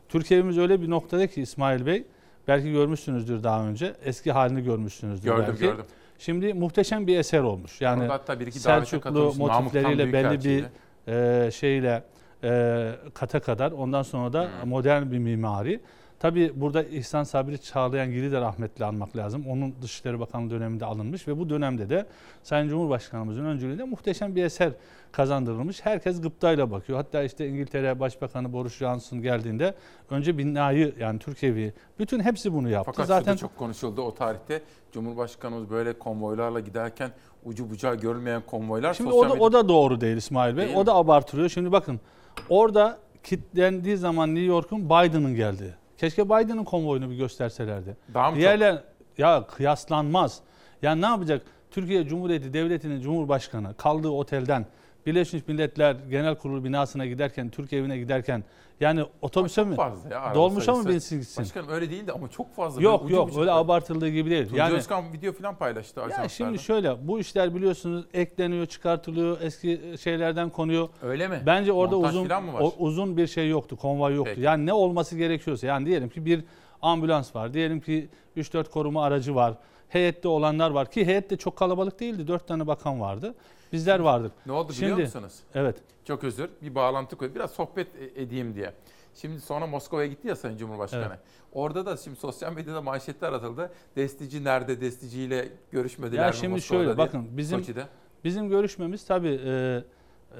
Türkiye'miz 0.08 0.58
öyle 0.58 0.82
bir 0.82 0.90
noktada 0.90 1.26
ki 1.26 1.42
İsmail 1.42 1.86
Bey 1.86 2.04
belki 2.48 2.72
görmüşsünüzdür 2.72 3.42
daha 3.42 3.66
önce. 3.66 3.94
Eski 4.04 4.32
halini 4.32 4.62
görmüşsünüzdür 4.64 5.28
Gördüm, 5.28 5.44
belki. 5.48 5.60
gördüm. 5.60 5.84
Şimdi 6.18 6.54
muhteşem 6.54 7.06
bir 7.06 7.18
eser 7.18 7.40
olmuş. 7.40 7.80
Yani 7.80 8.02
Orada 8.02 8.12
hatta 8.14 8.40
bir 8.40 8.46
iki 8.46 8.58
Selçuklu 8.60 9.34
motifleriyle 9.38 10.12
belli 10.12 10.44
bir 10.44 10.64
e, 11.12 11.50
şeyle 11.50 12.02
e, 12.44 12.90
kata 13.14 13.40
kadar 13.40 13.72
ondan 13.72 14.02
sonra 14.02 14.32
da 14.32 14.42
Hmm. 14.62 14.68
modern 14.70 15.10
bir 15.10 15.18
mimari. 15.18 15.80
Tabii 16.20 16.52
burada 16.56 16.82
İhsan 16.82 17.24
Sabri 17.24 17.62
Çağlayangil'i 17.62 18.32
de 18.32 18.40
rahmetli 18.40 18.84
anmak 18.84 19.16
lazım. 19.16 19.44
Onun 19.48 19.74
Dışişleri 19.82 20.20
Bakanlığı 20.20 20.50
döneminde 20.50 20.84
alınmış 20.84 21.28
ve 21.28 21.38
bu 21.38 21.50
dönemde 21.50 21.90
de 21.90 22.06
Sayın 22.42 22.68
Cumhurbaşkanımızın 22.68 23.44
öncülüğünde 23.44 23.84
muhteşem 23.84 24.36
bir 24.36 24.44
eser 24.44 24.72
kazandırılmış. 25.12 25.86
Herkes 25.86 26.20
gıptayla 26.20 26.70
bakıyor. 26.70 26.98
Hatta 26.98 27.22
işte 27.22 27.48
İngiltere 27.48 28.00
Başbakanı 28.00 28.52
Boris 28.52 28.76
Johnson 28.76 29.22
geldiğinde 29.22 29.74
önce 30.10 30.38
binayı 30.38 30.94
yani 31.00 31.18
Türkiye'yi 31.18 31.72
bütün 31.98 32.20
hepsi 32.20 32.52
bunu 32.52 32.68
yaptı. 32.68 32.92
Fakat 32.94 33.06
Zaten 33.06 33.36
çok 33.36 33.56
konuşuldu 33.56 34.02
o 34.02 34.14
tarihte. 34.14 34.62
Cumhurbaşkanımız 34.92 35.70
böyle 35.70 35.98
konvoylarla 35.98 36.60
giderken 36.60 37.10
ucu 37.44 37.70
bucağı 37.70 37.94
görülmeyen 37.94 38.42
konvoylar 38.46 38.94
Şimdi 38.94 39.12
o 39.12 39.24
da, 39.24 39.28
medya- 39.28 39.38
o 39.40 39.52
da 39.52 39.68
doğru 39.68 40.00
değil 40.00 40.16
İsmail 40.16 40.56
Bey. 40.56 40.66
Değil 40.66 40.76
o 40.76 40.80
mi? 40.80 40.86
da 40.86 40.94
abartılıyor. 40.94 41.48
Şimdi 41.48 41.72
bakın 41.72 42.00
orada 42.48 42.98
kitlendiği 43.24 43.96
zaman 43.96 44.28
New 44.28 44.46
York'un 44.46 44.84
Biden'ın 44.84 45.34
geldiği. 45.34 45.72
Keşke 45.98 46.24
Biden'ın 46.26 46.64
konvoyunu 46.64 47.10
bir 47.10 47.16
gösterselerdi. 47.16 47.96
Daha 48.14 48.30
mı 48.30 48.36
çok? 48.36 48.40
Diğerler 48.40 48.82
ya 49.18 49.46
kıyaslanmaz. 49.46 50.40
Yani 50.82 51.02
ne 51.02 51.06
yapacak? 51.06 51.42
Türkiye 51.70 52.06
Cumhuriyeti 52.06 52.52
Devleti'nin 52.52 53.00
Cumhurbaşkanı 53.00 53.74
kaldığı 53.74 54.08
otelden 54.08 54.66
Birleşmiş 55.08 55.48
Milletler 55.48 55.96
Genel 56.10 56.34
Kurulu 56.34 56.64
binasına 56.64 57.06
giderken, 57.06 57.50
Türk 57.50 57.72
evine 57.72 57.98
giderken 57.98 58.44
yani 58.80 59.04
otobüse 59.22 59.64
mi? 59.64 59.76
fazla 59.76 60.08
ya. 60.14 60.34
Dolmuşa 60.34 60.74
mı 60.74 60.88
binsin 60.88 61.20
gitsin? 61.20 61.44
Başkanım 61.44 61.68
öyle 61.68 61.90
değildi 61.90 62.12
ama 62.12 62.28
çok 62.28 62.54
fazla. 62.54 62.82
Yok 62.82 63.04
ucu 63.04 63.14
yok 63.14 63.28
bucağı. 63.28 63.40
öyle 63.40 63.52
abartıldığı 63.52 64.08
gibi 64.08 64.30
değil. 64.30 64.48
Tunca 64.48 64.64
Yani 64.64 64.74
Özkan 64.74 65.12
video 65.12 65.32
falan 65.32 65.56
paylaştı 65.56 66.00
ya 66.18 66.28
şimdi 66.28 66.58
şöyle 66.58 67.08
bu 67.08 67.18
işler 67.20 67.54
biliyorsunuz 67.54 68.04
ekleniyor, 68.14 68.66
çıkartılıyor, 68.66 69.40
eski 69.40 69.80
şeylerden 70.00 70.50
konuyor. 70.50 70.88
Öyle 71.02 71.28
mi? 71.28 71.42
Bence 71.46 71.72
orada 71.72 71.96
Montaj 71.96 72.14
uzun 72.14 72.28
o- 72.60 72.74
uzun 72.78 73.16
bir 73.16 73.26
şey 73.26 73.48
yoktu, 73.48 73.76
konvoy 73.76 74.14
yoktu. 74.14 74.32
Peki. 74.34 74.44
Yani 74.46 74.66
ne 74.66 74.72
olması 74.72 75.16
gerekiyorsa 75.16 75.66
yani 75.66 75.86
diyelim 75.86 76.08
ki 76.08 76.26
bir 76.26 76.44
ambulans 76.82 77.34
var, 77.36 77.54
diyelim 77.54 77.80
ki 77.80 78.08
3-4 78.36 78.70
koruma 78.70 79.04
aracı 79.04 79.34
var, 79.34 79.54
heyette 79.88 80.28
olanlar 80.28 80.70
var 80.70 80.90
ki 80.90 81.06
heyette 81.06 81.36
çok 81.36 81.56
kalabalık 81.56 82.00
değildi. 82.00 82.28
4 82.28 82.48
tane 82.48 82.66
bakan 82.66 83.00
vardı. 83.00 83.34
Bizler 83.72 84.00
vardık. 84.00 84.32
Ne 84.46 84.52
oldu 84.52 84.72
biliyor 84.72 84.90
Şimdi- 84.90 85.02
musunuz? 85.02 85.34
Evet. 85.54 85.76
Çok 86.04 86.24
özür. 86.24 86.50
Bir 86.62 86.74
bağlantı 86.74 87.16
koy. 87.16 87.34
Biraz 87.34 87.50
sohbet 87.50 87.86
e- 87.96 88.22
edeyim 88.22 88.54
diye. 88.54 88.72
Şimdi 89.14 89.40
sonra 89.40 89.66
Moskova'ya 89.66 90.06
gitti 90.08 90.28
ya 90.28 90.36
Sayın 90.36 90.56
Cumhurbaşkanı. 90.58 91.04
Evet. 91.08 91.18
Orada 91.52 91.86
da 91.86 91.96
şimdi 91.96 92.16
sosyal 92.16 92.52
medyada 92.52 92.82
manşetler 92.82 93.32
atıldı. 93.32 93.70
Destici 93.96 94.44
nerede? 94.44 94.80
Desticiyle 94.80 95.48
görüşmediler 95.70 96.22
Ya 96.22 96.28
mi 96.28 96.34
şimdi 96.34 96.52
Moskova'da 96.54 96.84
şöyle 96.84 96.96
diye. 96.96 97.06
bakın 97.06 97.36
bizim 97.36 97.58
Soçi'de. 97.58 97.84
bizim 98.24 98.48
görüşmemiz 98.48 99.04
tabii 99.06 99.40
e, 99.44 99.82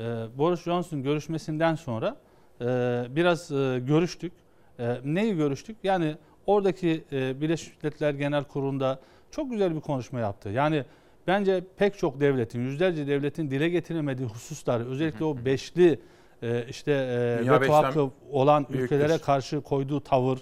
e, 0.00 0.26
Boris 0.38 0.62
Johnson 0.62 1.02
görüşmesinden 1.02 1.74
sonra 1.74 2.16
e, 2.60 2.64
biraz 3.10 3.52
e, 3.52 3.78
görüştük. 3.86 4.32
E, 4.78 4.96
neyi 5.04 5.36
görüştük? 5.36 5.76
Yani 5.82 6.16
oradaki 6.46 7.04
e, 7.12 7.40
Birleşmiş 7.40 7.82
Milletler 7.82 8.14
Genel 8.14 8.44
Kurulu'nda 8.44 9.00
çok 9.30 9.50
güzel 9.50 9.74
bir 9.76 9.80
konuşma 9.80 10.20
yaptı. 10.20 10.48
Yani 10.48 10.84
bence 11.28 11.64
pek 11.76 11.98
çok 11.98 12.20
devletin, 12.20 12.60
yüzlerce 12.60 13.06
devletin 13.06 13.50
dile 13.50 13.68
getiremediği 13.68 14.28
hususlar, 14.28 14.80
özellikle 14.80 15.24
o 15.24 15.36
beşli 15.44 15.98
e, 16.42 16.64
işte 16.68 16.92
e, 16.92 17.42
Dünya 17.42 17.60
veto 17.60 17.72
hakkı 17.72 18.10
olan 18.30 18.66
büyüktür. 18.68 18.96
ülkelere 18.96 19.18
karşı 19.18 19.60
koyduğu 19.60 20.00
tavır. 20.00 20.38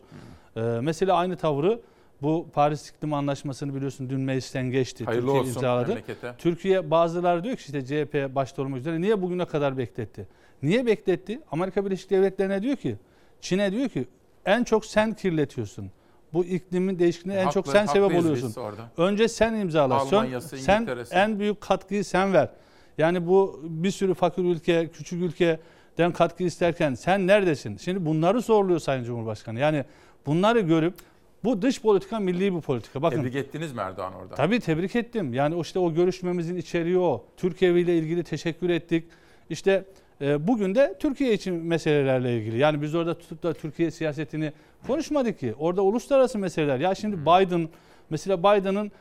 E, 0.57 0.61
mesela 0.61 1.15
aynı 1.15 1.37
tavrı 1.37 1.81
bu 2.23 2.47
Paris 2.53 2.91
İklim 2.91 3.15
Anlaşması'nı 3.15 3.75
biliyorsun 3.75 4.11
dün 4.11 4.21
meclisten 4.21 4.71
geçti. 4.71 5.05
Hayırlı 5.05 5.27
Türkiye 5.27 5.41
olsun 5.41 5.55
imzaladı. 5.55 5.89
memlekete. 5.89 6.35
Türkiye 6.39 6.91
bazıları 6.91 7.45
diyor 7.45 7.57
ki 7.57 7.61
işte 7.61 7.85
CHP 7.85 8.35
başta 8.35 8.63
olmak 8.63 8.79
üzere 8.79 9.01
niye 9.01 9.23
bugüne 9.23 9.45
kadar 9.45 9.79
bekletti? 9.79 10.29
Niye 10.63 10.87
bekletti? 10.87 11.41
Amerika 11.53 11.85
Birleşik 11.85 12.11
Devletleri'ne 12.11 12.63
diyor 12.63 12.77
ki 12.77 12.97
Çin'e 13.41 13.73
diyor 13.73 13.89
ki 13.89 14.05
en 14.47 14.65
çok 14.65 14.87
sen 14.87 15.15
kirletiyorsun. 15.15 15.91
Bu 16.33 16.45
iklimin 16.45 16.99
değişikliğine 16.99 17.41
en 17.41 17.49
çok 17.49 17.67
Haklı- 17.67 17.73
sen 17.73 17.87
sebep 17.87 18.19
oluyorsun. 18.19 18.55
Önce 18.97 19.29
sen 19.29 19.55
imzala. 19.55 19.95
Almanya'sı, 19.95 20.59
sen 20.59 20.89
en 21.11 21.39
büyük 21.39 21.61
katkıyı 21.61 22.05
sen 22.05 22.33
ver. 22.33 22.49
Yani 22.99 23.27
bu 23.27 23.61
bir 23.63 23.91
sürü 23.91 24.15
fakir 24.15 24.45
ülke, 24.45 24.89
küçük 24.89 25.23
ülkeden 25.23 26.13
katkı 26.13 26.43
isterken 26.45 26.95
sen 26.95 27.27
neredesin? 27.27 27.77
Şimdi 27.77 28.07
bunları 28.07 28.43
soruluyor 28.43 28.79
Sayın 28.79 29.05
Cumhurbaşkanı. 29.05 29.61
Yani 29.61 29.85
bunları 30.27 30.61
görüp 30.61 30.95
bu 31.45 31.63
dış 31.63 31.83
politika 31.83 32.21
milli 32.21 32.55
bir 32.57 32.61
politika. 32.61 33.03
Bakın 33.03 33.17
Tebrik 33.17 33.37
ettiniz 33.37 33.73
mi 33.73 33.81
Erdoğan 33.81 34.15
orada? 34.15 34.35
Tabii 34.35 34.61
tebrik 34.61 34.97
ettim. 34.97 35.35
Yani 35.35 35.55
o 35.55 35.63
işte 35.63 35.79
o 35.79 35.95
görüşmemizin 35.95 36.57
içeriği 36.57 36.99
o. 36.99 37.25
Türkiye 37.37 37.81
ile 37.81 37.99
ilgili 37.99 38.25
teşekkür 38.25 38.71
ettik. 38.71 39.05
İşte 39.51 39.85
e, 40.21 40.47
bugün 40.47 40.75
de 40.75 40.97
Türkiye 41.01 41.33
için 41.33 41.55
meselelerle 41.55 42.39
ilgili. 42.39 42.59
Yani 42.59 42.83
biz 42.83 42.95
orada 42.95 43.19
tutup 43.19 43.43
da 43.43 43.53
Türkiye 43.53 43.91
siyasetini 43.91 44.53
konuşmadık 44.87 45.39
ki. 45.41 45.55
Orada 45.59 45.83
uluslararası 45.83 46.39
meseleler. 46.39 46.79
Ya 46.79 46.95
şimdi 46.95 47.17
Biden 47.23 47.69
mesela 48.11 48.39
Biden'ın 48.39 48.93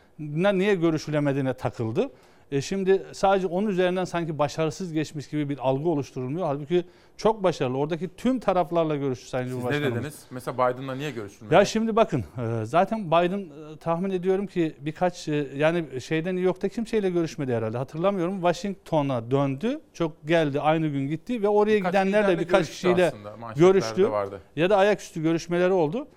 niye 0.59 0.75
görüşülemediğine 0.75 1.53
takıldı. 1.53 2.09
E 2.51 2.61
şimdi 2.61 3.03
sadece 3.11 3.47
onun 3.47 3.67
üzerinden 3.67 4.05
sanki 4.05 4.39
başarısız 4.39 4.93
geçmiş 4.93 5.27
gibi 5.27 5.49
bir 5.49 5.57
algı 5.57 5.89
oluşturulmuyor. 5.89 6.45
Halbuki 6.45 6.85
çok 7.17 7.43
başarılı. 7.43 7.77
Oradaki 7.77 8.15
tüm 8.15 8.39
taraflarla 8.39 8.95
görüştü 8.95 9.29
Sayın 9.29 9.45
Siz 9.45 9.53
ne 9.55 9.59
Cumhurbaşkanımız. 9.61 9.95
dediniz? 9.99 10.25
Mesela 10.31 10.53
Biden'la 10.55 10.95
niye 10.95 11.11
görüşülmedi? 11.11 11.53
Ya 11.53 11.65
şimdi 11.65 11.95
bakın 11.95 12.23
e, 12.37 12.65
zaten 12.65 13.07
Biden 13.07 13.39
e, 13.39 13.77
tahmin 13.77 14.09
ediyorum 14.09 14.47
ki 14.47 14.75
birkaç 14.79 15.27
e, 15.27 15.47
yani 15.55 16.01
şeyden 16.01 16.35
New 16.35 16.45
York'ta 16.45 16.69
kimseyle 16.69 17.09
görüşmedi 17.09 17.53
herhalde 17.55 17.77
hatırlamıyorum. 17.77 18.35
Washington'a 18.35 19.31
döndü. 19.31 19.79
Çok 19.93 20.27
geldi 20.27 20.61
aynı 20.61 20.87
gün 20.87 21.07
gitti 21.07 21.43
ve 21.43 21.47
oraya 21.47 21.77
Birkaç 21.77 21.91
gidenlerle 21.91 22.39
birkaç 22.39 22.69
kişiyle 22.69 23.13
görüştü. 23.55 24.11
vardı. 24.11 24.41
Ya 24.55 24.69
da 24.69 24.77
ayaküstü 24.77 25.23
görüşmeleri 25.23 25.73
oldu. 25.73 26.07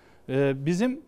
Bizim 0.54 1.00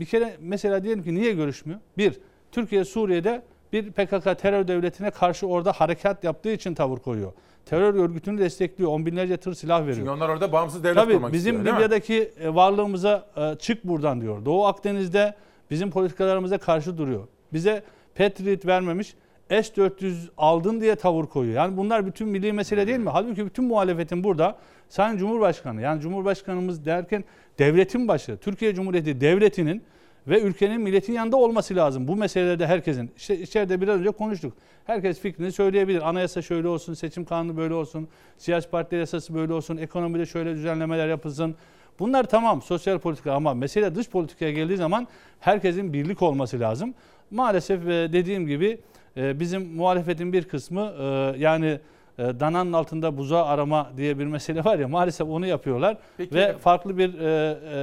bir 0.00 0.04
kere 0.04 0.36
mesela 0.40 0.84
diyelim 0.84 1.02
ki 1.02 1.14
niye 1.14 1.32
görüşmüyor? 1.32 1.80
Bir, 1.98 2.20
Türkiye 2.52 2.84
Suriye'de 2.84 3.42
bir 3.72 3.92
PKK 3.92 4.38
terör 4.38 4.68
devletine 4.68 5.10
karşı 5.10 5.46
orada 5.46 5.72
harekat 5.72 6.24
yaptığı 6.24 6.52
için 6.52 6.74
tavır 6.74 6.98
koyuyor. 6.98 7.32
Terör 7.66 7.94
örgütünü 7.94 8.38
destekliyor. 8.38 8.90
On 8.90 9.06
binlerce 9.06 9.36
tır 9.36 9.54
silah 9.54 9.80
veriyor. 9.80 9.96
Çünkü 9.96 10.10
onlar 10.10 10.28
orada 10.28 10.52
bağımsız 10.52 10.84
devlet 10.84 10.96
Tabii 10.96 11.12
kurmak 11.12 11.32
bizim 11.32 11.56
istiyor? 11.56 11.76
Libya'daki 11.76 12.32
e, 12.40 12.54
varlığımıza 12.54 13.26
e, 13.36 13.58
çık 13.58 13.84
buradan 13.84 14.20
diyor. 14.20 14.44
Doğu 14.44 14.66
Akdeniz'de 14.66 15.34
bizim 15.70 15.90
politikalarımıza 15.90 16.58
karşı 16.58 16.98
duruyor. 16.98 17.28
Bize 17.52 17.82
Patriot 18.14 18.66
vermemiş. 18.66 19.14
S-400 19.50 20.14
aldın 20.36 20.80
diye 20.80 20.96
tavır 20.96 21.24
koyuyor. 21.24 21.56
Yani 21.56 21.76
bunlar 21.76 22.06
bütün 22.06 22.28
milli 22.28 22.52
mesele 22.52 22.86
değil 22.86 22.98
mi? 22.98 23.10
Halbuki 23.10 23.46
bütün 23.46 23.64
muhalefetin 23.64 24.24
burada 24.24 24.56
Sayın 24.88 25.18
Cumhurbaşkanı 25.18 25.82
yani 25.82 26.00
Cumhurbaşkanımız 26.00 26.84
derken 26.84 27.24
devletin 27.58 28.08
başı, 28.08 28.36
Türkiye 28.36 28.74
Cumhuriyeti 28.74 29.20
devletinin 29.20 29.82
ve 30.28 30.40
ülkenin 30.40 30.80
milletin 30.80 31.12
yanında 31.12 31.36
olması 31.36 31.76
lazım. 31.76 32.08
Bu 32.08 32.16
meselelerde 32.16 32.66
herkesin. 32.66 33.10
İşte 33.16 33.38
içeride 33.38 33.80
biraz 33.80 34.00
önce 34.00 34.10
konuştuk. 34.10 34.52
Herkes 34.84 35.20
fikrini 35.20 35.52
söyleyebilir. 35.52 36.08
Anayasa 36.08 36.42
şöyle 36.42 36.68
olsun, 36.68 36.94
seçim 36.94 37.24
kanunu 37.24 37.56
böyle 37.56 37.74
olsun, 37.74 38.08
siyasi 38.38 38.70
parti 38.70 38.96
yasası 38.96 39.34
böyle 39.34 39.52
olsun, 39.52 39.76
ekonomide 39.76 40.26
şöyle 40.26 40.54
düzenlemeler 40.54 41.08
yapılsın. 41.08 41.54
Bunlar 41.98 42.24
tamam 42.24 42.62
sosyal 42.62 42.98
politika 42.98 43.32
ama 43.32 43.54
mesele 43.54 43.94
dış 43.94 44.08
politikaya 44.08 44.52
geldiği 44.52 44.76
zaman 44.76 45.08
herkesin 45.40 45.92
birlik 45.92 46.22
olması 46.22 46.60
lazım. 46.60 46.94
Maalesef 47.30 47.88
e, 47.88 48.12
dediğim 48.12 48.46
gibi 48.46 48.80
e, 49.16 49.40
bizim 49.40 49.74
muhalefetin 49.74 50.32
bir 50.32 50.44
kısmı 50.44 50.92
e, 50.98 51.04
yani 51.38 51.78
e, 52.22 52.40
dananın 52.40 52.72
altında 52.72 53.16
buzağı 53.16 53.44
arama 53.44 53.90
diye 53.96 54.18
bir 54.18 54.24
mesele 54.26 54.64
var 54.64 54.78
ya 54.78 54.88
maalesef 54.88 55.28
onu 55.28 55.46
yapıyorlar 55.46 55.98
Peki. 56.16 56.34
ve 56.34 56.58
farklı 56.58 56.98
bir 56.98 57.18
e, 57.18 57.24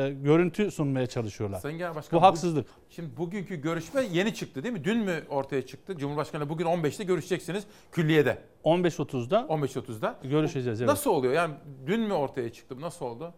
e, 0.08 0.14
görüntü 0.14 0.72
sunmaya 0.72 1.08
çalışıyorlar. 1.08 1.60
Sayın 1.60 1.78
Genel 1.78 1.96
Başkan, 1.96 2.20
Bu 2.20 2.24
haksızlık. 2.24 2.68
Şimdi 2.90 3.18
bugünkü 3.18 3.62
görüşme 3.62 4.04
yeni 4.12 4.34
çıktı 4.34 4.64
değil 4.64 4.74
mi? 4.74 4.84
Dün 4.84 4.98
mü 4.98 5.24
ortaya 5.30 5.66
çıktı? 5.66 5.98
Cumhurbaşkanı 5.98 6.50
bugün 6.50 6.66
15'te 6.66 7.04
görüşeceksiniz 7.04 7.64
külliyede. 7.92 8.38
15.30'da 8.66 9.40
15.30'da. 9.50 10.16
görüşeceğiz. 10.24 10.82
Evet. 10.82 10.90
Nasıl 10.90 11.12
oluyor? 11.12 11.34
Yani 11.34 11.54
dün 11.88 12.00
mü 12.02 12.14
ortaya 12.14 12.50
çıktı? 12.52 12.78
bu? 12.78 12.82
Nasıl 12.82 13.06
oldu? 13.06 13.34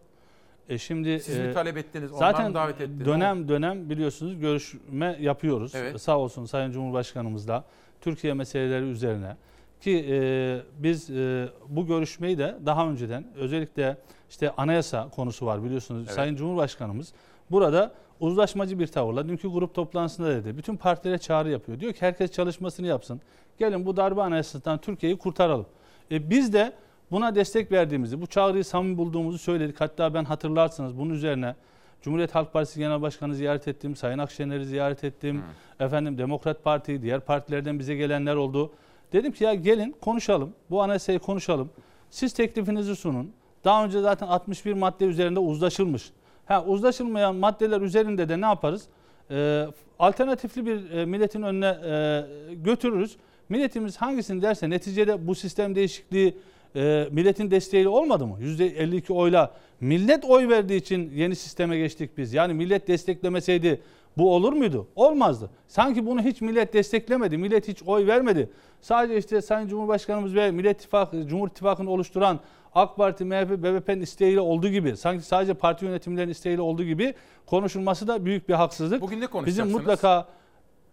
E 0.68 0.78
şimdi 0.78 1.20
Siz 1.20 1.38
mi 1.38 1.44
e, 1.44 1.52
talep 1.52 1.76
ettiniz? 1.76 2.10
Zaten 2.10 2.48
mı 2.48 2.54
davet 2.54 2.80
etti? 2.80 3.04
dönem 3.04 3.48
dönem 3.48 3.90
biliyorsunuz 3.90 4.40
görüşme 4.40 5.16
yapıyoruz. 5.20 5.74
Evet. 5.74 6.00
Sağ 6.00 6.18
olsun 6.18 6.44
Sayın 6.44 6.70
Cumhurbaşkanımızla 6.70 7.64
Türkiye 8.00 8.34
meseleleri 8.34 8.84
üzerine 8.84 9.36
ki 9.82 10.06
e, 10.10 10.60
biz 10.78 11.10
e, 11.10 11.48
bu 11.68 11.86
görüşmeyi 11.86 12.38
de 12.38 12.56
daha 12.66 12.88
önceden 12.88 13.24
özellikle 13.34 13.96
işte 14.30 14.50
anayasa 14.50 15.08
konusu 15.08 15.46
var 15.46 15.64
biliyorsunuz. 15.64 16.02
Evet. 16.06 16.14
Sayın 16.14 16.36
Cumhurbaşkanımız 16.36 17.12
burada 17.50 17.92
uzlaşmacı 18.20 18.78
bir 18.78 18.86
tavırla 18.86 19.28
dünkü 19.28 19.48
grup 19.48 19.74
toplantısında 19.74 20.30
dedi. 20.30 20.58
Bütün 20.58 20.76
partilere 20.76 21.18
çağrı 21.18 21.50
yapıyor. 21.50 21.80
Diyor 21.80 21.92
ki 21.92 22.02
herkes 22.02 22.32
çalışmasını 22.32 22.86
yapsın. 22.86 23.20
Gelin 23.58 23.86
bu 23.86 23.96
darbe 23.96 24.22
anayasasından 24.22 24.78
Türkiye'yi 24.78 25.18
kurtaralım. 25.18 25.66
E, 26.10 26.30
biz 26.30 26.52
de 26.52 26.72
buna 27.10 27.34
destek 27.34 27.72
verdiğimizi, 27.72 28.20
bu 28.20 28.26
çağrıyı 28.26 28.64
samimi 28.64 28.98
bulduğumuzu 28.98 29.38
söyledik. 29.38 29.80
Hatta 29.80 30.14
ben 30.14 30.24
hatırlarsınız 30.24 30.98
bunun 30.98 31.14
üzerine 31.14 31.54
Cumhuriyet 32.02 32.34
Halk 32.34 32.52
Partisi 32.52 32.78
Genel 32.78 33.02
Başkanı 33.02 33.34
ziyaret 33.34 33.68
ettim, 33.68 33.96
Sayın 33.96 34.18
Akşener'i 34.18 34.66
ziyaret 34.66 35.04
ettim. 35.04 35.42
Efendim 35.80 36.18
Demokrat 36.18 36.64
Parti, 36.64 37.02
diğer 37.02 37.20
partilerden 37.20 37.78
bize 37.78 37.94
gelenler 37.94 38.34
oldu. 38.34 38.72
Dedim 39.12 39.32
ki 39.32 39.44
ya 39.44 39.54
gelin 39.54 39.94
konuşalım, 40.00 40.52
bu 40.70 40.82
anayasayı 40.82 41.18
konuşalım. 41.18 41.70
Siz 42.10 42.32
teklifinizi 42.32 42.96
sunun. 42.96 43.32
Daha 43.64 43.84
önce 43.84 44.00
zaten 44.00 44.26
61 44.26 44.72
madde 44.72 45.04
üzerinde 45.04 45.38
uzlaşılmış. 45.38 46.10
Ha, 46.46 46.64
uzlaşılmayan 46.64 47.36
maddeler 47.36 47.80
üzerinde 47.80 48.28
de 48.28 48.40
ne 48.40 48.46
yaparız? 48.46 48.88
Ee, 49.30 49.66
alternatifli 49.98 50.66
bir 50.66 50.90
e, 50.90 51.04
milletin 51.04 51.42
önüne 51.42 51.66
e, 51.66 52.24
götürürüz. 52.54 53.16
Milletimiz 53.48 53.96
hangisini 53.96 54.42
derse 54.42 54.70
neticede 54.70 55.26
bu 55.26 55.34
sistem 55.34 55.74
değişikliği 55.74 56.36
e, 56.76 57.08
milletin 57.10 57.50
desteğiyle 57.50 57.88
olmadı 57.88 58.26
mı? 58.26 58.38
%52 58.40 59.12
oyla 59.12 59.54
millet 59.80 60.24
oy 60.24 60.48
verdiği 60.48 60.76
için 60.76 61.10
yeni 61.14 61.36
sisteme 61.36 61.78
geçtik 61.78 62.18
biz. 62.18 62.32
Yani 62.32 62.54
millet 62.54 62.88
desteklemeseydi 62.88 63.80
bu 64.18 64.34
olur 64.34 64.52
muydu? 64.52 64.88
Olmazdı. 64.96 65.50
Sanki 65.66 66.06
bunu 66.06 66.22
hiç 66.22 66.40
millet 66.40 66.74
desteklemedi, 66.74 67.38
millet 67.38 67.68
hiç 67.68 67.82
oy 67.86 68.06
vermedi. 68.06 68.50
Sadece 68.80 69.18
işte 69.18 69.42
Sayın 69.42 69.68
Cumhurbaşkanımız 69.68 70.34
ve 70.34 70.50
Millet 70.50 70.76
İttifakı, 70.76 71.26
Cumhur 71.26 71.48
İttifakı'nı 71.48 71.90
oluşturan 71.90 72.40
AK 72.74 72.96
Parti, 72.96 73.24
MHP, 73.24 73.50
BBP'nin 73.50 74.00
isteğiyle 74.00 74.40
olduğu 74.40 74.68
gibi, 74.68 74.96
sanki 74.96 75.24
sadece 75.24 75.54
parti 75.54 75.84
yönetimlerinin 75.84 76.32
isteğiyle 76.32 76.62
olduğu 76.62 76.84
gibi 76.84 77.14
konuşulması 77.46 78.08
da 78.08 78.24
büyük 78.24 78.48
bir 78.48 78.54
haksızlık. 78.54 79.00
Bugün 79.00 79.16
ne 79.16 79.20
Bizim 79.20 79.32
konuşacaksınız? 79.32 79.74
mutlaka 79.74 80.28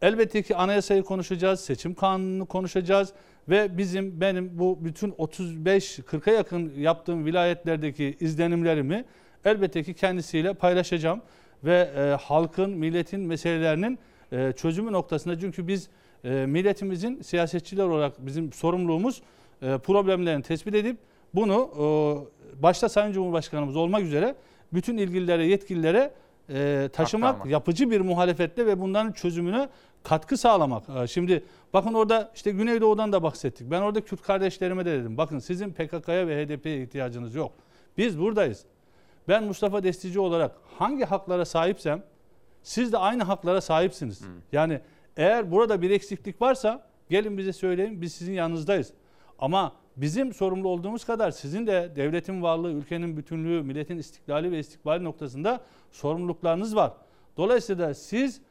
elbette 0.02 0.42
ki 0.42 0.56
anayasayı 0.56 1.04
konuşacağız, 1.04 1.60
seçim 1.60 1.94
kanununu 1.94 2.46
konuşacağız 2.46 3.14
ve 3.50 3.78
bizim 3.78 4.22
benim 4.22 4.60
bu 4.60 4.78
bütün 4.82 5.12
35-40'a 5.12 6.34
yakın 6.34 6.74
yaptığım 6.78 7.26
vilayetlerdeki 7.26 8.18
izlenimlerimi 8.20 9.06
elbette 9.46 9.84
ki 9.84 9.94
kendisiyle 9.94 10.54
paylaşacağım 10.54 11.22
ve 11.64 11.90
e, 11.98 12.02
halkın, 12.24 12.70
milletin 12.70 13.20
meselelerinin 13.20 14.00
e, 14.32 14.52
çözümü 14.52 14.92
noktasında 14.92 15.40
çünkü 15.40 15.68
biz 15.68 15.90
e, 16.24 16.30
milletimizin 16.30 17.22
siyasetçiler 17.22 17.84
olarak 17.84 18.26
bizim 18.26 18.54
sorumluluğumuz 18.54 19.22
e, 19.62 19.78
problemlerini 19.78 20.44
tespit 20.44 20.76
edip 20.76 20.98
bunu 21.36 21.70
e, 21.76 21.84
başta 22.64 22.90
Sayın 22.90 23.14
Cumhurbaşkanımız 23.14 23.76
olmak 23.76 24.02
üzere 24.04 24.36
bütün 24.74 24.98
ilgililere, 24.98 25.46
yetkililere 25.46 26.12
e, 26.50 26.90
taşımak, 26.94 27.30
Aktarmak. 27.30 27.52
yapıcı 27.52 27.92
bir 27.92 28.02
muhalefetle 28.02 28.66
ve 28.66 28.80
bunların 28.80 29.12
çözümüne 29.12 29.70
katkı 30.04 30.38
sağlamak. 30.38 30.84
E, 31.04 31.08
Şimdi 31.08 31.44
bakın 31.74 31.94
orada 31.94 32.32
işte 32.36 32.52
Güneydoğu'dan 32.52 33.12
da 33.12 33.24
bahsettik. 33.24 33.72
Ben 33.72 33.82
orada 33.82 34.02
Kürt 34.02 34.22
kardeşlerime 34.22 34.86
de 34.86 34.92
dedim. 35.00 35.18
Bakın 35.18 35.40
sizin 35.40 35.70
PKK'ya 35.74 36.28
ve 36.28 36.46
HDP'ye 36.46 36.84
ihtiyacınız 36.84 37.36
yok. 37.36 37.52
Biz 37.98 38.20
buradayız. 38.20 38.66
Ben 39.30 39.44
Mustafa 39.44 39.84
Destici 39.84 40.20
olarak 40.20 40.52
hangi 40.78 41.06
haklara 41.06 41.46
sahipsem 41.46 42.04
siz 42.64 42.94
de 42.94 42.98
aynı 42.98 43.24
haklara 43.24 43.62
sahipsiniz. 43.62 44.22
Yani 44.52 44.80
eğer 45.18 45.52
burada 45.52 45.82
bir 45.82 45.92
eksiklik 45.92 46.42
varsa 46.42 46.88
gelin 47.10 47.38
bize 47.38 47.54
söyleyin 47.54 48.02
biz 48.02 48.14
sizin 48.14 48.34
yanınızdayız. 48.34 48.94
Ama 49.40 49.74
bizim 49.98 50.34
sorumlu 50.34 50.68
olduğumuz 50.68 51.06
kadar 51.06 51.32
sizin 51.32 51.68
de 51.68 51.92
devletin 51.96 52.42
varlığı, 52.42 52.72
ülkenin 52.72 53.18
bütünlüğü, 53.18 53.64
milletin 53.64 53.98
istiklali 53.98 54.52
ve 54.52 54.60
istikbali 54.60 55.04
noktasında 55.04 55.62
sorumluluklarınız 55.92 56.76
var. 56.76 56.94
Dolayısıyla 57.38 57.94
siz 57.94 58.42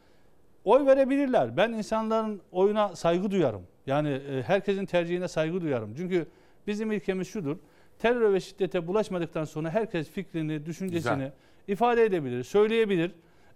oy 0.64 0.86
verebilirler. 0.86 1.56
Ben 1.56 1.72
insanların 1.72 2.40
oyuna 2.52 2.96
saygı 2.96 3.30
duyarım. 3.30 3.62
Yani 3.86 4.08
e, 4.08 4.42
herkesin 4.42 4.86
tercihine 4.86 5.28
saygı 5.28 5.60
duyarım. 5.60 5.94
Çünkü 5.96 6.26
bizim 6.66 6.92
ilkemiz 6.92 7.28
şudur. 7.28 7.56
Terör 7.98 8.32
ve 8.34 8.40
şiddete 8.40 8.86
bulaşmadıktan 8.86 9.44
sonra 9.44 9.70
herkes 9.70 10.10
fikrini, 10.10 10.66
düşüncesini 10.66 11.12
Güzel. 11.14 11.32
ifade 11.68 12.04
edebilir, 12.04 12.44
söyleyebilir. 12.44 13.10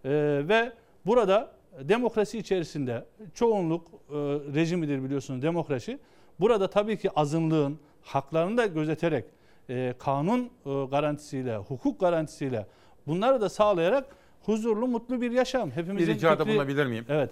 E, 0.05 0.11
ve 0.49 0.73
burada 1.07 1.53
demokrasi 1.81 2.39
içerisinde 2.39 3.05
çoğunluk 3.35 3.87
e, 3.89 4.15
rejimidir 4.55 5.05
biliyorsunuz 5.05 5.43
demokrasi. 5.43 5.99
Burada 6.41 6.71
tabii 6.71 6.99
ki 6.99 7.11
azınlığın 7.11 7.79
haklarını 8.03 8.57
da 8.57 8.67
gözeterek 8.67 9.25
e, 9.71 9.95
kanun 9.99 10.41
e, 10.67 10.85
garantisiyle, 10.91 11.57
hukuk 11.57 12.01
garantisiyle 12.01 12.67
bunları 13.07 13.41
da 13.41 13.49
sağlayarak 13.49 14.07
huzurlu, 14.43 14.89
mutlu 14.89 15.21
bir 15.21 15.31
yaşam. 15.31 15.71
Bir 15.71 15.75
Hepimizin 15.77 16.15
ricada 16.15 16.43
fikri- 16.43 16.49
bulunabilir 16.49 16.87
miyim? 16.87 17.05
Evet. 17.09 17.31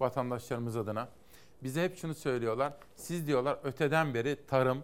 Vatandaşlarımız 0.00 0.76
adına. 0.76 1.08
Bize 1.62 1.84
hep 1.84 1.96
şunu 1.96 2.14
söylüyorlar. 2.14 2.72
Siz 2.96 3.26
diyorlar 3.26 3.58
öteden 3.64 4.14
beri 4.14 4.36
tarım, 4.46 4.78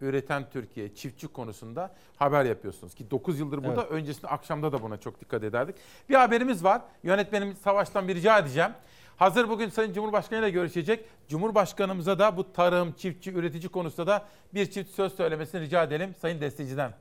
üreten 0.00 0.50
Türkiye, 0.52 0.94
çiftçi 0.94 1.28
konusunda 1.28 1.94
haber 2.16 2.44
yapıyorsunuz. 2.44 2.94
Ki 2.94 3.10
9 3.10 3.40
yıldır 3.40 3.64
burada. 3.64 3.82
Evet. 3.82 3.92
Öncesinde 3.92 4.26
akşamda 4.26 4.72
da 4.72 4.82
buna 4.82 4.96
çok 4.96 5.20
dikkat 5.20 5.44
ederdik. 5.44 5.76
Bir 6.08 6.14
haberimiz 6.14 6.64
var. 6.64 6.82
Yönetmenim 7.02 7.56
Savaş'tan 7.56 8.08
bir 8.08 8.14
rica 8.14 8.38
edeceğim. 8.38 8.70
Hazır 9.16 9.48
bugün 9.48 9.68
Sayın 9.68 9.92
Cumhurbaşkanı 9.92 10.40
ile 10.40 10.50
görüşecek. 10.50 11.04
Cumhurbaşkanımıza 11.28 12.18
da 12.18 12.36
bu 12.36 12.52
tarım, 12.52 12.92
çiftçi, 12.92 13.32
üretici 13.32 13.68
konusunda 13.68 14.06
da 14.06 14.24
bir 14.54 14.70
çift 14.70 14.90
söz 14.90 15.14
söylemesini 15.14 15.60
rica 15.60 15.82
edelim 15.82 16.14
Sayın 16.20 16.40
Desteci'den. 16.40 16.92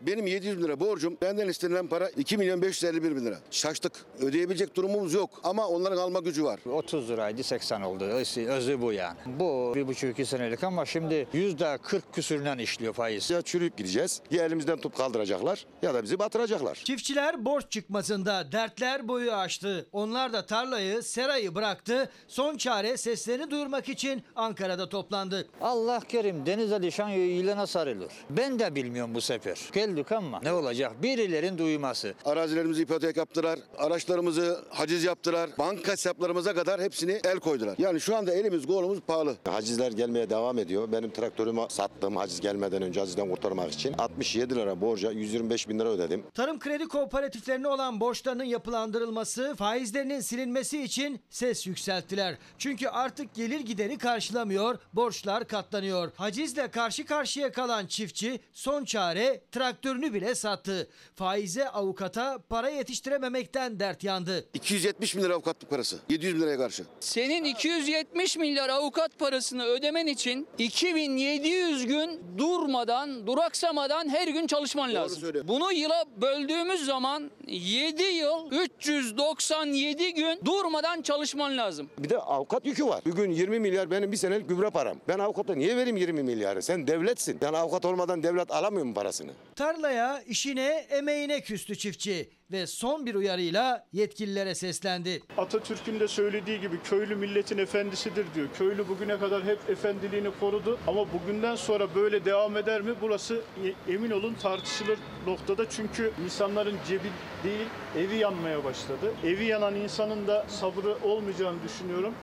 Benim 0.00 0.26
700 0.26 0.58
bin 0.58 0.64
lira 0.64 0.80
borcum. 0.80 1.16
Benden 1.22 1.48
istenilen 1.48 1.86
para 1.86 2.08
2 2.08 2.36
milyon 2.36 2.62
551 2.62 3.16
bin 3.16 3.24
lira. 3.24 3.38
Şaştık. 3.50 3.92
Ödeyebilecek 4.20 4.76
durumumuz 4.76 5.14
yok. 5.14 5.30
Ama 5.44 5.68
onların 5.68 5.96
alma 5.96 6.20
gücü 6.20 6.44
var. 6.44 6.60
30 6.72 7.10
liraydı 7.10 7.42
80 7.42 7.80
oldu. 7.82 8.04
Özü, 8.04 8.80
bu 8.80 8.92
yani. 8.92 9.18
Bu 9.26 9.72
bir 9.74 9.86
buçuk 9.86 10.10
iki 10.10 10.26
senelik 10.26 10.64
ama 10.64 10.86
şimdi 10.86 11.28
yüzde 11.32 11.78
40 11.82 12.14
küsüründen 12.14 12.58
işliyor 12.58 12.92
faiz. 12.94 13.30
Ya 13.30 13.42
çürüyüp 13.42 13.76
gideceğiz. 13.76 14.20
Ya 14.30 14.44
elimizden 14.44 14.76
tutup 14.76 14.96
kaldıracaklar 14.96 15.66
ya 15.82 15.94
da 15.94 16.02
bizi 16.02 16.18
batıracaklar. 16.18 16.74
Çiftçiler 16.84 17.44
borç 17.44 17.64
çıkmasında 17.70 18.52
dertler 18.52 19.08
boyu 19.08 19.32
aştı. 19.32 19.86
Onlar 19.92 20.32
da 20.32 20.46
tarlayı, 20.46 21.02
serayı 21.02 21.54
bıraktı. 21.54 22.10
Son 22.28 22.56
çare 22.56 22.96
seslerini 22.96 23.50
duyurmak 23.50 23.88
için 23.88 24.22
Ankara'da 24.36 24.88
toplandı. 24.88 25.48
Allah 25.60 26.00
kerim 26.08 26.46
denize 26.46 26.82
düşen 26.82 27.08
yılana 27.08 27.66
sarılır. 27.66 28.12
Ben 28.30 28.58
de 28.58 28.74
bilmiyorum 28.74 29.14
bu 29.14 29.20
sefer. 29.20 29.58
Geldik 29.88 30.12
ama 30.12 30.40
ne 30.42 30.52
olacak? 30.52 31.02
Birilerin 31.02 31.58
duyması. 31.58 32.14
Arazilerimizi 32.24 32.82
ipotek 32.82 33.16
yaptılar. 33.16 33.58
Araçlarımızı 33.78 34.64
haciz 34.68 35.04
yaptılar. 35.04 35.50
Banka 35.58 35.92
hesaplarımıza 35.92 36.54
kadar 36.54 36.80
hepsini 36.80 37.20
el 37.24 37.38
koydular. 37.40 37.74
Yani 37.78 38.00
şu 38.00 38.16
anda 38.16 38.34
elimiz 38.34 38.66
kolumuz 38.66 39.00
pahalı. 39.00 39.36
Hacizler 39.48 39.92
gelmeye 39.92 40.30
devam 40.30 40.58
ediyor. 40.58 40.92
Benim 40.92 41.10
traktörümü 41.10 41.60
sattım 41.68 42.16
haciz 42.16 42.40
gelmeden 42.40 42.82
önce 42.82 43.00
hacizden 43.00 43.30
kurtarmak 43.30 43.72
için. 43.72 43.92
67 43.92 44.54
lira 44.56 44.80
borca 44.80 45.10
125 45.10 45.68
bin 45.68 45.78
lira 45.78 45.88
ödedim. 45.88 46.22
Tarım 46.34 46.58
kredi 46.58 46.88
kooperatiflerine 46.88 47.68
olan 47.68 48.00
borçlarının 48.00 48.44
yapılandırılması, 48.44 49.54
faizlerinin 49.58 50.20
silinmesi 50.20 50.82
için 50.82 51.20
ses 51.30 51.66
yükselttiler. 51.66 52.34
Çünkü 52.58 52.88
artık 52.88 53.34
gelir 53.34 53.60
gideri 53.60 53.98
karşılamıyor, 53.98 54.78
borçlar 54.92 55.48
katlanıyor. 55.48 56.10
Hacizle 56.16 56.70
karşı 56.70 57.06
karşıya 57.06 57.52
kalan 57.52 57.86
çiftçi 57.86 58.40
son 58.52 58.84
çare 58.84 59.40
traktörünü 59.78 60.14
bile 60.14 60.34
sattı. 60.34 60.88
Faize 61.14 61.68
avukata 61.68 62.38
para 62.48 62.68
yetiştirememekten 62.68 63.80
dert 63.80 64.04
yandı. 64.04 64.44
270 64.54 65.16
bin 65.16 65.22
lira 65.22 65.34
avukatlık 65.34 65.70
parası. 65.70 65.98
700 66.08 66.34
bin 66.34 66.40
liraya 66.40 66.56
karşı. 66.56 66.84
Senin 67.00 67.44
270 67.44 68.36
milyar 68.36 68.68
avukat 68.68 69.18
parasını 69.18 69.64
ödemen 69.64 70.06
için 70.06 70.46
2700 70.58 71.86
gün 71.86 72.20
durmadan, 72.38 73.26
duraksamadan 73.26 74.08
her 74.08 74.28
gün 74.28 74.46
çalışman 74.46 74.94
lazım. 74.94 75.32
Bunu 75.48 75.72
yıla 75.72 76.04
böldüğümüz 76.16 76.86
zaman 76.86 77.30
7 77.46 78.02
yıl 78.02 78.50
397 78.52 80.14
gün 80.14 80.40
durmadan 80.44 81.02
çalışman 81.02 81.56
lazım. 81.56 81.90
Bir 81.98 82.10
de 82.10 82.18
avukat 82.18 82.66
yükü 82.66 82.86
var. 82.86 83.00
Bugün 83.06 83.30
20 83.30 83.58
milyar 83.60 83.90
benim 83.90 84.12
bir 84.12 84.16
senelik 84.16 84.48
gübre 84.48 84.70
param. 84.70 84.96
Ben 85.08 85.18
avukata 85.18 85.54
niye 85.54 85.76
vereyim 85.76 85.96
20 85.96 86.22
milyarı? 86.22 86.62
Sen 86.62 86.86
devletsin. 86.86 87.38
Yani 87.42 87.56
avukat 87.56 87.84
olmadan 87.84 88.22
devlet 88.22 88.50
alamıyor 88.50 88.86
mu 88.86 88.94
parasını? 88.94 89.30
Tarlaya, 89.72 90.22
işine, 90.22 90.86
emeğine 90.90 91.40
küstü 91.40 91.78
çiftçi 91.78 92.30
ve 92.50 92.66
son 92.66 93.06
bir 93.06 93.14
uyarıyla 93.14 93.86
yetkililere 93.92 94.54
seslendi. 94.54 95.22
Atatürk'ün 95.38 96.00
de 96.00 96.08
söylediği 96.08 96.60
gibi 96.60 96.82
köylü 96.82 97.16
milletin 97.16 97.58
efendisidir 97.58 98.26
diyor. 98.34 98.48
Köylü 98.54 98.88
bugüne 98.88 99.18
kadar 99.18 99.44
hep 99.44 99.70
efendiliğini 99.70 100.30
korudu 100.40 100.78
ama 100.86 101.12
bugünden 101.12 101.54
sonra 101.56 101.94
böyle 101.94 102.24
devam 102.24 102.56
eder 102.56 102.80
mi? 102.80 102.94
Burası 103.00 103.42
e- 103.64 103.92
emin 103.92 104.10
olun 104.10 104.34
tartışılır 104.34 104.98
noktada. 105.26 105.70
Çünkü 105.70 106.12
insanların 106.24 106.76
cebi 106.88 107.10
değil 107.44 107.68
evi 107.96 108.16
yanmaya 108.16 108.64
başladı. 108.64 109.14
Evi 109.24 109.44
yanan 109.44 109.74
insanın 109.74 110.26
da 110.26 110.46
sabrı 110.48 110.96
olmayacağını 111.04 111.62
düşünüyorum. 111.62 112.14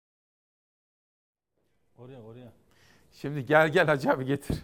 Oraya 1.98 2.22
oraya. 2.22 2.52
Şimdi 3.14 3.46
gel 3.46 3.70
gel 3.70 3.86
Hacı 3.86 4.10
abi 4.12 4.26
getir. 4.26 4.58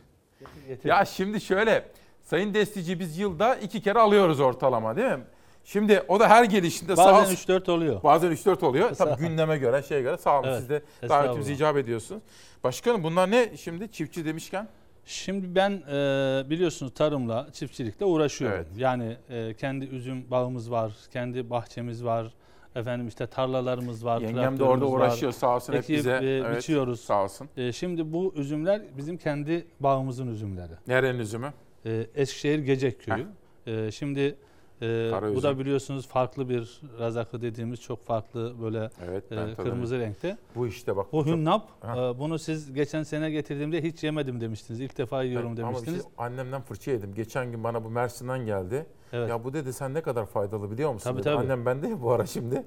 getir. 0.67 0.89
Ya 0.89 1.05
şimdi 1.05 1.41
şöyle 1.41 1.91
Sayın 2.31 2.53
Destici 2.53 2.99
biz 2.99 3.17
yılda 3.17 3.55
iki 3.55 3.81
kere 3.81 3.99
alıyoruz 3.99 4.39
ortalama 4.39 4.95
değil 4.95 5.11
mi? 5.11 5.23
Şimdi 5.63 6.03
o 6.07 6.19
da 6.19 6.29
her 6.29 6.43
gelişinde 6.43 6.95
sağ 6.95 7.05
Bazen 7.05 7.21
olsun- 7.31 7.33
3-4 7.33 7.69
oluyor. 7.71 8.03
Bazen 8.03 8.31
3-4 8.31 8.63
oluyor. 8.63 8.91
Sağ 8.95 9.03
ol. 9.05 9.09
Tabii 9.09 9.27
gündeme 9.27 9.57
göre 9.57 9.83
şeye 9.83 10.01
göre 10.01 10.17
sağ 10.17 10.39
olun 10.39 10.47
Evet, 10.47 10.59
siz 10.59 10.69
de 10.69 10.81
davetimize 11.09 11.53
icap 11.53 11.77
ediyorsunuz. 11.77 12.21
Başkanım 12.63 13.03
bunlar 13.03 13.31
ne 13.31 13.57
şimdi 13.57 13.91
çiftçi 13.91 14.25
demişken? 14.25 14.67
Şimdi 15.05 15.55
ben 15.55 15.71
e, 15.71 16.49
biliyorsunuz 16.49 16.93
tarımla, 16.93 17.47
çiftçilikle 17.53 18.05
uğraşıyorum. 18.05 18.65
Yani 18.77 19.17
e, 19.29 19.53
kendi 19.53 19.85
üzüm 19.85 20.31
bağımız 20.31 20.71
var, 20.71 20.91
kendi 21.13 21.49
bahçemiz 21.49 22.05
var. 22.05 22.33
Efendim 22.75 23.07
işte 23.07 23.27
tarlalarımız 23.27 24.05
var. 24.05 24.21
Yengem 24.21 24.59
de 24.59 24.63
orada 24.63 24.85
var. 24.85 24.91
uğraşıyor, 24.91 25.31
sağ 25.31 25.55
olsun, 25.55 25.73
hep 25.73 25.79
Ekip, 25.79 25.97
bize, 25.97 26.11
e, 26.11 26.15
evet, 26.15 26.57
biçiyoruz. 26.57 26.99
sağ 27.01 27.23
olsun. 27.23 27.49
E, 27.57 27.71
şimdi 27.71 28.13
bu 28.13 28.33
üzümler 28.35 28.81
bizim 28.97 29.17
kendi 29.17 29.67
bağımızın 29.79 30.27
üzümleri. 30.27 30.73
Nerenin 30.87 31.19
üzümü? 31.19 31.53
E, 31.85 32.07
Eskişehir 32.15 32.59
Gecek 32.59 33.01
Köyü. 33.05 33.27
E, 33.67 33.91
şimdi 33.91 34.35
Ee, 34.83 35.07
Kara 35.11 35.27
bu 35.27 35.31
üzüm. 35.31 35.43
da 35.43 35.59
biliyorsunuz 35.59 36.07
farklı 36.07 36.49
bir 36.49 36.81
razakı 36.99 37.41
dediğimiz 37.41 37.81
çok 37.81 38.03
farklı 38.03 38.53
böyle 38.61 38.89
Evet, 39.09 39.23
ben 39.31 39.37
e, 39.37 39.55
tabii. 39.55 39.69
kırmızı 39.69 39.99
renkte. 39.99 40.37
Bu 40.55 40.67
işte 40.67 40.95
bak. 40.95 41.13
Bu 41.13 41.23
çok- 41.25 41.33
hünnap. 41.33 41.69
E, 41.83 42.19
bunu 42.19 42.39
siz 42.39 42.73
geçen 42.73 43.03
sene 43.03 43.31
getirdiğimde 43.31 43.83
hiç 43.83 44.03
yemedim 44.03 44.41
demiştiniz. 44.41 44.79
İlk 44.79 44.97
defa 44.97 45.23
yiyorum 45.23 45.47
Evet, 45.49 45.59
Ama 45.59 45.69
bir 45.71 45.75
demiştiniz. 45.75 46.01
şey, 46.01 46.11
annemden 46.17 46.61
fırça 46.61 46.91
yedim. 46.91 47.13
Geçen 47.15 47.51
gün 47.51 47.63
bana 47.63 47.83
bu 47.83 47.89
Mersin'den 47.89 48.45
geldi. 48.45 48.85
Evet. 49.13 49.29
Ya 49.29 49.43
bu 49.43 49.53
dedi 49.53 49.73
sen 49.73 49.93
ne 49.93 50.01
kadar 50.01 50.25
faydalı 50.25 50.71
biliyor 50.71 50.93
musun? 50.93 51.03
Tabii, 51.09 51.17
dedi. 51.19 51.23
tabii. 51.23 51.37
Annem 51.37 51.65
bende 51.65 51.87
ya 51.87 52.01
bu 52.01 52.11
ara 52.11 52.25
şimdi. 52.25 52.63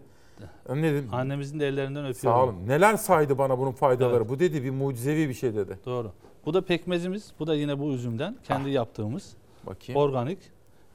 Ne 0.70 0.82
dedim? 0.92 1.08
Annemizin 1.12 1.60
de 1.60 1.68
ellerinden 1.68 2.06
öpüyorum. 2.06 2.40
Sağ 2.40 2.44
olun. 2.44 2.68
Neler 2.68 2.96
saydı 2.96 3.38
bana 3.38 3.58
bunun 3.58 3.72
faydaları. 3.72 4.28
Bu 4.28 4.38
dedi 4.38 4.64
bir 4.64 4.70
mucizevi 4.70 5.28
bir 5.28 5.34
şey 5.34 5.54
dedi. 5.54 5.78
Doğru. 5.86 6.12
Bu 6.46 6.54
da 6.54 6.64
pekmezimiz. 6.64 7.32
Bu 7.38 7.46
da 7.46 7.54
yine 7.54 7.78
bu 7.78 7.92
üzümden 7.92 8.36
kendi 8.44 8.70
yaptığımız. 8.70 9.36
Bakayım. 9.66 10.00
Organik. 10.00 10.38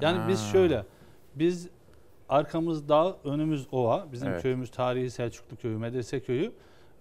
Yani 0.02 0.28
biz 0.28 0.40
Ha. 0.42 0.52
şöyle 0.52 0.86
biz 1.36 1.68
arkamız 2.30 2.90
dağ, 2.90 3.16
önümüz 3.24 3.68
ova. 3.72 4.06
Bizim 4.12 4.28
Evet. 4.30 4.42
köyümüz 4.42 4.72
tarihi 4.72 5.10
Selçuklu 5.10 5.58
köyü, 5.58 5.78
medrese 5.78 6.20
köyü 6.20 6.52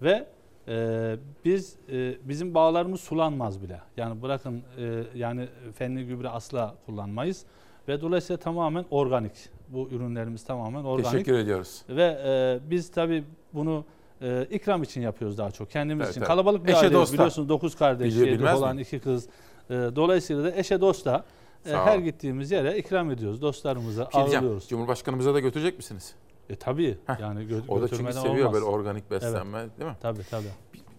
ve 0.03 0.27
e, 0.69 1.17
biz 1.45 1.77
e, 1.93 2.15
bizim 2.29 2.55
bağlarımız 2.55 3.01
sulanmaz 3.01 3.63
bile. 3.63 3.81
Yani 3.97 4.23
bırakın 4.23 4.63
e, 4.79 5.03
yani 5.15 5.49
fenli 5.75 6.07
gübre 6.07 6.29
asla 6.29 6.75
kullanmayız 6.87 7.45
ve 7.89 8.01
dolayısıyla 8.01 8.41
tamamen 8.41 8.85
organik. 8.91 9.33
Bu 9.69 9.89
ürünlerimiz 9.93 10.45
tamamen 10.45 10.85
organik. 10.85 11.11
Teşekkür 11.11 11.39
ediyoruz. 11.39 11.83
Ve 11.89 12.19
e, 12.25 12.71
biz 12.71 12.91
tabii 12.91 13.25
bunu 13.55 13.85
e, 14.23 14.47
ikram 14.51 14.83
için 14.83 15.01
yapıyoruz 15.01 15.39
daha 15.39 15.51
çok. 15.51 15.71
Kendimiz 15.71 16.05
Evet, 16.05 16.11
için. 16.11 16.21
evet. 16.21 16.29
Kalabalık 16.29 16.67
bir 16.67 16.73
Eşe 16.73 16.93
dosta. 16.93 17.15
biliyorsunuz. 17.15 17.49
Dokuz 17.49 17.75
kardeş, 17.77 18.13
Biliyor, 18.15 18.27
yedi 18.27 18.39
bilmez 18.39 18.59
olan 18.59 18.75
miyim? 18.77 18.83
iki 18.87 18.99
kız. 19.01 19.27
E, 19.71 19.75
dolayısıyla 19.75 20.45
da 20.45 20.53
eşe 20.57 20.81
dosta 20.81 21.25
e, 21.67 21.71
her 21.73 21.99
gittiğimiz 21.99 22.51
yere 22.51 22.79
ikram 22.79 23.11
ediyoruz. 23.11 23.43
Dostlarımıza 23.43 24.09
şey 24.13 24.23
ağırlıyoruz. 24.23 24.69
Cumhurbaşkanımıza 24.69 25.35
da 25.35 25.41
götürecek 25.41 25.77
misiniz? 25.77 26.15
E 26.51 26.57
tabii. 26.57 26.99
Yani 27.21 27.41
gö- 27.41 27.69
O 27.69 27.83
da 27.83 27.89
çünkü 27.89 28.13
seviyor 28.13 28.37
olmaz. 28.39 28.53
böyle 28.53 28.65
organik 28.65 29.11
beslenme 29.11 29.59
değil 29.79 29.91
mi? 29.91 29.97
Tabii 30.01 30.23
tabii. 30.31 30.47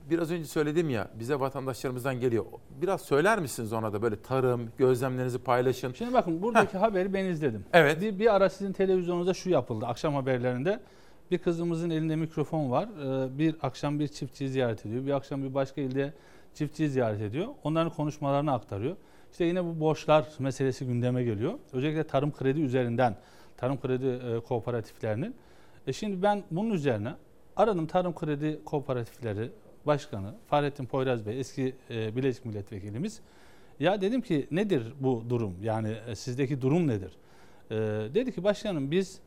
Biraz 0.10 0.32
önce 0.32 0.46
söyledim 0.46 0.90
ya 0.90 1.08
bize 1.20 1.40
vatandaşlarımızdan 1.40 2.20
geliyor. 2.20 2.46
Biraz 2.82 3.02
söyler 3.02 3.40
misiniz 3.40 3.74
ona 3.74 3.94
da 3.94 4.02
böyle 4.02 4.22
tarım, 4.22 4.70
gözlemlerinizi 4.78 5.40
paylaşın. 5.40 5.94
Şimdi 5.94 6.14
bakın 6.14 6.42
buradaki 6.42 6.78
haberi 6.78 7.14
ben 7.14 7.26
izledim. 7.26 7.66
Evet. 7.74 8.02
Bir, 8.02 8.20
bir 8.20 8.36
ara 8.36 8.50
sizin 8.50 8.74
televizyonunuzda 8.74 9.34
şu 9.34 9.50
yapıldı 9.50 9.86
akşam 9.86 10.14
haberlerinde. 10.14 10.80
Bir 11.32 11.38
kızımızın 11.38 11.90
elinde 11.90 12.16
mikrofon 12.16 12.72
var. 12.72 12.88
Ee, 12.88 13.38
Bir 13.38 13.56
akşam 13.62 14.00
bir 14.00 14.08
çiftçiyi 14.08 14.50
ziyaret 14.50 14.86
ediyor. 14.86 15.06
Bir 15.06 15.12
akşam 15.12 15.44
bir 15.44 15.54
başka 15.54 15.82
ilde 15.82 16.14
çiftçiyi 16.54 16.90
ziyaret 16.90 17.22
ediyor. 17.22 17.48
Onların 17.64 17.94
konuşmalarını 17.94 18.54
aktarıyor. 18.54 18.96
İşte 19.32 19.46
yine 19.46 19.66
bu 19.66 19.80
borçlar 19.80 20.28
meselesi 20.40 20.86
gündeme 20.86 21.24
geliyor. 21.24 21.54
Özellikle 21.74 22.04
tarım 22.04 22.32
kredi 22.32 22.62
üzerinden, 22.62 23.16
tarım 23.58 23.80
kredi 23.82 24.08
e, 24.08 24.40
kooperatiflerinin. 24.40 25.36
E 25.88 25.94
şimdi 25.94 26.22
ben 26.24 26.44
bunun 26.52 26.70
üzerine 26.70 27.14
aradım 27.56 27.88
tarım 27.88 28.16
kredi 28.16 28.60
kooperatifleri 28.66 29.52
başkanı 29.86 30.34
Fahrettin 30.48 30.86
Poyraz 30.86 31.26
Bey, 31.26 31.40
eski 31.40 31.76
e, 31.90 32.16
Bilecik 32.16 32.46
milletvekilimiz. 32.46 33.20
Ya 33.80 34.02
dedim 34.02 34.22
ki 34.22 34.48
nedir 34.52 34.94
bu 35.00 35.24
durum? 35.30 35.56
Yani 35.64 35.96
e, 36.08 36.16
sizdeki 36.16 36.62
durum 36.62 36.88
nedir? 36.88 37.12
Dedi 38.14 38.32
ki 38.32 38.44
başkanım 38.44 38.92
biz 38.92 39.20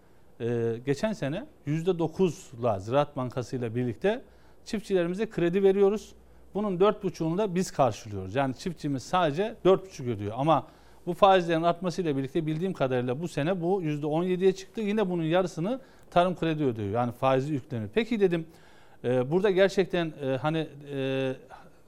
e, 0.43 0.79
geçen 0.87 1.13
sene 1.13 1.47
%9'la 1.67 2.79
Ziraat 2.79 3.17
Bankası 3.17 3.57
ile 3.57 3.75
birlikte 3.75 4.23
çiftçilerimize 4.65 5.31
kredi 5.31 5.63
veriyoruz. 5.63 6.13
Bunun 6.55 6.79
4,5'unu 6.79 7.39
da 7.39 7.55
biz 7.55 7.71
karşılıyoruz. 7.71 8.35
Yani 8.35 8.55
çiftçimiz 8.55 9.03
sadece 9.03 9.55
4,5 9.65 10.13
ödüyor. 10.13 10.33
Ama 10.37 10.67
bu 11.07 11.15
faizlerin 11.15 11.63
artmasıyla 11.63 12.17
birlikte 12.17 12.47
bildiğim 12.47 12.73
kadarıyla 12.73 13.21
bu 13.21 13.29
sene 13.29 13.61
bu 13.61 13.83
%17'ye 13.83 14.53
çıktı. 14.53 14.81
Yine 14.81 15.11
bunun 15.11 15.23
yarısını 15.23 15.81
tarım 16.11 16.37
kredi 16.37 16.65
ödüyor. 16.65 16.91
Yani 16.91 17.13
faizi 17.13 17.53
yükleniyor. 17.53 17.91
Peki 17.95 18.21
dedim 18.21 18.47
e, 19.05 19.31
burada 19.31 19.51
gerçekten 19.51 20.13
e, 20.23 20.37
hani 20.37 20.69
e, 20.95 21.33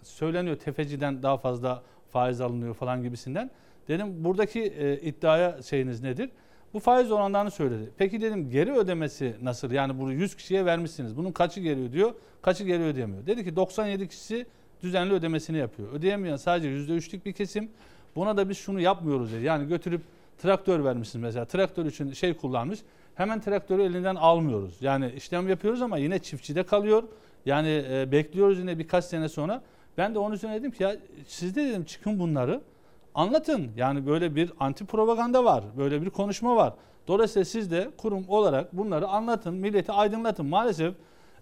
söyleniyor 0.03 0.57
tefeciden 0.57 1.23
daha 1.23 1.37
fazla 1.37 1.83
faiz 2.13 2.41
alınıyor 2.41 2.75
falan 2.75 3.03
gibisinden. 3.03 3.51
Dedim 3.89 4.25
buradaki 4.25 4.63
e, 4.63 5.01
iddiaya 5.01 5.63
şeyiniz 5.63 6.03
nedir? 6.03 6.31
Bu 6.75 6.81
faiz 6.81 7.13
oranlarını 7.13 7.51
söyledi. 7.51 7.91
Peki 7.99 8.21
dedim 8.21 8.51
geri 8.51 8.73
ödemesi 8.73 9.35
nasıl? 9.43 9.71
Yani 9.71 9.99
bunu 9.99 10.13
100 10.13 10.37
kişiye 10.37 10.65
vermişsiniz. 10.65 11.17
Bunun 11.17 11.33
kaçı 11.33 11.61
geri 11.61 11.81
ödüyor, 11.81 12.15
kaçı 12.43 12.65
geri 12.65 12.83
ödeyemiyor? 12.83 13.27
Dedi 13.27 13.45
ki 13.45 13.57
97 13.57 14.09
kişisi 14.09 14.47
düzenli 14.83 15.13
ödemesini 15.13 15.59
yapıyor. 15.59 15.93
Ödeyemeyen 15.93 16.37
sadece 16.37 16.69
%3'lük 16.69 17.25
bir 17.25 17.33
kesim. 17.33 17.69
Buna 18.17 18.37
da 18.37 18.49
biz 18.49 18.59
şunu 18.59 18.81
yapmıyoruz 18.81 19.33
dedi. 19.33 19.45
Yani 19.45 19.69
götürüp 19.69 20.01
traktör 20.39 20.85
vermişsiniz 20.85 21.23
mesela. 21.23 21.45
Traktör 21.45 21.87
için 21.87 22.13
şey 22.13 22.35
kullanmış. 22.37 22.79
Hemen 23.15 23.41
traktörü 23.41 23.83
elinden 23.83 24.15
almıyoruz. 24.15 24.75
Yani 24.81 25.13
işlem 25.17 25.49
yapıyoruz 25.49 25.83
ama 25.83 25.99
yine 25.99 26.19
çiftçide 26.19 26.63
kalıyor. 26.63 27.03
Yani 27.47 27.85
e, 27.91 28.13
bekliyoruz 28.13 28.59
yine 28.59 28.79
birkaç 28.79 29.05
sene 29.05 29.29
sonra. 29.29 29.63
Ben 29.99 30.15
de 30.15 30.19
onun 30.19 30.35
üzerine 30.35 30.59
dedim 30.59 30.71
ki 30.71 30.83
ya 30.83 30.97
siz 31.27 31.57
de 31.57 31.65
dedim 31.69 31.85
çıkın 31.85 32.19
bunları 32.19 32.61
anlatın. 33.15 33.71
Yani 33.77 34.07
böyle 34.07 34.35
bir 34.37 34.53
anti 34.61 34.85
propaganda 34.87 35.45
var. 35.45 35.65
Böyle 35.77 36.03
bir 36.03 36.11
konuşma 36.11 36.57
var. 36.57 36.73
Dolayısıyla 37.09 37.45
siz 37.45 37.71
de 37.71 37.91
kurum 37.99 38.25
olarak 38.29 38.77
bunları 38.77 39.07
anlatın, 39.09 39.55
milleti 39.55 39.93
aydınlatın. 39.93 40.47
Maalesef 40.47 40.95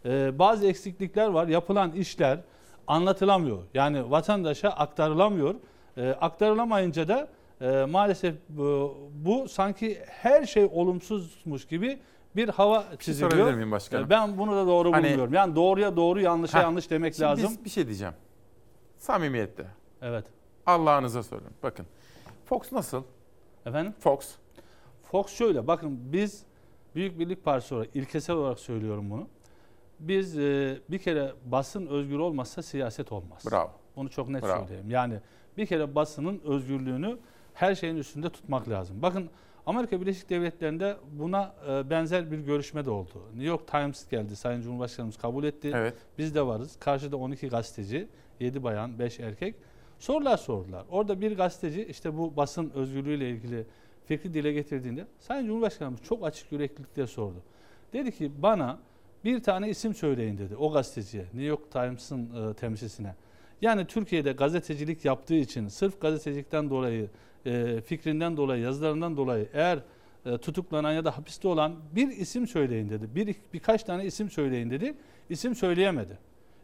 e, 0.04 0.38
bazı 0.38 0.66
eksiklikler 0.66 1.26
var. 1.28 1.48
Yapılan 1.48 1.92
işler 1.92 2.38
anlatılamıyor. 2.86 3.58
Yani 3.74 4.10
vatandaşa 4.10 4.68
aktarılamıyor. 4.70 5.54
E, 5.96 6.10
aktarılamayınca 6.10 7.08
da 7.08 7.28
e, 7.60 7.84
maalesef 7.84 8.34
bu, 8.48 8.96
bu 9.14 9.48
sanki 9.48 9.98
her 10.06 10.46
şey 10.46 10.64
olumsuzmuş 10.72 11.66
gibi 11.66 11.98
bir 12.36 12.48
hava 12.48 12.84
çiziliyor. 12.98 13.30
sorabilir 13.30 13.54
miyim 13.54 13.70
başkanım? 13.70 14.06
E, 14.06 14.10
Ben 14.10 14.38
bunu 14.38 14.56
da 14.56 14.66
doğru 14.66 14.92
Hani- 14.92 15.08
bulmuyorum. 15.08 15.34
Yani 15.34 15.56
doğruya 15.56 15.96
doğru, 15.96 16.20
yanlışa 16.20 16.58
Heh, 16.58 16.62
yanlış 16.62 16.90
demek 16.90 17.20
lazım. 17.20 17.50
Biz 17.50 17.64
bir 17.64 17.70
şey 17.70 17.86
diyeceğim. 17.86 18.14
Samimiyette. 18.96 19.66
Evet. 20.02 20.24
Allah'ınıza 20.66 21.22
söylüyorum. 21.22 21.56
Bakın. 21.62 21.86
Fox 22.44 22.72
nasıl? 22.72 23.02
Efendim? 23.66 23.94
Fox. 23.98 24.34
Fox 25.02 25.26
şöyle 25.26 25.66
bakın 25.66 26.12
biz 26.12 26.42
Büyük 26.94 27.18
Birlik 27.18 27.44
Partisi 27.44 27.74
olarak 27.74 27.96
ilkesel 27.96 28.36
olarak 28.36 28.58
söylüyorum 28.58 29.10
bunu. 29.10 29.26
Biz 30.00 30.38
e, 30.38 30.78
bir 30.88 30.98
kere 30.98 31.32
basın 31.44 31.86
özgür 31.86 32.18
olmazsa 32.18 32.62
siyaset 32.62 33.12
olmaz. 33.12 33.44
Bravo. 33.50 33.70
Bunu 33.96 34.10
çok 34.10 34.28
net 34.28 34.42
Bravo. 34.42 34.66
söyleyeyim. 34.66 34.90
Yani 34.90 35.20
bir 35.56 35.66
kere 35.66 35.94
basının 35.94 36.40
özgürlüğünü 36.44 37.18
her 37.54 37.74
şeyin 37.74 37.96
üstünde 37.96 38.30
tutmak 38.30 38.68
lazım. 38.68 39.02
Bakın 39.02 39.30
Amerika 39.66 40.00
Birleşik 40.00 40.30
Devletleri'nde 40.30 40.96
buna 41.12 41.54
e, 41.68 41.90
benzer 41.90 42.30
bir 42.30 42.38
görüşme 42.38 42.84
de 42.84 42.90
oldu. 42.90 43.22
New 43.28 43.44
York 43.44 43.68
Times 43.68 44.08
geldi. 44.08 44.36
Sayın 44.36 44.60
Cumhurbaşkanımız 44.60 45.16
kabul 45.16 45.44
etti. 45.44 45.70
Evet. 45.74 45.94
Biz 46.18 46.34
de 46.34 46.46
varız. 46.46 46.76
Karşıda 46.80 47.16
12 47.16 47.48
gazeteci, 47.48 48.08
7 48.40 48.64
bayan, 48.64 48.98
5 48.98 49.20
erkek. 49.20 49.54
Sorular 50.02 50.36
sordular. 50.36 50.84
Orada 50.90 51.20
bir 51.20 51.36
gazeteci 51.36 51.84
işte 51.84 52.16
bu 52.18 52.36
basın 52.36 52.70
özgürlüğüyle 52.70 53.30
ilgili 53.30 53.66
fikri 54.06 54.34
dile 54.34 54.52
getirdiğinde 54.52 55.06
Sayın 55.18 55.46
Cumhurbaşkanımız 55.46 56.00
çok 56.02 56.26
açık 56.26 56.52
yüreklilikle 56.52 57.06
sordu. 57.06 57.36
Dedi 57.92 58.12
ki 58.12 58.32
bana 58.38 58.78
bir 59.24 59.42
tane 59.42 59.70
isim 59.70 59.94
söyleyin 59.94 60.38
dedi 60.38 60.56
o 60.56 60.72
gazeteciye, 60.72 61.22
New 61.22 61.42
York 61.42 61.70
Times'ın 61.70 62.50
e, 62.50 62.54
temsilcisine. 62.54 63.14
Yani 63.60 63.86
Türkiye'de 63.86 64.32
gazetecilik 64.32 65.04
yaptığı 65.04 65.34
için 65.34 65.68
sırf 65.68 66.00
gazetecilikten 66.00 66.70
dolayı, 66.70 67.10
e, 67.46 67.80
fikrinden 67.80 68.36
dolayı, 68.36 68.62
yazılarından 68.62 69.16
dolayı 69.16 69.48
eğer 69.52 69.78
e, 70.26 70.38
tutuklanan 70.38 70.92
ya 70.92 71.04
da 71.04 71.18
hapiste 71.18 71.48
olan 71.48 71.74
bir 71.92 72.08
isim 72.08 72.46
söyleyin 72.46 72.90
dedi. 72.90 73.14
Bir 73.14 73.36
birkaç 73.52 73.84
tane 73.84 74.04
isim 74.04 74.30
söyleyin 74.30 74.70
dedi. 74.70 74.94
İsim 75.30 75.54
söyleyemedi. 75.54 76.18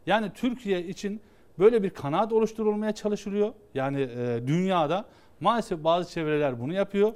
Yani 0.05 0.31
Türkiye 0.33 0.87
için 0.87 1.21
böyle 1.59 1.83
bir 1.83 1.89
kanaat 1.89 2.33
oluşturulmaya 2.33 2.91
çalışılıyor. 2.91 3.53
Yani 3.73 4.01
e, 4.01 4.47
dünyada 4.47 5.05
maalesef 5.39 5.83
bazı 5.83 6.11
çevreler 6.11 6.59
bunu 6.59 6.73
yapıyor. 6.73 7.13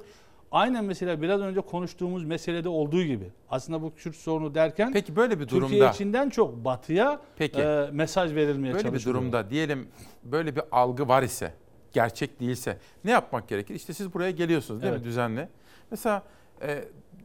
Aynen 0.50 0.84
mesela 0.84 1.22
biraz 1.22 1.40
önce 1.40 1.60
konuştuğumuz 1.60 2.24
meselede 2.24 2.68
olduğu 2.68 3.02
gibi. 3.02 3.30
Aslında 3.50 3.82
bu 3.82 3.94
Kürt 3.94 4.16
sorunu 4.16 4.54
derken 4.54 4.92
Peki 4.92 5.16
böyle 5.16 5.40
bir 5.40 5.46
Türkiye 5.46 5.60
durumda 5.60 5.90
içinden 5.90 6.30
çok 6.30 6.64
batıya 6.64 7.20
Peki. 7.36 7.60
e, 7.60 7.88
mesaj 7.92 8.34
verilmeye 8.34 8.74
Böyle 8.74 8.84
bir 8.84 8.88
çalışılıyor. 8.90 9.20
durumda 9.20 9.50
diyelim 9.50 9.88
böyle 10.24 10.56
bir 10.56 10.62
algı 10.72 11.08
var 11.08 11.22
ise, 11.22 11.54
gerçek 11.92 12.40
değilse 12.40 12.78
ne 13.04 13.10
yapmak 13.10 13.48
gerekir? 13.48 13.74
İşte 13.74 13.92
siz 13.92 14.14
buraya 14.14 14.30
geliyorsunuz 14.30 14.82
değil 14.82 14.92
Evet. 14.92 15.02
mi 15.02 15.08
düzenli? 15.08 15.48
Mesela 15.90 16.22
e, 16.62 16.84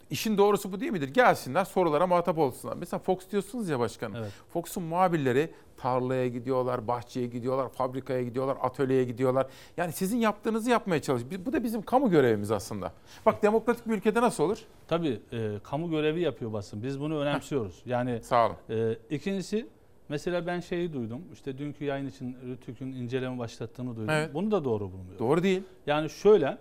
işin 0.10 0.38
doğrusu 0.38 0.72
bu 0.72 0.80
değil 0.80 0.91
midir? 0.91 1.14
Gelsinler 1.14 1.65
sorulara 1.65 2.07
muhatap 2.07 2.38
olsunlar. 2.38 2.76
Mesela 2.80 2.99
Fox 2.99 3.18
diyorsunuz 3.31 3.69
ya 3.69 3.80
başkanım. 3.80 4.15
Evet. 4.15 4.31
Fox'un 4.49 4.84
muhabirleri 4.84 5.49
tarlaya 5.77 6.27
gidiyorlar, 6.27 6.88
bahçeye 6.88 7.27
gidiyorlar, 7.27 7.69
fabrikaya 7.69 8.23
gidiyorlar, 8.23 8.57
atölyeye 8.61 9.03
gidiyorlar. 9.03 9.48
Yani 9.77 9.91
sizin 9.91 10.18
yaptığınızı 10.18 10.69
yapmaya 10.69 11.02
çalışıyor. 11.02 11.31
Bu 11.45 11.53
da 11.53 11.64
bizim 11.64 11.81
kamu 11.81 12.10
görevimiz 12.10 12.52
aslında. 12.52 12.94
Bak 13.26 13.44
demokratik 13.44 13.88
bir 13.88 13.94
ülkede 13.94 14.22
nasıl 14.22 14.44
olur? 14.44 14.57
Tabii 14.88 15.19
e, 15.31 15.60
kamu 15.64 15.90
görevi 15.90 16.22
yapıyor 16.22 16.53
basın. 16.53 16.84
Biz 16.84 16.99
bunu 16.99 17.19
önemsiyoruz. 17.19 17.81
Yani 17.86 18.19
Sağ 18.23 18.45
olun. 18.45 18.56
E, 18.69 18.98
ikincisi 19.10 19.68
mesela 20.10 20.48
ben 20.48 20.60
şeyi 20.60 20.94
duydum. 20.94 21.22
İşte 21.34 21.57
dünkü 21.57 21.86
yayın 21.86 22.07
için 22.07 22.38
Rütük'ün 22.48 22.91
inceleme 22.91 23.40
başlattığını 23.40 23.95
duydum. 23.95 24.10
Evet. 24.10 24.34
Bunu 24.34 24.52
da 24.52 24.64
doğru 24.64 24.91
bulmuyorum. 24.91 25.19
Doğru 25.19 25.44
değil. 25.44 25.64
Yani 25.88 26.10
şöyle 26.10 26.57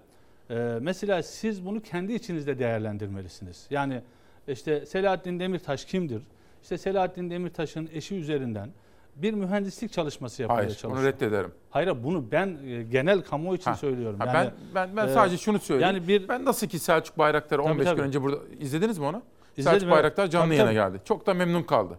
Ee, 0.50 0.78
mesela 0.80 1.22
siz 1.22 1.66
bunu 1.66 1.80
kendi 1.82 2.12
içinizde 2.12 2.58
değerlendirmelisiniz. 2.58 3.66
Yani 3.70 4.00
işte 4.48 4.86
Selahattin 4.86 5.40
Demirtaş 5.40 5.84
kimdir? 5.84 6.22
İşte 6.62 6.78
Selahattin 6.78 7.30
Demirtaş'ın 7.30 7.88
eşi 7.92 8.14
üzerinden 8.14 8.68
bir 9.16 9.34
mühendislik 9.34 9.92
çalışması 9.92 10.42
yapmaya 10.42 10.56
Hayır, 10.56 10.68
çalışıyor. 10.68 10.92
bunu 10.92 11.04
reddederim. 11.04 11.52
Hayır 11.70 12.04
bunu 12.04 12.24
ben 12.32 12.56
e, 12.66 12.82
genel 12.82 13.20
kamuoyu 13.20 13.56
için 13.58 13.70
Ha, 13.70 13.76
söylüyorum. 13.76 14.18
ha, 14.20 14.26
Yani, 14.26 14.50
ben 14.74 14.88
ben 14.88 14.96
ben 14.96 15.08
e, 15.08 15.12
sadece 15.14 15.36
şunu 15.36 15.58
söyleyeyim. 15.58 15.94
Yani 15.96 16.08
bir 16.08 16.28
ben 16.28 16.44
nasıl 16.44 16.66
ki 16.66 16.78
Selçuk 16.78 17.18
Bayraktar'ı 17.18 17.62
Tabii, 17.62 17.72
15 17.72 17.84
tabii. 17.86 17.96
gün 17.96 18.02
önce 18.04 18.22
burada 18.22 18.36
izlediniz 18.60 18.98
mi 18.98 19.04
onu? 19.04 19.22
İzledim, 19.56 19.64
Selçuk 19.72 19.82
evet. 19.82 19.96
Bayraktar 19.96 20.26
canlı 20.26 20.44
Tabii, 20.46 20.56
yayına 20.56 20.82
tabii. 20.84 20.92
geldi. 20.94 21.04
Çok 21.04 21.26
da 21.26 21.34
memnun 21.34 21.62
kaldı. 21.62 21.98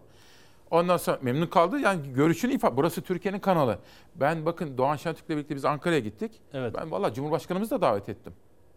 Ondan 0.70 0.96
sonra 0.96 1.18
memnun 1.22 1.46
kaldı. 1.46 1.78
Yani 1.80 2.12
görüşünü 2.12 2.52
ifade. 2.52 2.76
Burası 2.76 3.02
Türkiye'nin 3.02 3.38
kanalı. 3.38 3.78
Ben 4.14 4.46
bakın 4.46 4.78
Doğan 4.78 4.96
Şentürk'le 4.96 5.28
birlikte 5.28 5.56
biz 5.56 5.64
Ankara'ya 5.64 6.00
gittik. 6.00 6.32
Evet. 6.52 6.74
Ben 6.78 6.90
valla 6.90 7.14
Cumhurbaşkanımızı 7.14 7.70
da 7.70 7.80
davet 7.80 8.08
ettim. 8.08 8.32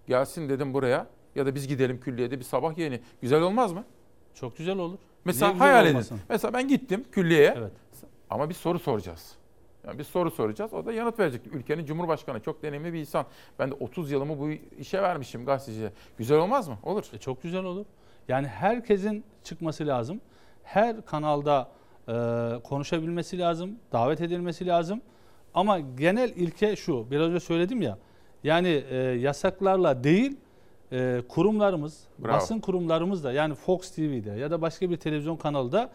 Gelsin 0.07 0.49
dedim 0.49 0.73
buraya 0.73 1.07
ya 1.35 1.45
da 1.45 1.55
biz 1.55 1.67
gidelim 1.67 1.99
külliyede 1.99 2.39
bir 2.39 2.43
sabah 2.43 2.77
yayını. 2.77 2.99
Güzel 3.21 3.41
olmaz 3.41 3.73
mı? 3.73 3.83
çok 4.33 4.57
güzel 4.57 4.77
olur. 4.77 4.97
Mesela 5.25 5.51
Niye 5.51 5.59
hayal 5.59 5.85
edin. 5.85 5.93
olmasın? 5.93 6.19
Mesela 6.29 6.53
ben 6.53 6.67
gittim 6.67 7.05
külliyeye. 7.11 7.53
Evet. 7.57 7.71
Ama 8.29 8.49
bir 8.49 8.53
soru 8.53 8.79
soracağız. 8.79 9.31
Yani 9.87 9.99
bir 9.99 10.03
soru 10.03 10.31
soracağız. 10.31 10.73
O 10.73 10.85
da 10.85 10.93
yanıt 10.93 11.19
verecek. 11.19 11.41
Ülkenin 11.53 11.85
Cumhurbaşkanı 11.85 12.39
çok 12.39 12.63
deneyimli 12.63 12.93
bir 12.93 12.99
insan. 12.99 13.25
Ben 13.59 13.71
de 13.71 13.75
30 13.79 14.11
yılımı 14.11 14.39
bu 14.39 14.49
işe 14.79 15.01
vermişim 15.01 15.45
gazeteciye. 15.45 15.91
Güzel 16.17 16.37
olmaz 16.37 16.67
mı? 16.67 16.77
Olur. 16.83 17.03
E, 17.13 17.17
çok 17.17 17.43
güzel 17.43 17.63
olur. 17.63 17.85
Yani 18.27 18.47
herkesin 18.47 19.23
çıkması 19.43 19.87
lazım. 19.87 20.21
Her 20.63 21.05
kanalda 21.05 21.69
konuşabilmesi 22.63 23.39
lazım, 23.39 23.75
davet 23.91 24.21
edilmesi 24.21 24.67
lazım. 24.67 25.01
Ama 25.53 25.79
genel 25.79 26.29
ilke 26.29 26.75
şu, 26.75 27.11
biraz 27.11 27.29
önce 27.29 27.39
söyledim 27.39 27.81
ya. 27.81 27.97
Yani 28.43 28.83
e, 28.89 28.95
yasaklarla 28.97 30.03
değil, 30.03 30.37
e, 30.91 31.21
kurumlarımız, 31.29 32.03
Bravo. 32.19 32.33
basın 32.33 32.59
kurumlarımız 32.59 33.23
da 33.23 33.31
yani 33.31 33.55
Fox 33.55 33.91
TV'de 33.91 34.31
ya 34.31 34.51
da 34.51 34.61
başka 34.61 34.89
bir 34.89 34.97
televizyon 34.97 35.35
kanalda 35.35 35.89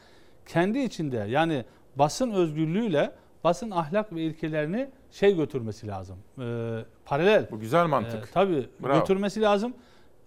kendi 0.46 0.78
içinde 0.78 1.26
yani 1.28 1.64
basın 1.96 2.30
özgürlüğüyle 2.30 3.12
basın 3.44 3.70
ahlak 3.70 4.12
ve 4.12 4.22
ilkelerini 4.22 4.88
şey 5.10 5.36
götürmesi 5.36 5.86
lazım. 5.86 6.16
E, 6.38 6.78
paralel. 7.04 7.50
Bu 7.50 7.60
güzel 7.60 7.86
mantık. 7.86 8.28
E, 8.28 8.32
tabii 8.32 8.68
Bravo. 8.82 8.98
götürmesi 8.98 9.40
lazım. 9.40 9.74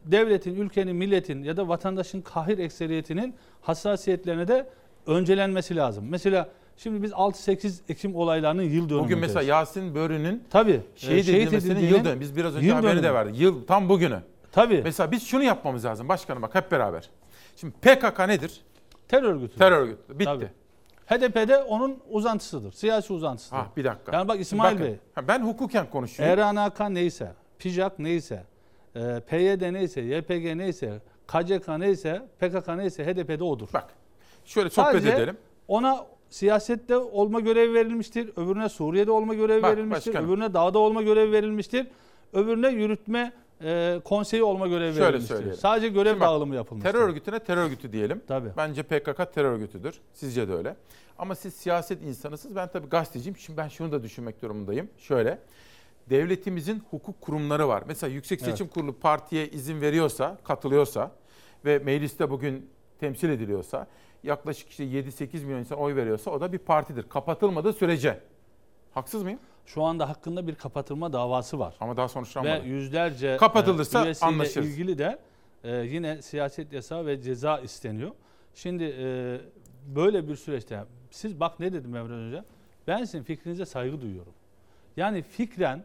Devletin, 0.05 0.55
ülkenin, 0.55 0.95
milletin 0.95 1.43
ya 1.43 1.57
da 1.57 1.67
vatandaşın 1.67 2.21
kahir 2.21 2.57
ekseriyetinin 2.57 3.35
hassasiyetlerine 3.61 4.47
de 4.47 4.69
öncelenmesi 5.07 5.75
lazım. 5.75 6.05
Mesela 6.09 6.49
şimdi 6.77 7.03
biz 7.03 7.11
6-8 7.11 7.79
Ekim 7.89 8.15
olaylarının 8.15 8.61
yıl 8.61 8.71
dönümündeyiz. 8.71 9.03
Bugün 9.03 9.19
mesela 9.19 9.41
Yasin 9.41 9.95
Börü'nün 9.95 10.43
Tabii. 10.49 10.81
şehit 10.95 11.29
e, 11.29 11.37
edilmesinin 11.41 11.79
yıl 11.79 12.05
dönümü. 12.05 12.19
Biz 12.19 12.35
biraz 12.35 12.55
önce 12.55 12.67
yıl 12.67 12.75
haberi 12.75 12.97
de 12.97 13.03
dönümü. 13.03 13.13
verdik. 13.13 13.39
Yıl 13.39 13.65
tam 13.67 13.89
bugünü. 13.89 14.19
Tabii. 14.51 14.81
Mesela 14.83 15.11
biz 15.11 15.27
şunu 15.27 15.43
yapmamız 15.43 15.85
lazım 15.85 16.09
başkanım 16.09 16.41
bak 16.41 16.55
hep 16.55 16.71
beraber. 16.71 17.09
Şimdi 17.55 17.73
PKK 17.73 18.19
nedir? 18.27 18.61
Terör 19.07 19.23
örgütü. 19.35 19.57
Terör 19.57 19.77
örgütü. 19.77 20.19
Bitti. 20.19 20.25
Tabii. 20.25 20.49
HDP'de 21.05 21.57
onun 21.57 21.97
uzantısıdır. 22.09 22.71
Siyasi 22.71 23.13
uzantısıdır. 23.13 23.57
Ah 23.57 23.67
bir 23.77 23.83
dakika. 23.83 24.17
Yani 24.17 24.27
bak 24.27 24.39
İsmail 24.39 24.75
Bakın, 24.75 24.85
Bey. 24.87 25.27
ben 25.27 25.39
hukuken 25.47 25.89
konuşuyorum. 25.89 26.39
ERANK 26.39 26.79
neyse, 26.89 27.31
PJAK 27.59 27.99
neyse, 27.99 28.43
e, 28.95 29.19
PYD 29.27 29.73
neyse, 29.73 30.01
YPG 30.01 30.57
neyse, 30.57 30.99
KCK 31.27 31.67
neyse, 31.67 32.21
PKK 32.39 32.67
neyse 32.67 33.05
HDP'de 33.05 33.43
odur. 33.43 33.67
Bak 33.73 33.85
şöyle 34.45 34.69
sohbet 34.69 34.91
Sadece 34.91 35.09
edelim. 35.11 35.37
ona 35.67 36.05
siyasette 36.29 36.97
olma 36.97 37.39
görevi 37.39 37.73
verilmiştir. 37.73 38.29
Öbürüne 38.35 38.69
Suriye'de 38.69 39.11
olma 39.11 39.33
görevi 39.33 39.61
Bak, 39.63 39.71
verilmiştir. 39.71 40.13
başkanım. 40.13 40.29
Öbürüne 40.29 40.53
dağda 40.53 40.79
olma 40.79 41.01
görevi 41.01 41.31
verilmiştir. 41.31 41.87
Öbürüne 42.33 42.69
yürütme 42.69 43.33
e, 43.63 43.99
konseyi 44.03 44.43
olma 44.43 44.67
görevi 44.67 44.93
Şöyle 44.93 45.05
verilmiştir. 45.05 45.35
söyleyelim. 45.35 45.59
Sadece 45.59 45.87
görev 45.87 46.09
Şimdi 46.09 46.19
bak, 46.21 46.27
dağılımı 46.27 46.55
yapılmıştır. 46.55 46.91
Terör 46.91 47.07
örgütüne 47.09 47.39
terör 47.39 47.63
örgütü 47.65 47.91
diyelim. 47.91 48.21
Tabii. 48.27 48.49
Bence 48.57 48.83
PKK 48.83 49.33
terör 49.33 49.51
örgütüdür. 49.51 49.99
Sizce 50.13 50.47
de 50.47 50.53
öyle. 50.53 50.75
Ama 51.17 51.35
siz 51.35 51.53
siyaset 51.53 52.03
insanısınız. 52.03 52.55
Ben 52.55 52.67
tabii 52.71 52.87
gazeteciyim. 52.89 53.37
Şimdi 53.37 53.57
ben 53.57 53.67
şunu 53.67 53.91
da 53.91 54.03
düşünmek 54.03 54.41
durumundayım. 54.41 54.89
Şöyle. 54.97 55.39
Devletimizin 56.09 56.83
hukuk 56.91 57.21
kurumları 57.21 57.67
var. 57.67 57.83
Mesela 57.87 58.13
Yüksek 58.13 58.41
Seçim 58.41 58.67
Kurulu 58.67 58.93
partiye 58.99 59.47
izin 59.47 59.81
veriyorsa, 59.81 60.37
katılıyorsa 60.43 61.11
ve 61.65 61.79
mecliste 61.79 62.29
bugün 62.29 62.69
temsil 62.99 63.29
ediliyorsa 63.29 63.87
yaklaşık 64.23 64.69
işte 64.69 64.83
7-8 64.83 65.43
milyon 65.43 65.59
insan 65.59 65.77
oy 65.77 65.95
veriyorsa 65.95 66.31
o 66.31 66.41
da 66.41 66.53
bir 66.53 66.57
partidir. 66.57 67.03
Kapatılmadığı 67.09 67.73
sürece. 67.73 68.19
Haksız 68.93 69.23
mıyım? 69.23 69.39
Şu 69.65 69.83
anda 69.83 70.09
hakkında 70.09 70.47
bir 70.47 70.55
kapatılma 70.55 71.13
davası 71.13 71.59
var. 71.59 71.75
Ama 71.79 71.97
daha 71.97 72.07
sonuçlanmadı. 72.07 72.63
Ve 72.63 72.67
yüzlerce 72.67 73.37
Kapatılırsa 73.37 74.09
e, 74.09 74.13
anlaşırız. 74.21 74.67
ilgili 74.69 74.97
de 74.97 75.19
e, 75.63 75.75
yine 75.75 76.21
siyaset 76.21 76.73
yasağı 76.73 77.05
ve 77.05 77.21
ceza 77.21 77.59
isteniyor. 77.59 78.11
Şimdi 78.55 78.83
e, 78.99 79.37
böyle 79.95 80.27
bir 80.27 80.35
süreçte 80.35 80.83
siz 81.11 81.39
bak 81.39 81.59
ne 81.59 81.73
dedim 81.73 81.95
Emre 81.95 82.13
önce? 82.13 82.43
Ben 82.87 83.03
sizin 83.03 83.23
fikrinize 83.23 83.65
saygı 83.65 84.01
duyuyorum. 84.01 84.33
Yani 84.97 85.21
fikren 85.21 85.83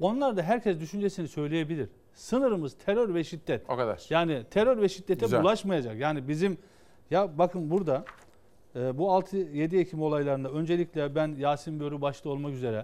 onlar 0.00 0.36
da 0.36 0.42
herkes 0.42 0.80
düşüncesini 0.80 1.28
söyleyebilir. 1.28 1.88
Sınırımız 2.14 2.76
terör 2.84 3.14
ve 3.14 3.24
şiddet. 3.24 3.70
O 3.70 3.76
kadar. 3.76 4.02
Yani 4.10 4.44
terör 4.50 4.80
ve 4.82 4.88
şiddete 4.88 5.26
Güzel. 5.26 5.42
bulaşmayacak. 5.42 5.96
Yani 5.96 6.28
bizim 6.28 6.58
ya 7.10 7.38
bakın 7.38 7.70
burada 7.70 8.04
e, 8.76 8.98
bu 8.98 9.06
6-7 9.06 9.76
Ekim 9.76 10.02
olaylarında 10.02 10.50
öncelikle 10.50 11.14
ben 11.14 11.34
Yasin 11.38 11.80
Börü 11.80 12.00
başta 12.00 12.28
olmak 12.30 12.52
üzere 12.52 12.82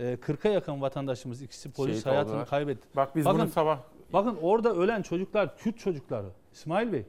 e, 0.00 0.14
40'a 0.14 0.50
yakın 0.52 0.80
vatandaşımız 0.80 1.42
ikisi 1.42 1.70
polis 1.72 1.92
Şehit 1.92 2.06
hayatını 2.06 2.32
oldular. 2.32 2.48
kaybetti. 2.48 2.88
Bak 2.96 3.16
biz 3.16 3.24
bakın, 3.24 3.40
bunu 3.40 3.48
sabah 3.48 3.78
Bakın 4.12 4.36
orada 4.42 4.74
ölen 4.74 5.02
çocuklar 5.02 5.56
Kürt 5.56 5.78
çocukları. 5.78 6.26
İsmail 6.52 6.92
Bey, 6.92 7.02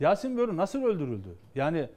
Yasin 0.00 0.36
Börü 0.36 0.56
nasıl 0.56 0.82
öldürüldü? 0.84 1.28
Yani 1.54 1.88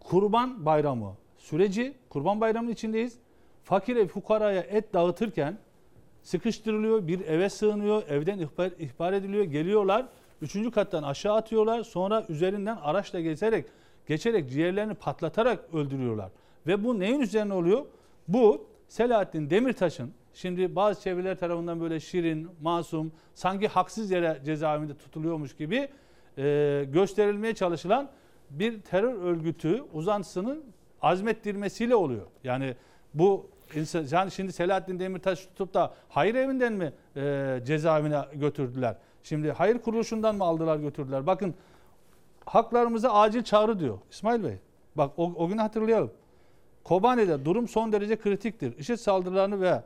Kurban 0.00 0.66
Bayramı 0.66 1.14
süreci, 1.38 1.94
Kurban 2.08 2.40
Bayramı'nın 2.40 2.72
içindeyiz. 2.72 3.18
Fakire 3.62 4.06
fukaraya 4.06 4.60
et 4.60 4.94
dağıtırken 4.94 5.58
sıkıştırılıyor, 6.22 7.06
bir 7.06 7.20
eve 7.20 7.48
sığınıyor, 7.48 8.02
evden 8.08 8.38
ihbar, 8.38 8.70
ihbar 8.78 9.12
ediliyor, 9.12 9.44
geliyorlar. 9.44 10.06
Üçüncü 10.42 10.70
kattan 10.70 11.02
aşağı 11.02 11.34
atıyorlar. 11.34 11.82
Sonra 11.82 12.24
üzerinden 12.28 12.76
araçla 12.76 13.20
geçerek, 13.20 13.66
geçerek 14.06 14.50
ciğerlerini 14.50 14.94
patlatarak 14.94 15.74
öldürüyorlar. 15.74 16.30
Ve 16.66 16.84
bu 16.84 16.98
neyin 16.98 17.20
üzerine 17.20 17.54
oluyor? 17.54 17.86
Bu 18.28 18.66
Selahattin 18.88 19.50
Demirtaş'ın 19.50 20.12
şimdi 20.34 20.76
bazı 20.76 21.00
çevreler 21.00 21.38
tarafından 21.38 21.80
böyle 21.80 22.00
şirin, 22.00 22.48
masum, 22.62 23.12
sanki 23.34 23.68
haksız 23.68 24.10
yere 24.10 24.40
cezaevinde 24.44 24.96
tutuluyormuş 24.96 25.56
gibi 25.56 25.88
e, 26.38 26.84
gösterilmeye 26.92 27.54
çalışılan 27.54 28.08
bir 28.50 28.80
terör 28.80 29.14
örgütü 29.14 29.84
uzantısının 29.92 30.64
azmettirmesiyle 31.02 31.94
oluyor. 31.94 32.26
Yani 32.44 32.74
bu 33.14 33.50
insan, 33.74 34.06
yani 34.10 34.30
şimdi 34.30 34.52
Selahattin 34.52 34.98
Demirtaş 34.98 35.46
tutup 35.46 35.74
da 35.74 35.94
hayır 36.08 36.34
evinden 36.34 36.72
mi 36.72 36.92
e, 37.16 37.58
cezaevine 37.66 38.20
götürdüler? 38.34 38.96
Şimdi 39.28 39.52
hayır 39.52 39.78
kuruluşundan 39.78 40.36
mı 40.36 40.44
aldılar 40.44 40.76
götürdüler? 40.76 41.26
Bakın 41.26 41.54
haklarımıza 42.44 43.12
acil 43.12 43.42
çağrı 43.42 43.78
diyor 43.78 43.98
İsmail 44.10 44.44
Bey. 44.44 44.56
Bak 44.96 45.10
o, 45.16 45.32
o 45.36 45.48
günü 45.48 45.60
hatırlayalım. 45.60 46.10
Kobani'de 46.84 47.44
durum 47.44 47.68
son 47.68 47.92
derece 47.92 48.16
kritiktir. 48.16 48.78
IŞİD 48.78 48.96
saldırılarını 48.96 49.60
ve 49.60 49.82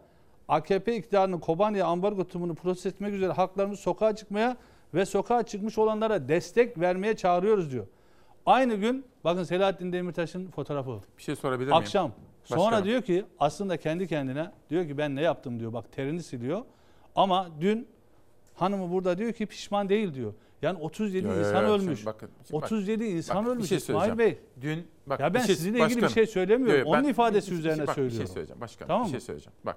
AKP 0.49 0.97
iktidarının 0.97 1.39
Kobani'ye 1.39 1.85
ambargo 1.85 2.25
tutumunu 2.25 2.55
protesto 2.55 2.89
etmek 2.89 3.15
üzere 3.15 3.33
halklarımız 3.33 3.81
sokağa 3.81 4.17
çıkmaya 4.17 4.57
ve 4.95 5.07
sokağa 5.07 5.43
çıkmış 5.43 5.79
olanlara 5.79 6.29
destek 6.29 6.81
vermeye 6.81 7.17
çağırıyoruz 7.17 7.71
diyor. 7.73 7.87
Aynı 8.47 8.75
gün 8.75 9.05
bakın 9.25 9.43
Selahattin 9.43 9.93
Demirtaş'ın 9.93 10.51
fotoğrafı. 10.51 11.01
bir 11.19 11.23
şey 11.23 11.37
sorabilir 11.37 11.67
miyim? 11.67 11.77
Akşam. 11.77 12.12
Sonra 12.45 12.61
Başkanım. 12.61 12.85
diyor 12.85 13.03
ki 13.03 13.25
aslında 13.39 13.77
kendi 13.77 14.09
kendine 14.09 14.51
diyor 14.71 14.87
ki 14.87 14.99
ben 14.99 15.17
ne 15.17 15.23
yaptım 15.23 15.61
diyor. 15.61 15.73
Bak 15.73 15.93
terini 15.93 16.23
siliyor. 16.23 16.61
Ama 17.17 17.49
dün 17.61 17.89
hanımı 18.55 18.90
burada 18.93 19.18
diyor 19.18 19.32
ki 19.32 19.47
pişman 19.47 19.89
değil 19.89 20.14
diyor. 20.14 20.35
Yani 20.62 20.78
37 20.78 21.27
Yo, 21.27 21.32
yo, 21.35 21.39
insan 21.40 21.62
yo, 21.62 21.68
ölmüş. 21.72 22.06
bakın, 22.06 22.31
şimdi 22.48 22.62
bak. 22.62 22.72
37 22.72 23.05
insan 23.05 23.36
Bak, 23.36 23.44
bir 23.44 23.51
ölmüş 23.51 23.68
şey 23.68 23.78
İsmail. 23.78 24.18
Bey. 24.18 24.39
Dün 24.60 24.86
bak 25.06 25.20
ya 25.20 25.35
ben 25.35 25.40
şey- 25.40 25.55
sizinle 25.55 25.78
ilgili 25.78 25.89
bir 25.97 26.02
başkanım. 26.02 26.10
şey 26.14 26.27
söylemiyorum. 26.27 26.81
Yo, 26.81 26.86
yo, 26.86 26.90
Onun 26.94 27.05
ben- 27.05 27.09
ifadesi 27.09 27.47
bir- 27.51 27.55
bir- 27.56 27.60
üzerine 27.60 27.86
bak, 27.86 27.94
söylüyorum. 27.94 28.20
Bir 28.20 28.27
şey 28.27 28.35
söyleyeceğim 28.35 28.60
başkanım. 28.60 28.89
Tamam 28.89 29.06
bir 29.06 29.10
şey 29.10 29.20
söyleyeceğim. 29.20 29.56
Bak. 29.64 29.77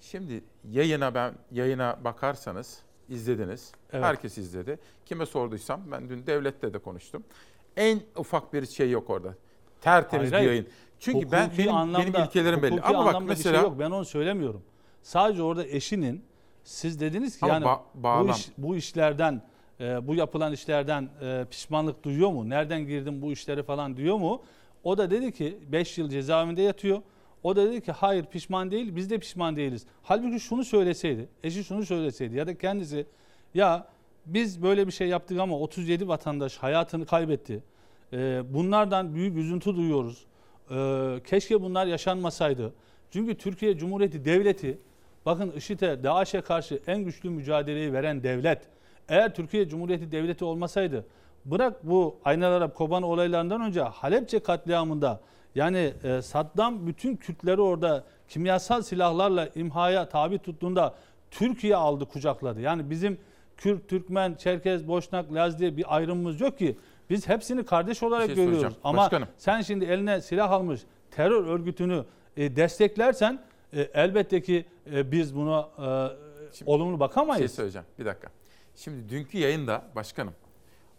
Şimdi 0.00 0.44
yayına 0.70 1.14
ben 1.14 1.34
yayına 1.52 1.98
bakarsanız 2.04 2.78
izlediniz. 3.08 3.72
Evet. 3.92 4.04
Herkes 4.04 4.38
izledi. 4.38 4.78
Kime 5.06 5.26
sorduysam 5.26 5.80
ben 5.92 6.08
dün 6.08 6.26
devlette 6.26 6.74
de 6.74 6.78
konuştum. 6.78 7.24
En 7.76 8.00
ufak 8.16 8.52
bir 8.52 8.66
şey 8.66 8.90
yok 8.90 9.10
orada. 9.10 9.34
Tertemiz 9.80 10.32
Hayır, 10.32 10.44
bir 10.44 10.48
yayın. 10.48 10.68
Çünkü 11.00 11.32
ben 11.32 11.50
benim, 11.58 11.74
anlamda, 11.74 12.14
benim 12.14 12.24
ilkelerim 12.26 12.62
belli. 12.62 12.80
Ama 12.80 12.98
bak 12.98 13.06
anlamda 13.08 13.28
mesela 13.28 13.54
şey 13.58 13.62
yok. 13.68 13.78
Ben 13.78 13.90
onu 13.90 14.04
söylemiyorum. 14.04 14.62
Sadece 15.02 15.42
orada 15.42 15.66
eşinin 15.66 16.24
siz 16.68 17.00
dediniz 17.00 17.38
ki 17.38 17.44
Ama 17.44 17.54
yani 17.54 17.64
ba- 17.64 18.24
bu, 18.24 18.30
iş, 18.30 18.48
bu 18.58 18.76
işlerden 18.76 19.42
e, 19.80 20.06
bu 20.08 20.14
yapılan 20.14 20.52
işlerden 20.52 21.08
e, 21.22 21.44
pişmanlık 21.50 22.02
duyuyor 22.02 22.30
mu? 22.30 22.48
Nereden 22.48 22.86
girdim 22.86 23.22
bu 23.22 23.32
işlere 23.32 23.62
falan 23.62 23.96
diyor 23.96 24.16
mu? 24.16 24.42
O 24.84 24.98
da 24.98 25.10
dedi 25.10 25.32
ki 25.32 25.58
5 25.72 25.98
yıl 25.98 26.08
cezaevinde 26.08 26.62
yatıyor. 26.62 27.02
O 27.42 27.56
da 27.56 27.66
dedi 27.66 27.80
ki 27.80 27.92
hayır 27.92 28.24
pişman 28.24 28.70
değil 28.70 28.96
biz 28.96 29.10
de 29.10 29.18
pişman 29.18 29.56
değiliz. 29.56 29.86
Halbuki 30.02 30.40
şunu 30.40 30.64
söyleseydi, 30.64 31.28
eşi 31.44 31.64
şunu 31.64 31.86
söyleseydi 31.86 32.36
ya 32.36 32.46
da 32.46 32.58
kendisi 32.58 33.06
ya 33.54 33.86
biz 34.26 34.62
böyle 34.62 34.86
bir 34.86 34.92
şey 34.92 35.08
yaptık 35.08 35.38
ama 35.40 35.58
37 35.58 36.08
vatandaş 36.08 36.56
hayatını 36.56 37.06
kaybetti. 37.06 37.62
Ee, 38.12 38.42
bunlardan 38.54 39.14
büyük 39.14 39.36
üzüntü 39.36 39.76
duyuyoruz. 39.76 40.26
Ee, 40.70 41.20
keşke 41.26 41.62
bunlar 41.62 41.86
yaşanmasaydı. 41.86 42.74
Çünkü 43.10 43.34
Türkiye 43.34 43.76
Cumhuriyeti 43.76 44.24
Devleti 44.24 44.78
bakın 45.28 45.50
IŞİD'e, 45.50 46.02
DAEŞ'e 46.02 46.40
karşı 46.40 46.80
en 46.86 47.04
güçlü 47.04 47.30
mücadeleyi 47.30 47.92
veren 47.92 48.22
devlet. 48.22 48.62
Eğer 49.08 49.34
Türkiye 49.34 49.68
Cumhuriyeti 49.68 50.12
Devleti 50.12 50.44
olmasaydı 50.44 51.04
bırak 51.44 51.88
bu 51.88 52.16
Aynel 52.24 52.52
Arap 52.52 52.74
Kobani 52.74 53.06
olaylarından 53.06 53.60
önce 53.60 53.80
Halepçe 53.80 54.38
katliamında 54.38 55.20
yani 55.54 55.92
e, 56.04 56.22
Saddam 56.22 56.86
bütün 56.86 57.16
Kürtleri 57.16 57.60
orada 57.60 58.04
kimyasal 58.28 58.82
silahlarla 58.82 59.48
imhaya 59.54 60.08
tabi 60.08 60.38
tuttuğunda 60.38 60.94
Türkiye 61.30 61.76
aldı 61.76 62.04
kucakladı. 62.04 62.60
Yani 62.60 62.90
bizim 62.90 63.18
Kürt, 63.56 63.88
Türkmen, 63.88 64.34
Çerkez, 64.34 64.88
Boşnak, 64.88 65.32
Laz 65.32 65.58
diye 65.58 65.76
bir 65.76 65.96
ayrımımız 65.96 66.40
yok 66.40 66.58
ki. 66.58 66.76
Biz 67.10 67.28
hepsini 67.28 67.64
kardeş 67.64 68.02
olarak 68.02 68.26
şey 68.26 68.34
görüyoruz. 68.34 68.60
soracağım. 68.60 68.80
Ama 68.84 69.02
Başkanım. 69.02 69.28
sen 69.36 69.60
şimdi 69.60 69.84
eline 69.84 70.20
silah 70.20 70.50
almış 70.50 70.80
terör 71.10 71.46
örgütünü 71.46 72.04
e, 72.36 72.56
desteklersen 72.56 73.38
e, 73.72 73.80
elbette 73.94 74.42
ki 74.42 74.66
e, 74.92 75.12
biz 75.12 75.36
buna 75.36 75.68
e, 75.78 76.62
olumlu 76.66 76.94
Bir 76.96 77.00
bakamayız. 77.00 77.38
şey 77.40 77.48
söyleyeceğim. 77.48 77.86
Bir 77.98 78.04
dakika. 78.04 78.28
Şimdi 78.76 79.08
dünkü 79.08 79.38
yayında 79.38 79.84
başkanım 79.96 80.34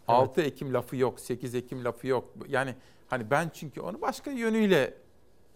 6 0.08 0.42
Ekim 0.42 0.74
lafı 0.74 0.96
yok, 0.96 1.20
8 1.20 1.54
Ekim 1.54 1.84
lafı 1.84 2.06
yok. 2.06 2.34
Yani 2.48 2.74
hani 3.08 3.30
ben 3.30 3.50
çünkü 3.54 3.80
onu 3.80 4.00
başka 4.00 4.30
yönüyle 4.30 4.94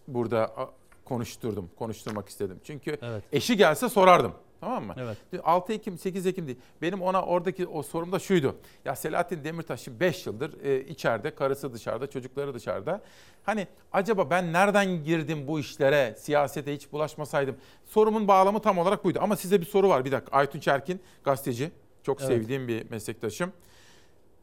burada 0.07 0.69
konuşturdum, 1.05 1.69
konuşturmak 1.79 2.29
istedim. 2.29 2.59
Çünkü 2.63 2.97
eşi 3.31 3.57
gelse 3.57 3.89
sorardım. 3.89 4.33
Tamam 4.65 4.85
mı? 4.85 4.95
Evet. 4.97 5.17
6 5.43 5.73
Ekim, 5.73 5.97
8 5.97 6.25
Ekim 6.25 6.47
değil. 6.47 6.57
Benim 6.81 7.01
ona 7.01 7.21
oradaki 7.25 7.67
o 7.67 7.83
sorum 7.83 8.11
da 8.11 8.19
şuydu. 8.19 8.55
Ya 8.85 8.95
Selahattin 8.95 9.43
Demirtaş 9.43 9.81
şimdi 9.81 9.99
5 9.99 10.25
yıldır 10.25 10.63
e, 10.63 10.81
içeride, 10.85 11.35
karısı 11.35 11.73
dışarıda, 11.73 12.09
çocukları 12.09 12.53
dışarıda. 12.53 13.01
Hani 13.43 13.67
acaba 13.93 14.29
ben 14.29 14.53
nereden 14.53 15.03
girdim 15.03 15.47
bu 15.47 15.59
işlere, 15.59 16.15
siyasete 16.17 16.75
hiç 16.75 16.91
bulaşmasaydım? 16.91 17.55
Sorumun 17.85 18.27
bağlamı 18.27 18.61
tam 18.61 18.77
olarak 18.77 19.03
buydu. 19.03 19.19
Ama 19.21 19.35
size 19.35 19.61
bir 19.61 19.65
soru 19.65 19.89
var 19.89 20.05
bir 20.05 20.11
dakika. 20.11 20.37
Aytun 20.37 20.59
Çerkin 20.59 21.01
gazeteci. 21.23 21.71
Çok 22.03 22.21
Evet. 22.21 22.29
sevdiğim 22.29 22.67
bir 22.67 22.91
meslektaşım. 22.91 23.51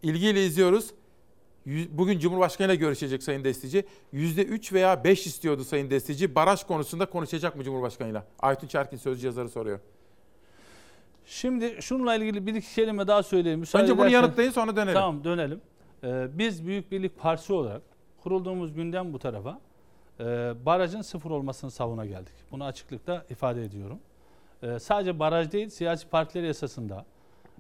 İlgiyle 0.03 0.47
izliyoruz. 0.47 0.91
Bugün 1.91 2.19
Cumhurbaşkanı 2.19 2.67
ile 2.67 2.77
görüşecek 2.77 3.23
Sayın 3.23 3.45
Destici. 3.45 3.85
%3 4.13 4.73
veya 4.73 5.05
5 5.05 5.27
istiyordu 5.27 5.65
Sayın 5.65 5.91
Destici. 5.91 6.35
Baraj 6.35 6.65
konusunda 6.65 7.07
konuşacak 7.07 7.57
mı 7.57 7.65
Cumhurbaşkanıyla? 7.65 8.27
Aytun 8.39 8.69
Çerkin 8.69 8.97
sözcü 8.97 9.27
yazarı 9.27 9.49
soruyor. 9.49 9.79
Şimdi 11.27 11.77
şununla 11.83 12.15
ilgili 12.15 12.47
bir 12.47 12.55
iki 12.55 12.75
kelime 12.75 13.07
daha 13.07 13.23
söyleyeyim. 13.23 13.61
Müsaade 13.61 13.83
Önce 13.83 13.93
bunu 13.93 14.03
edersen- 14.07 14.23
yanıtlayın, 14.23 14.51
sonra 14.51 14.77
dönelim. 14.77 14.95
Tamam 14.95 15.25
dönelim. 15.25 15.61
Ee, 16.05 16.27
biz 16.39 16.67
Büyük 16.67 16.93
Birlik 16.93 17.19
Partisi 17.19 17.53
olarak 17.53 17.83
kurulduğumuz 18.23 18.75
günden 18.75 19.13
bu 19.13 19.19
tarafa 19.19 19.61
e, 20.21 20.25
barajın 20.67 21.03
sıfır 21.03 21.31
olmasını 21.31 21.71
savuna 21.71 22.07
geldik. 22.07 22.33
Bunu 22.51 22.65
açıklıkla 22.65 23.25
ifade 23.31 23.65
ediyorum. 23.65 23.99
E, 24.63 24.79
sadece 24.79 25.19
baraj 25.19 25.53
değil 25.53 25.69
siyasi 25.69 26.09
partiler 26.09 26.45
yasasında 26.45 27.05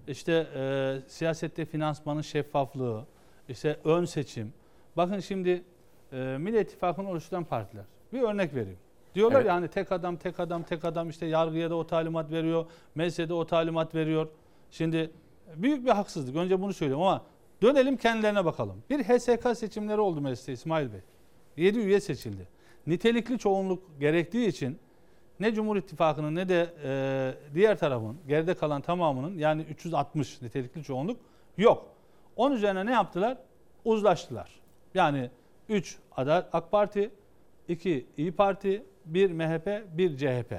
işte 0.08 0.46
e, 0.56 0.96
siyasette 1.08 1.64
finansmanın 1.64 2.22
şeffaflığı, 2.22 3.04
işte 3.48 3.76
ön 3.84 4.04
seçim. 4.04 4.52
Bakın 4.96 5.20
şimdi 5.20 5.64
e, 6.12 6.16
Millet 6.16 6.68
İttifakı'nı 6.68 7.10
oluşturan 7.10 7.44
partiler. 7.44 7.84
Bir 8.12 8.22
örnek 8.22 8.54
vereyim. 8.54 8.78
Diyorlar 9.14 9.36
Evet. 9.36 9.48
yani 9.48 9.68
tek 9.68 9.92
adam, 9.92 10.16
tek 10.16 10.40
adam, 10.40 10.62
tek 10.62 10.84
adam 10.84 11.10
işte 11.10 11.26
yargıya 11.26 11.70
da 11.70 11.74
o 11.74 11.86
talimat 11.86 12.30
veriyor, 12.30 12.66
meclise 12.94 13.28
de 13.28 13.34
o 13.34 13.46
talimat 13.46 13.94
veriyor. 13.94 14.28
Şimdi 14.70 15.10
büyük 15.56 15.84
bir 15.86 15.90
haksızlık. 15.90 16.36
Önce 16.36 16.60
bunu 16.60 16.72
söylüyorum 16.72 17.06
ama 17.06 17.22
dönelim 17.62 17.96
kendilerine 17.96 18.44
bakalım. 18.44 18.82
Bir 18.90 19.04
HSK 19.04 19.56
seçimleri 19.58 20.00
oldu 20.00 20.20
mecliste 20.20 20.52
İsmail 20.52 20.92
Bey. 20.92 21.00
7 21.56 21.78
üye 21.78 22.00
seçildi. 22.00 22.48
Nitelikli 22.86 23.38
çoğunluk 23.38 24.00
gerektiği 24.00 24.46
için 24.48 24.78
ne 25.40 25.54
Cumhur 25.54 25.76
İttifakı'nın 25.76 26.34
ne 26.34 26.48
de 26.48 26.74
e, 26.84 27.54
diğer 27.54 27.78
tarafın 27.78 28.16
geride 28.28 28.54
kalan 28.54 28.80
tamamının 28.82 29.38
yani 29.38 29.62
360 29.62 30.42
nitelikli 30.42 30.82
çoğunluk 30.84 31.20
yok. 31.58 31.86
Onun 32.36 32.54
üzerine 32.54 32.86
ne 32.86 32.92
yaptılar? 32.92 33.38
Uzlaştılar. 33.84 34.50
Yani 34.94 35.30
3 35.68 35.98
aday 36.16 36.44
AK 36.52 36.70
Parti, 36.70 37.10
2 37.68 38.06
İyi 38.16 38.32
Parti, 38.32 38.82
1 39.04 39.30
MHP, 39.30 39.98
1 39.98 40.16
CHP. 40.16 40.52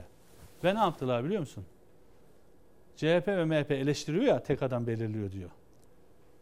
Ve 0.63 0.75
ne 0.75 0.79
yaptılar 0.79 1.25
biliyor 1.25 1.39
musun? 1.39 1.65
CHP 2.95 3.27
ve 3.27 3.45
MHP 3.45 3.71
eleştiriyor 3.71 4.23
ya 4.23 4.43
tek 4.43 4.63
adam 4.63 4.87
belirliyor 4.87 5.31
diyor. 5.31 5.49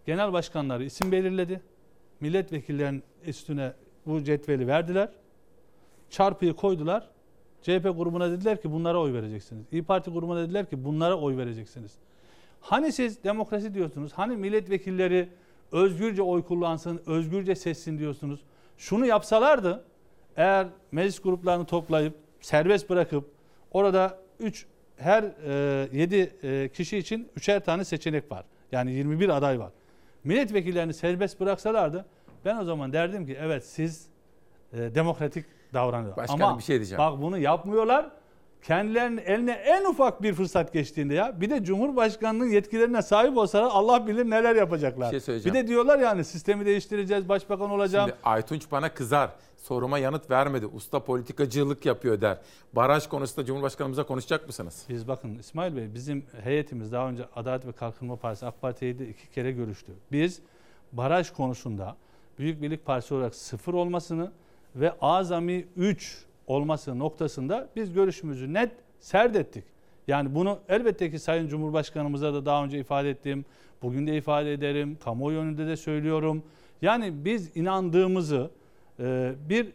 Genel 0.06 0.34
başkanları 0.34 0.84
isim 0.84 1.11
belirledi. 1.11 1.61
Milletvekillerinin 2.19 3.03
üstüne 3.26 3.73
bu 4.06 4.23
cetveli 4.23 4.68
verdiler. 4.68 5.10
Çarpıyı 6.10 6.53
koydular. 6.53 7.10
CHP 7.61 7.84
grubuna 7.84 8.32
dediler 8.32 8.61
ki 8.61 8.72
bunlara 8.72 8.99
oy 8.99 9.14
vereceksiniz. 9.14 9.65
İyi 9.72 9.84
Parti 9.84 10.11
grubuna 10.11 10.44
dediler 10.44 10.69
ki 10.69 10.86
bunlara 10.86 11.19
oy 11.19 11.38
vereceksiniz. 11.38 11.91
Hani 12.61 12.91
siz 12.91 13.23
demokrasi 13.23 13.73
diyorsunuz? 13.73 14.14
Hani 14.14 14.38
milletvekilleri 14.38 15.30
özgürce 15.72 16.22
oy 16.22 16.44
kullansın, 16.44 17.02
özgürce 17.06 17.56
seçsin 17.56 17.99
diyorsunuz? 17.99 18.40
Şunu 18.78 19.06
yapsalardı 19.06 19.84
eğer 20.38 20.68
meclis 20.91 21.22
gruplarını 21.22 21.66
toplayıp 21.66 22.16
serbest 22.41 22.90
bırakıp 22.90 23.32
orada 23.72 24.18
3 24.40 24.66
her 24.98 25.24
7 25.94 26.70
kişi 26.74 26.98
için 26.98 27.30
üçer 27.36 27.60
tane 27.60 27.86
seçenek 27.86 28.32
var. 28.32 28.45
Yani 28.72 28.91
21 28.91 29.30
aday 29.30 29.60
var. 29.60 29.72
Milletvekillerini 30.24 30.94
serbest 30.94 31.40
bıraksalardı 31.40 32.06
ben 32.45 32.58
o 32.58 32.64
zaman 32.64 32.94
derdim 32.94 33.26
ki 33.26 33.38
evet 33.41 33.66
siz 33.66 34.08
e, 34.74 34.95
demokratik 34.95 35.45
davranıyor. 35.74 36.18
Başkanım 36.18 36.44
Ama 36.44 36.58
bir 36.58 36.64
şey 36.64 36.76
diyeceğim. 36.76 36.99
bak 36.99 37.22
bunu 37.22 37.38
yapmıyorlar. 37.38 38.12
Kendilerinin 38.61 39.17
eline 39.17 39.51
en 39.51 39.85
ufak 39.85 40.21
bir 40.21 40.33
fırsat 40.33 40.73
geçtiğinde 40.73 41.13
ya 41.13 41.41
bir 41.41 41.49
de 41.49 41.63
Cumhurbaşkanlığı 41.63 42.47
yetkilerine 42.47 43.01
sahip 43.01 43.38
olsalar 43.38 43.69
Allah 43.71 44.07
bilir 44.07 44.29
neler 44.29 44.55
yapacaklar. 44.55 45.13
Bir 45.13 45.19
şey 45.19 45.35
bir 45.35 45.53
de 45.53 45.67
diyorlar 45.67 45.99
yani 45.99 46.23
sistemi 46.23 46.65
değiştireceğiz, 46.65 47.29
başbakan 47.29 47.69
olacağım. 47.69 48.09
Şimdi 48.09 48.21
Aytunç 48.23 48.71
bana 48.71 48.93
kızar. 48.93 49.29
Soruma 49.57 49.99
yanıt 49.99 50.29
vermedi. 50.29 50.65
Usta 50.65 51.03
politikacılık 51.03 51.85
yapıyor 51.85 52.21
der. 52.21 52.38
Baraj 52.73 53.07
konusunda 53.07 53.45
Cumhurbaşkanımıza 53.45 54.03
konuşacak 54.03 54.47
mısınız? 54.47 54.85
Biz 54.89 55.07
bakın 55.07 55.39
İsmail 55.39 55.75
Bey 55.75 55.93
bizim 55.93 56.25
heyetimiz 56.43 56.91
daha 56.91 57.09
önce 57.09 57.25
Adalet 57.35 57.65
ve 57.65 57.71
Kalkınma 57.71 58.15
Partisi 58.15 58.45
AK 58.45 58.61
Parti'yle 58.61 59.09
iki 59.09 59.29
kere 59.31 59.51
görüştü. 59.51 59.91
Biz 60.11 60.39
baraj 60.91 61.31
konusunda 61.31 61.95
Büyük 62.39 62.61
Birlik 62.61 62.85
Partisi 62.85 63.13
olarak 63.13 63.35
sıfır 63.35 63.73
olmasını 63.73 64.31
ve 64.75 64.93
azami 65.01 65.65
3 65.75 66.25
olması 66.47 66.99
noktasında 66.99 67.69
biz 67.76 67.93
görüşümüzü 67.93 68.53
net 68.53 68.72
serdettik. 68.99 69.63
Yani 70.07 70.35
bunu 70.35 70.59
elbette 70.69 71.11
ki 71.11 71.19
Sayın 71.19 71.47
Cumhurbaşkanımıza 71.47 72.34
da 72.34 72.45
daha 72.45 72.63
önce 72.63 72.80
ifade 72.80 73.09
ettim. 73.09 73.45
Bugün 73.81 74.07
de 74.07 74.18
ifade 74.18 74.53
ederim. 74.53 74.97
Kamuoyu 75.03 75.39
önünde 75.39 75.68
de 75.68 75.77
söylüyorum. 75.77 76.43
Yani 76.81 77.26
biz 77.26 77.57
inandığımızı 77.57 78.51
e, 78.99 79.34
bir 79.49 79.68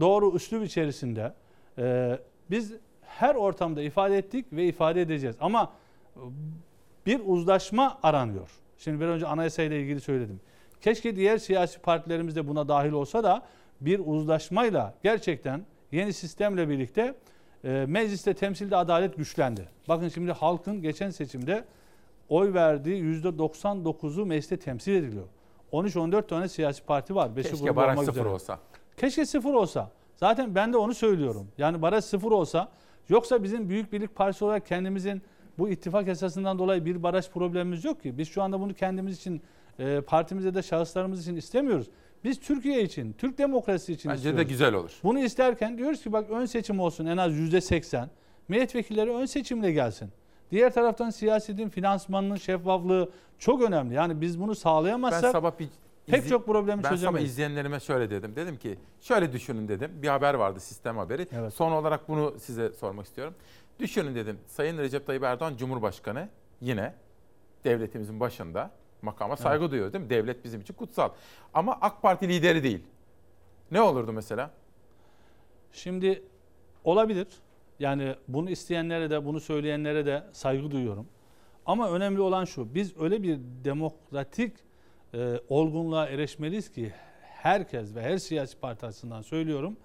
doğru 0.00 0.34
üslup 0.34 0.64
içerisinde 0.64 1.32
e, 1.78 2.18
biz 2.50 2.72
her 3.02 3.34
ortamda 3.34 3.82
ifade 3.82 4.18
ettik 4.18 4.46
ve 4.52 4.64
ifade 4.64 5.02
edeceğiz. 5.02 5.36
Ama 5.40 5.72
bir 7.06 7.20
uzlaşma 7.24 7.98
aranıyor. 8.02 8.50
Şimdi 8.78 9.00
bir 9.00 9.06
önce 9.06 9.26
anayasayla 9.26 9.76
ilgili 9.76 10.00
söyledim. 10.00 10.40
Keşke 10.80 11.16
diğer 11.16 11.38
siyasi 11.38 11.78
partilerimiz 11.78 12.36
de 12.36 12.48
buna 12.48 12.68
dahil 12.68 12.92
olsa 12.92 13.24
da 13.24 13.42
bir 13.80 14.00
uzlaşmayla 14.04 14.94
gerçekten 15.02 15.64
yeni 15.92 16.12
sistemle 16.12 16.68
birlikte 16.68 17.14
e, 17.64 17.84
mecliste 17.88 18.34
temsilde 18.34 18.76
adalet 18.76 19.16
güçlendi. 19.16 19.68
Bakın 19.88 20.08
şimdi 20.08 20.32
halkın 20.32 20.82
geçen 20.82 21.10
seçimde 21.10 21.64
oy 22.28 22.54
verdiği 22.54 23.02
%99'u 23.22 24.26
mecliste 24.26 24.56
temsil 24.56 24.92
ediliyor. 24.92 25.24
13-14 25.72 26.26
tane 26.26 26.48
siyasi 26.48 26.82
parti 26.84 27.14
var. 27.14 27.36
Beşi 27.36 27.50
Keşke 27.50 27.76
baraj 27.76 27.98
sıfır 27.98 28.12
üzere. 28.12 28.28
olsa. 28.28 28.58
Keşke 28.96 29.26
sıfır 29.26 29.54
olsa. 29.54 29.90
Zaten 30.16 30.54
ben 30.54 30.72
de 30.72 30.76
onu 30.76 30.94
söylüyorum. 30.94 31.48
Yani 31.58 31.82
baraj 31.82 32.04
sıfır 32.04 32.30
olsa 32.30 32.68
yoksa 33.08 33.42
bizim 33.42 33.68
Büyük 33.68 33.92
Birlik 33.92 34.14
Partisi 34.14 34.44
olarak 34.44 34.66
kendimizin 34.66 35.22
bu 35.58 35.68
ittifak 35.68 36.08
esasından 36.08 36.58
dolayı 36.58 36.84
bir 36.84 37.02
baraj 37.02 37.30
problemimiz 37.30 37.84
yok 37.84 38.02
ki. 38.02 38.18
Biz 38.18 38.28
şu 38.28 38.42
anda 38.42 38.60
bunu 38.60 38.74
kendimiz 38.74 39.16
için, 39.16 39.42
e, 39.78 40.00
partimize 40.00 40.54
de 40.54 40.62
şahıslarımız 40.62 41.22
için 41.22 41.36
istemiyoruz. 41.36 41.86
Biz 42.24 42.40
Türkiye 42.40 42.82
için, 42.82 43.12
Türk 43.12 43.38
demokrasisi 43.38 43.92
için 43.92 44.08
Bence 44.10 44.18
istiyoruz. 44.18 44.38
de 44.38 44.44
güzel 44.44 44.74
olur. 44.74 44.92
Bunu 45.04 45.18
isterken 45.18 45.78
diyoruz 45.78 46.02
ki 46.02 46.12
bak 46.12 46.30
ön 46.30 46.46
seçim 46.46 46.80
olsun 46.80 47.06
en 47.06 47.16
az 47.16 47.32
yüzde 47.34 47.60
seksen. 47.60 48.10
Milletvekilleri 48.48 49.10
ön 49.10 49.26
seçimle 49.26 49.72
gelsin. 49.72 50.10
Diğer 50.50 50.72
taraftan 50.74 51.10
siyasetin 51.10 51.68
finansmanının 51.68 52.36
şeffaflığı 52.36 53.10
çok 53.38 53.62
önemli. 53.62 53.94
Yani 53.94 54.20
biz 54.20 54.40
bunu 54.40 54.48
Ben 54.48 54.54
sağlayamazsak 54.54 55.32
sabah 55.32 55.58
bir 55.58 55.68
Pek 56.06 56.28
çok 56.28 56.46
problemi 56.46 56.82
ben 56.82 56.90
çözemeyiz. 56.90 57.30
izleyenlerime 57.30 57.80
şöyle 57.80 58.10
dedim. 58.10 58.36
Dedim 58.36 58.56
ki 58.56 58.78
şöyle 59.00 59.32
düşünün 59.32 59.68
dedim. 59.68 59.90
Bir 60.02 60.08
haber 60.08 60.34
vardı 60.34 60.60
sistem 60.60 60.96
haberi. 60.98 61.26
Son 61.54 61.72
olarak 61.72 62.08
bunu 62.08 62.34
size 62.38 62.72
sormak 62.72 63.06
istiyorum. 63.06 63.34
Düşünün 63.78 64.14
dedim. 64.14 64.38
Sayın 64.46 64.78
Recep 64.78 65.06
Tayyip 65.06 65.22
Erdoğan 65.22 65.56
Cumhurbaşkanı 65.56 66.28
yine 66.60 66.94
devletimizin 67.64 68.20
başında 68.20 68.70
makama 69.02 69.36
saygı 69.36 69.70
duyuyor 69.70 69.92
değil 69.92 70.04
mi? 70.04 70.10
Devlet 70.10 70.44
bizim 70.44 70.60
için 70.60 70.74
kutsal. 70.74 71.08
Ama 71.54 71.78
AK 71.80 72.02
Parti 72.02 72.28
lideri 72.28 72.62
değil. 72.62 72.84
Ne 73.70 73.82
olurdu 73.82 74.12
mesela? 74.12 74.50
Şimdi 75.72 76.22
olabilir. 76.84 77.26
Yani 77.78 78.14
bunu 78.28 78.50
isteyenlere 78.50 79.10
de 79.10 79.24
bunu 79.24 79.40
söyleyenlere 79.40 80.06
de 80.06 80.24
saygı 80.32 80.70
duyuyorum. 80.70 81.06
Ama 81.66 81.90
önemli 81.90 82.20
olan 82.20 82.44
şu. 82.44 82.74
Biz 82.74 83.00
öyle 83.00 83.22
bir 83.22 83.38
demokratik 83.64 84.56
e, 85.14 85.40
olgunluğa 85.48 86.06
erişmeliyiz 86.06 86.70
ki 86.72 86.92
herkes 87.20 87.94
ve 87.94 88.02
her 88.02 88.18
siyasi 88.18 88.58
parti 88.60 88.86
açısından 88.86 89.22
söylüyorum. 89.22 89.76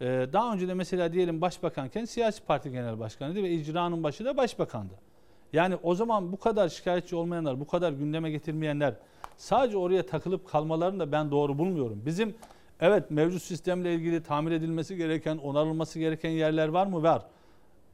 E, 0.00 0.04
daha 0.32 0.52
önce 0.52 0.68
de 0.68 0.74
mesela 0.74 1.12
diyelim 1.12 1.40
başbakanken 1.40 2.04
siyasi 2.04 2.44
parti 2.44 2.70
genel 2.70 2.98
başkanıydı 2.98 3.42
ve 3.42 3.50
icranın 3.50 4.02
başı 4.02 4.24
da 4.24 4.36
başbakandı. 4.36 4.94
Yani 5.52 5.76
o 5.82 5.94
zaman 5.94 6.32
bu 6.32 6.36
kadar 6.36 6.68
şikayetçi 6.68 7.16
olmayanlar, 7.16 7.60
bu 7.60 7.66
kadar 7.66 7.92
gündeme 7.92 8.30
getirmeyenler 8.30 8.94
sadece 9.36 9.76
oraya 9.76 10.06
takılıp 10.06 10.48
kalmalarını 10.48 11.00
da 11.00 11.12
ben 11.12 11.30
doğru 11.30 11.58
bulmuyorum. 11.58 12.02
Bizim 12.06 12.34
evet 12.80 13.10
mevcut 13.10 13.42
sistemle 13.42 13.94
ilgili 13.94 14.22
tamir 14.22 14.52
edilmesi 14.52 14.96
gereken, 14.96 15.36
onarılması 15.36 15.98
gereken 15.98 16.30
yerler 16.30 16.68
var 16.68 16.86
mı? 16.86 17.02
Var. 17.02 17.22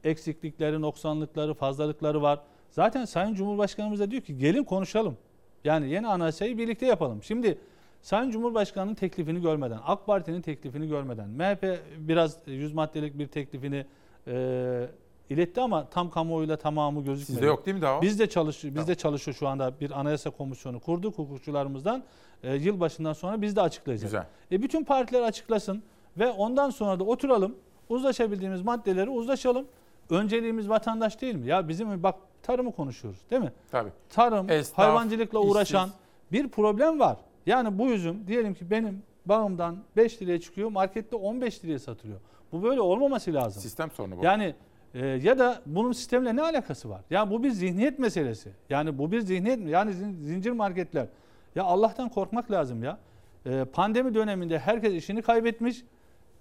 Eksiklikleri, 0.03 0.81
noksanlıkları, 0.81 1.53
fazlalıkları 1.53 2.21
var. 2.21 2.39
Zaten 2.69 3.05
Sayın 3.05 3.33
Cumhurbaşkanımız 3.33 3.99
da 3.99 4.11
diyor 4.11 4.21
ki 4.21 4.37
gelin 4.37 4.63
konuşalım. 4.63 5.17
Yani 5.63 5.89
yeni 5.89 6.07
anayasayı 6.07 6.57
birlikte 6.57 6.85
yapalım. 6.85 7.23
Şimdi 7.23 7.57
Sayın 8.01 8.31
Cumhurbaşkanı'nın 8.31 8.95
teklifini 8.95 9.41
görmeden, 9.41 9.79
AK 9.85 10.05
Parti'nin 10.05 10.41
teklifini 10.41 10.87
görmeden, 10.87 11.29
MHP 11.29 11.79
biraz 11.97 12.37
yüz 12.45 12.73
maddelik 12.73 13.19
bir 13.19 13.27
teklifini 13.27 13.85
e, 14.27 14.87
iletti 15.33 15.61
ama 15.61 15.89
tam 15.89 16.09
kamuoyuyla 16.09 16.57
tamamı 16.57 17.03
gözükmedi. 17.03 17.31
Sizde 17.31 17.45
yok 17.45 17.65
değil 17.65 17.75
mi 17.75 17.81
daha? 17.81 18.01
Biz 18.01 18.19
de 18.19 18.29
çalışıyor, 18.29 18.75
biz 18.75 18.87
de 18.87 18.95
çalışıyor 18.95 19.35
şu 19.35 19.47
anda 19.47 19.79
bir 19.79 19.99
anayasa 19.99 20.29
komisyonu 20.29 20.79
kurduk 20.79 21.17
hukukçularımızdan. 21.17 22.03
E, 22.43 22.55
yılbaşından 22.55 23.13
sonra 23.13 23.41
biz 23.41 23.55
de 23.55 23.61
açıklayacağız. 23.61 24.11
Güzel. 24.11 24.27
E, 24.51 24.61
bütün 24.61 24.83
partiler 24.83 25.21
açıklasın 25.21 25.83
ve 26.17 26.29
ondan 26.31 26.69
sonra 26.69 26.99
da 26.99 27.03
oturalım. 27.03 27.55
Uzlaşabildiğimiz 27.89 28.61
maddeleri 28.61 29.09
uzlaşalım. 29.09 29.65
Önceliğimiz 30.09 30.69
vatandaş 30.69 31.21
değil 31.21 31.35
mi? 31.35 31.47
Ya 31.47 31.67
bizim 31.67 32.03
bak 32.03 32.15
tarımı 32.43 32.71
konuşuyoruz 32.71 33.19
değil 33.31 33.41
mi? 33.41 33.51
Tabii. 33.71 33.89
Tarım, 34.09 34.49
Esnaf, 34.49 34.77
hayvancılıkla 34.77 35.39
uğraşan 35.39 35.85
işsiz. 35.87 35.99
bir 36.31 36.47
problem 36.49 36.99
var. 36.99 37.17
Yani 37.45 37.79
bu 37.79 37.87
üzüm 37.89 38.27
diyelim 38.27 38.53
ki 38.53 38.69
benim 38.71 39.03
bağımdan 39.25 39.77
5 39.97 40.21
liraya 40.21 40.41
çıkıyor, 40.41 40.69
markette 40.69 41.15
15 41.15 41.65
liraya 41.65 41.79
satılıyor. 41.79 42.19
Bu 42.51 42.63
böyle 42.63 42.81
olmaması 42.81 43.33
lazım. 43.33 43.61
Sistem 43.61 43.91
sorunu 43.91 44.17
bu. 44.17 44.25
Yani 44.25 44.55
e, 44.93 45.05
ya 45.05 45.39
da 45.39 45.61
bunun 45.65 45.91
sistemle 45.91 46.35
ne 46.35 46.41
alakası 46.41 46.89
var? 46.89 47.01
Ya 47.09 47.29
bu 47.31 47.43
bir 47.43 47.51
zihniyet 47.51 47.99
meselesi. 47.99 48.49
Yani 48.69 48.97
bu 48.97 49.11
bir 49.11 49.21
zihniyet 49.21 49.59
mi? 49.59 49.69
Yani 49.69 49.91
zin- 49.93 50.21
zincir 50.21 50.51
marketler. 50.51 51.07
Ya 51.55 51.63
Allah'tan 51.63 52.09
korkmak 52.09 52.51
lazım 52.51 52.83
ya. 52.83 52.97
E, 53.45 53.65
pandemi 53.65 54.13
döneminde 54.13 54.59
herkes 54.59 54.93
işini 54.93 55.21
kaybetmiş. 55.21 55.83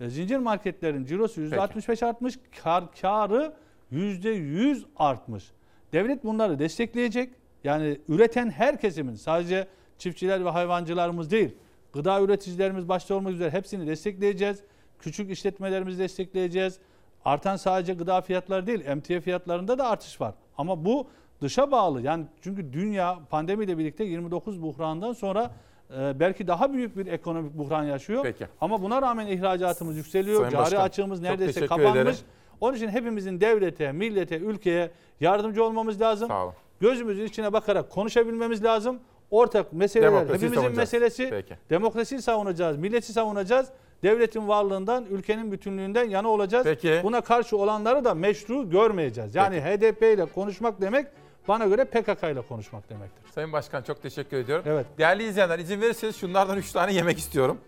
E, 0.01 0.09
zincir 0.09 0.39
marketlerin 0.39 1.05
cirosu 1.05 1.41
%65 1.41 2.07
artmış, 2.07 2.39
kar 2.63 2.85
karı 3.01 3.53
%100 3.93 4.85
artmış. 4.97 5.53
Devlet 5.93 6.25
bunları 6.25 6.59
destekleyecek. 6.59 7.31
Yani 7.65 7.99
üreten 8.09 8.51
her 8.51 8.81
kesimin 8.81 9.15
sadece 9.15 9.67
çiftçiler 9.99 10.45
ve 10.45 10.49
hayvancılarımız 10.49 11.31
değil, 11.31 11.55
gıda 11.93 12.21
üreticilerimiz 12.23 12.89
başta 12.89 13.15
olmak 13.15 13.33
üzere 13.33 13.51
hepsini 13.51 13.87
destekleyeceğiz. 13.87 14.63
Küçük 14.99 15.31
işletmelerimizi 15.31 15.99
destekleyeceğiz. 15.99 16.79
Artan 17.25 17.57
sadece 17.57 17.95
gıda 17.95 18.21
fiyatları 18.21 18.67
değil, 18.67 18.87
emtia 18.87 19.21
fiyatlarında 19.21 19.79
da 19.79 19.89
artış 19.91 20.21
var. 20.21 20.35
Ama 20.59 20.85
bu 20.85 21.07
dışa 21.43 21.71
bağlı. 21.71 22.03
Yani 22.03 22.25
çünkü 22.43 22.73
dünya 22.73 23.19
pandemiyle 23.31 23.79
birlikte 23.79 24.05
29 24.05 24.63
buhrandan 24.63 25.13
sonra 25.13 25.51
e, 25.99 26.21
belki 26.21 26.47
daha 26.47 26.73
büyük 26.73 26.97
bir 26.97 27.07
ekonomik 27.07 27.59
buhran 27.59 27.85
yaşıyor. 27.85 28.23
Peki. 28.23 28.47
Ama 28.61 28.83
buna 28.83 29.03
rağmen 29.03 29.27
ihracatımız 29.27 29.97
yükseliyor. 29.97 30.41
Sayın 30.41 30.51
Cari 30.51 30.63
Başkan, 30.63 30.81
açığımız 30.81 31.21
neredeyse 31.21 31.67
kapanmış. 31.67 31.93
ederim. 31.93 32.15
Onun 32.61 32.77
için 32.77 32.89
hepimizin 32.89 33.41
devlete, 33.41 33.93
millete, 33.93 34.37
ülkeye 34.39 34.91
yardımcı 35.21 35.65
olmamız 35.65 36.01
lazım. 36.01 36.29
Sağ 36.29 36.45
olun. 36.45 36.55
Gözümüzün 36.81 37.25
içine 37.25 37.53
bakarak 37.53 37.91
konuşabilmemiz 37.91 38.65
lazım. 38.65 39.01
Ortak 39.31 39.73
meseleler 39.73 40.23
hepimizin 40.23 40.49
savunacağız. 40.49 40.77
meselesi. 40.77 41.29
Peki. 41.31 41.55
Demokrasiyi 41.71 42.23
savunacağız, 42.23 42.77
milleti 42.77 43.13
savunacağız. 43.13 43.69
Devletin 44.03 44.49
varlığından, 44.49 45.05
ülkenin 45.11 45.53
bütünlüğünden 45.53 46.05
yana 46.05 46.29
olacağız. 46.29 46.65
Peki. 46.65 47.01
Buna 47.03 47.21
karşı 47.21 47.57
olanları 47.57 48.05
da 48.05 48.15
meşru 48.15 48.71
görmeyeceğiz. 48.71 49.35
Yani 49.35 49.61
HDP 49.61 50.03
ile 50.03 50.25
konuşmak 50.25 50.81
demek 50.81 51.07
bana 51.49 51.67
göre 51.67 51.85
PKK 51.85 52.23
ile 52.23 52.43
konuşmak 52.43 52.91
demektir. 52.91 53.33
Sayın 53.35 53.53
Başkan 53.53 53.83
çok 53.83 54.03
teşekkür 54.03 54.37
ediyorum. 54.37 54.65
Evet. 54.69 54.87
Değerli 54.99 55.25
izleyenler 55.25 55.59
izin 55.59 55.81
verirseniz 55.81 56.17
şunlardan 56.17 56.59
3 56.59 56.73
tane 56.73 56.93
yemek 56.95 57.19
istiyorum. 57.19 57.59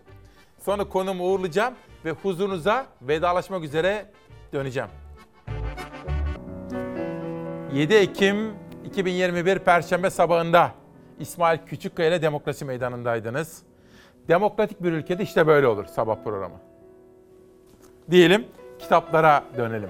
Sonra 0.59 0.83
konumu 0.83 1.23
uğurlayacağım 1.23 1.73
ve 2.05 2.11
huzurunuza 2.11 2.85
vedalaşmak 3.01 3.63
üzere 3.63 4.05
döneceğim. 4.53 4.89
7 7.73 7.93
Ekim 7.93 8.53
2021 8.85 9.59
Perşembe 9.59 10.09
sabahında 10.09 10.71
İsmail 11.19 11.59
Küçükkaya 11.65 12.09
ile 12.09 12.21
Demokrasi 12.21 12.65
Meydanı'ndaydınız. 12.65 13.63
Demokratik 14.27 14.83
bir 14.83 14.91
ülkede 14.91 15.23
işte 15.23 15.47
böyle 15.47 15.67
olur 15.67 15.85
sabah 15.85 16.23
programı. 16.23 16.55
Diyelim 18.11 18.45
kitaplara 18.79 19.43
dönelim. 19.57 19.89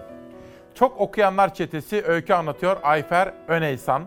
Çok 0.74 1.00
okuyanlar 1.00 1.54
çetesi 1.54 2.04
öykü 2.06 2.34
anlatıyor 2.34 2.78
Ayfer 2.84 3.34
Öneysan. 3.48 4.04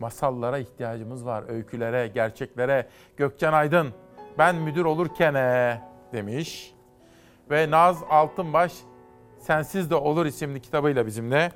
Masallara 0.00 0.58
ihtiyacımız 0.58 1.26
var, 1.26 1.44
öykülere, 1.48 2.08
gerçeklere. 2.08 2.86
Gökçen 3.16 3.52
Aydın, 3.52 3.88
ben 4.38 4.56
müdür 4.56 4.84
olurken 4.84 5.34
ee, 5.34 5.80
demiş. 6.12 6.74
Ve 7.50 7.70
Naz 7.70 8.02
Altınbaş, 8.10 8.72
Sensiz 9.38 9.90
de 9.90 9.94
Olur 9.94 10.26
isimli 10.26 10.60
kitabıyla 10.60 11.06
bizimle. 11.06 11.52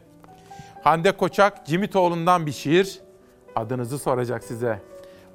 Hande 0.83 1.13
Koçak, 1.13 1.67
Cimitoğlu'ndan 1.67 2.47
bir 2.47 2.53
şiir. 2.53 3.01
Adınızı 3.57 3.99
soracak 3.99 4.45
size. 4.45 4.81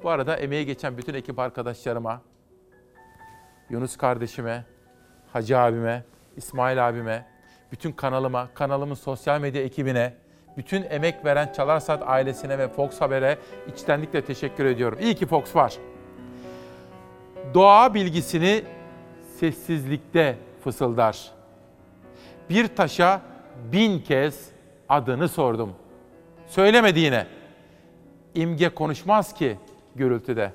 Bu 0.02 0.10
arada 0.10 0.36
emeği 0.36 0.66
geçen 0.66 0.98
bütün 0.98 1.14
ekip 1.14 1.38
arkadaşlarıma, 1.38 2.22
Yunus 3.70 3.96
kardeşime, 3.96 4.64
Hacı 5.32 5.58
abime, 5.58 6.04
İsmail 6.36 6.88
abime, 6.88 7.26
bütün 7.72 7.92
kanalıma, 7.92 8.48
kanalımın 8.54 8.94
sosyal 8.94 9.40
medya 9.40 9.62
ekibine, 9.62 10.14
bütün 10.56 10.82
emek 10.82 11.24
veren 11.24 11.52
Çalarsat 11.52 12.02
ailesine 12.06 12.58
ve 12.58 12.68
Fox 12.68 13.00
Haber'e 13.00 13.38
içtenlikle 13.72 14.24
teşekkür 14.24 14.64
ediyorum. 14.64 14.98
İyi 15.00 15.14
ki 15.14 15.26
Fox 15.26 15.56
var. 15.56 15.76
Doğa 17.54 17.94
bilgisini 17.94 18.64
sessizlikte 19.38 20.38
fısıldar. 20.64 21.30
Bir 22.50 22.76
taşa 22.76 23.20
bin 23.72 23.98
kez 23.98 24.48
adını 24.88 25.28
sordum. 25.28 25.72
Söylemedi 26.46 27.00
yine. 27.00 27.26
İmge 28.34 28.68
konuşmaz 28.68 29.34
ki 29.34 29.58
gürültüde. 29.96 30.52